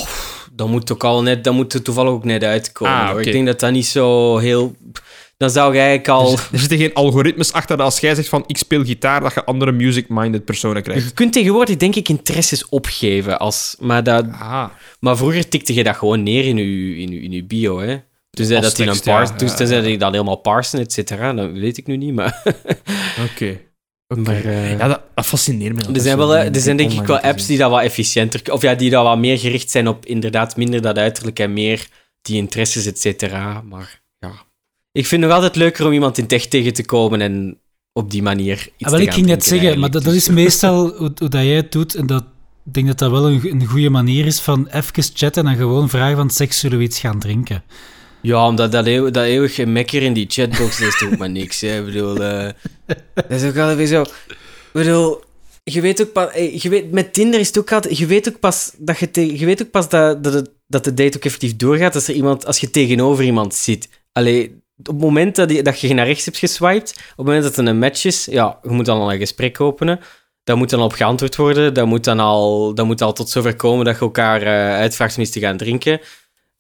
dat 0.63 0.71
moet 0.71 0.93
ook 0.93 1.05
al 1.05 1.23
net, 1.23 1.45
dat 1.45 1.55
moet 1.55 1.75
er 1.75 1.83
toevallig 1.83 2.11
ook 2.11 2.25
net 2.25 2.45
uitkomen. 2.45 2.95
Ah. 2.95 3.21
Ik 3.21 3.33
denk 3.33 3.47
dat 3.47 3.61
dat 3.61 3.73
niet 3.73 3.87
zo 3.87 4.39
heel. 4.39 4.77
Dan 5.37 5.51
zou 5.51 5.73
je 5.73 5.79
eigenlijk 5.79 6.09
al. 6.09 6.33
Er 6.53 6.59
zitten 6.59 6.79
geen 6.79 6.95
algoritmes 6.95 7.53
achter 7.53 7.77
dat 7.77 7.87
als 7.87 8.01
jij 8.01 8.15
zegt 8.15 8.29
van 8.29 8.45
ik 8.47 8.57
speel 8.57 8.85
gitaar, 8.85 9.21
dat 9.21 9.35
je 9.35 9.45
andere 9.45 9.73
music-minded 9.73 10.45
personen 10.45 10.83
krijgt. 10.83 11.05
Je 11.05 11.15
kunt 11.15 11.33
tegenwoordig, 11.33 11.77
denk 11.77 11.95
ik, 11.95 12.09
interesses 12.09 12.69
opgeven. 12.69 13.39
Als, 13.39 13.77
maar, 13.79 14.03
dat, 14.03 14.25
Ah, 14.33 14.69
maar 15.01 15.17
vroeger 15.17 15.49
tikte 15.49 15.75
je 15.75 15.85
dat 15.85 15.97
gewoon 15.97 16.23
neer 16.23 16.45
in 16.45 16.57
je, 16.57 16.97
in 16.97 17.13
je, 17.13 17.21
in 17.21 17.33
je 17.33 17.45
bio. 17.45 17.81
Hè. 17.81 17.97
Toen 18.31 18.47
zei 18.47 18.61
dat 18.61 18.79
in 18.79 18.89
een 18.89 19.01
ja. 19.05 19.21
Ja, 19.37 19.55
ja. 19.59 19.83
hij 19.83 19.97
dan 19.97 20.13
helemaal 20.13 20.37
parsen, 20.37 20.81
et 20.81 20.93
cetera. 20.93 21.33
Dat 21.33 21.53
weet 21.53 21.77
ik 21.77 21.87
nu 21.87 21.97
niet, 21.97 22.15
maar. 22.15 22.43
oké. 23.31 23.61
Maar 24.19 24.45
eh, 24.45 24.79
Ja, 24.79 24.89
dat, 24.89 25.01
dat 25.15 25.27
fascineert 25.27 25.75
me. 25.75 25.95
er 25.95 26.01
zijn, 26.01 26.17
wel, 26.17 26.37
eh, 26.37 26.55
er 26.55 26.61
zijn 26.61 26.77
denk 26.77 26.93
ik 26.93 27.07
wel 27.07 27.19
apps 27.21 27.47
die 27.47 27.59
dat 27.59 27.71
wat 27.71 27.83
efficiënter... 27.83 28.53
Of 28.53 28.63
ja, 28.63 28.75
die 28.75 28.91
dat 28.91 29.05
wat 29.05 29.19
meer 29.19 29.39
gericht 29.39 29.71
zijn 29.71 29.89
op 29.89 30.07
inderdaad 30.07 30.57
minder 30.57 30.83
dat 30.83 30.99
uiterlijk 30.99 31.39
en 31.39 31.53
meer 31.53 31.89
die 32.23 32.37
interesses, 32.37 32.87
et 32.87 33.01
cetera. 33.01 33.61
Maar 33.69 34.03
ja... 34.19 34.33
Ik 34.93 35.07
vind 35.07 35.21
het 35.23 35.31
nog 35.31 35.41
altijd 35.41 35.57
leuker 35.57 35.87
om 35.87 35.93
iemand 35.93 36.19
in 36.19 36.27
tech 36.27 36.47
tegen 36.47 36.73
te 36.73 36.85
komen 36.85 37.21
en 37.21 37.59
op 37.93 38.11
die 38.11 38.23
manier 38.23 38.57
iets 38.59 38.73
Ah, 38.85 38.91
wel, 38.91 38.99
te 38.99 39.05
ik 39.05 39.13
ging 39.13 39.27
net 39.27 39.45
zeggen, 39.45 39.79
maar 39.79 39.91
dat, 39.91 40.05
dat 40.05 40.15
is 40.15 40.25
Dus- 40.25 40.35
meestal 40.35 40.89
hoe, 40.97 41.13
hoe 41.19 41.29
dat 41.29 41.33
jij 41.33 41.57
het 41.57 41.73
doet. 41.73 41.95
En 41.95 42.07
dat, 42.07 42.25
ik 42.65 42.75
denk 42.75 42.87
dat 42.87 42.99
dat 42.99 43.11
wel 43.11 43.29
een, 43.31 43.41
een 43.51 43.67
goede 43.67 43.91
manier 43.91 44.27
is 44.27 44.41
van 44.41 44.67
even 44.67 45.03
chatten 45.15 45.43
en 45.43 45.45
dan 45.45 45.57
gewoon 45.57 45.89
vragen 45.89 46.17
van 46.17 46.31
seks, 46.31 46.59
zullen 46.59 46.79
we 46.79 46.85
iets 46.85 47.01
gaan 47.01 47.19
drinken? 47.19 47.63
Ja, 48.23 48.47
omdat 48.47 48.73
dat, 48.73 48.85
dat 49.15 49.25
eeuwig 49.25 49.55
gemekker 49.55 50.03
in 50.03 50.13
die 50.13 50.27
chatbox 50.29 50.79
dat 50.79 50.89
is 50.89 50.99
toch 50.99 51.17
maar 51.17 51.31
niks. 51.31 51.61
Hè. 51.61 51.79
Ik 51.79 51.85
bedoel, 51.85 52.23
eh, 52.23 52.49
dat 53.15 53.31
is 53.31 53.45
ook 53.45 53.57
altijd 53.57 53.89
zo... 53.89 54.03
Ik 54.03 54.73
bedoel, 54.73 55.21
je 55.65 55.81
weet 55.81 56.03
ook 56.03 56.13
pas... 56.13 56.31
eh, 56.33 56.57
Je 56.59 56.69
weet, 56.69 56.91
met 56.93 57.13
Tinder 57.13 57.41
is 57.41 57.47
het 57.47 57.59
ook 57.59 57.73
altijd... 57.73 57.99
Je 57.99 58.07
weet 58.07 58.29
ook 58.29 58.41
pas 58.41 58.73
dat, 58.79 58.99
je 58.99 59.39
je 59.39 59.47
weet 59.47 59.63
ook 59.63 59.71
pas 59.71 59.89
dat, 59.89 60.25
dat, 60.25 60.51
dat 60.67 60.85
de 60.85 60.95
date 60.95 61.17
ook 61.17 61.25
effectief 61.25 61.57
doorgaat 61.57 61.95
als, 61.95 62.09
er 62.09 62.15
iemand, 62.15 62.47
als 62.47 62.59
je 62.59 62.71
tegenover 62.71 63.25
iemand 63.25 63.55
zit. 63.55 63.89
Allee, 64.13 64.63
op 64.77 64.87
het 64.87 64.99
moment 64.99 65.37
dat, 65.37 65.49
die, 65.49 65.63
dat 65.63 65.81
je 65.81 65.95
naar 65.95 66.07
rechts 66.07 66.25
hebt 66.25 66.39
geswiped, 66.39 66.91
op 66.91 67.17
het 67.17 67.27
moment 67.27 67.43
dat 67.43 67.57
er 67.57 67.67
een 67.67 67.79
match 67.79 68.05
is, 68.05 68.25
ja, 68.25 68.59
je 68.63 68.71
moet 68.71 68.87
dan 68.87 69.01
al 69.01 69.13
een 69.13 69.19
gesprek 69.19 69.61
openen. 69.61 70.01
Daar 70.45 70.57
moet 70.57 70.71
dan 70.71 70.81
op 70.83 70.93
geantwoord 70.93 71.37
worden. 71.37 71.75
Dat 71.75 71.87
moet 71.87 72.05
dan 72.05 72.21
al, 72.21 72.75
dat 72.75 72.87
moet 72.87 73.01
al 73.03 73.13
tot 73.13 73.31
zover 73.31 73.57
komen 73.57 73.85
dat 73.85 73.95
je 73.95 74.01
elkaar 74.01 74.43
eh, 74.43 74.49
uitvraagt 74.75 75.17
om 75.17 75.23
iets 75.23 75.31
te 75.33 75.41
gaan 75.41 75.57
drinken. 75.57 76.01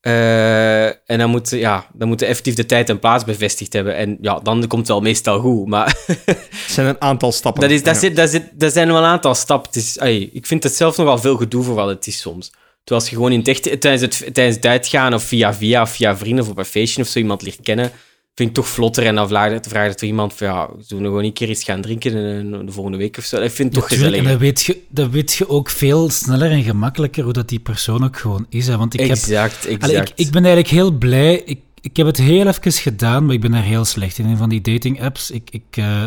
Eh, 0.03 0.85
en 0.87 1.19
dan 1.19 1.31
moet, 1.31 1.51
ja, 1.51 1.87
dan 1.93 2.09
moet 2.09 2.21
je 2.21 2.27
effectief 2.27 2.55
de 2.55 2.67
tijd 2.67 2.89
en 2.89 2.99
plaats 2.99 3.25
bevestigd 3.25 3.73
hebben. 3.73 3.97
En 3.97 4.19
ja, 4.21 4.39
dan 4.39 4.59
komt 4.67 4.81
het 4.81 4.89
wel 4.89 5.01
meestal 5.01 5.39
goed. 5.41 5.67
Maar 5.69 5.97
Het 6.07 6.39
zijn 6.69 6.87
een 6.87 7.01
aantal 7.01 7.33
stappen. 7.33 7.63
dat, 7.63 7.71
is, 7.71 7.83
dat, 7.83 7.95
Ja. 7.95 8.01
zit, 8.01 8.17
dat, 8.17 8.31
zit, 8.31 8.51
dat 8.55 8.73
zijn 8.73 8.89
wel 8.89 8.97
een 8.97 9.05
aantal 9.05 9.35
stappen. 9.35 9.71
Het 9.73 9.83
is, 9.83 9.99
ai, 9.99 10.31
ik 10.33 10.47
vind 10.47 10.63
het 10.63 10.75
zelf 10.77 10.97
nogal 10.97 11.19
veel 11.19 11.37
gedoe 11.37 11.63
voor 11.65 11.75
wat 11.75 11.89
het 11.89 12.07
is 12.07 12.21
soms. 12.21 12.47
Terwijl 12.85 13.01
als 13.01 13.09
je 13.09 13.17
gewoon 13.17 13.33
in 13.33 13.39
het 13.39 13.49
echt, 13.49 13.81
tijdens, 13.81 14.01
het, 14.03 14.35
tijdens 14.35 14.57
het 14.57 14.67
uitgaan 14.67 15.15
of 15.15 15.23
via 15.23 15.55
via 15.55 15.83
of 15.83 15.91
via 15.91 16.17
vrienden 16.17 16.45
of 16.45 16.51
op 16.51 16.59
een 16.59 16.65
feestje 16.65 17.03
of 17.03 17.09
zo 17.09 17.19
iemand 17.19 17.43
leert 17.43 17.61
kennen, 17.63 17.91
vind 18.35 18.49
ik 18.49 18.55
toch 18.55 18.69
vlotter. 18.69 19.07
En 19.07 19.15
dan 19.15 19.29
vraagt 19.29 19.69
vraag 19.69 19.89
je 19.89 19.95
toch 19.95 20.09
iemand 20.09 20.33
van, 20.33 20.47
ja, 20.47 20.69
zullen 20.81 21.03
we 21.03 21.09
gewoon 21.09 21.25
een 21.25 21.33
keer 21.33 21.51
iets 21.51 21.65
gaan 21.65 21.81
drinken 21.81 22.13
de, 22.13 22.65
de 22.65 22.73
volgende 22.73 22.99
week 22.99 23.17
of 23.19 23.25
zo. 23.25 23.41
Ik 23.41 23.51
vind 23.51 23.75
het 23.75 23.83
toch 23.83 23.91
Natuurlijk, 23.91 24.17
en 24.17 24.23
gezellig. 24.23 24.39
dan 24.39 24.49
weet, 24.49 24.63
je, 24.63 24.79
dan 24.89 25.11
weet 25.11 25.33
je 25.33 25.49
ook 25.49 25.71
veel 25.71 26.11
sneller 26.11 26.51
en 26.51 26.63
gemakkelijker 26.63 27.25
hoe 27.25 27.33
dat 27.33 27.49
die 27.49 27.61
persoon 27.61 28.05
ook 28.05 28.19
gewoon 28.19 28.47
is. 28.49 28.67
Hè. 28.67 28.77
Want 28.77 28.95
ik 28.95 29.01
heb 29.01 29.11
Exact, 29.11 29.67
exact. 29.67 29.83
Allee, 29.83 29.97
ik, 29.97 30.13
ik 30.15 30.31
ben 30.31 30.45
eigenlijk 30.45 30.75
heel 30.75 30.91
blij. 30.91 31.43
Ik, 31.45 31.59
ik 31.81 31.97
heb 31.97 32.07
het 32.07 32.17
heel 32.19 32.47
even 32.47 32.73
gedaan, 32.73 33.25
maar 33.25 33.35
ik 33.35 33.41
ben 33.41 33.51
daar 33.51 33.63
heel 33.63 33.85
slecht 33.85 34.19
in. 34.19 34.27
In 34.27 34.37
van 34.37 34.49
die 34.49 34.61
dating 34.61 35.03
apps. 35.03 35.31
Ik, 35.31 35.49
ik, 35.51 35.65
eh, 35.71 36.05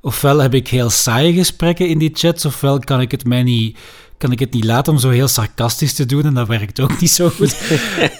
ofwel 0.00 0.38
heb 0.38 0.54
ik 0.54 0.68
heel 0.68 0.90
saaie 0.90 1.32
gesprekken 1.32 1.88
in 1.88 1.98
die 1.98 2.10
chats, 2.14 2.44
ofwel 2.44 2.78
kan 2.78 3.00
ik 3.00 3.10
het 3.10 3.24
mij 3.24 3.42
niet. 3.42 3.78
Kan 4.18 4.32
ik 4.32 4.38
het 4.38 4.52
niet 4.52 4.64
laten 4.64 4.92
om 4.92 4.98
zo 4.98 5.10
heel 5.10 5.28
sarcastisch 5.28 5.94
te 5.94 6.06
doen 6.06 6.24
en 6.24 6.34
dat 6.34 6.48
werkt 6.48 6.80
ook 6.80 7.00
niet 7.00 7.10
zo 7.10 7.28
goed. 7.28 7.56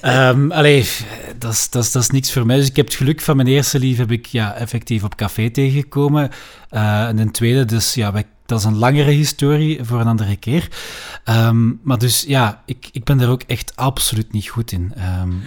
Ehm 0.00 0.50
allee, 0.50 0.86
dat 1.42 1.52
is, 1.52 1.70
dat, 1.70 1.84
is, 1.84 1.92
dat 1.92 2.02
is 2.02 2.10
niks 2.10 2.32
voor 2.32 2.46
mij. 2.46 2.56
Dus 2.56 2.68
ik 2.68 2.76
heb 2.76 2.86
het 2.86 2.94
geluk 2.94 3.20
van 3.20 3.36
mijn 3.36 3.48
eerste 3.48 3.78
lief 3.78 3.96
heb 3.96 4.10
ik 4.10 4.26
ja, 4.26 4.54
effectief 4.54 5.04
op 5.04 5.14
café 5.16 5.50
tegengekomen. 5.50 6.30
Eh, 6.68 7.06
en 7.08 7.18
een 7.18 7.30
tweede, 7.30 7.64
dus 7.64 7.94
ja, 7.94 8.12
wij- 8.12 8.26
dat 8.46 8.58
is 8.58 8.64
een 8.64 8.76
langere 8.78 9.10
historie 9.10 9.78
voor 9.84 10.00
een 10.00 10.06
andere 10.06 10.36
keer. 10.36 10.68
Ehm, 11.24 11.70
maar 11.82 11.98
dus 11.98 12.24
ja, 12.26 12.62
ik, 12.66 12.88
ik 12.92 13.04
ben 13.04 13.18
daar 13.18 13.28
ook 13.30 13.42
echt 13.46 13.76
absoluut 13.76 14.32
niet 14.32 14.48
goed 14.48 14.72
in. 14.72 14.92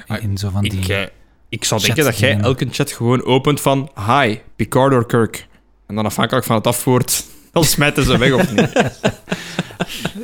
Ah, 0.07 0.23
in 0.23 0.37
zo 0.37 0.49
van 0.49 0.61
die... 0.61 0.79
Ik, 0.79 0.87
eh, 0.87 1.01
ik 1.49 1.63
zou 1.63 1.81
denken 1.81 2.03
dat 2.03 2.19
jij 2.19 2.37
elke 2.39 2.67
chat 2.71 2.91
gewoon 2.91 3.23
opent 3.23 3.61
van 3.61 3.91
Hi, 4.07 4.37
Picard 4.55 4.93
or 4.93 5.05
Kirk. 5.05 5.47
En 5.87 5.95
dan 5.95 6.05
afhankelijk 6.05 6.45
van 6.45 6.55
het 6.55 6.67
afwoord, 6.67 7.25
dan 7.55 7.63
smijten 7.63 8.03
ze 8.03 8.17
weg 8.17 8.31
of 8.33 8.51
niet. 8.53 8.71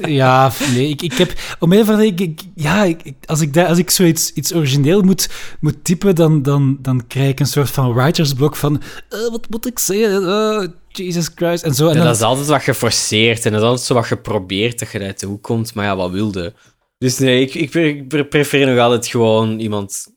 Ja, 0.08 0.52
nee, 0.74 0.90
ik, 0.90 1.02
ik 1.02 1.14
heb... 1.14 1.34
Om 1.60 1.72
een 1.74 1.86
van 1.86 1.98
de... 1.98 2.06
Ik, 2.06 2.20
ik- 2.20 2.42
ja, 2.56 2.84
ik, 2.84 3.02
ik- 3.04 3.16
als, 3.26 3.42
ik 3.42 3.58
als 3.58 3.78
ik 3.78 3.90
zoiets 3.90 4.32
iets 4.34 4.54
origineel 4.54 5.02
moet, 5.02 5.30
moet 5.60 5.84
typen, 5.84 6.16
dan, 6.16 6.42
dan, 6.42 6.78
dan 6.82 7.08
krijg 7.08 7.30
ik 7.30 7.40
een 7.40 7.46
soort 7.46 7.70
van 7.70 7.94
writersblok 7.94 8.56
van... 8.56 8.82
eh, 9.10 9.20
wat 9.32 9.50
moet 9.50 9.68
ik 9.68 9.80
zeggen? 9.80 10.28
Eh, 10.28 10.68
Jesus 10.88 11.30
Christ. 11.36 11.64
En 11.64 11.74
zo. 11.74 11.84
En 11.86 11.92
En 11.92 11.98
dan, 11.98 12.06
dat 12.06 12.16
is 12.16 12.22
altijd 12.22 12.48
wat 12.48 12.62
geforceerd 12.62 13.46
en 13.46 13.52
dat 13.52 13.62
is 13.62 13.68
altijd 13.68 13.86
zo 13.88 13.94
wat 13.94 14.06
geprobeerd 14.06 14.80
dat 14.80 14.92
je 14.92 15.00
uit 15.00 15.20
de 15.20 15.26
hoek 15.26 15.44
komt. 15.44 15.74
Maar 15.74 15.86
ja, 15.86 15.96
wat 15.96 16.12
wilde. 16.12 16.54
Dus 16.98 17.18
nee, 17.18 17.42
ik, 17.42 17.54
ik, 17.54 17.70
pre- 17.70 17.88
ik 17.88 18.08
pre- 18.08 18.26
prefereer 18.26 18.68
nog 18.68 18.80
altijd 18.80 19.08
gewoon 19.08 19.60
iemand 19.60 20.08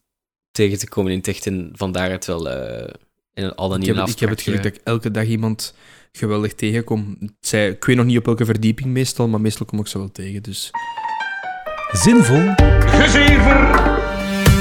tegen 0.50 0.78
te 0.78 0.88
komen 0.88 1.10
in 1.12 1.18
het 1.18 1.28
echt 1.28 1.46
en 1.46 1.70
van 1.72 1.92
daaruit 1.92 2.26
wel 2.26 2.50
eh 2.50 2.94
in 3.34 3.54
al 3.54 3.68
dan 3.68 3.80
Ik 3.80 3.86
niet 3.86 3.96
heb, 3.96 4.06
een 4.06 4.12
ik 4.12 4.18
heb 4.18 4.30
het 4.30 4.40
geluk 4.42 4.62
dat 4.62 4.74
ik 4.74 4.80
elke 4.84 5.10
dag 5.10 5.24
iemand 5.26 5.74
geweldig 6.16 6.54
tegenkom. 6.54 7.18
Zij, 7.40 7.68
ik 7.68 7.84
weet 7.84 7.96
nog 7.96 8.04
niet 8.06 8.18
op 8.18 8.24
welke 8.24 8.44
verdieping 8.44 8.88
meestal, 8.88 9.28
maar 9.28 9.40
meestal 9.40 9.66
kom 9.66 9.78
ik 9.78 9.86
ze 9.86 9.98
wel 9.98 10.12
tegen. 10.12 10.42
Dus. 10.42 10.70
zinvol. 11.92 12.54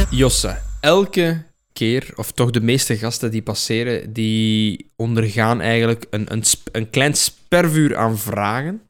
Josse, 0.10 0.58
elke 0.82 1.44
keer, 1.74 2.12
of 2.16 2.32
toch 2.32 2.52
de 2.52 2.62
meeste 2.62 2.98
gasten 2.98 3.32
die 3.32 3.42
passeren, 3.42 4.14
die 4.14 4.92
ondergaan 4.96 5.62
eigenlijk 5.62 6.06
een, 6.10 6.32
een, 6.32 6.44
een 6.72 6.90
klein 6.90 7.14
spervuur 7.14 7.98
aan 7.98 8.18
vragen. 8.18 8.82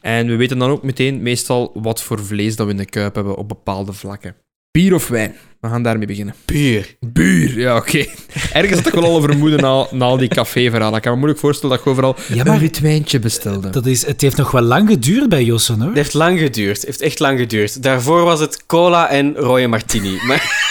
En 0.00 0.26
we 0.26 0.36
weten 0.36 0.58
dan 0.58 0.70
ook 0.70 0.82
meteen 0.82 1.22
meestal 1.22 1.70
wat 1.74 2.02
voor 2.02 2.24
vlees 2.24 2.56
dat 2.56 2.66
we 2.66 2.72
in 2.72 2.78
de 2.78 2.84
kuip 2.84 3.14
hebben 3.14 3.36
op 3.36 3.48
bepaalde 3.48 3.92
vlakken. 3.92 4.36
Bier 4.70 4.94
of 4.94 5.08
wijn? 5.08 5.34
We 5.60 5.68
gaan 5.68 5.82
daarmee 5.82 6.06
beginnen. 6.06 6.34
Puur. 6.44 6.96
Buur, 7.00 7.58
ja, 7.58 7.76
oké. 7.76 8.06
Ergens 8.52 8.76
had 8.78 8.86
ik 8.86 8.92
wel 8.94 9.04
al 9.04 9.16
een 9.16 9.22
vermoeden 9.22 9.60
na, 9.60 9.86
na 9.90 10.04
al 10.04 10.16
die 10.16 10.28
caféverhalen. 10.28 10.96
Ik 10.96 11.02
kan 11.02 11.10
me 11.12 11.18
moeilijk 11.18 11.40
voorstellen 11.40 11.76
dat 11.76 11.84
ik 11.84 11.90
overal 11.92 12.16
Ja, 12.34 12.44
maar 12.44 12.54
een 12.54 12.60
wit 12.60 12.80
wijntje 12.80 13.18
bestelde. 13.18 13.70
dat 13.70 13.86
is, 13.86 14.06
het 14.06 14.20
heeft 14.20 14.36
nog 14.36 14.50
wel 14.50 14.62
lang 14.62 14.88
geduurd 14.88 15.28
bij 15.28 15.44
Jossen, 15.44 15.76
hoor. 15.78 15.86
Het 15.88 15.96
heeft 15.96 16.14
lang 16.14 16.38
geduurd. 16.38 16.76
Het 16.76 16.86
heeft 16.86 17.00
echt 17.00 17.18
lang 17.18 17.38
geduurd. 17.38 17.82
Daarvoor 17.82 18.22
was 18.24 18.40
het 18.40 18.66
cola 18.66 19.08
en 19.08 19.34
rode 19.36 19.66
martini. 19.66 20.18
Maar, 20.26 20.66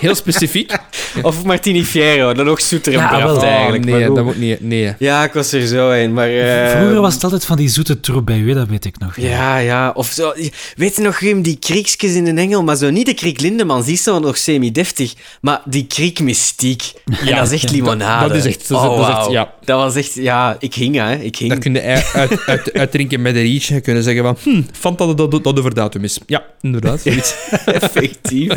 Heel 0.00 0.14
specifiek. 0.14 0.76
of 1.22 1.44
martini 1.44 1.84
fiero, 1.84 2.32
dan 2.34 2.44
nog 2.46 2.60
zoeter 2.60 2.92
en 2.92 2.98
Ja, 2.98 3.24
wel. 3.26 3.42
eigenlijk. 3.42 3.84
nee, 3.84 3.94
maar 3.94 4.06
goed. 4.06 4.16
dat 4.16 4.24
moet 4.24 4.38
niet. 4.38 4.60
Nee. 4.60 4.94
Ja, 4.98 5.24
ik 5.24 5.32
was 5.32 5.52
er 5.52 5.66
zo 5.66 5.90
in. 5.90 6.12
Maar, 6.12 6.28
eh, 6.28 6.70
Vroeger 6.70 7.00
was 7.00 7.14
het 7.14 7.24
altijd 7.24 7.44
van 7.44 7.56
die 7.56 7.68
zoete 7.68 8.00
troep 8.00 8.26
bij 8.26 8.38
u, 8.38 8.52
dat 8.54 8.68
weet 8.68 8.84
ik 8.84 8.98
nog. 8.98 9.16
Ja, 9.16 9.58
ja. 9.58 9.90
Of 9.94 10.06
zo. 10.10 10.32
Weet 10.76 10.96
je 10.96 11.02
nog, 11.02 11.18
Wim, 11.20 11.42
die 11.42 11.56
kriekjes 11.58 12.14
in 12.14 12.24
de 12.24 12.30
engel? 12.40 12.62
Maar 12.62 12.76
zo 12.76 12.90
niet 12.90 13.06
de 13.06 13.14
kriek 13.14 13.40
Lindemans, 13.40 13.84
die 13.84 13.94
is 13.94 14.02
zo 14.02 14.20
nog 14.26 14.36
semi-deftig. 14.36 15.14
Maar 15.40 15.62
die 15.64 15.86
kriek 15.86 16.20
mystiek. 16.20 16.92
En 17.04 17.26
Ja, 17.26 17.36
dat 17.38 17.52
is 17.52 17.62
echt 17.62 17.72
limonade. 17.72 18.28
dat 18.28 18.36
is 18.36 18.44
echt- 18.44 18.68
dat 18.68 18.82
is- 18.82 18.88
Oh, 18.88 18.96
dat 18.96 19.00
is 19.08 19.14
echt- 19.14 19.16
wauw. 19.18 19.30
ja. 19.32 19.54
Dat 19.64 19.80
was 19.80 19.94
echt... 19.94 20.14
Ja, 20.14 20.56
ik 20.58 20.74
hing, 20.74 20.94
hè. 20.96 21.14
Ik 21.16 21.36
hing. 21.36 21.58
Kun 21.58 21.74
je 21.74 21.82
uit, 21.82 22.10
uit, 22.14 22.46
uit, 22.46 22.72
uitdrinken 22.72 23.22
met 23.22 23.34
een 23.36 23.42
rietje. 23.42 23.80
kunnen 23.80 24.02
zeggen 24.02 24.22
van... 24.24 24.36
Hm, 24.42 24.94
dat, 24.96 25.18
dat, 25.18 25.44
dat 25.44 25.58
over 25.58 25.74
datum 25.74 26.04
is. 26.04 26.18
Ja, 26.26 26.44
inderdaad. 26.60 27.02
Effectief. 27.66 28.52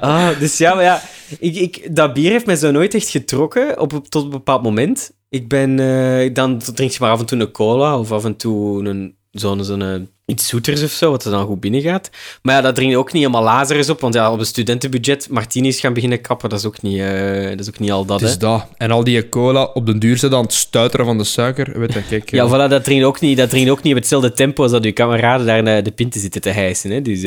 Ah, 0.00 0.38
dus 0.38 0.58
ja, 0.58 0.74
maar 0.74 0.84
ja, 0.84 1.02
ik, 1.38 1.56
ik, 1.56 1.94
dat 1.96 2.12
bier 2.14 2.30
heeft 2.30 2.46
mij 2.46 2.56
zo 2.56 2.70
nooit 2.70 2.94
echt 2.94 3.08
getrokken 3.08 3.80
op, 3.80 4.00
tot 4.08 4.24
een 4.24 4.30
bepaald 4.30 4.62
moment. 4.62 5.10
Ik 5.30 5.48
ben, 5.48 5.78
eh, 5.80 6.34
dan 6.34 6.58
drink 6.74 6.90
je 6.90 6.96
maar 7.00 7.10
af 7.10 7.20
en 7.20 7.26
toe 7.26 7.38
een 7.40 7.50
cola 7.50 7.98
of 7.98 8.12
af 8.12 8.24
en 8.24 8.36
toe 8.36 8.84
een, 8.88 9.14
zo'n, 9.30 9.64
zo'n, 9.64 9.82
eh, 9.82 10.00
iets 10.24 10.48
zoeters 10.48 10.82
of 10.82 10.90
zo, 10.90 11.10
wat 11.10 11.24
er 11.24 11.30
dan 11.30 11.46
goed 11.46 11.60
binnen 11.60 11.80
gaat. 11.80 12.10
Maar 12.42 12.54
ja, 12.54 12.60
dat 12.60 12.74
drink 12.74 12.90
je 12.90 12.98
ook 12.98 13.12
niet 13.12 13.22
helemaal 13.22 13.42
lazarus 13.42 13.90
op, 13.90 14.00
want 14.00 14.14
ja, 14.14 14.32
op 14.32 14.38
een 14.38 14.46
studentenbudget 14.46 15.28
martinis 15.30 15.80
gaan 15.80 15.92
beginnen 15.92 16.20
kappen, 16.20 16.48
dat 16.48 16.58
is 16.58 16.64
ook 16.64 16.82
niet, 16.82 17.00
eh, 17.00 17.48
dat 17.48 17.60
is 17.60 17.68
ook 17.68 17.78
niet 17.78 17.90
al 17.90 18.04
dat, 18.04 18.20
Het 18.20 18.28
hè. 18.28 18.34
is 18.34 18.38
dat. 18.38 18.66
En 18.76 18.90
al 18.90 19.04
die 19.04 19.28
cola 19.28 19.64
op 19.64 19.86
den 19.86 19.98
duur 19.98 20.18
zitten 20.18 20.38
aan 20.38 20.44
het 20.44 20.54
stuiteren 20.54 21.06
van 21.06 21.18
de 21.18 21.24
suiker. 21.24 21.78
Weet 21.78 21.92
je, 21.92 22.02
kijk. 22.02 22.30
Ja, 22.30 22.44
eh, 22.44 22.52
voilà, 22.52 22.70
dat 22.70 22.84
drink 22.84 23.00
je 23.00 23.06
ook 23.06 23.20
niet, 23.20 23.36
dat 23.36 23.54
ook 23.68 23.82
niet 23.82 23.92
op 23.92 23.98
hetzelfde 23.98 24.32
tempo 24.32 24.62
als 24.62 24.72
dat 24.72 24.84
je 24.84 24.92
kameraden 24.92 25.46
daar 25.46 25.62
naar 25.62 25.82
de 25.82 25.92
pinten 25.92 26.20
zitten 26.20 26.40
te 26.40 26.50
hijsen, 26.50 26.90
hè. 26.90 27.02
Dus... 27.02 27.20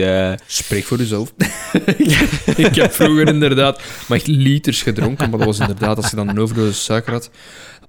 Spreek 0.46 0.84
voor 0.84 0.98
jezelf. 0.98 1.34
ik 2.58 2.76
heb 2.76 2.92
vroeger 2.92 3.28
inderdaad 3.28 3.82
maar 4.08 4.22
liters 4.26 4.82
gedronken, 4.82 5.30
maar 5.30 5.40
dat 5.40 5.48
was 5.48 5.60
inderdaad 5.60 5.98
als 5.98 6.10
je 6.10 6.16
dan 6.16 6.30
een 6.30 6.40
overdosis 6.40 6.84
suiker 6.84 7.12
had. 7.12 7.30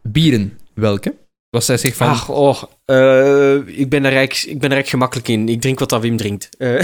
Bieren, 0.03 0.59
welke? 0.75 1.22
Was 1.53 1.65
zij 1.65 1.77
zich 1.77 1.97
van... 1.97 2.09
Ach, 2.09 2.29
oh, 2.29 2.63
eh, 2.85 3.55
ik, 3.79 3.89
ben 3.89 4.05
er 4.05 4.17
eigenlijk, 4.17 4.55
ik 4.55 4.61
ben 4.61 4.73
er 4.73 4.85
gemakkelijk 4.85 5.29
in. 5.29 5.49
Ik 5.49 5.61
drink 5.61 5.79
wat 5.79 5.89
dat 5.89 6.01
Wim 6.01 6.17
drinkt. 6.17 6.49
Eh, 6.59 6.81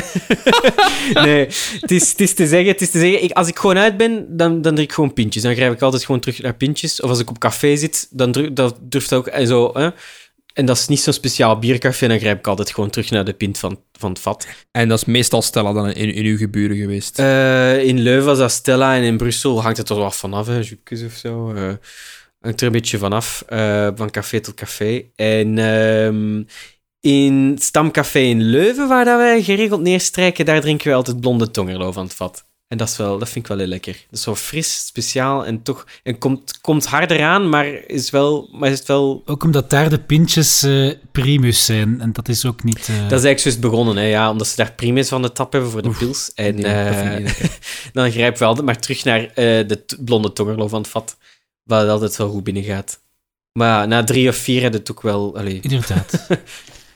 nee, 1.24 1.46
het 1.80 1.90
is, 1.90 2.10
het 2.10 2.20
is 2.20 2.34
te 2.34 2.46
zeggen, 2.46 2.68
het 2.68 2.80
is 2.80 2.90
te 2.90 2.98
zeggen 2.98 3.22
ik, 3.22 3.32
als 3.32 3.48
ik 3.48 3.58
gewoon 3.58 3.78
uit 3.78 3.96
ben, 3.96 4.36
dan, 4.36 4.62
dan 4.62 4.74
drink 4.74 4.88
ik 4.88 4.94
gewoon 4.94 5.12
pintjes. 5.12 5.42
Dan 5.42 5.54
grijp 5.54 5.72
ik 5.72 5.82
altijd 5.82 6.04
gewoon 6.04 6.20
terug 6.20 6.42
naar 6.42 6.54
pintjes. 6.54 7.00
Of 7.00 7.10
als 7.10 7.18
ik 7.18 7.30
op 7.30 7.38
café 7.38 7.76
zit, 7.76 8.08
dan 8.10 8.32
druk, 8.32 8.56
dat 8.56 8.76
durft 8.80 9.12
ook 9.12 9.26
en 9.26 9.46
zo. 9.46 9.70
Hè. 9.74 9.88
En 10.52 10.66
dat 10.66 10.76
is 10.76 10.86
niet 10.86 11.00
zo'n 11.00 11.12
speciaal 11.12 11.58
biercafé, 11.58 12.08
dan 12.08 12.18
grijp 12.18 12.38
ik 12.38 12.46
altijd 12.46 12.70
gewoon 12.70 12.90
terug 12.90 13.10
naar 13.10 13.24
de 13.24 13.32
pint 13.32 13.58
van, 13.58 13.80
van 13.92 14.10
het 14.10 14.20
vat. 14.20 14.46
En 14.70 14.88
dat 14.88 14.98
is 14.98 15.04
meestal 15.04 15.42
Stella 15.42 15.72
dan 15.72 15.90
in, 15.90 16.14
in 16.14 16.24
uw 16.24 16.36
geburen 16.36 16.76
geweest. 16.76 17.18
Eh, 17.18 17.82
in 17.82 17.98
Leuven 17.98 18.26
was 18.26 18.38
dat 18.38 18.50
Stella 18.50 18.96
en 18.96 19.02
in 19.02 19.16
Brussel 19.16 19.62
hangt 19.62 19.78
het 19.78 19.88
er 19.88 19.96
wel 19.96 20.10
vanaf, 20.10 20.46
hè, 20.46 20.58
Jupkes 20.58 21.02
of 21.02 21.12
zo. 21.12 21.54
Hangt 22.48 22.60
er 22.60 22.66
een 22.66 22.72
beetje 22.72 22.98
vanaf, 22.98 23.42
eh 23.46 23.88
van 23.94 24.10
café 24.10 24.40
tot 24.40 24.54
café. 24.54 25.02
En 25.16 25.58
ehm, 25.58 26.42
in 27.00 27.50
het 27.50 27.62
Stamcafé 27.62 28.18
in 28.18 28.42
Leuven, 28.42 28.88
waar 28.88 29.04
dat 29.04 29.16
wij 29.18 29.42
geregeld 29.42 29.80
neerstrijken, 29.80 30.44
daar 30.44 30.60
drinken 30.60 30.88
we 30.88 30.94
altijd 30.94 31.20
blonde 31.20 31.50
tongerlo 31.50 31.92
van 31.92 32.04
het 32.04 32.14
vat. 32.14 32.46
En 32.68 32.78
dat, 32.78 32.88
is 32.88 32.96
wel, 32.96 33.18
dat 33.18 33.28
vind 33.28 33.44
ik 33.44 33.50
wel 33.50 33.58
heel 33.58 33.66
lekker. 33.66 33.92
Dat 33.92 34.18
is 34.18 34.22
zo 34.22 34.34
fris, 34.34 34.86
speciaal 34.86 35.46
en 35.46 35.62
toch... 35.62 35.86
En 36.02 36.18
komt, 36.18 36.60
komt 36.60 36.86
harder 36.86 37.22
aan, 37.22 37.48
maar 37.48 37.66
is, 37.86 38.10
wel, 38.10 38.48
maar 38.52 38.70
is 38.70 38.78
het 38.78 38.88
wel... 38.88 39.22
Ook 39.26 39.44
omdat 39.44 39.70
daar 39.70 39.88
de 39.90 39.98
pintjes 39.98 40.62
eh, 40.62 40.92
primus 41.12 41.64
zijn. 41.64 42.00
En 42.00 42.12
dat 42.12 42.28
is 42.28 42.46
ook 42.46 42.64
niet... 42.64 42.78
eh, 42.78 42.86
Dat 42.86 42.94
is 42.94 43.24
eigenlijk 43.24 43.40
juist 43.40 43.60
begonnen, 43.60 43.96
hè, 43.96 44.02
ja, 44.02 44.30
omdat 44.30 44.46
ze 44.46 44.56
daar 44.56 44.72
primus 44.72 45.08
van 45.08 45.22
de 45.22 45.32
tap 45.32 45.52
hebben 45.52 45.70
voor 45.70 45.82
de 45.82 45.90
pils. 45.98 46.32
En 46.34 46.54
nee, 46.54 47.24
dan 47.92 48.10
grijpen 48.10 48.38
we 48.38 48.44
altijd 48.44 48.66
maar 48.66 48.78
terug 48.78 49.04
naar 49.04 49.30
de 49.34 49.84
blonde 50.04 50.32
tongerlo 50.32 50.68
van 50.68 50.80
het 50.80 50.90
vat. 50.90 51.16
Wat 51.68 51.88
altijd 51.88 52.16
wel 52.16 52.28
goed 52.30 52.44
binnen 52.44 52.62
gaat. 52.62 53.00
Maar 53.52 53.68
ja, 53.80 53.86
na 53.86 54.04
drie 54.04 54.28
of 54.28 54.36
vier 54.36 54.62
heb 54.62 54.72
je 54.72 54.78
het 54.78 54.90
ook 54.90 55.02
wel... 55.02 55.36
Allee. 55.36 55.58
Inderdaad. 55.62 56.10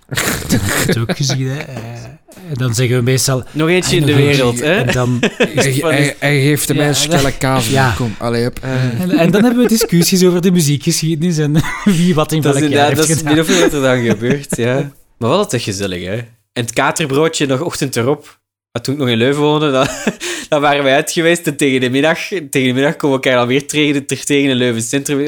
dat 0.09 0.51
heb 0.51 0.61
ik 0.61 0.87
het 0.87 0.99
ook 0.99 1.17
gezien, 1.17 1.47
hè. 1.49 1.59
Eh, 1.59 2.05
En 2.49 2.55
dan 2.55 2.75
zeggen 2.75 2.97
we 2.97 3.03
meestal... 3.03 3.43
Nog 3.53 3.69
eentje 3.69 3.97
in 3.97 4.03
"Ah, 4.03 4.09
de 4.09 4.13
nog 4.15 4.21
eentje." 4.23 4.37
wereld, 4.37 4.61
hè? 4.61 4.75
En 4.75 4.93
dan, 4.93 5.19
Hij, 5.37 5.73
hij, 5.73 6.17
hij 6.19 6.41
geeft 6.43 6.69
hem 6.69 6.77
Ja, 6.77 6.89
een 6.89 6.95
schelle 6.95 7.33
kaas. 7.37 7.69
ja. 7.69 7.93
Kom, 7.97 8.15
allee, 8.19 8.47
op. 8.47 8.59
Eh, 8.63 9.01
en, 9.01 9.11
en 9.11 9.31
dan 9.31 9.45
hebben 9.45 9.63
we 9.63 9.69
discussies 9.69 10.25
over 10.25 10.41
de 10.41 10.51
muziekgeschiedenis 10.51 11.39
en 11.39 11.53
wie 11.85 12.15
wat 12.15 12.33
in 12.33 12.43
welk 12.43 12.55
jaar 12.55 12.63
inderdaad, 12.65 12.97
dat 12.97 13.07
heeft 13.07 13.19
is 13.19 13.23
min 13.31 13.41
of 13.41 13.49
meer 13.49 13.61
wat 13.61 13.73
er 13.73 13.81
dan 13.83 14.03
gebeurt, 14.05 14.57
ja. 14.57 14.75
Maar 15.19 15.29
wel 15.31 15.39
altijd 15.39 15.63
gezellig, 15.63 16.05
hè? 16.05 16.15
En 16.53 16.63
het 16.63 16.73
katerbroodje 16.73 17.47
nog 17.47 17.61
ochtend 17.61 17.97
erop. 17.97 18.41
Toen 18.81 18.95
ik 18.95 19.01
nog 19.01 19.09
in 19.09 19.17
Leuven 19.17 19.43
woonde, 19.43 19.71
dan, 19.71 19.87
dan 20.49 20.61
waren 20.61 20.85
wij 20.85 20.95
uit 20.95 21.13
geweest 21.13 21.47
en 21.47 21.57
tegen 21.57 21.81
de 21.81 21.91
middag, 21.91 22.19
tegen 22.19 22.51
de 22.51 22.73
middag 22.73 22.97
komen 22.97 23.19
we 23.19 23.25
elkaar 23.25 23.41
alweer 23.41 23.67
tegen, 23.67 24.07
terug 24.07 24.25
tegen 24.25 24.51
in 24.51 24.57
Leuven 24.57 24.83
Centrum. 24.83 25.27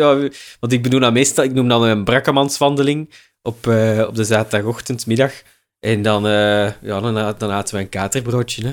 Want 0.60 0.72
ik 0.72 0.82
bedoel 0.82 1.12
meestal, 1.12 1.44
ik 1.44 1.52
noem 1.52 1.68
dan 1.68 1.82
een 1.82 2.04
brakkemanswandeling 2.04 3.10
op, 3.42 3.66
eh, 3.66 4.04
op 4.08 4.14
de 4.14 4.24
zaterdagochtend, 4.24 5.06
middag. 5.06 5.32
En 5.80 6.02
dan, 6.02 6.26
eh, 6.26 6.70
ja, 6.82 7.00
dan, 7.00 7.34
dan 7.38 7.50
aten 7.50 7.74
we 7.74 7.80
een 7.80 7.88
katerbroodje, 7.88 8.66
hè. 8.66 8.72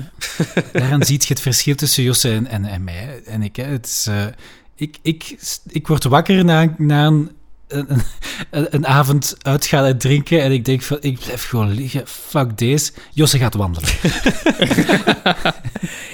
Daaraan 0.80 1.04
ziet 1.04 1.24
je 1.24 1.32
het 1.32 1.42
verschil 1.42 1.74
tussen 1.74 2.02
Josse 2.02 2.30
en, 2.30 2.46
en, 2.46 2.64
en 2.64 2.84
mij 2.84 3.22
en 3.24 3.42
ik. 3.42 3.56
Hè. 3.56 3.64
Het 3.64 3.86
is, 3.86 4.06
eh, 4.06 4.26
ik, 4.76 4.96
ik, 5.02 5.36
ik 5.68 5.86
word 5.86 6.04
wakker 6.04 6.44
na, 6.44 6.74
na 6.78 7.06
een, 7.06 7.30
een, 8.50 8.86
avond 8.86 9.36
uitgaan 9.42 9.84
en 9.84 9.98
drinken 9.98 10.42
en 10.42 10.52
ik 10.52 10.64
denk 10.64 10.82
van, 10.82 10.96
ik 11.00 11.18
blijf 11.18 11.48
gewoon 11.48 11.70
liggen, 11.70 12.06
fuck 12.06 12.58
deze. 12.58 12.92
Josse 13.12 13.38
gaat 13.38 13.54
wandelen. 13.54 13.90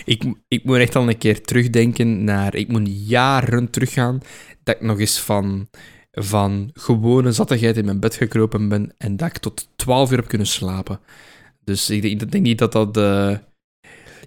Ik, 0.05 0.35
ik 0.49 0.65
moet 0.65 0.77
echt 0.77 0.97
al 0.97 1.09
een 1.09 1.19
keer 1.19 1.43
terugdenken 1.43 2.25
naar... 2.25 2.55
Ik 2.55 2.69
moet 2.69 3.09
jaren 3.09 3.71
teruggaan 3.71 4.21
dat 4.63 4.75
ik 4.75 4.81
nog 4.81 4.99
eens 4.99 5.21
van, 5.21 5.69
van 6.13 6.71
gewone 6.73 7.33
zattigheid 7.33 7.77
in 7.77 7.85
mijn 7.85 8.01
bed 8.01 8.15
gekropen 8.15 8.69
ben 8.69 8.95
en 8.99 9.17
dat 9.17 9.29
ik 9.29 9.39
tot 9.39 9.69
12 9.77 10.11
uur 10.11 10.17
heb 10.17 10.29
kunnen 10.29 10.47
slapen. 10.47 11.01
Dus 11.65 11.91
ik 11.91 12.31
denk 12.31 12.45
niet 12.45 12.59
dat 12.59 12.73
dat... 12.73 12.97
eh, 12.97 13.37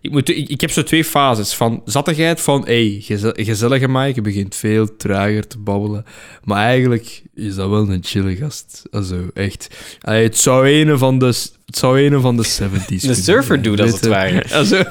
ik, 0.01 0.11
moet, 0.11 0.29
ik, 0.29 0.49
ik 0.49 0.61
heb 0.61 0.71
zo 0.71 0.83
twee 0.83 1.05
fases. 1.05 1.53
Van 1.53 1.81
zattigheid, 1.85 2.41
van 2.41 2.65
hey, 2.65 2.97
geze- 3.01 3.33
gezellige 3.37 3.87
Mike, 3.87 4.11
je 4.15 4.21
begint 4.21 4.55
veel 4.55 4.95
trager 4.97 5.47
te 5.47 5.57
babbelen. 5.57 6.05
Maar 6.43 6.65
eigenlijk 6.65 7.21
is 7.35 7.55
dat 7.55 7.69
wel 7.69 7.89
een 7.89 8.03
chille 8.03 8.35
gast. 8.35 8.81
Also, 8.91 9.15
echt. 9.33 9.67
Allee, 10.01 10.23
het 10.23 10.37
zou 10.37 10.69
een 10.69 10.97
van 10.97 11.19
de, 11.19 11.25
het 11.25 11.77
zou 11.77 12.01
een 12.01 12.21
van 12.21 12.37
de 12.37 12.45
70s 12.47 13.07
Een 13.07 13.15
surfer 13.15 13.61
doet, 13.61 13.79
als 13.79 13.91
het 13.91 14.05
ware. 14.07 14.53
Also, 14.53 14.83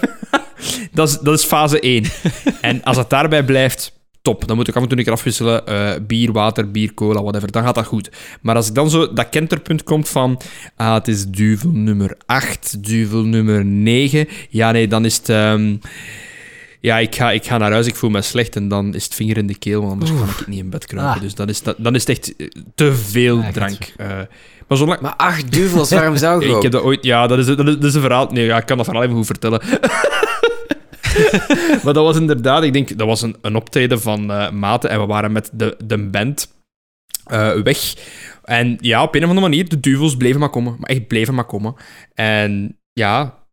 dat, 0.92 1.08
is, 1.08 1.18
dat 1.18 1.38
is 1.38 1.44
fase 1.44 1.80
1. 1.80 2.04
en 2.60 2.82
als 2.84 2.96
het 2.96 3.10
daarbij 3.10 3.44
blijft, 3.44 3.92
top. 4.22 4.46
Dan 4.48 4.56
moet 4.56 4.68
ik 4.68 4.76
af 4.76 4.82
en 4.82 4.88
toe 4.88 4.98
een 4.98 5.04
keer 5.04 5.12
afwisselen. 5.12 5.66
eh, 5.66 5.90
bier, 6.06 6.32
water, 6.32 6.70
bier, 6.70 6.94
cola, 6.94 7.20
whatever. 7.22 7.50
Dan 7.52 7.62
gaat 7.64 7.74
dat 7.74 7.86
goed. 7.86 8.10
Maar 8.40 8.54
als 8.56 8.68
ik 8.68 8.74
dan 8.74 8.90
zo 8.90 9.12
dat 9.12 9.28
kenterpunt 9.28 9.82
komt 9.82 10.08
van... 10.08 10.40
Ah, 10.76 10.94
het 10.94 11.08
is 11.08 11.26
duvel 11.26 11.70
nummer 11.70 12.16
8, 12.26 12.84
duvel 12.84 13.24
nummer 13.24 13.64
9. 13.64 14.26
Ja, 14.48 14.70
nee, 14.72 14.88
dan 14.88 15.04
is 15.04 15.16
het... 15.16 15.28
ehm, 15.28 15.76
Ja, 16.80 16.98
ik 16.98 17.14
ga, 17.14 17.30
ik 17.30 17.44
ga 17.46 17.58
naar 17.58 17.72
huis, 17.72 17.86
ik 17.86 17.96
voel 17.96 18.10
me 18.10 18.22
slecht 18.22 18.56
en 18.56 18.68
dan 18.68 18.94
is 18.94 19.04
het 19.04 19.14
vinger 19.14 19.36
in 19.36 19.46
de 19.46 19.58
keel, 19.58 19.80
want 19.80 19.92
anders 19.92 20.10
kan 20.10 20.28
ik 20.28 20.46
niet 20.46 20.58
in 20.58 20.70
bed 20.70 20.86
kruipen. 20.86 21.14
Ah. 21.14 21.20
Dus 21.20 21.34
dan 21.34 21.48
is, 21.48 21.62
dat, 21.62 21.74
dan 21.78 21.94
is 21.94 22.06
het 22.06 22.18
echt 22.18 22.36
eh, 22.36 22.46
te 22.74 22.94
veel 22.94 23.38
Ah, 23.38 23.48
drank. 23.48 23.78
Eh, 23.96 24.06
maar 24.68 24.78
zolang... 24.78 25.00
Maar 25.00 25.14
acht 25.16 25.52
duvels, 25.52 25.90
waarom 25.90 26.16
zou 26.16 26.44
Ik 26.44 26.52
ook? 26.54 26.62
heb 26.62 26.72
dat 26.72 26.82
ooit... 26.82 27.04
Ja, 27.04 27.26
dat 27.26 27.38
is, 27.38 27.46
dat 27.46 27.58
is, 27.58 27.64
dat 27.74 27.84
is 27.84 27.94
een 27.94 28.00
verhaal... 28.00 28.28
Nee, 28.32 28.44
ja, 28.44 28.56
ik 28.56 28.66
kan 28.66 28.76
dat 28.76 28.86
verhaal 28.86 29.04
even 29.04 29.16
goed 29.16 29.26
vertellen. 29.26 29.60
maar 31.84 31.94
dat 31.94 32.04
was 32.04 32.16
inderdaad... 32.16 32.62
Ik 32.62 32.72
denk, 32.72 32.98
dat 32.98 33.06
was 33.06 33.22
een, 33.22 33.36
een 33.40 33.56
optreden 33.56 34.00
van 34.00 34.30
eh 34.30 34.50
Maten 34.50 34.90
en 34.90 35.00
we 35.00 35.06
waren 35.06 35.32
met 35.32 35.50
de, 35.52 35.76
de 35.84 35.98
band 35.98 36.48
eh, 37.24 37.62
weg. 37.62 37.94
En 38.44 38.78
ja, 38.80 39.02
op 39.02 39.14
een 39.14 39.22
of 39.22 39.28
andere 39.28 39.48
manier, 39.48 39.68
de 39.68 39.80
duvels 39.80 40.16
bleven 40.16 40.40
maar 40.40 40.50
komen. 40.50 40.76
Maar 40.78 40.90
echt 40.90 41.06
bleven 41.06 41.34
maar 41.34 41.44
komen. 41.44 41.74
En 42.14 42.78
ja, 42.92 43.44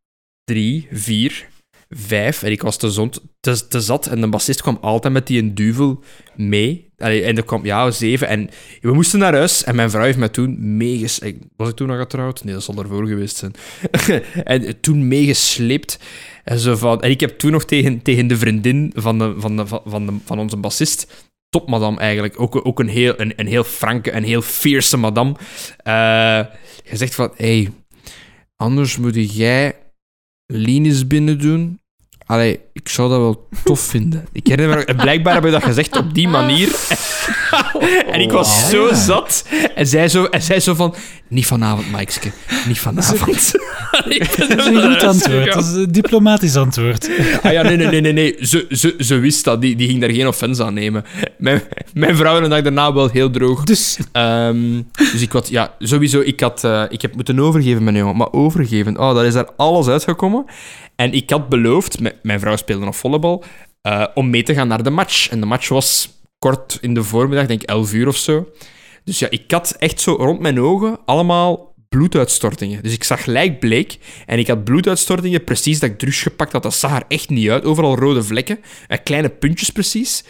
drie, 0.44 0.88
vier, 0.92 1.48
vijf. 1.90 2.44
En 2.44 2.52
ik 2.52 2.62
was 2.62 2.78
te, 2.78 2.92
zond, 2.92 3.22
te, 3.40 3.68
te 3.68 3.82
zat. 3.82 4.08
En 4.08 4.22
de 4.22 4.28
bassist 4.28 4.62
kwam 4.62 4.78
altijd 4.82 5.14
met 5.14 5.28
die 5.28 5.42
een 5.42 5.56
duvel 5.56 6.04
mee. 6.36 6.92
En 6.96 7.38
er 7.38 7.44
kwam, 7.44 7.66
ja, 7.66 7.92
zeven. 7.92 8.28
En 8.28 8.50
we 8.82 8.94
moesten 8.94 9.20
naar 9.20 9.34
huis. 9.34 9.64
En 9.64 9.76
mijn 9.76 9.90
vrouw 9.90 10.04
heeft 10.04 10.18
mij 10.18 10.30
toen 10.30 10.78
meeges... 10.78 11.22
Was 11.56 11.70
ik 11.70 11.76
toen 11.76 11.88
nog 11.88 11.98
getrouwd? 11.98 12.44
Nee, 12.44 12.54
dat 12.54 12.64
zal 12.64 12.78
ervoor 12.78 13.08
geweest 13.08 13.38
zijn. 13.38 13.54
en 14.44 14.80
toen 14.80 15.08
meegesleept. 15.08 16.00
En, 16.44 16.60
zo 16.60 16.76
van, 16.76 17.02
en 17.02 17.10
ik 17.10 17.20
heb 17.20 17.40
toen 17.40 17.52
nog 17.52 17.66
tegen, 17.66 18.02
tegen 18.02 18.28
de 18.28 18.38
vriendin 18.38 18.92
van, 18.96 19.20
de, 19.20 19.34
van, 19.38 19.58
de, 19.58 19.66
van, 19.68 20.06
de, 20.06 20.14
van 20.26 20.40
onze 20.40 20.58
bassist... 20.58 21.26
Topmadam 21.50 21.98
eigenlijk. 21.98 22.40
Ook, 22.40 22.66
ook 22.66 22.80
een, 22.80 22.88
heel, 22.88 23.14
een, 23.18 23.34
een 23.36 23.48
heel 23.48 23.64
franke, 23.64 24.12
een 24.12 24.24
heel 24.24 24.42
fierce 24.42 24.98
madame. 24.98 25.36
gezegd 26.84 27.16
van... 27.16 27.32
Hey, 27.36 27.72
anders 28.56 28.98
moet 28.98 29.36
jij 29.36 29.76
Linus 30.54 31.08
binnen 31.08 31.40
doen. 31.40 31.80
Allee, 32.28 32.60
ik 32.74 32.90
zou 32.90 33.10
dat 33.10 33.20
wel 33.20 33.48
tof 33.64 33.80
vinden. 33.96 34.28
Ik 34.32 34.48
herinner 34.48 34.78
me, 34.78 34.84
nog- 34.88 34.96
blijkbaar 34.96 35.34
heb 35.34 35.44
je 35.44 35.52
dat 35.52 35.64
gezegd 35.64 35.98
op 35.98 36.14
die 36.14 36.28
manier. 36.28 36.70
en 38.12 38.20
ik 38.22 38.32
was 38.32 38.70
zo 38.70 38.94
zat. 38.94 39.46
En 39.76 39.88
zij 39.88 40.08
zo, 40.10 40.26
en 40.26 40.42
zij 40.42 40.60
zo 40.60 40.74
van... 40.74 40.96
Niet 41.30 41.46
vanavond, 41.46 41.92
Mikeske. 41.92 42.32
Niet 42.68 42.80
vanavond. 42.80 43.54
ik 44.08 44.36
ben 44.38 44.50
Dat 44.50 44.60
is 44.60 44.66
een 44.66 44.92
goed 44.92 45.04
antwoord. 45.04 45.54
Dat 45.54 45.64
is 45.66 45.72
een 45.72 45.92
diplomatisch 45.92 46.56
antwoord. 46.56 47.10
Ah 47.44 47.52
ja, 47.52 47.62
nee, 47.62 47.76
nee, 47.78 47.88
nee, 47.88 48.02
nee. 48.02 48.14
nee. 48.14 48.36
Ze, 48.40 48.66
ze, 48.70 48.96
ze 49.00 49.16
wist 49.20 49.44
dat. 49.44 49.62
Die, 49.62 49.76
die 49.76 49.88
ging 49.88 50.02
daar 50.02 50.10
geen 50.12 50.28
offense 50.28 50.64
aan 50.64 50.74
nemen. 50.74 51.04
Mijn, 51.38 51.62
mijn 51.94 52.16
vrouw 52.16 52.36
en 52.38 52.44
de 52.44 52.50
dag 52.50 52.62
daarna 52.62 52.94
wel 52.94 53.10
heel 53.10 53.30
droog. 53.30 53.64
Dus 53.64 53.98
Ehm, 54.12 54.82
dus 55.12 55.22
ik 55.22 55.32
had, 55.32 55.50
ja, 55.50 55.74
sowieso, 55.80 56.20
ik, 56.20 56.40
had, 56.40 56.64
eh, 56.64 56.84
ik 56.90 57.02
heb 57.02 57.16
moeten 57.16 57.40
overgeven, 57.40 57.84
mijn 57.84 57.96
jongen. 57.96 58.18
Maar 58.18 58.32
overgeven, 58.32 58.98
oh, 59.00 59.16
daar 59.16 59.26
is 59.26 59.34
daar 59.34 59.50
alles 59.58 59.88
uitgekomen. 59.88 60.46
En 60.98 61.14
ik 61.14 61.30
had 61.30 61.50
beloofd, 61.50 61.98
mijn 62.22 62.40
vrouw 62.40 62.56
speelde 62.56 62.86
nog 62.86 62.96
volleybal, 62.96 63.44
eh, 63.82 64.06
om 64.14 64.30
mee 64.30 64.44
te 64.44 64.54
gaan 64.54 64.68
naar 64.68 64.84
de 64.84 64.90
match. 64.90 65.30
En 65.30 65.40
de 65.40 65.46
match 65.46 65.70
was 65.70 66.10
kort 66.40 66.78
in 66.82 66.94
de 66.94 67.04
voormiddag, 67.04 67.48
denk 67.48 67.62
ik 67.62 67.70
11 67.70 67.94
uur 67.94 68.08
of 68.08 68.18
zo. 68.18 68.48
Dus 69.04 69.20
ja, 69.20 69.28
ik 69.30 69.52
had 69.52 69.76
echt 69.80 70.02
zo 70.02 70.14
rond 70.14 70.40
mijn 70.40 70.60
ogen 70.60 71.00
allemaal 71.06 71.76
bloeduitstortingen. 71.90 72.84
Dus 72.84 72.94
ik 72.94 73.04
zag 73.04 73.26
lijkbleek 73.26 73.98
en 74.26 74.40
ik 74.40 74.48
had 74.48 74.64
bloeduitstortingen 74.64 75.44
precies 75.44 75.80
dat 75.80 75.90
ik 75.90 75.98
drugs 75.98 76.22
gepakt 76.22 76.52
had. 76.52 76.64
Dat 76.64 76.74
zag 76.74 76.96
er 76.96 77.04
echt 77.08 77.30
niet 77.30 77.50
uit. 77.50 77.64
Overal 77.64 77.98
rode 77.98 78.24
vlekken 78.24 78.60
en 78.88 79.04
kleine 79.04 79.30
puntjes 79.30 79.70
precies. 79.70 80.24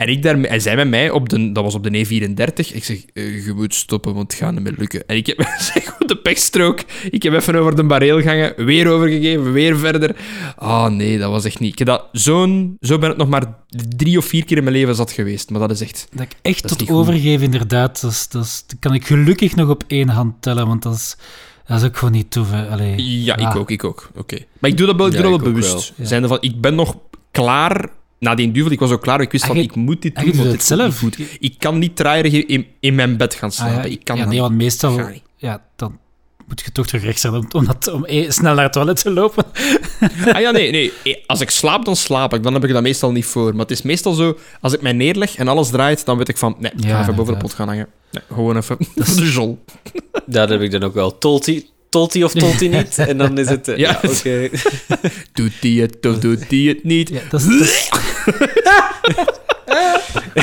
En 0.00 0.08
ik 0.08 0.22
daar, 0.22 0.36
hij 0.38 0.60
zei 0.60 0.76
met 0.76 0.88
mij, 0.88 1.10
op 1.10 1.28
de, 1.28 1.52
dat 1.52 1.64
was 1.64 1.74
op 1.74 1.82
de 1.84 2.06
E34, 2.06 2.74
ik 2.74 2.84
zeg, 2.84 3.04
eh, 3.12 3.46
je 3.46 3.52
moet 3.54 3.74
stoppen, 3.74 4.14
want 4.14 4.32
het 4.32 4.40
gaat 4.40 4.52
niet 4.52 4.62
meer 4.62 4.74
lukken. 4.78 5.06
En 5.06 5.16
ik 5.16 5.26
heb 5.26 5.40
zeg, 5.72 5.96
op 6.00 6.08
de 6.08 6.16
pechstrook, 6.16 6.80
ik 7.10 7.22
heb 7.22 7.32
even 7.32 7.54
over 7.54 7.76
de 7.76 7.84
bareel 7.84 8.16
gegangen, 8.16 8.64
weer 8.64 8.88
overgegeven, 8.88 9.52
weer 9.52 9.78
verder. 9.78 10.16
Ah 10.56 10.86
nee, 10.90 11.18
dat 11.18 11.30
was 11.30 11.44
echt 11.44 11.58
niet. 11.60 11.72
Ik 11.72 11.78
heb 11.78 11.86
dat 11.88 12.08
zo'n, 12.12 12.76
zo 12.80 12.98
ben 12.98 13.10
ik 13.10 13.16
nog 13.16 13.28
maar 13.28 13.54
drie 13.96 14.18
of 14.18 14.24
vier 14.24 14.44
keer 14.44 14.56
in 14.56 14.64
mijn 14.64 14.76
leven 14.76 14.94
zat 14.94 15.12
geweest, 15.12 15.50
maar 15.50 15.60
dat 15.60 15.70
is 15.70 15.80
echt... 15.80 16.06
dat 16.12 16.20
ik 16.22 16.32
echt 16.42 16.68
Dat 16.68 16.78
tot 16.78 16.90
overgeven, 16.90 17.44
inderdaad, 17.44 18.00
dat, 18.00 18.10
is, 18.10 18.28
dat, 18.28 18.44
is- 18.44 18.64
dat 18.66 18.76
kan 18.78 18.94
ik 18.94 19.06
gelukkig 19.06 19.54
nog 19.56 19.68
op 19.68 19.84
één 19.86 20.08
hand 20.08 20.34
tellen, 20.40 20.66
want 20.66 20.82
dat 20.82 20.94
is, 20.94 21.16
dat 21.66 21.80
is 21.80 21.86
ook 21.86 21.96
gewoon 21.96 22.14
niet 22.14 22.30
tof. 22.30 22.50
Ja, 22.96 23.36
ik 23.36 23.46
ah. 23.46 23.56
ook, 23.56 23.70
ik 23.70 23.84
ook. 23.84 24.10
Oké. 24.16 24.38
Maar 24.58 24.70
ik 24.70 24.76
doe 24.76 24.86
dat 24.86 24.96
wel, 24.96 25.06
ik 25.06 25.12
doe 25.12 25.22
Ja, 25.22 25.28
dat 25.28 25.38
ik 25.38 25.40
wel 25.44 25.48
ook 25.54 25.60
bewust. 25.60 25.92
wel. 25.96 26.28
Van, 26.28 26.38
ik 26.40 26.60
ben 26.60 26.74
nog 26.74 26.96
klaar 27.30 27.88
na 28.20 28.34
die 28.34 28.50
duvel. 28.52 28.70
Ik 28.72 28.78
was 28.78 28.90
ook 28.90 29.02
klaar. 29.02 29.20
Ik 29.20 29.32
wist 29.32 29.44
En 29.44 29.48
van, 29.50 29.58
je- 29.58 29.62
ik 29.64 29.74
moet 29.74 30.02
dit 30.02 30.14
en 30.14 30.22
doen, 30.24 30.30
je 30.32 30.36
want 30.38 30.50
dit 30.50 30.58
het 30.68 30.68
voelt 30.68 30.80
zelf. 30.80 30.98
goed. 30.98 31.18
Ik 31.40 31.54
kan 31.58 31.78
niet 31.78 31.96
draaierig 31.96 32.32
in, 32.32 32.66
in 32.80 32.94
mijn 32.94 33.16
bed 33.16 33.34
gaan 33.34 33.48
Ah, 33.48 33.54
slapen. 33.54 33.76
ja, 33.76 33.96
ik 33.96 34.04
kan 34.04 34.16
ja, 34.16 34.22
dat 34.22 34.30
nee, 34.32 34.40
want 34.40 34.54
meestal 34.54 35.00
ja, 35.36 35.62
dan 35.76 35.98
moet 36.48 36.62
je 36.64 36.72
toch 36.72 36.86
terug 36.86 37.02
rechts 37.02 37.20
zijn 37.20 37.34
om, 37.34 37.46
om, 37.52 37.66
dat, 37.66 37.88
om 37.92 38.04
eh, 38.04 38.30
snel 38.30 38.54
naar 38.54 38.64
het 38.64 38.72
toilet 38.72 39.02
te 39.02 39.10
lopen. 39.10 39.44
Ah 40.32 40.40
ja, 40.40 40.50
nee, 40.50 40.70
nee. 40.70 40.92
Eh, 41.04 41.14
Als 41.26 41.40
ik 41.40 41.50
slaap, 41.50 41.84
dan 41.84 41.96
slaap 41.96 42.34
ik. 42.34 42.42
Dan 42.42 42.52
heb 42.54 42.64
ik 42.64 42.72
dat 42.72 42.82
meestal 42.82 43.12
niet 43.12 43.24
voor. 43.24 43.50
Maar 43.50 43.60
het 43.60 43.70
is 43.70 43.82
meestal 43.82 44.12
zo, 44.12 44.38
als 44.60 44.72
ik 44.72 44.80
mij 44.82 44.92
neerleg 44.92 45.36
en 45.36 45.48
alles 45.48 45.68
draait, 45.70 46.04
dan 46.04 46.16
weet 46.16 46.28
ik 46.28 46.36
van, 46.36 46.56
nee, 46.58 46.70
ik 46.76 46.82
ga 46.82 46.88
Ja, 46.88 47.00
even 47.00 47.14
boven 47.14 47.32
de 47.34 47.38
pot 47.40 47.54
gaan 47.54 47.68
hangen. 47.68 47.86
Nee, 48.12 48.22
gewoon 48.32 48.56
even 48.56 48.76
de 49.16 49.30
jol. 49.32 49.64
Dat 50.26 50.48
heb 50.48 50.60
ik 50.60 50.70
dan 50.70 50.82
ook 50.82 50.94
wel. 50.94 51.18
Tolti, 51.18 51.66
tolti 51.88 52.24
of 52.24 52.32
tolti 52.32 52.68
niet? 52.68 52.98
En 52.98 53.18
dan 53.18 53.38
is 53.38 53.48
het... 53.48 53.68
eh, 53.68 53.76
Ja. 53.76 53.98
ja, 54.02 54.10
oké. 54.10 54.48
Doet 55.32 55.52
die 55.60 55.80
het 55.80 56.06
of 56.06 56.18
doet 56.18 56.48
die 56.48 56.68
het 56.68 56.84
niet? 56.84 57.08
Ja, 57.08 57.20
dat 57.30 57.40
is, 57.40 57.46
dat 57.46 57.60
is- 57.60 57.88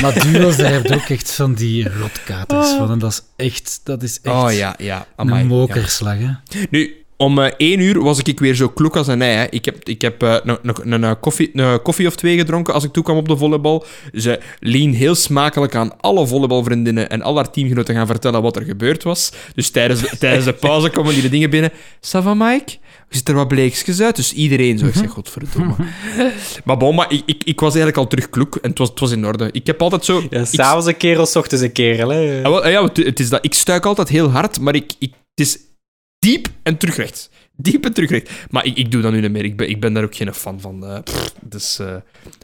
maar 0.00 0.20
duels, 0.20 0.56
daar 0.56 0.72
je 0.72 0.94
ook 0.94 1.08
echt 1.08 1.32
van 1.32 1.54
die 1.54 1.88
rotkaters 1.98 2.68
van. 2.68 2.90
En 2.90 2.98
dat 2.98 3.12
is 3.12 3.22
echt, 3.46 3.80
dat 3.84 4.02
is 4.02 4.20
echt 4.22 4.34
Oh 4.34 4.52
ja, 4.52 4.74
ja. 4.78 5.06
Amai, 5.16 5.40
een 5.40 5.46
mokerslag, 5.46 6.18
hè. 6.18 6.30
Nu, 6.70 6.97
om 7.20 7.38
eh, 7.38 7.50
één 7.56 7.80
uur 7.80 8.02
was 8.02 8.22
ik 8.22 8.38
weer 8.40 8.54
zo 8.54 8.68
kloek 8.68 8.96
als 8.96 9.06
een 9.06 9.22
ei. 9.22 9.36
Hè. 9.36 9.46
Ik 9.50 9.64
heb, 9.64 9.88
ik 9.88 10.00
heb 10.02 10.22
eh, 10.22 10.36
een, 10.44 11.02
een 11.02 11.20
koffie, 11.20 11.78
koffie 11.82 12.06
of 12.06 12.16
twee 12.16 12.36
gedronken 12.38 12.74
als 12.74 12.84
ik 12.84 12.92
toekwam 12.92 13.16
op 13.16 13.28
de 13.28 13.36
volleybal. 13.36 13.84
Ze 14.14 14.40
lien 14.60 14.94
heel 14.94 15.14
smakelijk 15.14 15.74
aan 15.74 16.00
alle 16.00 16.26
volleybalvriendinnen 16.26 17.10
en 17.10 17.22
al 17.22 17.36
haar 17.36 17.50
teamgenoten 17.50 17.94
gaan 17.94 18.06
vertellen 18.06 18.42
wat 18.42 18.56
er 18.56 18.62
gebeurd 18.62 19.02
was. 19.02 19.32
Dus 19.54 19.70
tijdens, 19.70 20.00
de- 20.00 20.18
tijdens 20.26 20.44
de 20.44 20.52
pauze 20.52 20.90
komen 20.90 21.12
die 21.12 21.22
de 21.22 21.28
dingen 21.28 21.50
binnen. 21.50 21.70
Ça 22.00 22.22
va, 22.22 22.34
Mike? 22.34 22.76
Je 23.10 23.16
ziet 23.16 23.28
er 23.28 23.34
wat 23.34 23.48
bleekjes 23.48 24.00
uit. 24.00 24.16
Dus 24.16 24.32
iedereen 24.32 24.78
zo. 24.78 24.86
Ik 24.86 24.94
zeg, 24.94 25.10
godverdomme. 25.10 25.74
maar 26.64 26.76
bon, 26.76 26.94
maar 26.94 27.12
ik, 27.12 27.22
ik, 27.26 27.44
ik 27.44 27.60
was 27.60 27.68
eigenlijk 27.74 27.96
al 27.96 28.06
terug 28.06 28.30
kloek 28.30 28.56
en 28.56 28.68
het 28.70 28.78
was, 28.78 28.88
het 28.88 29.00
was 29.00 29.10
in 29.10 29.26
orde. 29.26 29.48
Ik 29.52 29.66
heb 29.66 29.82
altijd 29.82 30.04
zo... 30.04 30.22
Ja, 30.30 30.40
ik- 30.40 30.46
s'avonds 30.46 30.86
een 30.86 30.96
kerel, 30.96 31.26
s 31.26 31.36
ochtends 31.36 31.64
een 31.64 31.72
kerel. 31.72 32.08
Hè. 32.08 32.40
Ah, 32.42 32.50
wel, 32.50 32.68
ja, 32.68 32.82
het, 32.84 32.96
het 32.96 33.20
is 33.20 33.28
dat. 33.28 33.44
Ik 33.44 33.54
stuik 33.54 33.86
altijd 33.86 34.08
heel 34.08 34.30
hard, 34.30 34.60
maar 34.60 34.74
ik, 34.74 34.92
ik, 34.98 35.12
het 35.34 35.46
is 35.46 35.58
diep 36.18 36.48
en 36.62 36.76
terug 36.76 36.96
recht. 36.96 37.30
Diep 37.56 37.84
en 37.84 37.92
terug 37.92 38.10
recht. 38.10 38.30
Maar 38.50 38.64
ik, 38.64 38.76
ik 38.76 38.90
doe 38.90 39.02
dat 39.02 39.12
nu 39.12 39.20
niet 39.20 39.30
meer. 39.32 39.44
Ik 39.44 39.56
ben, 39.56 39.68
ik 39.68 39.80
ben 39.80 39.92
daar 39.92 40.04
ook 40.04 40.14
geen 40.16 40.34
fan 40.34 40.60
van. 40.60 40.86
eh, 40.86 41.02
pff, 41.02 41.32
dus, 41.42 41.78
eh. 41.78 41.94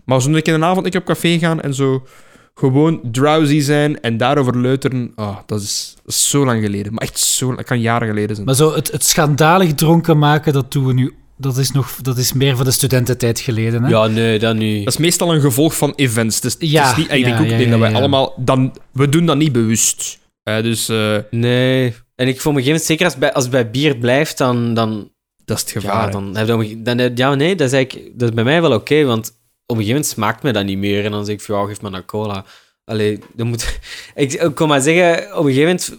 Maar 0.04 0.22
zo'n 0.22 0.42
keer 0.42 0.54
een 0.54 0.64
avond 0.64 0.86
ik 0.86 0.94
op 0.94 1.04
café 1.04 1.38
gaan 1.38 1.60
en 1.60 1.74
zo 1.74 2.06
gewoon 2.54 3.00
drowsy 3.12 3.60
zijn 3.60 4.00
en 4.00 4.16
daarover 4.16 4.58
leuteren, 4.60 5.12
ah, 5.14 5.36
dat, 5.46 5.60
is, 5.60 5.94
dat 6.04 6.14
is 6.14 6.30
zo 6.30 6.44
lang 6.44 6.62
geleden. 6.62 6.92
Maar 6.94 7.02
echt 7.02 7.18
zo 7.18 7.44
lang. 7.44 7.56
Dat 7.58 7.66
kan 7.66 7.80
jaren 7.80 8.08
geleden 8.08 8.34
zijn. 8.34 8.46
Maar 8.46 8.56
zo 8.56 8.74
het, 8.74 8.92
het 8.92 9.04
schandalig 9.04 9.74
dronken 9.74 10.18
maken, 10.18 10.52
dat 10.52 10.72
doen 10.72 10.86
we 10.86 10.92
nu... 10.92 11.14
Dat 11.36 11.56
is, 11.56 11.70
nog, 11.70 11.96
dat 12.02 12.18
is 12.18 12.32
meer 12.32 12.56
van 12.56 12.64
de 12.64 12.70
studententijd 12.70 13.40
geleden, 13.40 13.82
hè? 13.82 13.88
Ja, 13.88 14.06
nee, 14.06 14.38
dat 14.38 14.56
nu. 14.56 14.78
Dat 14.84 14.92
is 14.92 14.98
meestal 14.98 15.34
een 15.34 15.40
gevolg 15.40 15.76
van 15.76 15.92
events. 15.96 16.40
Dus, 16.40 16.52
het 16.52 16.62
is 16.62 16.70
Ja, 16.70 16.96
niet, 16.96 17.10
ik 17.10 17.18
ja, 17.18 17.24
denk 17.24 17.40
ook 17.40 17.46
ja, 17.46 17.50
ik 17.52 17.58
denk 17.58 17.64
ja, 17.64 17.70
dat 17.70 17.78
wij 17.80 17.90
ja. 17.90 17.96
allemaal... 17.96 18.34
Dan, 18.36 18.76
we 18.92 19.08
doen 19.08 19.26
dat 19.26 19.36
niet 19.36 19.52
bewust. 19.52 20.18
Eh, 20.42 20.62
dus 20.62 20.88
eh, 20.88 21.16
Nee. 21.30 21.94
En 22.14 22.28
ik 22.28 22.40
voor 22.40 22.52
me 22.52 22.58
gegeven 22.62 22.64
moment, 22.64 22.84
zeker 22.84 23.04
als 23.04 23.12
het 23.14 23.20
bij, 23.22 23.32
als 23.32 23.42
het 23.44 23.52
bij 23.52 23.70
bier 23.70 23.96
blijft, 23.96 24.38
dan... 24.38 24.74
dan 24.74 25.12
dat 25.44 25.56
is 25.56 25.62
het 25.62 25.72
ja, 25.72 25.80
gevaar. 25.80 26.04
hè. 26.06 26.10
dan 26.10 26.36
heb 26.36 26.46
je, 26.46 26.52
een 26.52 26.82
dan, 26.84 26.98
heb- 26.98 27.18
ja, 27.18 27.34
nee, 27.34 27.54
dat 27.56 27.66
is, 27.66 27.72
eigenlijk, 27.72 28.10
dat 28.18 28.28
is 28.28 28.34
bij 28.34 28.44
mij 28.44 28.60
wel 28.62 28.72
oké, 28.72 29.04
want 29.04 29.26
op 29.28 29.34
een 29.66 29.76
gegeven 29.76 29.86
moment 29.94 30.06
smaakt 30.06 30.42
me 30.42 30.52
dat 30.52 30.64
niet 30.64 30.78
meer. 30.78 31.04
En 31.04 31.10
dan 31.10 31.24
zeg 31.24 31.34
ik 31.34 31.40
van, 31.40 31.58
ja, 31.60 31.66
geef 31.66 31.80
me 31.82 31.90
een 31.90 32.04
cola. 32.04 32.44
Allee, 32.84 33.18
dan 33.34 33.46
moet... 33.46 33.78
ik, 34.14 34.32
ik 34.32 34.54
kon 34.54 34.68
maar 34.68 34.80
zeggen, 34.80 35.38
op 35.38 35.44
een 35.44 35.52
gegeven 35.52 35.62
moment 35.62 35.98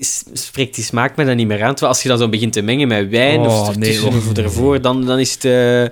s- 0.00 0.24
spreekt 0.32 0.74
die 0.74 0.84
smaak 0.84 1.16
me 1.16 1.24
dan 1.24 1.36
niet 1.36 1.46
meer 1.46 1.62
aan. 1.62 1.70
Terwijl 1.70 1.92
als 1.92 2.02
je 2.02 2.08
dan 2.08 2.18
zo 2.18 2.28
begint 2.28 2.52
te 2.52 2.62
mengen 2.62 2.88
met 2.88 3.08
wijn 3.08 3.40
Oh, 3.40 3.46
of 3.68 3.76
nee, 3.76 4.00
oh, 4.00 4.06
of 4.16 4.32
nee. 4.34 4.44
ervoor, 4.44 4.80
dan, 4.80 5.06
dan 5.06 5.18
is 5.18 5.32
het... 5.32 5.44
eh, 5.44 5.84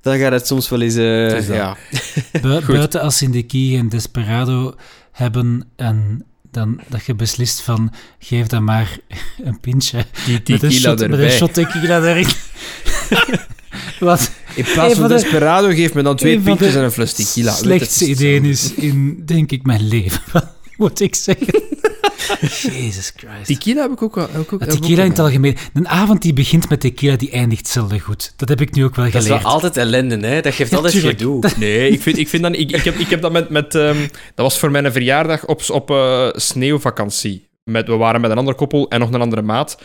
dan 0.00 0.18
gaat 0.18 0.32
het 0.32 0.46
soms 0.46 0.68
wel 0.68 0.80
eens... 0.80 0.94
eh, 0.96 1.48
ja. 1.48 1.76
Buiten 2.66 3.00
als 3.00 3.22
in 3.22 3.30
de 3.30 3.42
Key 3.42 3.76
en 3.78 3.88
Desperado 3.88 4.74
hebben 5.12 5.68
en 5.76 6.24
dan 6.50 6.80
dat 6.88 7.04
je 7.04 7.14
beslist 7.14 7.60
van 7.60 7.92
geef 8.18 8.46
dan 8.46 8.64
maar 8.64 8.98
een 9.44 9.60
pintje 9.60 10.06
Die 10.24 10.40
met 10.46 10.62
een, 10.62 10.72
shot, 10.72 11.08
met 11.08 11.18
een 11.18 11.30
shot 11.30 11.54
tequila 11.54 12.00
erin. 12.02 12.26
Wat 14.00 14.30
In 14.54 14.64
plaats 14.64 14.76
Een 14.76 14.84
van 14.84 14.94
van 14.94 15.08
de- 15.08 15.14
Desperado 15.14 15.68
geef 15.68 15.94
me 15.94 16.02
dan 16.02 16.16
twee 16.16 16.36
een 16.36 16.42
pintjes 16.42 16.74
en 16.74 16.82
een 16.82 16.90
fles 16.92 17.12
tequila. 17.12 17.52
slechtste 17.52 18.04
het 18.08 18.20
is 18.44 18.74
in, 18.74 19.22
denk 19.26 19.50
ik, 19.50 19.62
mijn 19.66 19.88
leven. 19.88 20.22
Moet 20.76 21.00
ik 21.00 21.14
zeggen. 21.14 21.62
Jesus 22.72 23.12
Christ. 23.16 23.46
Tequila 23.46 23.82
heb 23.82 23.90
ik 23.92 24.02
ook 24.02 24.14
wel. 24.14 24.28
Heb 24.30 24.40
ik 24.42 24.52
ook, 24.52 24.64
tequila 24.64 24.98
ook 24.98 25.04
in 25.04 25.10
het 25.10 25.18
algemeen. 25.18 25.56
Een 25.74 25.88
avond 25.88 26.22
die 26.22 26.32
begint 26.32 26.68
met 26.68 26.80
tequila, 26.80 27.16
die 27.16 27.30
eindigt 27.30 27.68
zelden 27.68 28.00
goed. 28.00 28.32
Dat 28.36 28.48
heb 28.48 28.60
ik 28.60 28.74
nu 28.74 28.84
ook 28.84 28.94
wel 28.94 29.04
Dat 29.04 29.14
is 29.14 29.22
geleerd. 29.22 29.42
wel 29.42 29.52
altijd 29.52 29.76
ellende, 29.76 30.26
hè. 30.26 30.40
Dat 30.40 30.54
geeft 30.54 30.70
Ja, 30.70 30.76
altijd 30.76 30.94
tuurlijk. 30.94 31.18
gedoe. 31.18 31.50
Nee, 31.56 31.88
ik, 31.90 32.02
vind, 32.02 32.18
ik, 32.18 32.28
vind 32.28 32.42
dat, 32.42 32.52
ik, 32.56 32.70
ik, 32.70 32.84
heb, 32.84 32.94
ik 32.98 33.10
heb 33.10 33.20
dat 33.22 33.32
met... 33.32 33.48
met 33.50 33.74
ehm, 33.74 34.00
dat 34.34 34.46
was 34.46 34.58
voor 34.58 34.70
mijn 34.70 34.92
verjaardag 34.92 35.46
op, 35.46 35.62
op 35.70 35.90
eh, 35.90 36.28
sneeuwvakantie. 36.32 37.48
Met, 37.64 37.86
we 37.86 37.96
waren 37.96 38.20
met 38.20 38.30
een 38.30 38.38
ander 38.38 38.54
koppel 38.54 38.88
en 38.88 39.00
nog 39.00 39.12
een 39.12 39.20
andere 39.20 39.42
maat. 39.42 39.78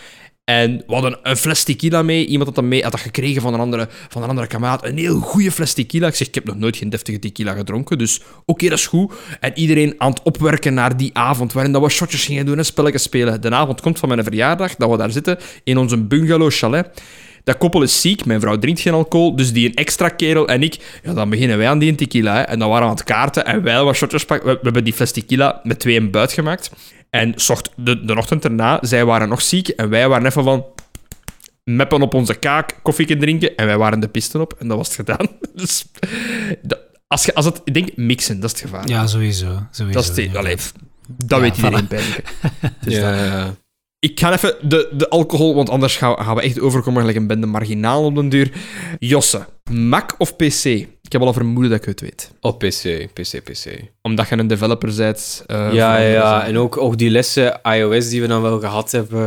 En 0.46 0.84
we 0.88 0.93
hadden 0.93 1.20
een 1.24 1.38
fles 1.38 1.64
tequila 1.64 2.02
mee. 2.02 2.26
Iemand 2.26 2.46
had 2.46 2.56
dat 2.56 2.64
mee, 2.64 2.84
had 2.84 2.91
dat 2.91 3.02
gekregen 3.02 3.41
van 3.41 3.54
een 3.54 3.60
andere, 3.60 3.88
van 4.10 4.24
een 4.24 4.30
andere. 4.30 4.78
Een 4.82 4.98
heel 4.98 5.20
goede 5.20 5.52
fles 5.52 5.74
tequila. 5.74 6.08
Ik 6.08 6.16
zeg, 6.16 6.28
ik 6.28 6.36
heb 6.36 6.46
nog 6.46 6.56
nooit 6.58 6.78
geen 6.78 6.89
deftige 6.89 7.20
tequila 7.20 7.54
gedronken, 7.54 7.98
dus 7.98 8.22
oké, 8.46 8.70
dat 8.70 8.78
is 8.78 8.88
goed. 8.88 9.14
En 9.39 9.52
iedereen 9.56 9.96
aan 9.98 10.10
het 10.10 10.22
opwerken 10.24 10.74
naar 10.74 10.98
die 10.98 11.10
avond, 11.14 11.54
waarin 11.54 11.72
dat 11.72 11.82
we 11.82 11.89
shotjes 11.89 12.26
gingen 12.26 12.46
doen 12.46 12.58
en 12.58 12.66
spelletjes 12.66 13.04
spelen. 13.04 13.41
De 13.41 13.50
avond 13.50 13.82
komt 13.82 14.00
van 14.00 14.10
mijn 14.10 14.24
verjaardag, 14.24 14.76
dat 14.76 14.89
we 14.89 14.98
daar 14.98 15.12
zitten, 15.12 15.38
in 15.64 15.78
onze 15.78 15.98
bungalow 15.98 16.52
chalet. 16.52 17.02
Dat 17.46 17.58
koppel 17.58 17.82
is 17.82 18.02
ziek, 18.02 18.26
mijn 18.26 18.39
vrouw 18.39 18.58
drinkt 18.60 18.80
geen 18.82 18.93
alcohol, 18.93 19.36
dus 19.36 19.54
die 19.54 19.68
een 19.68 19.74
extra 19.76 20.10
kerel 20.10 20.48
en 20.48 20.64
ik, 20.64 21.00
ja, 21.04 21.14
dan 21.14 21.30
beginnen 21.30 21.58
wij 21.58 21.68
aan 21.70 21.80
die 21.80 21.96
tequila. 21.96 22.36
Hè. 22.36 22.41
En 22.41 22.60
dan 22.60 22.70
waren 22.70 22.84
we 22.84 22.89
aan 22.89 22.96
het 22.98 23.06
kaarten 23.06 23.46
en 23.46 23.64
wij 23.64 23.84
wat 23.84 23.96
shotjes 23.96 24.26
pakken. 24.26 24.48
We, 24.48 24.54
we 24.54 24.60
hebben 24.64 24.84
die 24.84 24.93
fles 24.93 25.12
tequila 25.12 25.60
met 25.64 25.80
twee 25.80 25.96
in 25.96 26.12
buit 26.12 26.34
gemaakt. 26.34 26.72
En 27.10 27.34
zocht 27.36 27.70
de, 27.76 28.06
de 28.06 28.16
ochtend 28.18 28.43
erna, 28.43 28.78
zij 28.82 29.06
waren 29.06 29.30
nog 29.30 29.41
ziek 29.41 29.68
en 29.68 29.89
wij 29.89 30.08
waren 30.10 30.26
even 30.26 30.43
van 30.43 30.66
meppen 31.64 32.02
op 32.02 32.14
onze 32.14 32.34
kaak, 32.34 32.80
koffie 32.82 33.18
drinken 33.18 33.56
en 33.56 33.66
wij 33.66 33.78
waren 33.78 34.00
de 34.00 34.08
pisten 34.08 34.41
op 34.41 34.54
en 34.60 34.68
dat 34.68 34.78
was 34.78 34.88
het 34.88 34.96
gedaan. 34.96 35.28
Dus 35.56 35.86
dat- 36.62 36.80
als, 37.08 37.26
je, 37.26 37.34
als 37.34 37.46
het, 37.46 37.62
ik 37.64 37.74
denk 37.74 37.96
mixen, 37.96 38.39
dat 38.39 38.54
is 38.54 38.62
het 38.62 38.70
gevaar. 38.70 38.88
Ja, 38.88 39.08
sowieso. 39.08 39.60
sowieso 39.72 40.00
dat 40.00 40.18
is 40.18 40.26
het, 40.26 40.36
allee, 40.36 40.56
dat 41.08 41.30
Ja, 41.30 41.39
weet 41.39 41.56
iedereen 41.58 41.86
voilà. 41.86 41.88
bij 41.88 42.02
me. 42.02 42.70
Dus 42.82 42.93
ja, 42.96 43.02
dat- 43.12 43.20
ja, 43.20 43.26
ja. 43.26 43.56
Ik 44.06 44.20
ga 44.20 44.34
even 44.34 44.56
de, 44.62 44.89
de 44.91 45.10
alcohol, 45.10 45.56
want 45.56 45.70
anders 45.70 45.97
gaan, 45.97 46.18
gaan 46.18 46.36
we 46.36 46.41
echt 46.41 46.60
overkomen 46.60 46.99
gelijk 46.99 47.18
een 47.18 47.28
bende 47.28 47.47
marginaal 47.47 48.03
op 48.06 48.16
den 48.16 48.30
duur. 48.30 48.51
Josse, 48.99 49.45
Mac 49.72 50.16
of 50.18 50.36
PC? 50.36 50.64
Ik 50.66 51.12
heb 51.12 51.22
al 51.22 51.28
een 51.28 51.34
vermoeden 51.34 51.72
dat 51.72 51.80
ik 51.80 51.86
het 51.86 52.01
weet. 52.01 52.32
Op 52.41 52.60
PC, 52.60 53.08
PC, 53.14 53.43
PC. 53.43 53.66
Omdat 54.01 54.30
je 54.30 54.38
een 54.38 54.47
developer 54.47 54.95
bent. 54.95 55.43
eh, 55.47 55.74
ja, 55.74 55.97
ja, 55.97 56.08
ja. 56.12 56.45
En 56.45 56.58
ook, 56.58 56.78
ook 56.78 56.97
die 56.97 57.10
lessen 57.10 57.60
iOS 57.64 58.10
die 58.10 58.22
we 58.22 58.28
dan 58.28 58.41
wel 58.41 58.60
gehad 58.60 58.91
hebben 58.91 59.22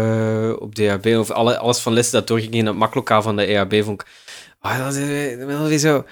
eh, 0.49 0.61
op 0.63 0.75
DHB, 0.75 1.17
of 1.19 1.31
alle, 1.31 1.59
alles 1.59 1.79
van 1.79 1.93
lessen 1.93 2.19
dat 2.19 2.27
doorging 2.27 2.53
in 2.53 2.67
het 2.67 2.77
maklokaal 2.77 3.23
van 3.23 3.37
de 3.37 3.43
EHB, 3.45 3.85
vond 3.85 4.01
ik... 4.01 4.07
Ah, 4.61 4.79
dat 4.79 4.95
is 4.95 5.07
weer- 5.07 5.79
zo... 5.79 6.05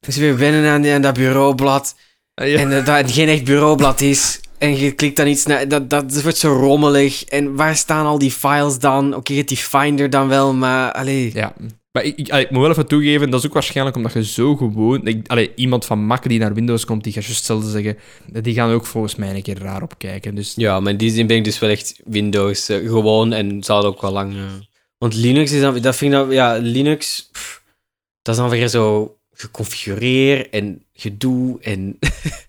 Dus 0.00 0.16
weer 0.16 0.36
wennen 0.38 0.70
aan, 0.70 0.82
die, 0.82 0.92
aan 0.92 1.02
dat 1.02 1.14
bureaublad. 1.14 1.94
Ah, 2.34 2.48
ja. 2.48 2.58
En 2.58 2.70
dat 2.70 2.86
het 2.86 3.12
geen 3.12 3.28
echt 3.28 3.44
bureaublad 3.44 4.00
is. 4.00 4.40
En 4.58 4.76
je 4.76 4.92
klikt 4.92 5.16
dan 5.16 5.26
iets 5.26 5.46
naar... 5.46 5.68
Dat, 5.68 5.90
dat, 5.90 6.22
wordt 6.22 6.36
zo 6.38 6.52
rommelig. 6.52 7.24
En 7.24 7.54
waar 7.54 7.76
staan 7.76 8.06
al 8.06 8.18
die 8.18 8.30
files 8.30 8.78
dan? 8.78 9.14
Oké, 9.14 9.30
je 9.32 9.38
hebt 9.38 9.48
die 9.48 9.58
Finder 9.58 10.10
dan 10.10 10.28
wel, 10.28 10.54
maar... 10.54 10.92
Allee. 10.92 11.30
Ja, 11.34 11.54
maar 11.92 12.04
ik, 12.04 12.16
ik, 12.16 12.30
allee, 12.30 12.44
ik 12.44 12.50
moet 12.50 12.60
wel 12.60 12.70
even 12.70 12.86
toegeven, 12.86 13.30
dat 13.30 13.40
is 13.40 13.46
ook 13.46 13.52
waarschijnlijk 13.52 13.96
omdat 13.96 14.12
je 14.12 14.24
zo 14.24 14.56
gewoon... 14.56 15.06
Ik, 15.06 15.28
allee, 15.28 15.52
iemand 15.54 15.84
van 15.84 16.04
Mac 16.04 16.28
die 16.28 16.38
naar 16.38 16.54
Windows 16.54 16.84
komt, 16.84 17.04
die 17.04 17.12
gaat 17.12 17.24
juist 17.24 17.38
hetzelfde 17.38 17.70
zeggen. 17.70 17.98
Die 18.42 18.54
gaan 18.54 18.70
ook 18.70 18.86
volgens 18.86 19.14
mij 19.14 19.34
een 19.34 19.42
keer 19.42 19.58
raar 19.58 19.82
op 19.82 19.98
kijken. 19.98 20.34
Dus 20.34 20.52
Ja, 20.56 20.80
maar 20.80 20.92
in 20.92 20.98
die 20.98 21.10
zin 21.10 21.26
ben 21.26 21.36
ik 21.36 21.44
dus 21.44 21.58
wel 21.58 21.70
echt 21.70 22.00
Windows 22.04 22.68
eh, 22.68 22.76
gewoon 22.78 23.32
en 23.32 23.62
zal 23.62 23.84
ook 23.84 24.00
wel 24.00 24.12
lang. 24.12 24.34
eh, 24.34 24.42
Want 24.98 25.14
Linux 25.14 25.52
is 25.52 25.60
dan, 25.60 25.80
dat 25.80 25.96
vind 25.96 26.12
ik 26.12 26.18
dan, 26.18 26.30
ja, 26.30 26.56
Linux, 26.56 27.28
pff, 27.32 27.62
dat 28.22 28.34
is 28.34 28.40
dan 28.40 28.50
weer 28.50 28.68
zo 28.68 29.16
geconfigureerd 29.32 30.50
en 30.50 30.84
gedoe 30.92 31.60
en. 31.60 31.98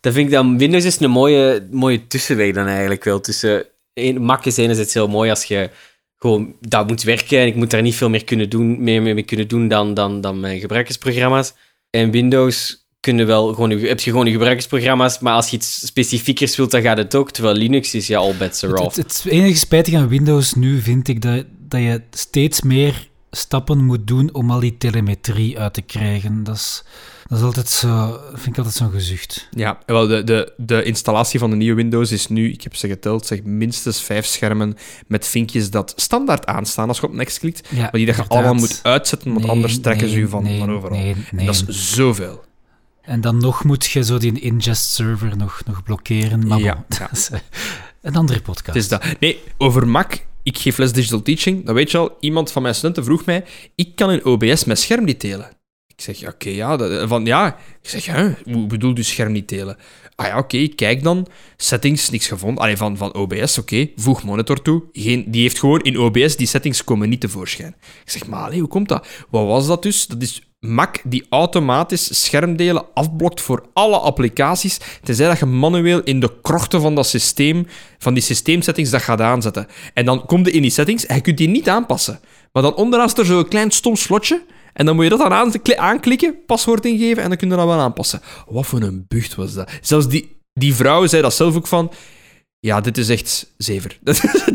dat 0.00 0.12
vind 0.12 0.26
ik 0.26 0.32
dan, 0.32 0.58
Windows 0.58 0.84
is 0.84 1.00
een 1.00 1.10
mooie, 1.10 1.68
mooie 1.70 2.06
tussenweg 2.06 2.54
dan 2.54 2.66
eigenlijk 2.66 3.04
wel. 3.04 3.20
Tussen, 3.20 3.64
een- 3.94 4.22
Mac 4.22 4.44
is 4.44 4.56
enerzijds 4.56 4.94
heel 4.94 5.08
mooi 5.08 5.30
als 5.30 5.44
je 5.44 5.70
gewoon 6.18 6.54
dat 6.60 6.86
moet 6.88 7.02
werken 7.02 7.38
en 7.38 7.46
ik 7.46 7.54
moet 7.54 7.70
daar 7.70 7.82
niet 7.82 7.94
veel 7.94 8.08
meer 8.10 8.24
kunnen 8.24 8.50
doen, 8.50 8.82
meer, 8.82 9.02
meer 9.02 9.14
mee 9.14 9.22
kunnen 9.24 9.48
doen 9.48 9.68
dan, 9.68 9.94
dan, 9.94 10.20
dan 10.20 10.40
mijn 10.40 10.60
gebruikersprogramma's. 10.60 11.54
En 11.90 12.10
Windows 12.10 12.86
kunnen 13.00 13.26
wel 13.26 13.54
gewoon, 13.54 13.78
je- 13.78 13.86
heb 13.88 14.00
je 14.00 14.10
gewoon 14.10 14.26
je 14.26 14.32
gebruikersprogramma's, 14.32 15.18
maar 15.18 15.34
als 15.34 15.48
je 15.50 15.56
iets 15.56 15.86
specifiekers 15.86 16.56
wilt, 16.56 16.70
dan 16.70 16.82
gaat 16.82 16.98
het 16.98 17.14
ook. 17.14 17.30
Terwijl 17.30 17.54
Linux 17.56 17.94
is 17.94 18.06
ja 18.06 18.18
all 18.18 18.34
bets 18.38 18.64
are 18.64 18.72
Het, 18.72 18.82
off. 18.82 18.96
het, 18.96 19.20
het 19.22 19.32
enige 19.32 19.58
spijtige 19.58 19.96
aan 19.96 20.08
Windows 20.08 20.54
nu 20.54 20.80
vind 20.80 21.08
ik 21.08 21.22
dat, 21.22 21.44
dat 21.68 21.80
je 21.80 22.02
steeds 22.10 22.62
meer 22.62 23.08
stappen 23.30 23.84
moet 23.84 24.06
doen 24.06 24.34
om 24.34 24.50
al 24.50 24.60
die 24.60 24.76
telemetrie 24.78 25.58
uit 25.58 25.74
te 25.74 25.82
krijgen. 25.82 26.44
Dat 26.44 26.54
is, 26.56 26.84
dat 27.28 27.38
is 27.38 27.44
altijd 27.44 27.68
zo, 27.68 28.20
vind 28.32 28.46
ik 28.46 28.56
altijd 28.56 28.74
zo'n 28.74 28.90
gezucht. 28.90 29.48
ja, 29.50 29.78
wel, 29.86 30.06
de, 30.06 30.24
de, 30.24 30.52
de 30.56 30.82
installatie 30.82 31.38
van 31.38 31.50
de 31.50 31.56
nieuwe 31.56 31.76
Windows 31.76 32.12
is 32.12 32.28
nu, 32.28 32.52
ik 32.52 32.62
heb 32.62 32.76
ze 32.76 32.88
geteld, 32.88 33.26
zeg 33.26 33.42
minstens 33.42 34.02
vijf 34.02 34.26
schermen 34.26 34.76
met 35.06 35.26
vinkjes 35.26 35.70
dat 35.70 35.92
standaard 35.96 36.46
aanstaan 36.46 36.88
als 36.88 36.98
je 36.98 37.06
op 37.06 37.12
next 37.12 37.38
klikt. 37.38 37.68
Ja, 37.70 37.80
Maar 37.80 37.90
die 37.90 38.06
dat 38.06 38.16
je 38.16 38.24
allemaal 38.28 38.54
moet 38.54 38.80
uitzetten, 38.82 39.30
want 39.32 39.42
Nee, 39.42 39.50
anders 39.50 39.80
trekken 39.80 40.08
ze 40.08 40.16
u 40.18 40.28
van, 40.28 40.42
nee, 40.42 40.58
van 40.58 40.70
overal. 40.70 40.98
Nee, 40.98 41.12
En 41.12 41.24
nee. 41.36 41.46
dat 41.46 41.54
is 41.54 41.94
zoveel. 41.94 42.44
En 43.02 43.20
dan 43.20 43.36
nog 43.36 43.64
moet 43.64 43.86
je 43.86 44.04
zo 44.04 44.18
die 44.18 44.40
ingest 44.40 44.90
server 44.90 45.36
nog, 45.36 45.60
nog 45.66 45.82
blokkeren. 45.82 46.46
Maar 46.46 46.58
Ja, 46.58 46.74
bon, 46.74 46.84
ja. 46.88 47.06
dat 47.08 47.18
is 47.18 47.30
eh, 47.30 47.38
een 48.02 48.16
andere 48.16 48.40
podcast. 48.40 48.66
Het 48.66 48.76
is 48.76 48.88
dat. 48.88 49.04
Nee, 49.20 49.42
over 49.58 49.88
Mac. 49.88 50.14
Ik 50.42 50.58
geef 50.58 50.78
les 50.78 50.92
digital 50.92 51.22
teaching. 51.22 51.66
Dat 51.66 51.74
weet 51.74 51.90
je 51.90 51.98
al. 51.98 52.16
Iemand 52.20 52.52
van 52.52 52.62
mijn 52.62 52.74
studenten 52.74 53.04
vroeg 53.04 53.24
mij: 53.24 53.44
ik 53.74 53.96
kan 53.96 54.10
in 54.10 54.24
OBS 54.24 54.64
mijn 54.64 54.78
scherm 54.78 55.04
niet 55.04 55.20
delen. 55.20 55.56
Ik 55.98 56.04
zeg, 56.16 56.28
oké, 56.28 56.48
ja. 56.48 56.76
dat- 56.76 57.08
Van, 57.08 57.24
ja. 57.24 57.56
Ik 57.82 57.88
zeg, 57.88 58.34
hoe 58.44 58.66
bedoel 58.66 58.96
je 58.96 59.02
scherm 59.02 59.32
niet 59.32 59.48
delen? 59.48 59.76
Ah 60.14 60.26
ja, 60.26 60.38
oké, 60.38 60.68
kijk 60.68 61.02
dan. 61.02 61.26
Settings, 61.56 62.10
niks 62.10 62.26
gevonden. 62.26 62.62
Allee, 62.62 62.76
van, 62.76 62.96
van 62.96 63.14
OBS, 63.14 63.58
oké. 63.58 63.88
Voeg 63.96 64.22
monitor 64.24 64.62
toe. 64.62 64.82
Geen, 64.92 65.24
die 65.30 65.42
heeft 65.42 65.58
gewoon 65.58 65.80
in 65.80 65.98
OBS, 65.98 66.36
die 66.36 66.46
settings 66.46 66.84
komen 66.84 67.08
niet 67.08 67.20
tevoorschijn. 67.20 67.74
Ik 68.04 68.10
zeg, 68.10 68.26
maar 68.26 68.40
allee, 68.44 68.58
hoe 68.58 68.68
komt 68.68 68.88
dat? 68.88 69.06
Wat 69.30 69.46
was 69.46 69.66
dat 69.66 69.82
dus? 69.82 70.06
Dat 70.06 70.22
is 70.22 70.42
Mac 70.60 70.96
die 71.04 71.26
automatisch 71.30 72.24
schermdelen 72.24 72.84
afblokt 72.94 73.40
voor 73.40 73.66
alle 73.72 73.98
applicaties, 73.98 74.78
tenzij 75.02 75.26
dat 75.28 75.38
je 75.38 75.46
manueel 75.46 76.02
in 76.02 76.20
de 76.20 76.32
krochten 76.42 76.80
van 76.80 76.94
dat 76.94 77.06
systeem, 77.06 77.66
van 77.98 78.14
die 78.14 78.22
systeemsettings, 78.22 78.90
dat 78.90 79.02
gaat 79.02 79.20
aanzetten. 79.20 79.66
En 79.94 80.04
dan 80.04 80.26
komt 80.26 80.46
je 80.46 80.52
in 80.52 80.62
die 80.62 80.70
settings 80.70 81.06
en 81.06 81.14
je 81.16 81.20
kunt 81.20 81.38
die 81.38 81.48
niet 81.48 81.68
aanpassen. 81.68 82.20
Maar 82.52 82.62
dan 82.62 82.74
onderaan 82.74 83.08
staat 83.08 83.18
er 83.26 83.32
zo'n 83.32 83.48
klein 83.48 83.70
stom 83.70 83.96
slotje, 83.96 84.42
en 84.78 84.86
dan 84.86 84.94
moet 84.94 85.04
je 85.04 85.10
dat 85.10 85.18
dan 85.18 85.32
aan- 85.32 85.52
aanklikken, 85.76 86.34
paswoord 86.46 86.84
ingeven, 86.84 87.22
en 87.22 87.28
dan 87.28 87.38
kun 87.38 87.50
je 87.50 87.56
dat 87.56 87.66
wel 87.66 87.78
aanpassen. 87.80 88.20
Wat 88.48 88.66
voor 88.66 88.80
een 88.82 89.04
bucht 89.08 89.34
was 89.34 89.54
dat? 89.54 89.70
Zelfs 89.80 90.08
die, 90.08 90.36
die 90.52 90.74
vrouw 90.74 91.06
zei 91.06 91.22
dat 91.22 91.34
zelf 91.34 91.56
ook 91.56 91.66
van... 91.66 91.92
Ja, 92.60 92.80
dit 92.80 92.98
is 92.98 93.08
echt 93.08 93.52
zever. 93.56 93.98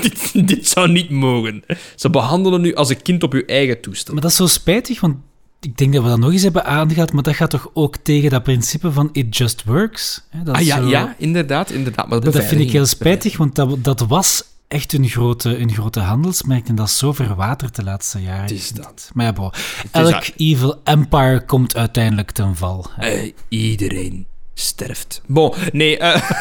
dit, 0.02 0.48
dit 0.48 0.68
zou 0.68 0.92
niet 0.92 1.10
mogen. 1.10 1.64
Ze 1.96 2.10
behandelen 2.10 2.62
nu 2.62 2.76
als 2.76 2.90
een 2.90 3.02
kind 3.02 3.24
op 3.24 3.34
je 3.34 3.46
eigen 3.46 3.82
toestel. 3.82 4.14
Maar 4.14 4.22
dat 4.22 4.32
is 4.32 4.38
zo 4.38 4.48
spijtig, 4.48 5.00
want 5.02 5.16
ik 5.60 5.78
denk 5.78 5.94
dat 5.94 6.04
we 6.04 6.10
dat 6.10 6.20
nog 6.20 6.32
eens 6.32 6.42
hebben 6.44 6.66
aangehaald, 6.66 7.14
maar 7.14 7.24
dat 7.24 7.36
gaat 7.36 7.50
toch 7.50 7.70
ook 7.74 7.98
tegen 7.98 8.30
dat 8.30 8.44
principe 8.44 8.92
van 8.92 9.10
it 9.12 9.38
just 9.38 9.64
works? 9.64 10.24
Dat 10.44 10.56
Ah 10.56 10.62
ja, 10.62 10.82
zo- 10.82 10.88
ja, 10.88 11.16
inderdaad. 11.18 11.72
inderdaad. 11.72 12.08
Maar 12.10 12.20
Dat, 12.20 12.34
dat 12.34 12.44
vind 12.44 12.62
ik 12.62 12.72
heel 12.72 12.86
spijtig, 12.86 13.38
want 13.38 13.56
dat, 13.56 13.84
dat 13.84 14.00
was 14.00 14.44
echt 14.74 14.94
een 14.94 15.08
grote, 15.10 15.58
een 15.58 15.74
grote 15.74 16.00
handelsmerk 16.00 16.68
en 16.68 16.76
dat 16.76 16.88
is 16.88 16.98
zo 16.98 17.14
verwaterd 17.14 17.76
de 17.76 17.84
laatste 17.84 18.22
jaren. 18.22 18.42
Het 18.42 18.52
is 18.52 18.70
dat. 18.70 19.10
Maar 19.14 19.26
ja, 19.26 19.52
is 19.54 19.90
elk 19.92 20.24
evil 20.38 20.82
empire 20.84 21.46
komt 21.46 21.76
uiteindelijk 21.76 22.32
ten 22.32 22.56
val. 22.56 22.86
Eh, 22.98 23.32
iedereen 23.50 24.28
sterft. 24.54 25.22
Bon, 25.28 25.54
nee, 25.72 25.98
eh, 25.98 26.32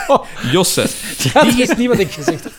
Josse. 0.53 0.87
Ja, 1.33 1.45
dat 1.45 1.59
is 1.59 1.77
niet 1.77 1.89
wat 1.89 1.99
ik 1.99 2.11
gezegd 2.11 2.45
heb. 2.45 2.53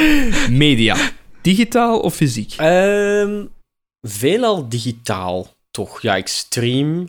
Media. 0.50 0.96
Digitaal 1.42 2.00
of 2.00 2.14
fysiek? 2.14 2.54
Ehm, 2.56 3.44
veelal 4.00 4.68
digitaal, 4.68 5.46
toch? 5.70 6.02
Ja, 6.02 6.16
ik 6.16 6.28
stream. 6.28 7.08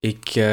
Ik... 0.00 0.28
eh, 0.28 0.44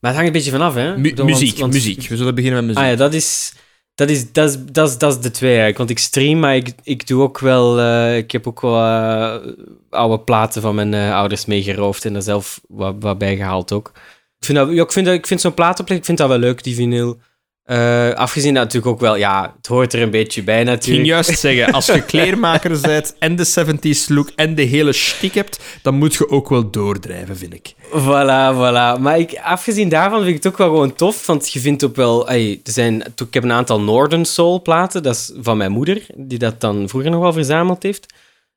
Maar 0.00 0.12
het 0.12 0.14
hangt 0.14 0.26
een 0.26 0.32
beetje 0.32 0.50
vanaf, 0.50 0.74
hè? 0.74 0.96
Mu- 0.98 1.14
want- 1.14 1.28
muziek, 1.28 1.58
want- 1.58 1.72
muziek. 1.72 2.08
We 2.08 2.16
zullen 2.16 2.34
beginnen 2.34 2.58
met 2.66 2.74
muziek. 2.74 2.84
Ah 2.90 2.98
ja, 2.98 3.04
dat 3.04 3.14
is... 3.14 3.52
Dat 3.94 4.10
is, 4.10 4.32
dat, 4.32 4.50
is, 4.50 4.72
dat, 4.98 5.12
is, 5.12 5.20
de 5.20 5.30
twee 5.30 5.50
eigenlijk. 5.50 5.78
Want 5.78 5.90
ik 5.90 5.98
stream, 5.98 6.38
maar 6.38 6.56
ik, 6.56 6.74
ik 6.82 7.06
doe 7.06 7.22
ook 7.22 7.38
wel... 7.38 7.80
eh, 7.80 8.16
ik 8.16 8.30
heb 8.32 8.46
ook 8.46 8.60
wel 8.60 8.76
eh, 8.76 9.52
oude 9.90 10.20
platen 10.20 10.62
van 10.62 10.74
mijn 10.74 10.94
eh, 10.94 11.14
ouders 11.14 11.44
meegeroofd 11.44 12.04
en 12.04 12.14
er 12.14 12.22
zelf 12.22 12.60
wat, 12.68 13.16
gehaald 13.18 13.72
ook. 13.72 13.92
Ik 14.38 14.44
vind, 14.44 14.58
dat, 14.58 14.70
ja, 14.70 14.82
ik 14.82 14.92
vind, 14.92 15.06
ik 15.06 15.26
vind 15.26 15.40
zo'n 15.40 15.54
platenplek, 15.54 15.98
ik 15.98 16.04
vind 16.04 16.18
dat 16.18 16.28
wel 16.28 16.38
leuk, 16.38 16.62
die 16.62 16.74
vinyl. 16.74 17.20
Eh, 17.64 18.10
afgezien 18.10 18.54
dat 18.54 18.62
natuurlijk 18.62 18.92
ook 18.92 19.00
wel... 19.00 19.16
Ja, 19.16 19.54
het 19.56 19.66
hoort 19.66 19.92
er 19.92 20.02
een 20.02 20.10
beetje 20.10 20.42
bij 20.42 20.60
Ik 20.60 20.66
ging 20.66 20.76
natuurlijk. 20.76 21.06
juist 21.06 21.38
zeggen, 21.38 21.72
als 21.72 21.86
je 21.86 22.02
kleermaker 22.02 22.80
bent 22.80 23.14
en 23.18 23.36
de 23.36 23.46
70s 23.46 24.06
look 24.08 24.30
en 24.36 24.54
de 24.54 24.62
hele 24.62 24.92
shtick 24.92 25.34
hebt, 25.34 25.60
dan 25.82 25.94
moet 25.94 26.14
je 26.14 26.28
ook 26.28 26.48
wel 26.48 26.70
doordrijven, 26.70 27.36
vind 27.36 27.54
ik. 27.54 27.74
Voilà, 27.90 28.54
voilà. 28.54 29.00
Maar 29.00 29.18
ik, 29.18 29.40
afgezien 29.42 29.88
daarvan 29.88 30.18
vind 30.18 30.36
ik 30.36 30.42
het 30.42 30.52
ook 30.52 30.58
wel 30.58 30.68
gewoon 30.68 30.94
tof, 30.94 31.26
want 31.26 31.52
je 31.52 31.60
vindt 31.60 31.84
ook 31.84 31.96
wel... 31.96 32.28
ey, 32.28 32.60
er 32.64 32.72
zijn, 32.72 33.00
ik 33.00 33.34
heb 33.34 33.42
een 33.42 33.52
aantal 33.52 33.80
Northern 33.80 34.24
Soul 34.24 34.62
platen, 34.62 35.02
dat 35.02 35.14
is 35.14 35.32
van 35.36 35.56
mijn 35.56 35.72
moeder, 35.72 36.06
die 36.16 36.38
dat 36.38 36.60
dan 36.60 36.88
vroeger 36.88 37.10
nog 37.10 37.20
wel 37.20 37.32
verzameld 37.32 37.82
heeft. 37.82 38.12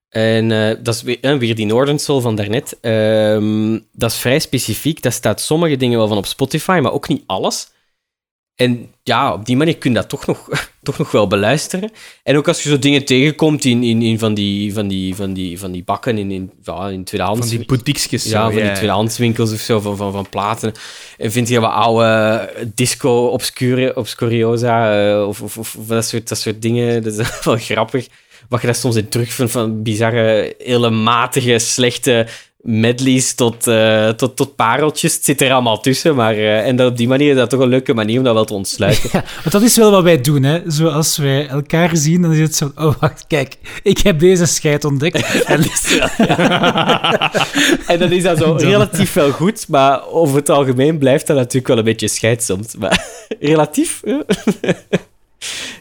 En 0.10 0.52
eh, 0.52 0.76
dat 0.84 0.96
is 0.96 1.02
weer, 1.02 1.18
eh, 1.22 1.38
weer 1.38 1.56
die 1.56 1.66
Northern 1.66 2.00
Soul 2.00 2.22
van 2.22 2.36
daarnet. 2.36 2.78
Ehm, 2.82 3.80
dat 3.92 4.12
is 4.12 4.18
vrij 4.18 4.40
specifiek, 4.40 5.02
daar 5.02 5.12
staat 5.12 5.42
sommige 5.42 5.78
dingen 5.78 5.98
wel 5.98 6.08
van 6.08 6.18
op 6.18 6.26
Spotify, 6.26 6.80
maar 6.82 6.94
ook 6.94 7.08
niet 7.08 7.24
alles. 7.26 7.76
En 8.58 8.92
ja, 9.04 9.34
op 9.34 9.46
die 9.46 9.58
manier 9.58 9.78
kun 9.78 9.92
je 9.92 9.98
dat 9.98 10.10
toch 10.10 10.26
nog, 10.26 10.50
toch 10.84 10.98
nog 10.98 11.12
wel 11.12 11.28
beluisteren. 11.28 11.92
En 12.24 12.38
ook 12.38 12.48
als 12.48 12.64
je 12.64 12.70
zo 12.70 12.80
dingen 12.80 13.06
tegenkomt 13.06 13.66
in, 13.66 13.84
in, 13.84 14.02
in 14.02 14.20
van, 14.20 14.34
die, 14.34 14.74
van, 14.74 14.88
die, 14.88 15.16
van, 15.16 15.34
die, 15.34 15.60
van 15.60 15.72
die 15.72 15.84
bakken 15.84 16.18
in, 16.18 16.32
in, 16.32 16.52
ja, 16.64 16.90
in 16.90 17.04
tweedehands... 17.04 17.48
Van 17.48 17.58
die 17.58 17.66
boutiquesjes. 17.66 18.24
Ja, 18.24 18.52
van 18.52 18.62
die 18.62 18.72
tweedehandswinkels 18.72 19.54
of 19.54 19.60
zo, 19.60 19.80
van, 19.80 19.98
van, 19.98 20.12
van 20.12 20.30
platen. 20.30 20.74
En 21.18 21.32
vind 21.32 21.48
je 21.48 21.60
wat 21.60 21.72
oude 21.72 22.50
disco 22.74 23.26
obscure, 23.26 23.96
obscuriosa 23.96 25.08
eh, 25.10 25.28
of, 25.28 25.42
of, 25.42 25.58
of 25.58 25.76
dat, 25.88 26.06
soort, 26.06 26.30
dat 26.30 26.38
soort 26.38 26.62
dingen. 26.62 27.04
Dat 27.04 27.18
is 27.18 27.28
wel 27.44 27.58
grappig. 27.58 28.08
wat 28.50 28.62
je 28.62 28.68
daar 28.68 28.76
soms 28.76 28.96
in 28.96 29.10
terugvindt 29.10 29.52
van 29.52 29.84
bizarre, 29.84 30.56
hele 30.58 30.90
matige, 30.90 31.60
slechte 31.60 32.28
medleys 32.68 33.34
tot, 33.34 33.68
eh, 33.68 34.10
tot, 34.10 34.36
tot 34.36 34.56
pareltjes. 34.56 35.14
Het 35.14 35.26
zit 35.26 35.42
er 35.42 35.52
allemaal 35.52 35.80
tussen, 35.80 36.16
maar... 36.16 36.34
eh, 36.34 36.68
en 36.68 36.76
dat 36.76 36.92
op 36.92 36.98
die 36.98 37.08
manier 37.08 37.30
is 37.30 37.36
dat 37.36 37.50
toch 37.50 37.60
een 37.60 37.68
leuke 37.68 37.94
manier 37.94 38.18
om 38.18 38.24
dat 38.24 38.34
wel 38.34 38.46
te 38.46 38.54
ontsluiten. 38.54 39.10
Ja, 39.18 39.24
want 39.38 39.52
dat 39.52 39.62
is 39.62 39.78
wel 39.78 39.92
wat 39.92 40.04
wij 40.04 40.22
doen, 40.22 40.44
hè. 40.44 40.62
Zoals 40.66 41.18
wij 41.18 41.48
elkaar 41.48 41.98
zien, 41.98 42.22
dan 42.22 42.34
is 42.34 42.40
het 42.40 42.56
zo... 42.56 42.72
Oh, 42.76 42.96
wacht, 43.00 43.26
kijk. 43.28 43.58
Ik 43.84 43.98
heb 43.98 44.20
deze 44.20 44.46
scheid 44.46 44.86
ontdekt. 44.86 45.44
En 45.46 45.64
En 47.88 48.00
dan 48.00 48.12
is 48.12 48.24
dat 48.24 48.38
zo 48.38 48.56
relatief 48.60 49.14
wel 49.14 49.32
goed, 49.32 49.68
maar 49.68 50.08
over 50.08 50.36
het 50.36 50.50
algemeen 50.50 50.98
blijft 50.98 51.28
dat 51.28 51.36
natuurlijk 51.36 51.68
wel 51.68 51.78
een 51.78 51.84
beetje 51.84 52.08
scheid 52.08 52.44
soms. 52.44 52.76
Maar 52.76 53.06
relatief? 53.40 54.02
ja. 54.06 54.24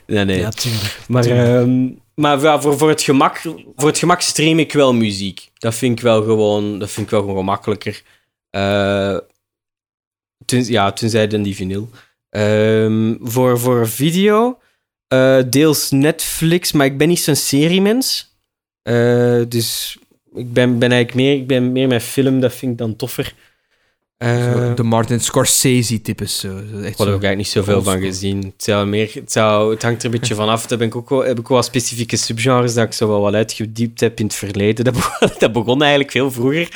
nee, 0.07 0.25
nee. 0.25 0.39
Ja, 0.39 0.51
tuurlijk. 0.51 0.99
maar 1.09 1.25
ehm, 1.25 1.89
maar 2.17 2.63
voor, 2.63 2.79
voor, 2.79 2.89
het 2.89 3.03
gemak, 3.03 3.37
voor 3.77 3.89
het 3.89 3.99
gemak 3.99 4.21
stream 4.21 4.59
ik 4.59 4.73
wel 4.73 4.95
muziek. 4.95 5.51
Dat 5.59 5.75
vind 5.75 5.99
ik 5.99 6.05
wel 6.05 6.23
gewoon, 6.23 6.79
dat 6.79 6.91
vind 6.91 7.07
ik 7.07 7.13
wel 7.13 7.21
gewoon 7.21 7.37
gemakkelijker. 7.37 8.03
Eh 8.51 9.19
ja, 10.47 10.93
tenzij 10.93 11.27
dan 11.27 11.43
die 11.43 11.55
vinyl. 11.55 11.91
Ehm, 12.29 13.15
voor, 13.21 13.59
voor 13.59 13.89
video, 13.89 14.59
eh, 15.09 15.43
deels 15.51 15.91
Netflix, 15.91 16.73
maar 16.73 16.87
ik 16.87 16.99
ben 16.99 17.09
niet 17.09 17.21
zo'n 17.21 17.37
seriemens. 17.37 18.35
Eh, 18.83 19.43
dus 19.49 19.99
ik 20.35 20.53
ben, 20.53 20.79
ben 20.79 20.93
eigenlijk 20.93 21.15
meer, 21.15 21.35
ik 21.35 21.47
ben 21.47 21.73
meer 21.73 21.89
met 21.89 22.03
film, 22.03 22.41
dat 22.41 22.55
vind 22.55 22.73
ik 22.73 22.79
dan 22.79 22.97
toffer. 22.97 23.35
Eh, 24.17 24.75
de 24.75 24.83
Martin 24.83 25.21
Scorsese-types. 25.21 26.39
Zo. 26.39 26.49
Zo 26.49 26.55
Echt 26.57 26.71
Daar 26.73 26.83
heb 26.83 26.91
ik 26.91 26.97
zo. 26.97 27.07
eigenlijk 27.07 27.37
niet 27.37 27.49
zoveel 27.49 27.83
van 27.83 28.01
gezien. 28.01 28.39
Het, 28.43 28.63
zou 28.65 28.87
meer, 28.87 29.11
het, 29.15 29.33
zou, 29.33 29.71
het 29.73 29.83
hangt 29.83 29.99
er 30.03 30.05
een 30.13 30.19
beetje 30.19 30.35
van 30.35 30.49
af. 30.49 30.67
Daar 30.67 30.79
ben 30.79 30.87
ik 30.87 30.97
ook 30.97 31.09
wel, 31.09 31.25
heb 31.25 31.39
ik 31.39 31.49
wel 31.49 31.63
specifieke 31.63 32.17
subgenres 32.17 32.75
dat 32.75 32.85
ik 32.85 32.93
zo 32.93 33.09
wel 33.09 33.21
wat 33.21 33.35
uitgediept 33.35 34.01
heb 34.01 34.19
in 34.19 34.27
het 34.27 34.35
verleden. 34.35 34.85
Dat 34.85 34.95
begon, 34.95 35.29
dat 35.39 35.53
begon 35.53 35.81
eigenlijk 35.81 36.11
veel 36.11 36.31
vroeger. 36.31 36.69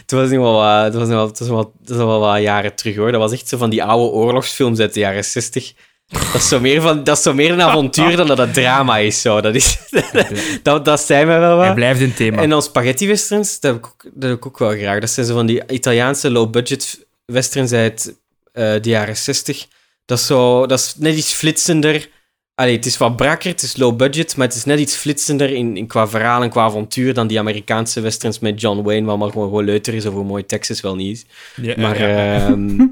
Het 0.00 0.10
was 0.10 0.30
nog 0.30 0.40
wel, 0.42 0.52
wat- 0.54 0.84
het 0.84 0.94
was 0.94 1.08
nog 1.08 1.16
wel, 1.16 1.26
het 1.26 1.38
was 1.38 1.48
nog 1.48 1.56
wel, 1.56 1.72
nog 1.98 2.06
wel 2.06 2.20
wat 2.20 2.40
jaren 2.42 2.74
terug 2.74 2.96
hoor. 2.96 3.12
Dat 3.12 3.20
was 3.20 3.32
echt 3.32 3.48
zo 3.48 3.56
van 3.56 3.70
die 3.70 3.84
oude 3.84 4.12
oorlogsfilms 4.12 4.78
uit 4.78 4.94
de 4.94 5.00
jaren 5.00 5.24
60. 5.24 5.72
Dat 6.06 6.34
is 6.34 6.48
zo 6.48 6.60
meer, 6.60 6.80
van, 6.80 7.04
dat 7.04 7.16
is 7.16 7.22
zo 7.22 7.34
meer 7.34 7.50
een 7.50 7.62
avontuur 7.70 8.16
dan 8.16 8.26
dat 8.26 8.38
het 8.38 8.54
drama 8.54 8.98
is. 8.98 9.20
Zo. 9.20 9.40
Dat, 9.40 9.54
is 9.54 9.78
dat, 10.62 10.84
dat 10.84 11.00
zijn 11.00 11.26
we 11.26 11.32
wel 11.38 11.56
wat. 11.56 11.74
blijft 11.74 12.00
een 12.00 12.14
thema. 12.14 12.42
En 12.42 12.48
dan 12.48 12.62
spaghetti 12.62 13.06
westerns, 13.06 13.60
dat 13.60 13.72
heb, 13.72 13.84
ik 13.84 13.86
ook, 13.86 14.02
dat 14.14 14.28
heb 14.28 14.38
ik 14.38 14.46
ook 14.46 14.58
wel 14.58 14.70
graag. 14.70 15.00
Dat 15.00 15.10
zijn 15.10 15.26
zo 15.26 15.34
van 15.34 15.46
die 15.46 15.62
Italiaanse 15.68 16.30
low-budget 16.30 17.06
westerns 17.24 17.72
uit 17.72 18.14
eh, 18.52 18.64
de 18.80 18.88
jaren 18.88 19.16
60. 19.16 19.66
Dat 20.04 20.18
is, 20.18 20.26
zo, 20.26 20.66
dat 20.66 20.78
is 20.78 20.94
net 20.98 21.16
iets 21.16 21.34
flitsender. 21.34 22.08
Allee, 22.54 22.76
het 22.76 22.86
is 22.86 22.96
wat 22.96 23.16
brakker, 23.16 23.50
het 23.50 23.62
is 23.62 23.76
low 23.76 23.96
budget, 23.96 24.36
maar 24.36 24.46
het 24.46 24.56
is 24.56 24.64
net 24.64 24.78
iets 24.78 24.96
flitsender 24.96 25.50
in, 25.50 25.76
in 25.76 25.86
qua 25.86 26.08
verhaal 26.08 26.42
en 26.42 26.50
qua 26.50 26.62
avontuur 26.62 27.14
dan 27.14 27.26
die 27.26 27.38
Amerikaanse 27.38 28.00
westerns 28.00 28.38
met 28.38 28.60
John 28.60 28.82
Wayne, 28.82 29.06
wat 29.06 29.18
maar 29.18 29.30
gewoon, 29.30 29.48
gewoon 29.48 29.64
leuter 29.64 29.94
is 29.94 30.06
of 30.06 30.14
hoe 30.14 30.24
mooi 30.24 30.46
Texas 30.46 30.80
wel 30.80 30.94
niet 30.94 31.16
is. 31.16 31.24
Ja, 31.64 31.74
Maar, 31.76 31.98
ja. 32.00 32.34
ehm, 32.34 32.76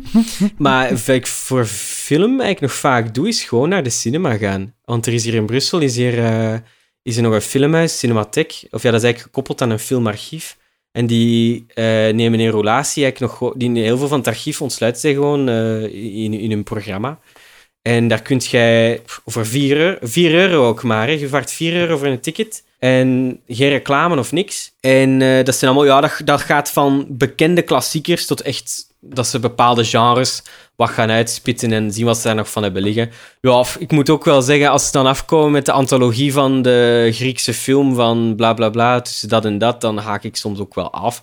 maar 0.59 0.91
wat 0.91 1.09
ik 1.09 1.27
voor 1.27 1.65
film 1.67 2.31
eigenlijk 2.31 2.61
nog 2.61 2.73
vaak 2.73 3.15
doe, 3.15 3.29
is 3.29 3.43
gewoon 3.43 3.69
naar 3.69 3.83
de 3.83 3.91
cinema 3.91 4.37
gaan. 4.37 4.75
Want 4.85 5.07
er 5.07 5.13
is 5.13 5.25
hier 5.25 5.35
in 5.35 5.47
Brussel 5.47 5.81
is 5.81 5.97
hier, 5.97 6.25
eh, 6.25 6.55
is 7.03 7.17
er 7.17 7.23
nog 7.23 7.33
een 7.33 7.41
filmhuis, 7.41 7.99
Cinematheek. 7.99 8.67
Of 8.71 8.83
ja, 8.83 8.91
dat 8.91 9.01
is 9.01 9.07
eigenlijk 9.07 9.21
gekoppeld 9.23 9.63
aan 9.63 9.71
een 9.71 9.79
filmarchief. 9.79 10.57
En 10.93 11.07
die 11.07 11.65
eh, 11.75 11.85
nemen 11.85 12.41
in 12.41 12.51
relatie 12.51 13.03
eigenlijk 13.03 13.41
nog... 13.41 13.53
Die, 13.57 13.79
heel 13.79 13.99
veel 13.99 14.09
van 14.09 14.19
het 14.19 14.27
archief 14.27 14.63
ontsluiten 14.63 15.01
zij 15.01 15.13
gewoon 15.13 15.49
eh, 15.49 15.83
in, 16.23 16.33
in 16.33 16.51
hun 16.51 16.63
programma. 16.63 17.19
En 17.83 18.09
daar 18.09 18.23
kunt 18.23 18.47
jij 18.47 19.03
voor 19.07 19.47
4 19.47 19.77
euro, 19.77 19.99
4 20.01 20.35
euro 20.35 20.69
ook 20.69 20.83
maar. 20.83 21.07
Hè. 21.07 21.13
Je 21.13 21.29
vaart 21.29 21.53
4 21.53 21.75
euro 21.75 21.97
voor 21.97 22.07
een 22.07 22.21
ticket. 22.21 22.65
En 22.79 23.41
geen 23.49 23.69
reclame 23.69 24.19
of 24.19 24.33
niks. 24.33 24.73
En 24.81 25.23
eh, 25.23 25.45
dat 25.45 25.55
zijn 25.55 25.71
allemaal, 25.71 26.03
ja, 26.03 26.11
dat, 26.25 26.41
gaat 26.41 26.71
van 26.71 27.07
bekende 27.09 27.63
klassiekers 27.63 28.27
tot 28.27 28.41
echt 28.41 28.89
dat 29.01 29.27
ze 29.27 29.39
bepaalde 29.39 29.85
genres 29.85 30.43
wat 30.77 30.91
gaan 30.91 31.11
uitspitten 31.11 31.73
en 31.73 31.93
zien 31.93 32.05
wat 32.05 32.17
ze 32.17 32.23
daar 32.23 32.35
nog 32.35 32.51
van 32.51 32.63
hebben 32.63 32.83
liggen. 32.83 33.11
Ja, 33.41 33.65
ik 33.79 33.91
moet 33.91 34.11
ook 34.11 34.25
wel 34.25 34.43
zeggen, 34.43 34.71
als 34.71 34.87
ze 34.87 34.93
dan 34.93 35.07
afkomen 35.07 35.51
met 35.51 35.67
de 35.67 35.73
antologie 35.73 36.33
van 36.33 36.63
de 36.63 37.11
Griekse 37.13 37.55
film 37.55 37.95
van 37.95 38.35
bla 38.37 38.55
bla 38.55 38.71
bla, 38.71 39.01
tussen 39.01 39.29
dat 39.29 39.45
en 39.45 39.59
dat, 39.59 39.81
dan 39.81 39.99
haak 39.99 40.25
ik 40.25 40.37
soms 40.37 40.59
ook 40.59 40.75
wel 40.75 40.93
af. 40.93 41.23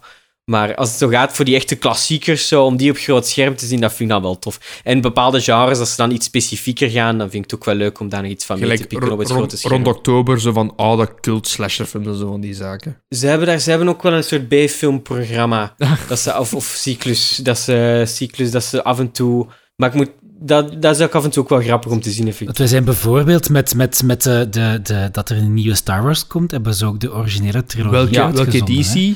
Maar 0.51 0.75
als 0.75 0.89
het 0.89 0.97
zo 0.97 1.07
gaat 1.07 1.33
voor 1.33 1.45
die 1.45 1.55
echte 1.55 1.75
klassiekers, 1.75 2.47
zo, 2.47 2.65
om 2.65 2.77
die 2.77 2.91
op 2.91 2.97
groot 2.97 3.27
scherm 3.27 3.55
te 3.55 3.65
zien, 3.65 3.79
dat 3.79 3.93
vind 3.93 4.01
ik 4.01 4.15
dan 4.15 4.21
wel 4.21 4.39
tof. 4.39 4.81
En 4.83 5.01
bepaalde 5.01 5.41
genres, 5.41 5.79
als 5.79 5.89
ze 5.89 5.95
dan 5.97 6.11
iets 6.11 6.25
specifieker 6.25 6.89
gaan, 6.89 7.17
dan 7.17 7.29
vind 7.29 7.43
ik 7.43 7.51
het 7.51 7.59
ook 7.59 7.65
wel 7.65 7.75
leuk 7.75 7.99
om 7.99 8.09
daar 8.09 8.21
nog 8.21 8.31
iets 8.31 8.45
van 8.45 8.59
mee 8.59 8.65
te 8.67 8.73
Gelijk 8.73 8.89
pikken 8.89 9.11
op 9.11 9.17
het 9.17 9.27
rond, 9.27 9.39
grote 9.39 9.57
scherm. 9.57 9.73
rond 9.73 9.87
oktober, 9.87 10.41
zo 10.41 10.51
van 10.51 10.73
oude 10.75 11.09
cult 11.21 11.47
slasherfilms 11.47 12.07
en 12.07 12.15
zo 12.15 12.27
van 12.27 12.41
die 12.41 12.53
zaken. 12.53 13.01
Ze 13.09 13.27
hebben, 13.27 13.47
daar, 13.47 13.59
ze 13.59 13.69
hebben 13.69 13.87
ook 13.87 14.01
wel 14.01 14.13
een 14.13 14.23
soort 14.23 14.47
B-filmprogramma. 14.47 15.75
dat 16.07 16.19
ze, 16.19 16.39
of, 16.39 16.53
of 16.53 16.65
cyclus, 16.65 17.35
dat 17.35 17.57
ze, 17.57 18.03
cyclus, 18.05 18.51
dat 18.51 18.63
ze 18.63 18.83
af 18.83 18.99
en 18.99 19.11
toe... 19.11 19.47
Maar 19.75 19.89
ik 19.89 19.95
moet, 19.95 20.11
dat, 20.39 20.81
dat 20.81 20.95
is 20.95 21.01
ook 21.01 21.15
af 21.15 21.23
en 21.23 21.29
toe 21.29 21.43
ook 21.43 21.49
wel 21.49 21.61
grappig 21.61 21.91
om 21.91 22.01
te 22.01 22.11
zien, 22.11 22.23
vind 22.23 22.39
ik. 22.39 22.45
Want 22.45 22.57
wij 22.57 22.67
zijn 22.67 22.83
bijvoorbeeld 22.83 23.49
met, 23.49 23.75
met, 23.75 24.03
met 24.03 24.23
de, 24.23 24.47
de, 24.49 24.79
de, 24.83 25.09
dat 25.11 25.29
er 25.29 25.37
een 25.37 25.53
nieuwe 25.53 25.75
Star 25.75 26.03
Wars 26.03 26.27
komt, 26.27 26.51
hebben 26.51 26.73
ze 26.73 26.85
ook 26.85 26.99
de 26.99 27.13
originele 27.13 27.63
trilogie 27.63 28.17
Welke, 28.17 28.35
welke 28.35 28.83
hè. 28.83 29.15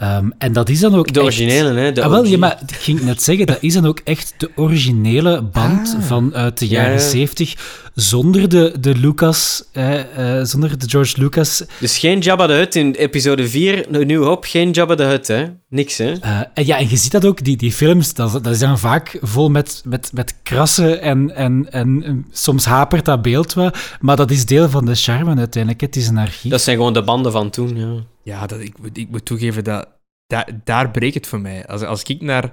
Ehm, 0.00 0.30
en 0.38 0.52
dat 0.52 0.68
is 0.68 0.80
dan 0.80 0.94
ook 0.94 1.06
De 1.06 1.12
echt- 1.12 1.22
originele, 1.22 1.80
hè? 1.80 1.92
De 1.92 2.02
ah, 2.02 2.10
wel, 2.10 2.24
ja, 2.24 2.38
maar 2.38 2.58
ik 2.66 2.74
ging 2.76 3.00
net 3.02 3.22
zeggen, 3.22 3.46
dat 3.46 3.56
is 3.60 3.74
dan 3.74 3.86
ook 3.86 4.00
echt 4.04 4.34
de 4.36 4.50
originele 4.56 5.42
band 5.42 5.96
van 6.00 6.34
uit 6.34 6.58
de 6.58 6.64
Ah. 6.64 6.70
Ja, 6.70 6.80
jaren 6.80 6.92
ja. 7.00 7.08
70, 7.08 7.54
zonder 7.94 8.48
de, 8.48 8.74
de 8.80 8.94
Lucas, 8.96 9.64
eh, 9.72 10.38
eh, 10.38 10.44
zonder 10.46 10.78
de 10.78 10.88
George 10.88 11.20
Lucas. 11.20 11.64
Dus 11.80 11.98
geen 11.98 12.18
Jabba 12.18 12.46
de 12.46 12.52
Hutt 12.52 12.74
in 12.74 12.94
episode 12.94 13.48
4, 13.48 13.86
nu 13.90 14.04
nu 14.04 14.18
op, 14.18 14.44
geen 14.44 14.70
Jabba 14.70 14.94
de 14.94 15.02
Hutt, 15.02 15.26
hè? 15.28 15.44
Niks, 15.68 15.98
hè? 15.98 16.12
eh, 16.12 16.40
en 16.54 16.66
ja, 16.66 16.78
en 16.78 16.88
je 16.90 16.96
ziet 16.96 17.12
dat 17.12 17.24
ook, 17.26 17.44
die, 17.44 17.56
die 17.56 17.72
films, 17.72 18.14
dat, 18.14 18.32
dat 18.32 18.46
is 18.46 18.58
dan 18.58 18.78
vaak 18.78 19.18
vol 19.20 19.48
met, 19.48 19.82
met, 19.84 20.10
met 20.14 20.34
krassen 20.42 21.02
en, 21.02 21.34
en, 21.36 21.66
en 21.70 22.02
eh, 22.04 22.12
soms 22.30 22.64
hapert 22.64 23.04
dat 23.04 23.22
beeld 23.22 23.54
wel, 23.54 23.70
maar 24.00 24.16
dat 24.16 24.30
is 24.30 24.46
deel 24.46 24.68
van 24.68 24.84
de 24.86 24.94
charme 24.94 25.36
uiteindelijk. 25.36 25.80
Het 25.80 25.96
is 25.96 26.08
een 26.08 26.18
archief. 26.18 26.50
Dat 26.50 26.60
zijn 26.62 26.76
gewoon 26.76 26.92
de 26.92 27.02
banden 27.02 27.32
van 27.32 27.50
toen, 27.50 27.76
ja. 27.76 27.92
Ja, 28.22 28.46
dat, 28.46 28.60
ik, 28.60 28.78
moet- 28.80 28.98
ik 28.98 29.08
moet 29.10 29.24
toegeven 29.24 29.64
dat... 29.64 29.88
da- 30.26 30.46
daar 30.64 30.90
breekt 30.90 31.14
het 31.14 31.26
voor 31.26 31.40
mij. 31.40 31.66
Als, 31.66 31.82
als 31.82 32.02
ik 32.02 32.20
naar, 32.20 32.52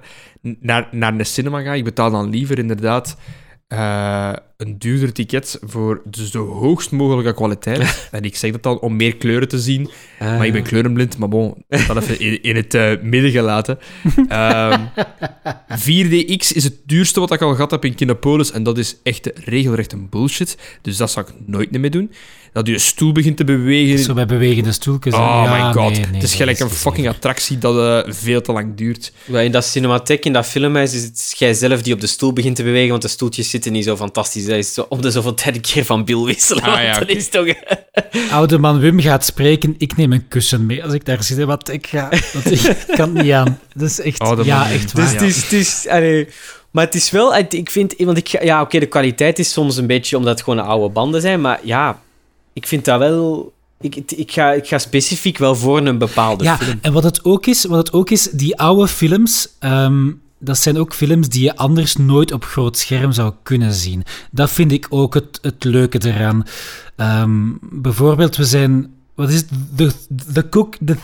naar, 0.60 0.88
naar 0.90 1.14
een 1.18 1.26
cinema 1.26 1.60
ga, 1.62 1.74
ik 1.74 1.84
betaal 1.84 2.10
dan 2.10 2.30
liever 2.30 2.58
inderdaad 2.58 3.16
eh, 3.66 4.32
een 4.56 4.78
duurder 4.78 5.12
ticket 5.12 5.58
voor 5.62 6.02
dus 6.04 6.30
de 6.30 6.38
hoogst 6.38 6.90
mogelijke 6.90 7.34
kwaliteit. 7.34 8.08
en 8.10 8.22
ik 8.22 8.36
zeg 8.36 8.50
dat 8.52 8.62
dan 8.62 8.78
om 8.80 8.96
meer 8.96 9.16
kleuren 9.16 9.48
te 9.48 9.58
zien. 9.58 9.90
Maar 10.18 10.46
ik 10.46 10.52
ben 10.52 10.62
kleurenblind, 10.62 11.18
maar 11.18 11.28
bon, 11.28 11.64
dat 11.68 11.96
even 12.02 12.20
in, 12.20 12.42
in 12.42 12.56
het 12.56 12.74
eh, 12.74 12.92
midden 13.02 13.30
gelaten. 13.30 13.78
Ehm 14.28 14.80
4DX 15.88 16.52
is 16.54 16.64
het 16.64 16.80
duurste 16.86 17.20
wat 17.20 17.32
ik 17.32 17.40
al 17.42 17.54
gehad 17.54 17.70
heb 17.70 17.84
in 17.84 17.94
Kinepolis 17.94 18.50
en 18.52 18.62
dat 18.62 18.78
is 18.78 18.96
echt 19.02 19.30
regelrecht 19.34 19.92
een 19.92 20.08
bullshit. 20.08 20.78
Dus 20.82 20.96
dat 20.96 21.10
zou 21.10 21.26
ik 21.28 21.34
nooit 21.46 21.70
meer 21.70 21.90
doen. 21.90 22.12
Dat 22.52 22.66
je 22.66 22.78
stoel 22.78 23.12
begint 23.12 23.36
te 23.36 23.44
bewegen. 23.44 23.98
Zo 23.98 24.14
bij 24.14 24.26
bewegende 24.26 24.72
stoeltjes. 24.72 25.14
Oh 25.14 25.42
Ja, 25.44 25.66
my 25.66 25.72
god. 25.72 25.90
nee, 25.92 26.00
nee, 26.00 26.14
het 26.14 26.22
is 26.22 26.34
gelijk 26.34 26.58
een 26.60 26.70
fucking 26.70 27.08
attractie 27.08 27.58
dat 27.58 28.04
eh, 28.06 28.12
veel 28.12 28.40
te 28.40 28.52
lang 28.52 28.74
duurt. 28.76 29.12
Ja, 29.24 29.40
in 29.40 29.52
dat 29.52 29.64
cinematheek, 29.64 30.24
in 30.24 30.32
dat 30.32 30.46
filmhuis, 30.46 30.94
is 30.94 31.02
het 31.02 31.34
jij 31.38 31.54
zelf 31.54 31.82
die 31.82 31.94
op 31.94 32.00
de 32.00 32.06
stoel 32.06 32.32
begint 32.32 32.56
te 32.56 32.62
bewegen, 32.62 32.90
want 32.90 33.02
de 33.02 33.08
stoeltjes 33.08 33.50
zitten 33.50 33.72
niet 33.72 33.84
zo 33.84 33.96
fantastisch. 33.96 34.44
Dat 34.46 34.56
is 34.56 34.74
zo 34.74 34.86
om 34.88 35.02
de 35.02 35.10
zoveel 35.10 35.34
tijd 35.34 35.54
een 35.54 35.60
keer 35.60 35.84
van 35.84 36.04
Bill 36.04 36.22
wisselen. 36.24 36.62
Ah, 36.62 36.82
ja, 36.82 37.06
is 37.06 37.28
toch... 37.28 37.46
Oude 38.30 38.58
man 38.58 38.78
Wim 38.78 39.00
gaat 39.00 39.24
spreken, 39.24 39.74
ik 39.78 39.96
neem 39.96 40.12
een 40.12 40.28
kussen 40.28 40.66
mee 40.66 40.84
als 40.84 40.92
ik 40.92 41.04
daar 41.04 41.22
zit. 41.22 41.36
hè, 41.36 41.46
Want 41.46 41.72
ik, 41.72 41.86
ga, 41.86 42.08
want 42.32 42.50
ik 42.50 42.76
kan 42.96 43.14
het 43.14 43.22
niet 43.24 43.32
aan. 43.32 43.58
Dat 43.74 43.90
is 43.90 44.00
echt, 44.00 44.18
Oude 44.18 44.36
man 44.44 44.46
ja, 44.46 44.70
echt 44.70 44.96
Dus 44.96 45.04
waar. 45.04 45.12
het 45.14 45.22
is... 45.22 45.42
Het 45.42 45.52
is 45.52 45.86
allee, 45.88 46.28
maar 46.70 46.84
het 46.84 46.94
is 46.94 47.10
wel... 47.10 47.36
Ik 47.36 47.70
vind... 47.70 47.94
Want 47.98 48.16
ik, 48.18 48.42
ja, 48.42 48.60
oké, 48.60 48.78
de 48.78 48.86
kwaliteit 48.86 49.38
is 49.38 49.52
soms 49.52 49.76
een 49.76 49.86
beetje 49.86 50.16
omdat 50.16 50.32
het 50.34 50.42
gewoon 50.44 50.64
oude 50.66 50.92
banden 50.92 51.20
zijn, 51.20 51.40
maar 51.40 51.60
ja, 51.62 52.00
ik 52.58 52.66
vind 52.66 52.84
dat 52.84 52.98
wel... 52.98 53.52
Ik, 53.80 53.96
ik, 53.96 54.32
ga, 54.32 54.52
ik 54.52 54.66
ga 54.66 54.78
specifiek 54.78 55.38
wel 55.38 55.54
voor 55.54 55.86
een 55.86 55.98
bepaalde 55.98 56.44
Ja, 56.44 56.56
film. 56.56 56.78
en 56.82 56.92
wat 56.92 57.02
het 57.02 57.24
ook 57.24 57.46
is, 57.46 57.64
wat 57.64 57.78
het 57.78 57.92
ook 57.92 58.10
is 58.10 58.30
die 58.30 58.58
oude 58.58 58.88
films, 58.88 59.48
ehm, 59.58 60.10
dat 60.38 60.58
zijn 60.58 60.78
ook 60.78 60.94
films 60.94 61.28
die 61.28 61.42
je 61.42 61.56
anders 61.56 61.96
nooit 61.96 62.32
op 62.32 62.44
groot 62.44 62.78
scherm 62.78 63.12
zou 63.12 63.32
kunnen 63.42 63.72
zien. 63.72 64.04
Dat 64.30 64.50
vind 64.50 64.72
ik 64.72 64.86
ook 64.90 65.14
het, 65.14 65.38
het 65.42 65.64
leuke 65.64 65.98
eraan. 66.06 66.44
Ehm, 66.96 67.30
bijvoorbeeld, 67.60 68.36
we 68.36 68.44
zijn, 68.44 68.94
wat 69.14 69.28
is 69.28 69.36
het? 69.36 69.48
The, 69.76 69.90
the 70.32 70.48
Cook, 70.48 70.76
the, 70.84 70.96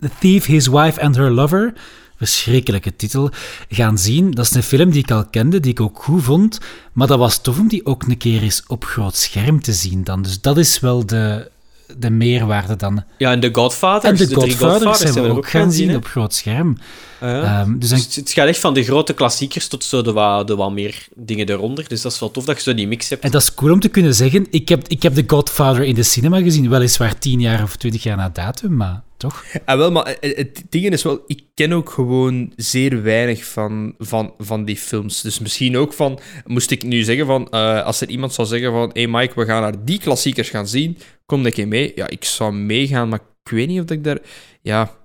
the 0.00 0.10
Thief, 0.18 0.44
His 0.46 0.66
Wife 0.66 1.00
and 1.00 1.16
Her 1.16 1.30
Lover. 1.30 1.72
Verschrikkelijke 2.20 2.96
titel. 2.96 3.30
Gaan 3.68 3.98
zien. 3.98 4.30
Dat 4.30 4.44
is 4.44 4.54
een 4.54 4.62
film 4.62 4.90
die 4.90 5.02
ik 5.02 5.10
al 5.10 5.24
kende, 5.26 5.60
die 5.60 5.70
ik 5.70 5.80
ook 5.80 6.02
goed 6.02 6.22
vond. 6.22 6.58
Maar 6.92 7.06
dat 7.06 7.18
was 7.18 7.42
tof 7.42 7.58
om 7.58 7.68
die 7.68 7.86
ook 7.86 8.02
een 8.02 8.16
keer 8.16 8.42
eens 8.42 8.62
op 8.66 8.84
groot 8.84 9.16
scherm 9.16 9.62
te 9.62 9.72
zien 9.72 10.04
dan. 10.04 10.22
Dus 10.22 10.40
dat 10.40 10.58
is 10.58 10.80
wel 10.80 11.06
de, 11.06 11.50
de 11.98 12.10
meerwaarde 12.10 12.76
dan. 12.76 13.04
Ja, 13.18 13.32
en 13.32 13.40
The 13.40 13.48
Godfather. 13.52 14.10
En 14.10 14.16
de 14.16 14.26
drie 14.26 14.56
Godfathers 14.56 15.12
zijn 15.12 15.24
we 15.24 15.30
ook 15.30 15.48
gaan 15.48 15.72
zien 15.72 15.96
op 15.96 16.06
groot 16.06 16.34
scherm. 16.34 16.76
Ah, 17.20 17.28
ja. 17.28 17.60
Ehm, 17.60 17.78
dus 17.78 17.88
Dus 17.88 18.16
het 18.16 18.30
gaat 18.30 18.48
echt 18.48 18.60
van 18.60 18.74
de 18.74 18.84
grote 18.84 19.12
klassiekers 19.12 19.68
tot 19.68 19.84
zo 19.84 20.02
de 20.02 20.12
wat, 20.12 20.46
de 20.46 20.56
wat 20.56 20.72
meer 20.72 21.06
dingen 21.14 21.48
eronder. 21.48 21.88
Dus 21.88 22.02
dat 22.02 22.12
is 22.12 22.20
wel 22.20 22.30
tof 22.30 22.44
dat 22.44 22.56
je 22.56 22.62
zo 22.62 22.74
die 22.74 22.88
mix 22.88 23.08
hebt. 23.08 23.22
en 23.22 23.30
dat 23.30 23.42
is 23.42 23.54
cool 23.54 23.72
om 23.72 23.80
te 23.80 23.88
kunnen 23.88 24.14
zeggen, 24.14 24.46
ik 24.50 24.68
heb, 24.68 24.88
ik 24.88 25.02
heb 25.02 25.14
The 25.14 25.24
Godfather 25.26 25.82
in 25.82 25.94
de 25.94 26.02
cinema 26.02 26.40
gezien, 26.40 26.68
weliswaar 26.68 27.18
tien 27.18 27.40
jaar 27.40 27.62
of 27.62 27.76
twintig 27.76 28.02
jaar 28.02 28.16
na 28.16 28.28
datum, 28.28 28.76
maar 28.76 29.02
toch? 29.20 29.44
Ah, 29.64 29.76
wel, 29.76 29.90
maar 29.90 30.16
het, 30.20 30.36
het 30.36 30.62
ding 30.68 30.90
is 30.90 31.02
wel, 31.02 31.22
ik 31.26 31.44
ken 31.54 31.72
ook 31.72 31.90
gewoon 31.90 32.52
zeer 32.56 33.02
weinig 33.02 33.44
van, 33.44 33.94
van, 33.98 34.34
van 34.38 34.64
die 34.64 34.76
films. 34.76 35.20
Dus 35.20 35.38
misschien 35.38 35.76
ook 35.76 35.92
van, 35.92 36.18
moest 36.44 36.70
ik 36.70 36.82
nu 36.82 37.02
zeggen 37.02 37.26
van, 37.26 37.50
eh, 37.50 37.82
als 37.82 38.00
er 38.00 38.08
iemand 38.08 38.32
zou 38.32 38.48
zeggen 38.48 38.72
van, 38.72 38.90
hey 38.92 39.06
Mike, 39.06 39.40
we 39.40 39.44
gaan 39.44 39.62
naar 39.62 39.84
die 39.84 39.98
klassiekers 39.98 40.50
gaan 40.50 40.68
zien, 40.68 40.98
kom 41.26 41.46
ik 41.46 41.66
mee? 41.66 41.92
Ja, 41.94 42.08
ik 42.08 42.24
zou 42.24 42.52
meegaan, 42.52 43.08
maar 43.08 43.20
ik 43.44 43.50
weet 43.50 43.68
niet 43.68 43.80
of 43.80 43.90
ik 43.90 44.04
daar, 44.04 44.18
ja... 44.62 44.98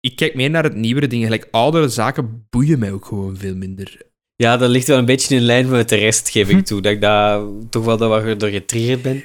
Ik 0.00 0.16
kijk 0.16 0.34
meer 0.34 0.50
naar 0.50 0.64
het 0.64 0.74
nieuwere 0.74 1.06
dingen. 1.06 1.24
Gelijk 1.24 1.48
oudere 1.50 1.88
zaken 1.88 2.46
boeien 2.50 2.78
mij 2.78 2.92
ook 2.92 3.04
gewoon 3.04 3.36
veel 3.36 3.54
minder. 3.54 4.02
Ja, 4.36 4.56
dat 4.56 4.70
ligt 4.70 4.86
wel 4.86 4.98
een 4.98 5.04
beetje 5.04 5.36
in 5.36 5.42
lijn 5.42 5.68
met 5.68 5.88
de 5.88 5.96
rest, 5.96 6.30
geef 6.30 6.48
Hm. 6.48 6.56
ik 6.56 6.64
toe. 6.64 6.80
Dat 6.80 6.92
ik 6.92 7.00
daar 7.00 7.40
toch 7.70 7.84
wel 7.84 7.96
door 8.38 8.48
getriggerd 8.48 9.02
ben. 9.02 9.24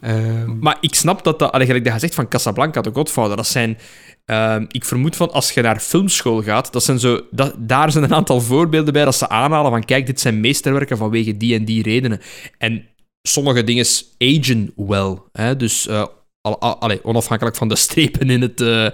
Ehm, 0.00 0.58
Maar 0.58 0.78
ik 0.80 0.94
snap 0.94 1.24
dat 1.24 1.38
dat, 1.38 1.52
allee, 1.52 1.66
gelijk 1.66 1.84
dat 1.84 2.00
je 2.00 2.08
van 2.12 2.28
Casablanca, 2.28 2.80
de 2.80 2.90
Godfather, 2.92 3.36
dat 3.36 3.46
zijn, 3.46 3.78
ehm, 4.24 4.64
ik 4.68 4.84
vermoed 4.84 5.16
van 5.16 5.32
als 5.32 5.50
je 5.50 5.62
naar 5.62 5.80
filmschool 5.80 6.42
gaat, 6.42 6.72
dat 6.72 6.84
zijn 6.84 6.98
zo, 6.98 7.20
daar 7.58 7.92
zijn 7.92 8.04
een 8.04 8.14
aantal 8.14 8.40
voorbeelden 8.40 8.92
bij 8.92 9.04
dat 9.04 9.14
ze 9.14 9.28
aanhalen 9.28 9.70
van 9.70 9.84
kijk, 9.84 10.06
dit 10.06 10.20
zijn 10.20 10.40
meesterwerken 10.40 10.96
vanwege 10.96 11.36
die 11.36 11.54
en 11.54 11.64
die 11.64 11.82
redenen. 11.82 12.20
En 12.58 12.86
sommige 13.22 13.64
dingen 13.64 13.86
agen 14.18 14.72
wel, 14.76 15.28
hè, 15.32 15.56
dus 15.56 15.86
eh, 15.86 16.04
onafhankelijk 17.02 17.56
van 17.56 17.68
de 17.68 17.76
strepen 17.86 18.30
in, 18.30 18.42
het, 18.42 18.60
eh, 18.60 18.86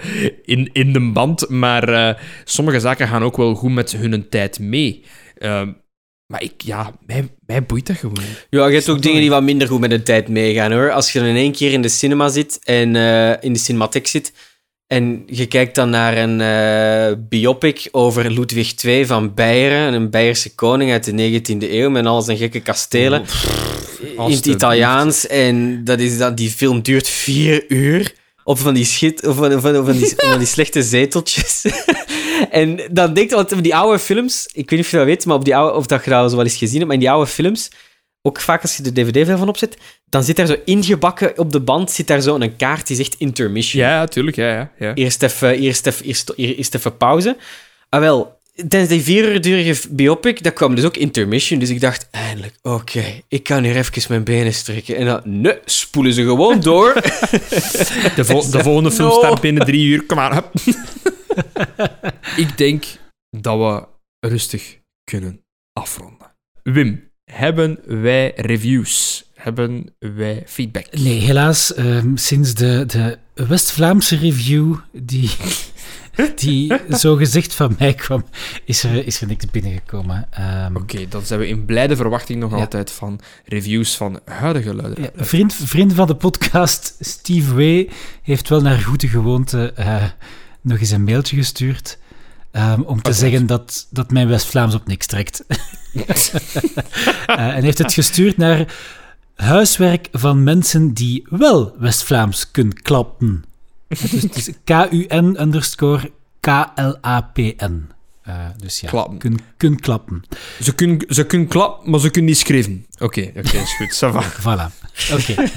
in, 0.42 0.70
in 0.72 0.92
de 0.92 1.10
band, 1.12 1.48
maar 1.48 1.88
eh, 1.88 2.20
sommige 2.44 2.80
zaken 2.80 3.08
gaan 3.08 3.22
ook 3.22 3.36
wel 3.36 3.54
goed 3.54 3.72
met 3.72 3.92
hun 3.92 4.28
tijd 4.28 4.58
mee. 4.58 5.04
Maar 6.26 6.42
ik, 6.42 6.62
ja, 6.62 6.92
mij, 7.06 7.28
mij 7.46 7.64
boeit 7.64 7.86
dat 7.86 7.96
gewoon. 7.96 8.24
Ja, 8.50 8.66
je 8.66 8.74
hebt 8.74 8.88
ook 8.88 9.02
dingen 9.02 9.20
die 9.20 9.30
wat 9.30 9.42
minder 9.42 9.68
goed 9.68 9.80
met 9.80 9.90
de 9.90 10.02
tijd 10.02 10.28
meegaan 10.28 10.72
hoor. 10.72 10.90
Als 10.90 11.12
je 11.12 11.18
dan 11.18 11.28
in 11.28 11.36
één 11.36 11.52
keer 11.52 11.72
in 11.72 11.82
de 11.82 11.88
cinema 11.88 12.28
zit 12.28 12.58
en 12.64 12.96
eh, 12.96 13.42
in 13.42 13.52
de 13.52 13.58
cinematheek 13.58 14.06
zit 14.06 14.32
en 14.86 15.22
je 15.26 15.46
kijkt 15.46 15.74
dan 15.74 15.90
naar 15.90 16.16
een 16.16 16.40
eh, 16.40 17.16
biopic 17.28 17.88
over 17.90 18.30
Ludwig 18.30 18.84
II 18.84 19.06
van 19.06 19.34
Beieren, 19.34 19.94
een 19.94 20.10
Beierse 20.10 20.54
koning 20.54 20.90
uit 20.90 21.04
de 21.04 21.40
19e 21.40 21.70
eeuw 21.70 21.90
met 21.90 22.06
al 22.06 22.22
zijn 22.22 22.36
gekke 22.36 22.60
kastelen 22.60 23.24
in 24.16 24.32
het. 24.32 24.46
Italiaans. 24.46 25.26
En 25.26 25.84
dat 25.84 26.00
is 26.00 26.18
dat, 26.18 26.36
die 26.36 26.50
film 26.50 26.82
duurt 26.82 27.08
vier 27.08 27.64
uur. 27.68 28.14
Op 28.44 28.58
van 28.58 28.74
die, 28.74 28.84
schit, 28.84 29.26
of 29.26 29.36
van, 29.36 29.60
van, 29.60 29.84
van, 29.84 29.92
die, 29.92 30.12
van 30.16 30.38
die 30.38 30.46
slechte 30.46 30.82
zeteltjes. 30.82 31.64
en 32.50 32.80
dan 32.90 33.14
denk 33.14 33.30
je, 33.30 33.36
want 33.36 33.62
die 33.62 33.76
oude 33.76 33.98
films, 33.98 34.46
ik 34.52 34.70
weet 34.70 34.78
niet 34.78 34.80
of 34.80 34.90
je 34.90 34.96
dat 34.96 35.06
weet, 35.06 35.26
maar 35.26 35.36
op 35.36 35.44
die 35.44 35.56
oude, 35.56 35.76
of 35.76 35.86
dat 35.86 36.04
je 36.04 36.10
dat 36.10 36.30
zo 36.30 36.36
wel 36.36 36.44
eens 36.44 36.56
gezien 36.56 36.74
hebt, 36.76 36.86
maar 36.86 36.94
in 36.94 37.00
die 37.00 37.10
oude 37.10 37.30
films, 37.30 37.70
ook 38.22 38.40
vaak 38.40 38.62
als 38.62 38.76
je 38.76 38.82
de 38.82 38.92
DVD 38.92 39.38
van 39.38 39.48
opzet, 39.48 39.76
dan 40.08 40.22
zit 40.22 40.36
daar 40.36 40.46
zo 40.46 40.56
ingebakken 40.64 41.38
op 41.38 41.52
de 41.52 41.60
band, 41.60 41.90
zit 41.90 42.06
daar 42.06 42.20
zo 42.20 42.34
een 42.34 42.56
kaart 42.56 42.86
die 42.86 42.96
zegt 42.96 43.14
intermission. 43.18 43.82
Ja, 43.82 44.06
tuurlijk, 44.06 44.36
ja, 44.36 44.48
ja. 44.48 44.70
ja. 44.78 44.94
Eerst 44.94 45.22
even, 45.22 45.58
eerst 45.58 45.86
even, 45.86 46.06
eerst, 46.06 46.32
eerst 46.36 46.74
even 46.74 46.96
pauze. 46.96 47.36
Ah, 47.88 48.00
wel, 48.00 48.33
tijdens 48.54 48.88
die 48.88 49.02
vier 49.02 49.32
uur 49.32 49.40
durige 49.40 49.88
biopic, 49.90 50.42
dat 50.42 50.52
kwam 50.52 50.74
dus 50.74 50.84
ook 50.84 50.96
intermission. 50.96 51.58
Dus 51.58 51.70
ik 51.70 51.80
dacht, 51.80 52.08
eindelijk, 52.10 52.54
oké, 52.62 53.04
ik 53.28 53.42
kan 53.42 53.64
hier 53.64 53.76
even 53.76 54.02
mijn 54.08 54.24
benen 54.24 54.54
strekken. 54.54 54.96
En 54.96 55.06
dan, 55.06 55.20
nee, 55.24 55.58
spoelen 55.64 56.12
ze 56.12 56.22
gewoon 56.22 56.60
door. 56.60 56.92
De, 58.16 58.24
vol- 58.24 58.50
de 58.50 58.62
volgende 58.62 58.90
film 58.92 59.08
No. 59.08 59.14
start 59.18 59.40
binnen 59.40 59.64
drie 59.66 59.86
uur. 59.86 60.02
Kom 60.06 60.16
maar. 60.16 60.42
Ik 62.36 62.58
denk 62.58 62.84
dat 63.30 63.58
we 63.58 63.86
rustig 64.28 64.78
kunnen 65.04 65.40
afronden. 65.72 66.32
Wim, 66.62 67.10
hebben 67.32 67.78
wij 68.02 68.32
reviews? 68.36 69.24
Hebben 69.34 69.94
wij 69.98 70.42
feedback? 70.46 70.86
Nee, 70.92 71.20
helaas, 71.20 71.74
ehm, 71.74 72.16
sinds 72.16 72.54
de, 72.54 72.84
de 72.86 73.18
West-Vlaamse 73.34 74.16
review 74.16 74.74
die, 74.92 75.30
die 76.34 76.72
zo 76.90 77.16
gezegd 77.16 77.54
van 77.54 77.76
mij 77.78 77.94
kwam, 77.94 78.24
is 78.64 78.82
er, 78.84 79.06
is 79.06 79.20
er 79.20 79.26
niks 79.26 79.44
binnengekomen. 79.50 80.26
Ehm, 80.30 80.76
Oké, 80.76 81.08
dan 81.08 81.22
zijn 81.26 81.40
we 81.40 81.48
in 81.48 81.64
blijde 81.64 81.96
verwachting 81.96 82.40
nog 82.40 82.50
Ja. 82.50 82.56
altijd 82.56 82.90
van 82.90 83.20
reviews 83.44 83.96
van 83.96 84.20
huidige 84.24 84.74
luiden. 84.74 85.02
Ja, 85.02 85.10
vriend, 85.24 85.54
vriend 85.54 85.92
van 85.92 86.06
de 86.06 86.16
podcast, 86.16 86.96
Steve 87.00 87.54
Way, 87.54 87.88
heeft 88.22 88.48
wel 88.48 88.60
naar 88.60 88.78
goede 88.78 89.08
gewoonte 89.08 89.72
eh, 89.72 90.02
nog 90.60 90.78
eens 90.78 90.90
een 90.90 91.04
mailtje 91.04 91.36
gestuurd. 91.36 91.98
ehm, 92.50 92.80
om 92.80 93.02
te 93.02 93.12
zeggen 93.12 93.46
dat, 93.46 93.86
dat 93.90 94.10
mijn 94.10 94.28
West-Vlaams 94.28 94.74
op 94.74 94.86
niks 94.86 95.06
trekt. 95.06 95.44
Eh, 97.26 97.56
en 97.56 97.62
heeft 97.62 97.78
het 97.78 97.92
gestuurd 97.92 98.36
naar 98.36 98.74
huiswerk 99.34 100.08
van 100.12 100.42
mensen 100.42 100.92
die 100.92 101.26
wel 101.30 101.74
West-Vlaams 101.78 102.50
kunnen 102.50 102.82
klappen. 102.82 103.44
Het 103.98 104.36
is 104.36 104.50
K-U-N 104.64 105.36
underscore 105.40 106.10
K-L-A-P-N. 106.40 107.92
Eh, 108.22 108.46
dus 108.56 108.80
ja, 108.80 108.88
Klappen. 108.88 109.18
kun, 109.18 109.38
kun 109.56 109.80
klappen. 109.80 110.22
Ze 110.60 110.74
kunnen 110.74 110.98
ze 111.08 111.26
kunnen 111.26 111.48
klappen, 111.48 111.90
maar 111.90 112.00
ze 112.00 112.10
kunnen 112.10 112.30
niet 112.30 112.40
schrijven. 112.40 112.86
Oké, 112.98 113.30
oké, 113.36 113.56
is 113.58 113.76
goed. 113.76 113.94
Ça 114.04 114.12
va. 114.12 114.22
Voilà. 114.22 114.72
Oké. 115.12 115.50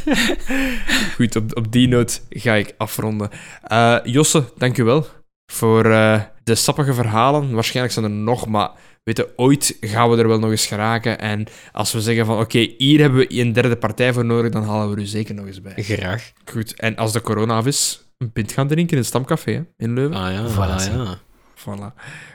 Goed, 1.15 1.35
op, 1.35 1.57
op 1.57 1.71
die 1.71 1.87
noot 1.87 2.21
ga 2.29 2.53
ik 2.53 2.73
afronden. 2.77 3.29
Eh, 3.63 3.97
Josse, 4.03 4.43
dankjewel 4.57 5.07
voor 5.51 5.85
eh, 5.85 6.21
de 6.43 6.55
sappige 6.55 6.93
verhalen. 6.93 7.51
Waarschijnlijk 7.51 7.93
zijn 7.93 8.05
er 8.05 8.11
nog, 8.11 8.47
maar 8.47 8.69
weet 9.03 9.17
je, 9.17 9.33
ooit 9.35 9.77
gaan 9.81 10.09
we 10.09 10.17
er 10.17 10.27
wel 10.27 10.39
nog 10.39 10.51
eens 10.51 10.65
geraken. 10.65 11.19
En 11.19 11.45
als 11.71 11.91
we 11.91 12.01
zeggen 12.01 12.25
van, 12.25 12.39
oké, 12.39 12.73
hier 12.77 12.99
hebben 12.99 13.19
we 13.19 13.39
een 13.39 13.53
derde 13.53 13.77
partij 13.77 14.13
voor 14.13 14.25
nodig, 14.25 14.51
dan 14.51 14.63
halen 14.63 14.95
we 14.95 15.01
er 15.01 15.07
zeker 15.07 15.35
nog 15.35 15.45
eens 15.45 15.61
bij. 15.61 15.73
Graag. 15.75 16.31
Goed, 16.45 16.73
en 16.79 16.95
als 16.95 17.11
de 17.11 17.21
corona 17.21 17.55
af 17.55 17.65
is, 17.65 18.06
een 18.17 18.31
pint 18.31 18.51
gaan 18.51 18.67
drinken 18.67 18.91
in 18.91 18.97
het 18.97 19.07
Stamcafé 19.07 19.51
hè, 19.51 19.61
in 19.77 19.93
Leuven. 19.93 20.17
Ah 20.17 20.31
ja, 20.31 20.47
Voilà, 20.49 20.73
ah, 20.73 20.79
zo. 20.79 20.91
ja. 20.91 21.17
Voilà. 21.55 21.93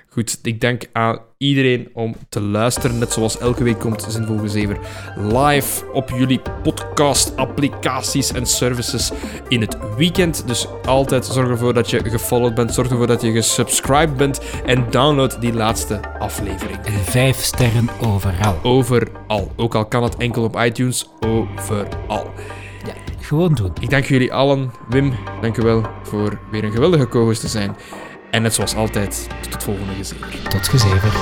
Goed, 0.09 0.39
ik 0.43 0.61
dank 0.61 0.83
aan 0.93 1.19
iedereen 1.39 1.89
om 1.93 2.15
te 2.29 2.41
luisteren. 2.41 2.99
Net 2.99 3.13
zoals 3.13 3.39
elke 3.39 3.65
week 3.65 3.79
komt 3.79 4.07
Zinvol 4.09 4.39
Gezever 4.39 4.79
live 5.17 5.93
op 5.93 6.11
jullie 6.11 6.41
podcast-applicaties 6.63 8.33
en 8.33 8.47
services 8.47 9.11
in 9.49 9.61
het 9.61 9.77
weekend. 9.97 10.47
Dus 10.47 10.67
altijd 10.85 11.27
zorg 11.27 11.49
ervoor 11.49 11.75
dat 11.75 11.91
je 11.91 12.11
gefollowed 12.11 12.55
bent, 12.55 12.75
zorg 12.75 12.91
ervoor 12.91 13.07
dat 13.07 13.23
je 13.23 13.33
gesubscribed 13.33 14.17
bent 14.17 14.41
en 14.67 14.91
download 14.91 15.41
die 15.41 15.53
laatste 15.53 16.01
aflevering. 16.19 16.79
Vijf 17.05 17.37
sterren 17.37 17.89
overal. 18.01 18.59
Overal. 18.63 19.53
Ook 19.57 19.75
al 19.75 19.87
kan 19.87 20.03
het 20.03 20.17
enkel 20.17 20.43
op 20.43 20.57
iTunes, 20.57 21.09
overal. 21.21 22.31
Gewoon 23.23 23.55
doen. 23.55 23.73
Ik 23.81 23.91
dank 23.91 24.05
jullie 24.05 24.33
allen. 24.33 24.73
Wim, 24.89 25.15
dank 25.41 25.57
u 25.57 25.63
wel 25.63 25.87
voor 26.03 26.39
weer 26.51 26.65
een 26.65 26.73
geweldige 26.73 27.09
co-host 27.09 27.41
te 27.41 27.49
zijn. 27.49 27.77
En 28.31 28.43
net 28.43 28.55
zoals 28.55 28.75
altijd, 28.75 29.29
tot 29.43 29.53
het 29.53 29.63
volgende 29.63 29.95
gezever. 29.95 30.49
Tot 30.49 30.69
gezever. 30.69 31.13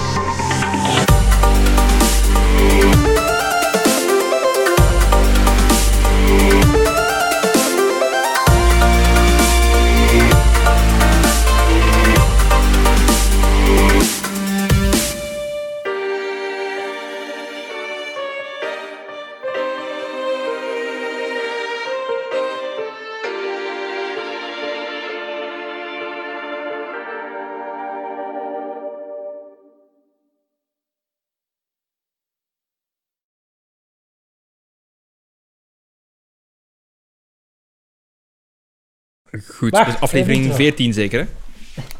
Goed, 39.54 39.70
Wacht, 39.70 39.86
dus 39.86 40.00
aflevering 40.00 40.42
even 40.44 40.54
14 40.56 40.92
zeker, 40.92 41.20
hè? 41.20 41.26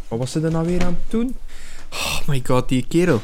Wat 0.09 0.19
was 0.19 0.33
ze 0.33 0.41
er 0.41 0.51
nou 0.51 0.67
weer 0.67 0.81
aan 0.85 0.99
het 1.03 1.11
doen? 1.11 1.37
Oh 1.93 2.19
my 2.27 2.43
god, 2.47 2.69
die 2.69 2.85
kerel. 2.89 3.21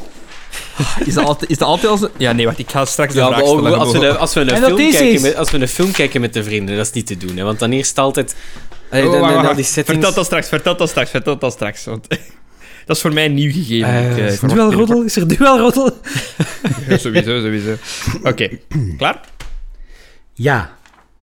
Is 1.04 1.14
dat 1.14 1.24
altijd, 1.24 1.50
is 1.50 1.58
dat 1.58 1.68
altijd 1.68 1.90
als 1.90 2.00
een... 2.02 2.08
Ja, 2.16 2.32
nee, 2.32 2.44
wacht, 2.46 2.58
ik 2.58 2.70
ga 2.70 2.84
straks 2.84 3.12
de 3.14 3.18
Ja, 3.18 3.26
vraag 3.26 3.38
maar 3.40 3.48
ook 3.48 3.58
stellen. 3.58 3.78
als, 3.78 3.92
we 3.92 4.16
als, 4.16 4.34
we 4.34 4.40
een 4.40 4.48
film 4.56 4.76
kijken 4.76 5.12
is- 5.12 5.20
met, 5.22 5.36
als 5.36 5.50
we 5.50 5.58
een 5.58 5.68
film 5.68 5.90
kijken 5.90 6.20
met 6.20 6.32
de 6.32 6.44
vrienden, 6.44 6.76
dat 6.76 6.86
is 6.86 6.92
niet 6.92 7.06
te 7.06 7.16
doen. 7.16 7.36
Hè, 7.36 7.44
want 7.44 7.58
dan 7.58 7.70
eerst 7.72 7.98
altijd... 7.98 8.36
Allee, 8.90 9.04
Oh, 9.06 9.10
dan- 9.12 9.20
wacht, 9.20 9.32
dan- 9.32 9.36
wacht, 9.42 9.48
al 9.48 9.54
die 9.56 9.64
settings... 9.64 9.90
Vertel 9.90 10.14
dat 10.14 10.24
straks, 10.24 10.48
vertel 10.48 10.76
dat 10.76 10.88
straks, 10.88 11.10
vertel 11.10 11.38
dat 11.38 11.52
straks. 11.52 11.84
Want 11.84 12.06
dat 12.86 12.96
is 12.96 13.02
voor 13.02 13.12
mij 13.12 13.24
een 13.24 13.34
nieuw 13.34 13.52
gegeven. 13.52 13.88
Eh, 13.88 14.10
Ik, 14.10 14.16
eh, 14.16 14.42
er 14.42 14.70
duel? 14.70 15.02
Is 15.02 15.16
er 15.16 15.28
duel 15.28 15.58
roddel? 15.58 15.90
Ja, 16.88 16.98
sowieso, 16.98 17.40
sowieso. 17.40 17.74
Oké, 18.22 18.48
klaar? 18.98 19.20
Ja. 20.34 20.74